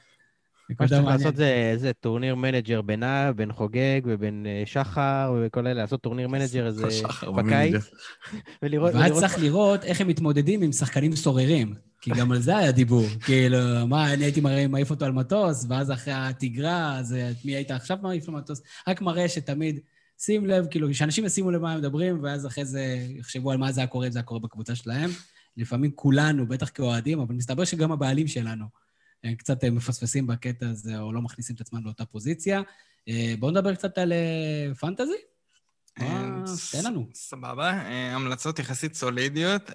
מה 0.79 0.87
שצריך. 0.87 1.05
לעשות 1.05 1.35
זה, 1.35 1.73
זה 1.77 1.91
טורניר 1.93 2.35
מנג'ר 2.35 2.81
בינה, 2.81 3.31
בין 3.35 3.51
חוגג 3.51 4.01
ובין 4.05 4.45
אה, 4.49 4.63
שחר 4.65 5.35
וכל 5.41 5.59
אלה, 5.59 5.73
לעשות 5.73 6.01
טורניר 6.01 6.27
מנג'ר 6.27 6.67
איזה 6.67 6.87
בקיץ. 7.37 7.75
ולראות... 8.63 8.93
ואז 8.93 9.19
צריך 9.19 9.39
לראות 9.39 9.83
איך 9.83 10.01
הם 10.01 10.07
מתמודדים 10.07 10.61
עם 10.61 10.71
שחקנים 10.71 11.15
סוררים. 11.15 11.73
כי 12.01 12.11
גם 12.11 12.31
על 12.31 12.39
זה 12.39 12.57
היה 12.57 12.71
דיבור. 12.71 13.05
כאילו, 13.25 13.87
מה, 13.87 14.13
אני 14.13 14.23
הייתי 14.23 14.41
מראה 14.41 14.67
מעיף 14.67 14.89
אותו 14.89 15.05
על 15.05 15.11
מטוס, 15.11 15.65
ואז 15.69 15.91
אחרי 15.91 16.13
התגרה, 16.13 16.97
אז 16.97 17.13
אה, 17.13 17.31
את 17.31 17.45
מי 17.45 17.55
היית 17.55 17.71
עכשיו 17.71 17.97
מעיף 18.01 18.27
למטוס? 18.27 18.61
רק 18.87 19.01
מראה 19.01 19.29
שתמיד, 19.29 19.79
שים 20.19 20.45
לב, 20.45 20.65
כאילו, 20.71 20.93
שאנשים 20.93 21.25
ישימו 21.25 21.51
לב 21.51 21.61
מה 21.61 21.73
הם 21.73 21.79
מדברים, 21.79 22.19
ואז 22.23 22.47
אחרי 22.47 22.65
זה 22.65 22.97
יחשבו 23.19 23.51
על 23.51 23.57
מה 23.57 23.71
זה 23.71 23.81
היה 23.81 23.87
קורה, 23.87 24.07
אם 24.07 24.11
זה 24.11 24.19
היה 24.19 24.23
קורה 24.23 24.39
בקבוצה 24.39 24.75
שלהם. 24.75 25.09
לפעמים 25.57 25.91
כולנו, 25.95 26.47
בטח 26.47 26.69
כאוהדים, 26.73 27.19
אבל 27.19 27.35
מסתבר 27.35 27.63
שגם 27.63 27.91
הבעלים 27.91 28.27
שלנו 28.27 28.65
קצת 29.37 29.63
אה, 29.63 29.69
מפספסים 29.69 30.27
בקטע 30.27 30.69
הזה, 30.69 30.99
או 30.99 31.13
לא 31.13 31.21
מכניסים 31.21 31.55
את 31.55 31.61
עצמם 31.61 31.85
לאותה 31.85 32.05
פוזיציה. 32.05 32.61
אה, 33.07 33.33
בואו 33.39 33.51
נדבר 33.51 33.75
קצת 33.75 33.97
על 33.97 34.13
אה, 34.13 34.75
פנטזי. 34.75 35.11
אה, 36.01 36.43
תן 36.71 36.85
לנו. 36.85 37.07
סבבה. 37.13 37.71
אה, 37.71 38.15
המלצות 38.15 38.59
יחסית 38.59 38.93
סולידיות. 38.95 39.71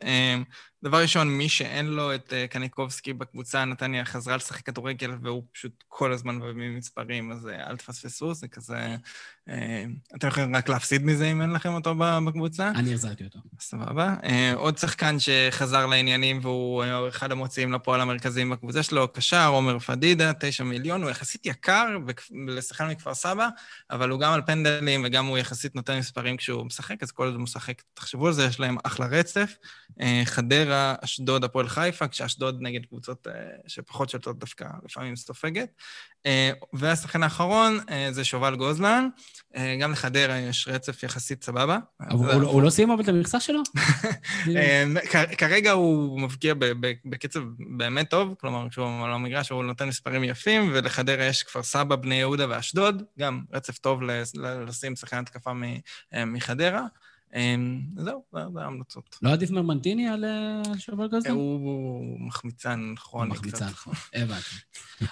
דבר 0.84 1.02
ראשון, 1.02 1.28
מי 1.28 1.48
שאין 1.48 1.86
לו 1.86 2.14
את 2.14 2.32
אה, 2.32 2.46
קניקובסקי 2.46 3.12
בקבוצה, 3.12 3.64
נתניה 3.64 4.04
חזרה 4.04 4.36
לשחק 4.36 4.66
כדורגל, 4.66 5.10
והוא 5.22 5.42
פשוט 5.52 5.84
כל 5.88 6.12
הזמן 6.12 6.34
מביא 6.34 6.70
מספרים, 6.70 7.32
אז 7.32 7.48
אה, 7.48 7.70
אל 7.70 7.76
תפספסו, 7.76 8.34
זה 8.34 8.48
כזה... 8.48 8.96
אה, 9.48 9.84
אתם 10.16 10.28
יכולים 10.28 10.56
רק 10.56 10.68
להפסיד 10.68 11.04
מזה 11.04 11.30
אם 11.30 11.42
אין 11.42 11.50
לכם 11.50 11.74
אותו 11.74 11.94
בקבוצה. 12.26 12.68
אני 12.68 12.90
החזרתי 12.90 13.24
אותו. 13.24 13.38
סבבה. 13.60 14.14
עוד 14.54 14.78
שחקן 14.78 15.16
שחזר 15.18 15.86
לעניינים 15.86 16.38
והוא 16.42 16.84
אחד 17.08 17.32
המוציאים 17.32 17.72
לפועל 17.72 18.00
המרכזיים 18.00 18.50
בקבוצה 18.50 18.82
שלו, 18.82 19.08
קשר, 19.12 19.46
עומר 19.46 19.78
פדידה, 19.78 20.32
תשע 20.40 20.64
מיליון, 20.64 21.02
הוא 21.02 21.10
יחסית 21.10 21.46
יקר 21.46 21.86
לשחקן 22.46 22.88
מכפר 22.88 23.14
סבא, 23.14 23.48
אבל 23.90 24.10
הוא 24.10 24.20
גם 24.20 24.32
על 24.32 24.42
פנדלים 24.46 25.02
וגם 25.04 25.26
הוא 25.26 25.38
יחסית 25.38 25.74
נותן 25.74 25.98
מספרים 25.98 26.36
כשהוא 26.36 26.56
שהוא 26.56 26.66
משחק, 26.66 27.02
אז 27.02 27.10
כל 27.10 27.24
עוד 27.24 27.34
הוא 27.34 27.42
משחק, 27.42 27.82
תחשבו 27.94 28.26
על 28.26 28.32
זה, 28.32 28.44
יש 28.44 28.60
להם 28.60 28.76
אחלה 28.84 29.06
רצף. 29.06 29.54
אה, 30.00 30.22
חדרה, 30.68 30.94
אשדוד, 31.04 31.44
הפועל 31.44 31.68
חיפה, 31.68 32.08
כשאשדוד 32.08 32.58
נגד 32.60 32.86
קבוצות 32.86 33.26
אה, 33.26 33.32
שפחות 33.66 34.10
שולטות 34.10 34.38
דווקא, 34.38 34.66
לפעמים 34.84 35.16
סופגת. 35.16 35.68
אה, 36.26 36.50
והשחקן 36.72 37.22
האחרון 37.22 37.78
זה 38.10 38.24
שובל 38.24 38.56
גוזלן. 38.56 39.08
גם 39.80 39.92
לחדרה 39.92 40.38
יש 40.38 40.68
רצף 40.68 41.02
יחסית 41.02 41.44
סבבה. 41.44 41.78
אבל 42.00 42.40
הוא 42.40 42.62
לא 42.62 42.70
סיים 42.70 42.90
אבל 42.90 43.02
את 43.02 43.08
המכסה 43.08 43.40
שלו? 43.40 43.62
כרגע 45.38 45.72
הוא 45.72 46.20
מבקיע 46.20 46.54
בקצב 47.04 47.40
באמת 47.78 48.10
טוב, 48.10 48.34
כלומר, 48.40 48.68
כשהוא 48.70 49.04
על 49.04 49.12
המגרש 49.12 49.50
הוא 49.50 49.64
נותן 49.64 49.88
מספרים 49.88 50.24
יפים, 50.24 50.70
ולחדרה 50.74 51.24
יש 51.24 51.42
כפר 51.42 51.62
סבא, 51.62 51.96
בני 51.96 52.14
יהודה 52.14 52.46
ואשדוד, 52.48 53.02
גם 53.18 53.42
רצף 53.52 53.78
טוב 53.78 54.02
לשים 54.66 54.96
שחקן 54.96 55.18
התקפה 55.18 55.52
מחדרה. 56.26 56.82
אמ, 57.34 57.80
זהו, 57.96 58.22
זה 58.32 58.60
ההמלצות. 58.60 59.18
לא 59.22 59.30
עדיף 59.30 59.50
מרמנטיני 59.50 60.08
על 60.08 60.24
שובל 60.78 61.08
גזלן? 61.08 61.30
הוא 61.30 62.20
מחמיצן 62.20 62.94
כרוני 62.96 63.30
קצת. 63.30 63.40
מחמיצן 63.40 63.68
כרוני, 63.68 63.98
הבנתי. 64.14 64.56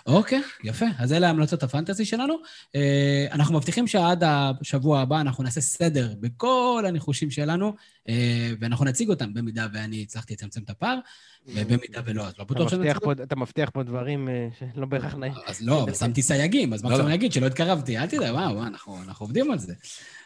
אוקיי, 0.06 0.42
יפה. 0.64 0.86
אז 0.98 1.12
אלה 1.12 1.26
ההמלצות 1.26 1.62
הפנטזי 1.62 2.04
שלנו. 2.04 2.34
אה, 2.74 3.26
אנחנו 3.32 3.54
מבטיחים 3.54 3.86
שעד 3.86 4.22
השבוע 4.26 5.00
הבא 5.00 5.20
אנחנו 5.20 5.44
נעשה 5.44 5.60
סדר 5.60 6.14
בכל 6.20 6.84
הניחושים 6.88 7.30
שלנו, 7.30 7.74
אה, 8.08 8.52
ואנחנו 8.60 8.84
נציג 8.84 9.08
אותם 9.08 9.34
במידה 9.34 9.66
ואני 9.72 10.02
הצלחתי 10.02 10.32
לצמצם 10.32 10.62
את 10.62 10.70
הפער, 10.70 10.98
ובמידה 11.46 12.00
ולא, 12.04 12.26
אז 12.26 12.38
לא 12.38 12.44
בטוח 12.44 12.68
שזה... 12.68 12.92
אתה 13.22 13.36
מבטיח 13.36 13.70
פה 13.70 13.82
דברים 13.82 14.28
אה, 14.28 14.48
שלא 14.58 14.86
בהכרח 14.86 15.14
נעים. 15.14 15.32
אז 15.46 15.62
לא, 15.62 15.86
שמתי 15.98 16.22
סייגים, 16.22 16.72
אז 16.72 16.82
מה 16.82 16.90
עכשיו 16.90 17.06
אני 17.06 17.14
אגיד? 17.14 17.32
שלא 17.32 17.46
התקרבתי. 17.46 17.98
אל 17.98 18.06
תדאג, 18.06 18.34
וואו, 18.34 18.62
אנחנו 18.66 18.96
עובדים 19.18 19.50
על 19.50 19.58
זה. 19.58 19.74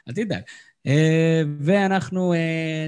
אל 0.08 0.12
תדאג. 0.12 0.42
אה, 0.86 1.42
ואנחנו... 1.60 2.32
אה, 2.32 2.86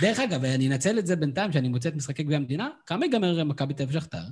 דרך 0.00 0.20
אגב, 0.20 0.44
אני 0.44 0.68
אנצל 0.68 0.98
את 0.98 1.06
זה 1.06 1.16
בינתיים, 1.16 1.52
שאני 1.52 1.68
מוצא 1.68 1.88
את 1.88 1.94
משחקי 1.94 2.22
גביע 2.22 2.36
המדינה. 2.36 2.68
כמה 2.86 3.04
ייגמר 3.04 3.44
מכבי 3.44 3.74
תל 3.74 3.82
אביב 3.82 4.00
שכתר? 4.00 4.24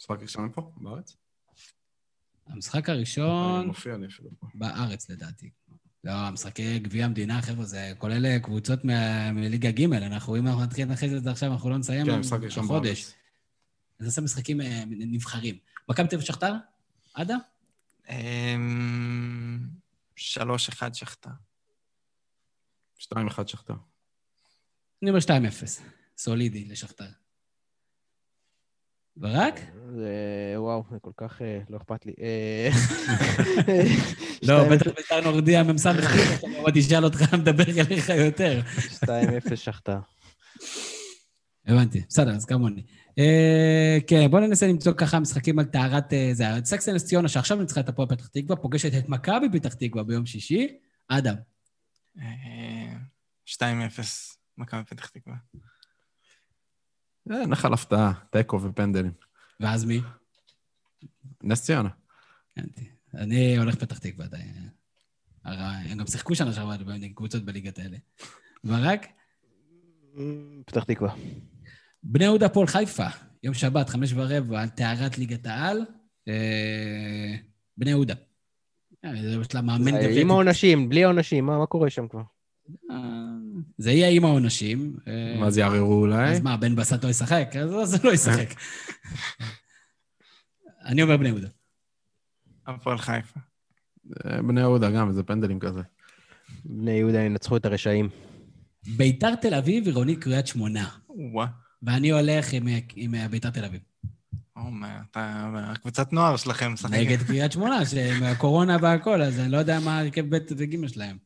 משחק 0.00 0.22
ראשון 0.22 0.52
פה, 0.54 0.70
בארץ? 0.76 1.16
המשחק 2.46 2.88
הראשון... 2.88 3.66
מופיע 3.66 3.96
לי 3.96 4.06
אפילו 4.06 4.30
פה. 4.40 4.46
בארץ, 4.54 5.10
לדעתי. 5.10 5.50
לא, 6.04 6.30
משחקי 6.30 6.78
גביע 6.78 7.04
המדינה, 7.04 7.42
חבר'ה, 7.42 7.64
זה 7.64 7.92
כולל 7.98 8.38
קבוצות 8.38 8.84
מליגה 9.32 9.70
ג', 9.70 9.92
אנחנו, 9.92 10.36
אם 10.36 10.46
אנחנו 10.46 10.62
נתחיל 10.62 10.88
לנחש 10.88 11.08
את 11.16 11.22
זה 11.22 11.30
עכשיו, 11.30 11.52
אנחנו 11.52 11.70
לא 11.70 11.78
נסיים 11.78 12.06
כן, 12.06 12.18
משחק 12.18 12.38
ראשון 12.42 12.68
בארץ. 12.68 13.14
אז 14.00 14.06
נעשה 14.06 14.20
משחקים 14.20 14.60
אה, 14.60 14.82
נבחרים. 14.86 15.58
מכבי 15.88 16.08
תל 16.08 16.16
אביב 16.16 16.26
שכתר? 16.26 16.52
עדה? 17.14 17.36
אמ, 18.10 19.58
שלוש 20.16 20.68
אחד 20.68 20.94
שכתר. 20.94 21.30
2-1 23.00 23.46
שכתר. 23.46 23.74
אני 25.02 25.10
אומר 25.10 25.20
2-0. 25.20 25.30
סולידי 26.16 26.64
לשכתר. 26.64 27.04
ברק? 29.16 29.60
זה, 29.96 30.10
וואו, 30.56 30.84
זה 30.90 30.96
כל 31.00 31.10
כך 31.16 31.42
אה, 31.42 31.60
לא 31.68 31.76
אכפת 31.76 32.06
לי. 32.06 32.12
אה, 32.20 32.68
לא, 34.48 34.68
בטח 34.68 34.86
בית"ר 34.86 35.20
נורדיה 35.20 35.62
מ"ס 35.62 35.86
עכשיו 35.86 36.50
עוד 36.56 36.74
תשאל 36.74 37.04
אותך, 37.04 37.34
מדבר 37.34 37.64
עליך 37.80 38.08
יותר. 38.08 38.60
2-0 39.04 39.56
שכתר. 39.56 39.98
הבנתי, 41.66 42.02
בסדר, 42.08 42.30
אז 42.30 42.44
כמוני. 42.44 42.82
אה, 43.18 43.98
כן, 44.06 44.30
בואו 44.30 44.46
ננסה 44.46 44.66
למצוא 44.66 44.92
ככה 44.92 45.20
משחקים 45.20 45.58
על 45.58 45.64
טהרת... 45.64 46.12
זה, 46.32 46.44
סקסן 46.64 46.94
נס 46.94 47.04
ציונה, 47.04 47.28
שעכשיו 47.28 47.56
ניצחה 47.56 47.80
את 47.80 47.88
הפועל 47.88 48.08
פתח 48.08 48.26
תקווה, 48.26 48.56
פוגשת 48.56 48.98
את 48.98 49.08
מכבי 49.08 49.46
פתח 49.52 49.74
תקווה 49.74 50.02
ביום 50.02 50.26
שישי. 50.26 50.78
אדם. 51.08 51.34
2-0, 52.16 52.20
מכבי 54.58 54.84
פתח 54.84 55.08
תקווה. 55.08 55.36
אה, 57.30 57.46
נחל 57.46 57.72
הפתעה, 57.72 58.12
תיקו 58.30 58.62
ופנדלים. 58.62 59.12
ואז 59.60 59.84
מי? 59.84 60.00
נס 61.42 61.62
ציונה. 61.62 61.88
אני 63.14 63.58
הולך 63.58 63.74
פתח 63.74 63.98
תקווה 63.98 64.26
די. 64.26 64.36
הם 65.44 65.98
גם 65.98 66.06
שיחקו 66.06 66.34
שנה 66.34 66.52
שעברה 66.52 66.76
קבוצות 67.14 67.44
בליגת 67.44 67.78
האלה. 67.78 67.96
ברק? 68.64 69.06
פתח 70.66 70.84
תקווה. 70.84 71.14
בני 72.02 72.24
יהודה 72.24 72.48
פועל 72.48 72.66
חיפה, 72.66 73.06
יום 73.42 73.54
שבת, 73.54 73.88
חמש 73.88 74.12
ורבע, 74.12 74.62
על 74.62 74.68
טהרת 74.68 75.18
ליגת 75.18 75.46
העל. 75.46 75.86
אה, 76.28 77.36
בני 77.76 77.90
יהודה. 77.90 78.14
יש 78.14 78.24
לה 78.24 78.30
מאמן 78.86 78.95
דבק. 78.95 78.95
עם 80.20 80.30
העונשים, 80.30 80.88
בלי 80.88 81.04
העונשים, 81.04 81.46
מה 81.46 81.66
קורה 81.66 81.90
שם 81.90 82.08
כבר? 82.08 82.22
אה, 82.90 82.96
זה 83.78 83.92
יהיה 83.92 84.08
עם 84.08 84.24
העונשים. 84.24 84.96
מה 85.40 85.50
זה 85.50 85.60
יערערו 85.60 86.00
אולי? 86.00 86.30
אז 86.30 86.40
מה, 86.40 86.56
בן 86.56 86.76
בסט 86.76 87.04
לא 87.04 87.08
ישחק? 87.08 87.56
אז 87.60 87.90
זה 87.90 87.98
לא 88.04 88.12
ישחק. 88.12 88.48
אני 90.86 91.02
אומר 91.02 91.16
בני 91.16 91.28
יהודה. 91.28 91.48
הפועל 92.66 92.98
חיפה. 92.98 93.40
בני 94.48 94.60
יהודה 94.60 94.90
גם, 94.90 95.12
זה 95.12 95.22
פנדלים 95.22 95.58
כזה. 95.58 95.80
בני 96.64 96.90
יהודה 96.90 97.20
ינצחו 97.20 97.56
את 97.56 97.66
הרשעים. 97.66 98.08
ביתר 98.96 99.34
תל 99.34 99.54
אביב, 99.54 99.86
עירוני 99.86 100.16
קריית 100.16 100.46
שמונה. 100.46 100.88
ואני 101.82 102.10
הולך 102.10 102.52
עם 102.96 103.14
ביתר 103.30 103.50
תל 103.50 103.64
אביב. 103.64 103.80
אתה, 105.10 105.72
קבוצת 105.82 106.12
נוער 106.12 106.36
שלכם 106.36 106.72
משחקת. 106.72 106.94
נגד 106.94 107.22
קריית 107.22 107.52
שמונה, 107.52 107.86
שהקורונה 107.86 108.76
והכל, 108.82 109.22
אז 109.22 109.40
אני 109.40 109.48
לא 109.48 109.56
יודע 109.56 109.80
מה 109.80 109.98
הרכב 109.98 110.36
ב' 110.36 110.38
וג' 110.56 110.86
שלהם. 110.86 111.16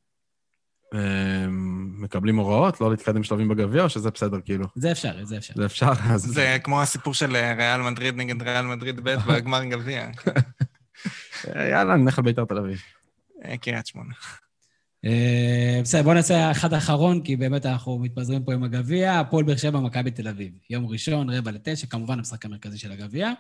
מקבלים 2.00 2.36
הוראות 2.36 2.80
לא 2.80 2.90
להתקדם 2.90 3.22
שלבים 3.22 3.48
בגביע, 3.48 3.82
או 3.82 3.88
שזה 3.88 4.10
בסדר, 4.10 4.40
כאילו? 4.44 4.66
זה 4.74 4.92
אפשר, 4.92 5.24
זה 5.24 5.36
אפשר. 5.36 5.54
זה 5.56 5.66
אפשר, 5.66 5.92
אז... 6.10 6.22
זה 6.22 6.56
כמו 6.64 6.82
הסיפור 6.82 7.14
של 7.14 7.36
אה, 7.36 7.54
ריאל 7.54 7.90
מדריד 7.90 8.16
נגד 8.16 8.42
ריאל 8.42 8.66
מדריד 8.66 9.00
ב' 9.00 9.16
בגמר 9.28 9.64
גביע. 9.64 10.08
יאללה, 11.70 11.96
נלך 11.96 12.18
לביתר 12.18 12.44
תל 12.44 12.58
אביב. 12.58 12.82
אה, 13.44 13.56
קריית 13.56 13.86
שמונה. 13.86 14.14
אה, 15.04 15.80
בסדר, 15.82 16.02
בואו 16.02 16.14
נעשה 16.14 16.50
אחד 16.50 16.74
אחרון, 16.74 17.22
כי 17.22 17.36
באמת 17.36 17.66
אנחנו 17.66 17.98
מתפזרים 17.98 18.44
פה 18.44 18.54
עם 18.54 18.64
הגביע. 18.64 19.20
הפועל 19.20 19.44
באר 19.44 19.56
שבע, 19.56 19.80
מכבי 19.80 20.10
תל 20.10 20.28
אביב. 20.28 20.52
יום 20.70 20.86
ראשון, 20.86 21.30
רבע 21.30 21.50
לתשע, 21.50 21.86
כמובן 21.86 22.18
המשחק 22.18 22.44
המרכזי 22.44 22.78
של 22.78 22.92
הגביע. 22.92 23.32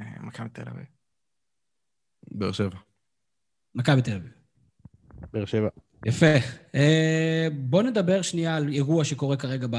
אה, 0.00 0.04
מכבי 0.20 0.48
תל 0.48 0.68
אביב. 0.68 0.84
באר 2.30 2.52
שבע. 2.52 2.76
מכבי 3.74 4.02
תל 4.02 4.12
אביב. 4.12 4.32
באר 5.32 5.44
שבע. 5.44 5.68
יפה. 6.06 6.34
אה, 6.74 7.48
בואו 7.52 7.82
נדבר 7.82 8.22
שנייה 8.22 8.56
על 8.56 8.68
אירוע 8.72 9.04
שקורה 9.04 9.36
כרגע 9.36 9.66
ב... 9.70 9.76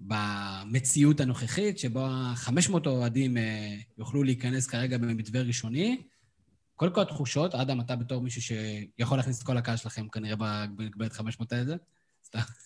במציאות 0.00 1.20
הנוכחית, 1.20 1.78
שבו 1.78 2.06
500 2.34 2.86
אוהדים 2.86 3.36
יוכלו 3.98 4.22
להיכנס 4.22 4.66
כרגע 4.66 4.98
במתווה 4.98 5.42
ראשוני. 5.42 6.02
קודם 6.76 6.92
כל 6.94 7.00
התחושות, 7.00 7.54
אדם, 7.54 7.80
אתה 7.80 7.96
בתור 7.96 8.22
מישהו 8.22 8.42
שיכול 8.42 9.18
להכניס 9.18 9.38
את 9.38 9.46
כל 9.46 9.56
הקהל 9.56 9.76
שלכם 9.76 10.08
כנראה 10.08 10.36
במגבלת 10.38 11.12
500 11.12 11.52
האלה, 11.52 11.76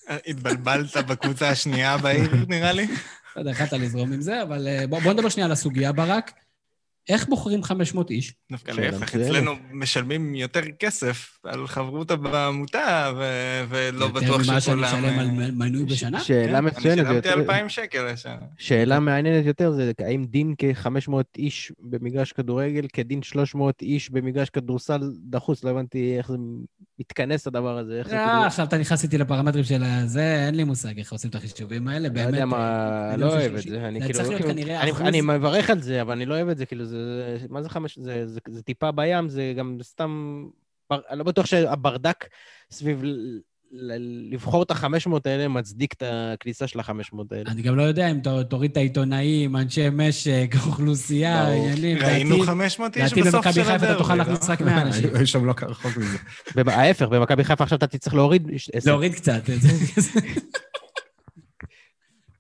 התבלבלת 0.09 0.97
בקבוצה 0.97 1.49
השנייה 1.49 1.99
בעיר, 1.99 2.31
נראה 2.49 2.73
לי. 2.73 2.87
לא 3.37 3.41
יודע, 3.41 3.51
יכולת 3.51 3.73
לזרום 3.73 4.13
עם 4.13 4.21
זה, 4.21 4.43
אבל 4.43 4.69
אה, 4.69 4.87
בוא 4.87 5.13
נדבר 5.13 5.29
שנייה 5.29 5.47
על 5.47 5.53
הסוגיה, 5.53 5.93
ברק. 5.93 6.33
איך 7.09 7.29
בוחרים 7.29 7.63
500 7.63 8.11
איש? 8.11 8.35
דווקא 8.53 8.71
להפך, 8.71 9.15
אצלנו 9.15 9.53
משלמים 9.73 10.35
יותר 10.35 10.61
כסף 10.79 11.39
על 11.45 11.67
חברותא 11.67 12.15
בעמותה, 12.15 13.13
ולא 13.69 14.09
בטוח 14.09 14.43
שכולם... 14.43 14.45
יותר 14.45 14.53
ממה 14.53 14.61
שאני 14.61 14.83
משלם 14.83 15.19
על 15.19 15.51
מנוי 15.51 15.85
בשנה? 15.85 16.21
שאלה 16.21 16.61
מצוינת. 16.61 16.99
אני 16.99 17.07
שילמתי 17.07 17.33
2,000 17.33 17.69
שקל 17.69 18.13
לשנה. 18.13 18.37
שאלה 18.59 19.01
מעניינת 19.01 19.47
יותר 19.47 19.73
זה, 19.73 19.93
האם 19.99 20.25
דין 20.25 20.55
כ-500 20.59 21.13
איש 21.39 21.73
במגרש 21.81 22.33
כדורגל, 22.33 22.87
כדין 22.93 23.23
300 23.23 23.83
איש 23.83 24.11
במגרש 24.11 24.51
כדורסל 24.51 25.01
דחוס? 25.31 25.65
לא 25.65 25.71
הבנתי 25.71 26.15
איך 26.19 26.29
זה 26.29 26.37
מתכנס 27.01 27.47
הדבר 27.47 27.79
הזה. 27.79 28.03
אה, 28.13 28.47
עכשיו 28.47 28.67
אתה 28.67 28.79
נכנס 28.79 29.03
איתי 29.03 29.19
לפרמטרים 29.19 29.65
של 29.65 29.85
זה, 30.05 30.47
אין 30.47 30.55
לי 30.55 30.65
מושג 30.65 30.99
איך 30.99 31.13
עושים 31.13 31.31
את 31.31 31.35
החישובים 31.35 31.89
האלה, 31.89 32.09
באמת. 32.09 32.25
לא 32.25 32.31
יודע 32.31 32.45
מה, 32.45 33.17
לא 33.17 33.27
אוהב 33.27 33.55
את 33.55 33.63
זה. 33.63 33.91
זה 34.07 34.13
צריך 34.13 34.29
להיות 34.29 34.43
כנראה 34.43 34.91
אחוז... 34.91 35.01
אני 35.01 35.21
מברך 35.21 35.71
על 35.71 35.81
זה, 35.81 36.03
אבל 36.03 36.13
אני 36.13 36.27
לא 36.27 36.35
אוהב 36.35 36.49
את 36.49 36.59
זה, 36.59 36.67
כאילו, 36.67 36.85
זה... 36.85 36.98
מה 37.49 37.63
זה 37.63 37.69
חמש? 37.69 37.99
זה, 37.99 38.27
זה, 38.27 38.41
זה 38.51 38.63
טיפה 38.63 38.93
בים, 38.93 39.29
זה 39.29 39.53
גם 39.57 39.79
סתם... 39.83 40.45
בר, 40.91 41.01
אני 41.11 41.19
לא 41.19 41.25
בטוח 41.25 41.47
שהברדק 41.47 42.29
סביב 42.71 43.03
לבחור 44.31 44.63
את 44.63 44.71
ה-500 44.71 45.11
האלה 45.25 45.49
מצדיק 45.49 45.93
את 45.93 46.03
הכניסה 46.07 46.67
של 46.67 46.81
ה-500 46.81 47.17
האלה. 47.31 47.51
אני 47.51 47.63
גם 47.63 47.77
לא 47.77 47.83
יודע 47.83 48.11
אם 48.11 48.21
תוריד 48.49 48.71
את 48.71 48.77
העיתונאים, 48.77 49.57
אנשי 49.57 49.87
משק, 49.93 50.55
אוכלוסייה, 50.67 51.49
עניינים. 51.49 51.99
ראינו 51.99 52.41
500 52.41 52.97
איש 52.97 53.15
בסוף 53.15 53.51
של 53.51 53.61
הדרך. 53.61 53.69
לדעתי 53.69 53.69
במכבי 53.69 53.73
חיפה 53.73 53.87
אתה 53.93 53.99
תוכל 53.99 54.15
להכניס 54.15 54.51
רק 54.51 54.61
100 54.71 54.83
אנשים. 54.83 55.11
היו 55.15 55.27
שם 55.27 55.45
לא 55.45 55.55
רחוק 55.63 55.97
מזה. 55.97 56.19
ההפך, 56.67 57.09
במכבי 57.09 57.45
חיפה 57.45 57.65
עכשיו 57.65 57.79
אתה 57.79 57.87
תצטרך 57.87 58.15
להוריד... 58.15 58.51
להוריד 58.85 59.15
קצת. 59.15 59.43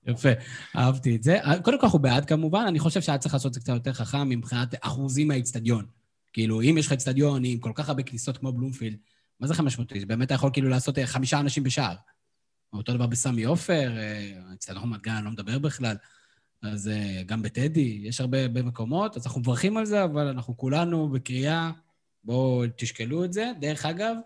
יפה, 0.08 0.28
אהבתי 0.76 1.16
את 1.16 1.22
זה. 1.22 1.38
קודם 1.62 1.78
כל, 1.78 1.86
אנחנו 1.86 1.98
בעד 1.98 2.24
כמובן, 2.24 2.64
אני 2.68 2.78
חושב 2.78 3.00
שהיה 3.00 3.18
צריך 3.18 3.34
לעשות 3.34 3.50
את 3.50 3.54
זה 3.54 3.60
קצת 3.60 3.72
יותר 3.72 3.92
חכם 3.92 4.28
מבחינת 4.28 4.74
אחוזים 4.80 5.28
מהאיצטדיון. 5.28 5.86
כאילו, 6.32 6.62
אם 6.62 6.78
יש 6.78 6.86
לך 6.86 6.92
איצטדיון 6.92 7.42
עם 7.44 7.58
כל 7.58 7.72
כך 7.74 7.88
הרבה 7.88 8.02
כניסות 8.02 8.38
כמו 8.38 8.52
בלומפילד, 8.52 8.96
מה 9.40 9.46
זה 9.46 9.54
500 9.54 9.92
איש? 9.92 10.04
באמת 10.04 10.26
אתה 10.26 10.34
יכול 10.34 10.50
כאילו 10.52 10.68
לעשות 10.68 10.98
אה, 10.98 11.06
חמישה 11.06 11.40
אנשים 11.40 11.62
בשער. 11.62 11.94
אותו 12.72 12.92
דבר 12.92 13.06
בסמי 13.06 13.44
עופר, 13.44 13.92
אצלנו 14.54 14.82
רמת 14.82 15.02
גן 15.02 15.24
לא 15.24 15.30
מדבר 15.30 15.58
בכלל, 15.58 15.96
אז 16.62 16.88
אה, 16.88 17.22
גם 17.26 17.42
בטדי, 17.42 18.00
יש 18.02 18.20
הרבה, 18.20 18.42
הרבה 18.42 18.62
מקומות, 18.62 19.16
אז 19.16 19.26
אנחנו 19.26 19.40
מברכים 19.40 19.76
על 19.76 19.86
זה, 19.86 20.04
אבל 20.04 20.26
אנחנו 20.26 20.56
כולנו 20.56 21.08
בקריאה, 21.08 21.70
בואו 22.24 22.64
תשקלו 22.76 23.24
את 23.24 23.32
זה. 23.32 23.52
דרך 23.60 23.86
אגב, 23.86 24.16
אה, 24.16 24.20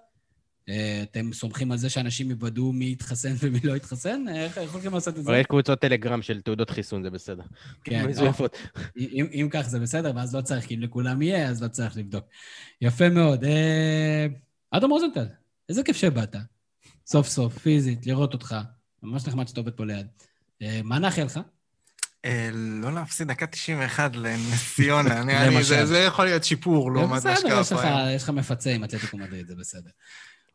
אתם 1.03 1.33
סומכים 1.33 1.73
על 1.73 1.79
זה 1.79 1.91
שאנשים 1.91 2.31
יוודאו 2.31 2.73
מי 2.73 2.93
יתחסן 2.93 3.35
ומי 3.39 3.61
לא 3.65 3.77
יתחסן? 3.77 4.25
איך 4.29 4.57
יכולים 4.57 4.95
לעשות 4.95 5.19
את 5.19 5.25
זה? 5.25 5.37
יש 5.37 5.47
קבוצות 5.47 5.81
טלגרם 5.81 6.23
של 6.23 6.41
תעודות 6.41 6.71
חיסון, 6.71 7.03
זה 7.03 7.11
בסדר. 7.11 7.43
כן. 7.85 8.07
מזויפות. 8.09 8.57
אם, 8.97 9.27
אם 9.33 9.49
כך 9.51 9.69
זה 9.69 9.81
בסדר, 9.81 10.13
ואז 10.17 10.35
לא 10.35 10.41
צריך, 10.41 10.67
כי 10.67 10.75
אם 10.75 10.81
לכולם 10.81 11.23
יהיה, 11.23 11.49
אז 11.49 11.63
לא 11.63 11.69
צריך 11.69 11.97
לבדוק. 11.97 12.25
יפה 12.81 13.09
מאוד. 13.09 13.45
אה, 13.45 14.27
אדם 14.71 14.91
רוזנטל, 14.91 15.27
איזה 15.69 15.83
כיף 15.83 15.97
שבאת. 15.97 16.37
סוף 17.07 17.29
סוף, 17.29 17.59
פיזית, 17.59 18.07
לראות 18.07 18.33
אותך. 18.33 18.57
ממש 19.03 19.27
נחמד 19.27 19.49
שאתה 19.49 19.61
עובד 19.61 19.73
פה 19.73 19.85
ליד. 19.85 20.07
אה, 20.63 20.81
מה 20.85 20.99
נאחל 20.99 21.23
לך? 21.23 21.41
לא 22.53 22.93
להפסיד 22.93 23.29
דקה 23.29 23.47
91 23.47 24.17
לנס 24.17 24.75
ציונה. 24.75 25.85
זה 25.85 25.99
יכול 25.99 26.25
להיות 26.25 26.45
שיפור 26.45 26.93
לעומת 26.93 27.25
מה 27.25 27.37
שקרה 27.37 27.65
פה 27.65 27.83
היום. 27.83 28.17
יש 28.17 28.23
לך 28.23 28.31
מפצה 28.31 28.71
עם 28.71 28.85
אתלטיקו 28.85 29.17
מדריד, 29.17 29.47
זה 29.47 29.55
בסדר. 29.55 29.91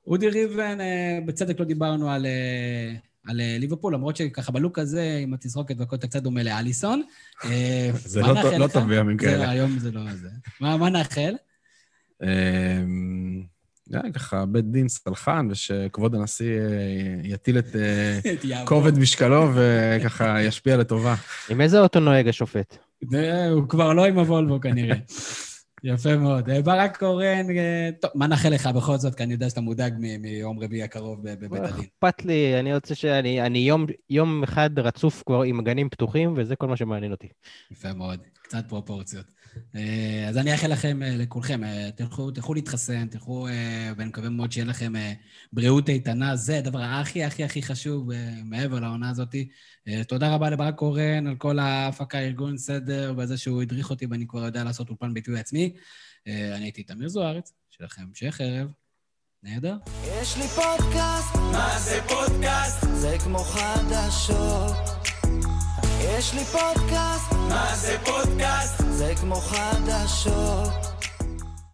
אודי 0.07 0.29
ריבן, 0.29 0.81
אה, 0.81 1.19
בצדק 1.25 1.59
לא 1.59 1.65
דיברנו 1.65 2.09
על, 2.09 2.25
אה, 2.25 2.93
על 3.27 3.41
ליברפול, 3.59 3.93
למרות 3.93 4.15
שככה 4.15 4.51
בלוק 4.51 4.79
הזה, 4.79 5.19
עם 5.23 5.33
התזרוקת 5.33 5.75
והכל, 5.79 5.95
אתה 5.95 6.07
קצת 6.07 6.23
דומה 6.23 6.43
לאליסון. 6.43 7.01
זה 7.93 8.21
לא, 8.21 8.57
לא 8.57 8.67
טוב 8.67 8.87
בימים 8.87 9.17
כאלה. 9.17 9.49
היום 9.49 9.79
זה 9.79 9.91
לא 9.91 10.01
זה. 10.13 10.29
מה 10.59 10.89
נאחל? 10.89 11.35
ככה, 14.13 14.45
בית 14.45 14.71
דין 14.71 14.87
סלחן, 14.87 15.47
ושכבוד 15.51 16.15
הנשיא 16.15 16.59
אה, 16.59 16.65
יטיל 17.23 17.59
את 17.59 17.75
אה, 17.75 18.65
כובד 18.65 18.99
משקלו 18.99 19.49
וככה 19.55 20.41
ישפיע 20.41 20.77
לטובה. 20.77 21.15
עם 21.49 21.61
איזה 21.61 21.79
אוטו 21.79 21.99
נוהג 21.99 22.27
השופט? 22.27 22.77
הוא 23.51 23.69
כבר 23.69 23.93
לא 23.93 24.05
עם 24.05 24.19
הוולבו 24.19 24.61
כנראה. 24.61 24.95
יפה 25.83 26.17
מאוד. 26.17 26.49
אה, 26.49 26.61
ברק 26.61 26.97
קורן, 26.97 27.45
טוב, 28.01 28.11
מה 28.15 28.27
נאחל 28.27 28.49
לך 28.49 28.67
בכל 28.67 28.97
זאת? 28.97 29.15
כי 29.15 29.23
אני 29.23 29.33
יודע 29.33 29.49
שאתה 29.49 29.61
מודאג 29.61 29.93
מיום 30.19 30.59
רביעי 30.59 30.83
הקרוב 30.83 31.23
בבית 31.23 31.61
הדין. 31.63 31.85
אכפת 31.99 32.25
לי, 32.25 32.59
אני 32.59 32.75
רוצה 32.75 32.95
שאני 32.95 33.41
אני 33.41 33.59
יום, 33.59 33.85
יום 34.09 34.43
אחד 34.43 34.79
רצוף 34.79 35.23
כבר 35.25 35.41
עם 35.41 35.63
גנים 35.63 35.89
פתוחים, 35.89 36.33
וזה 36.37 36.55
כל 36.55 36.67
מה 36.67 36.77
שמעניין 36.77 37.11
אותי. 37.11 37.27
יפה 37.71 37.93
מאוד, 37.93 38.19
קצת 38.41 38.63
פרופורציות. 38.69 39.25
אה, 39.75 40.25
אז 40.29 40.37
אני 40.37 40.51
אאחל 40.51 40.67
לכם, 40.67 41.03
אה, 41.03 41.15
לכולכם, 41.17 41.63
אה, 41.63 41.89
תלכו, 41.95 42.31
תלכו 42.31 42.53
להתחסן, 42.53 43.07
תלכו, 43.07 43.47
ואני 43.97 44.09
מקווה 44.09 44.29
מאוד 44.29 44.51
שיהיה 44.51 44.65
לכם 44.65 44.93
בריאות 45.53 45.89
איתנה. 45.89 46.35
זה 46.35 46.57
הדבר 46.57 46.81
הכי 46.81 47.23
הכי 47.23 47.43
הכי 47.43 47.61
חשוב 47.61 48.09
מעבר 48.45 48.79
לעונה 48.79 49.09
הזאת. 49.09 49.35
תודה 50.07 50.35
רבה 50.35 50.49
לברק 50.49 50.75
קורן 50.75 51.27
על 51.27 51.35
כל 51.35 51.59
ההפקה, 51.59 52.19
ארגון 52.19 52.57
סדר, 52.57 53.13
ועל 53.17 53.37
שהוא 53.37 53.61
הדריך 53.61 53.89
אותי 53.89 54.05
ואני 54.05 54.27
כבר 54.27 54.45
יודע 54.45 54.63
לעשות 54.63 54.89
אולפן 54.89 55.13
ביטוי 55.13 55.39
עצמי. 55.39 55.73
אני 56.27 56.63
הייתי 56.63 56.83
תמיר 56.83 57.07
זוארץ, 57.09 57.53
שיהיה 57.69 57.87
לכם 57.87 58.01
המשך 58.01 58.41
ערב. 58.41 58.67
נהדר. 59.43 59.75
יש 60.21 60.37
לי 60.37 60.47
פודקאסט, 60.47 61.35
מה 61.35 61.79
זה 61.79 61.99
פודקאסט? 62.07 62.85
זה 62.93 63.15
כמו 63.23 63.39
חדשות. 63.39 64.97
יש 66.01 66.33
לי 66.33 66.45
פודקאסט, 66.45 67.31
מה 67.49 67.75
זה 67.75 67.97
פודקאסט? 68.05 68.86
זה 68.97 69.13
כמו 69.21 69.35
חדשות 69.35 70.86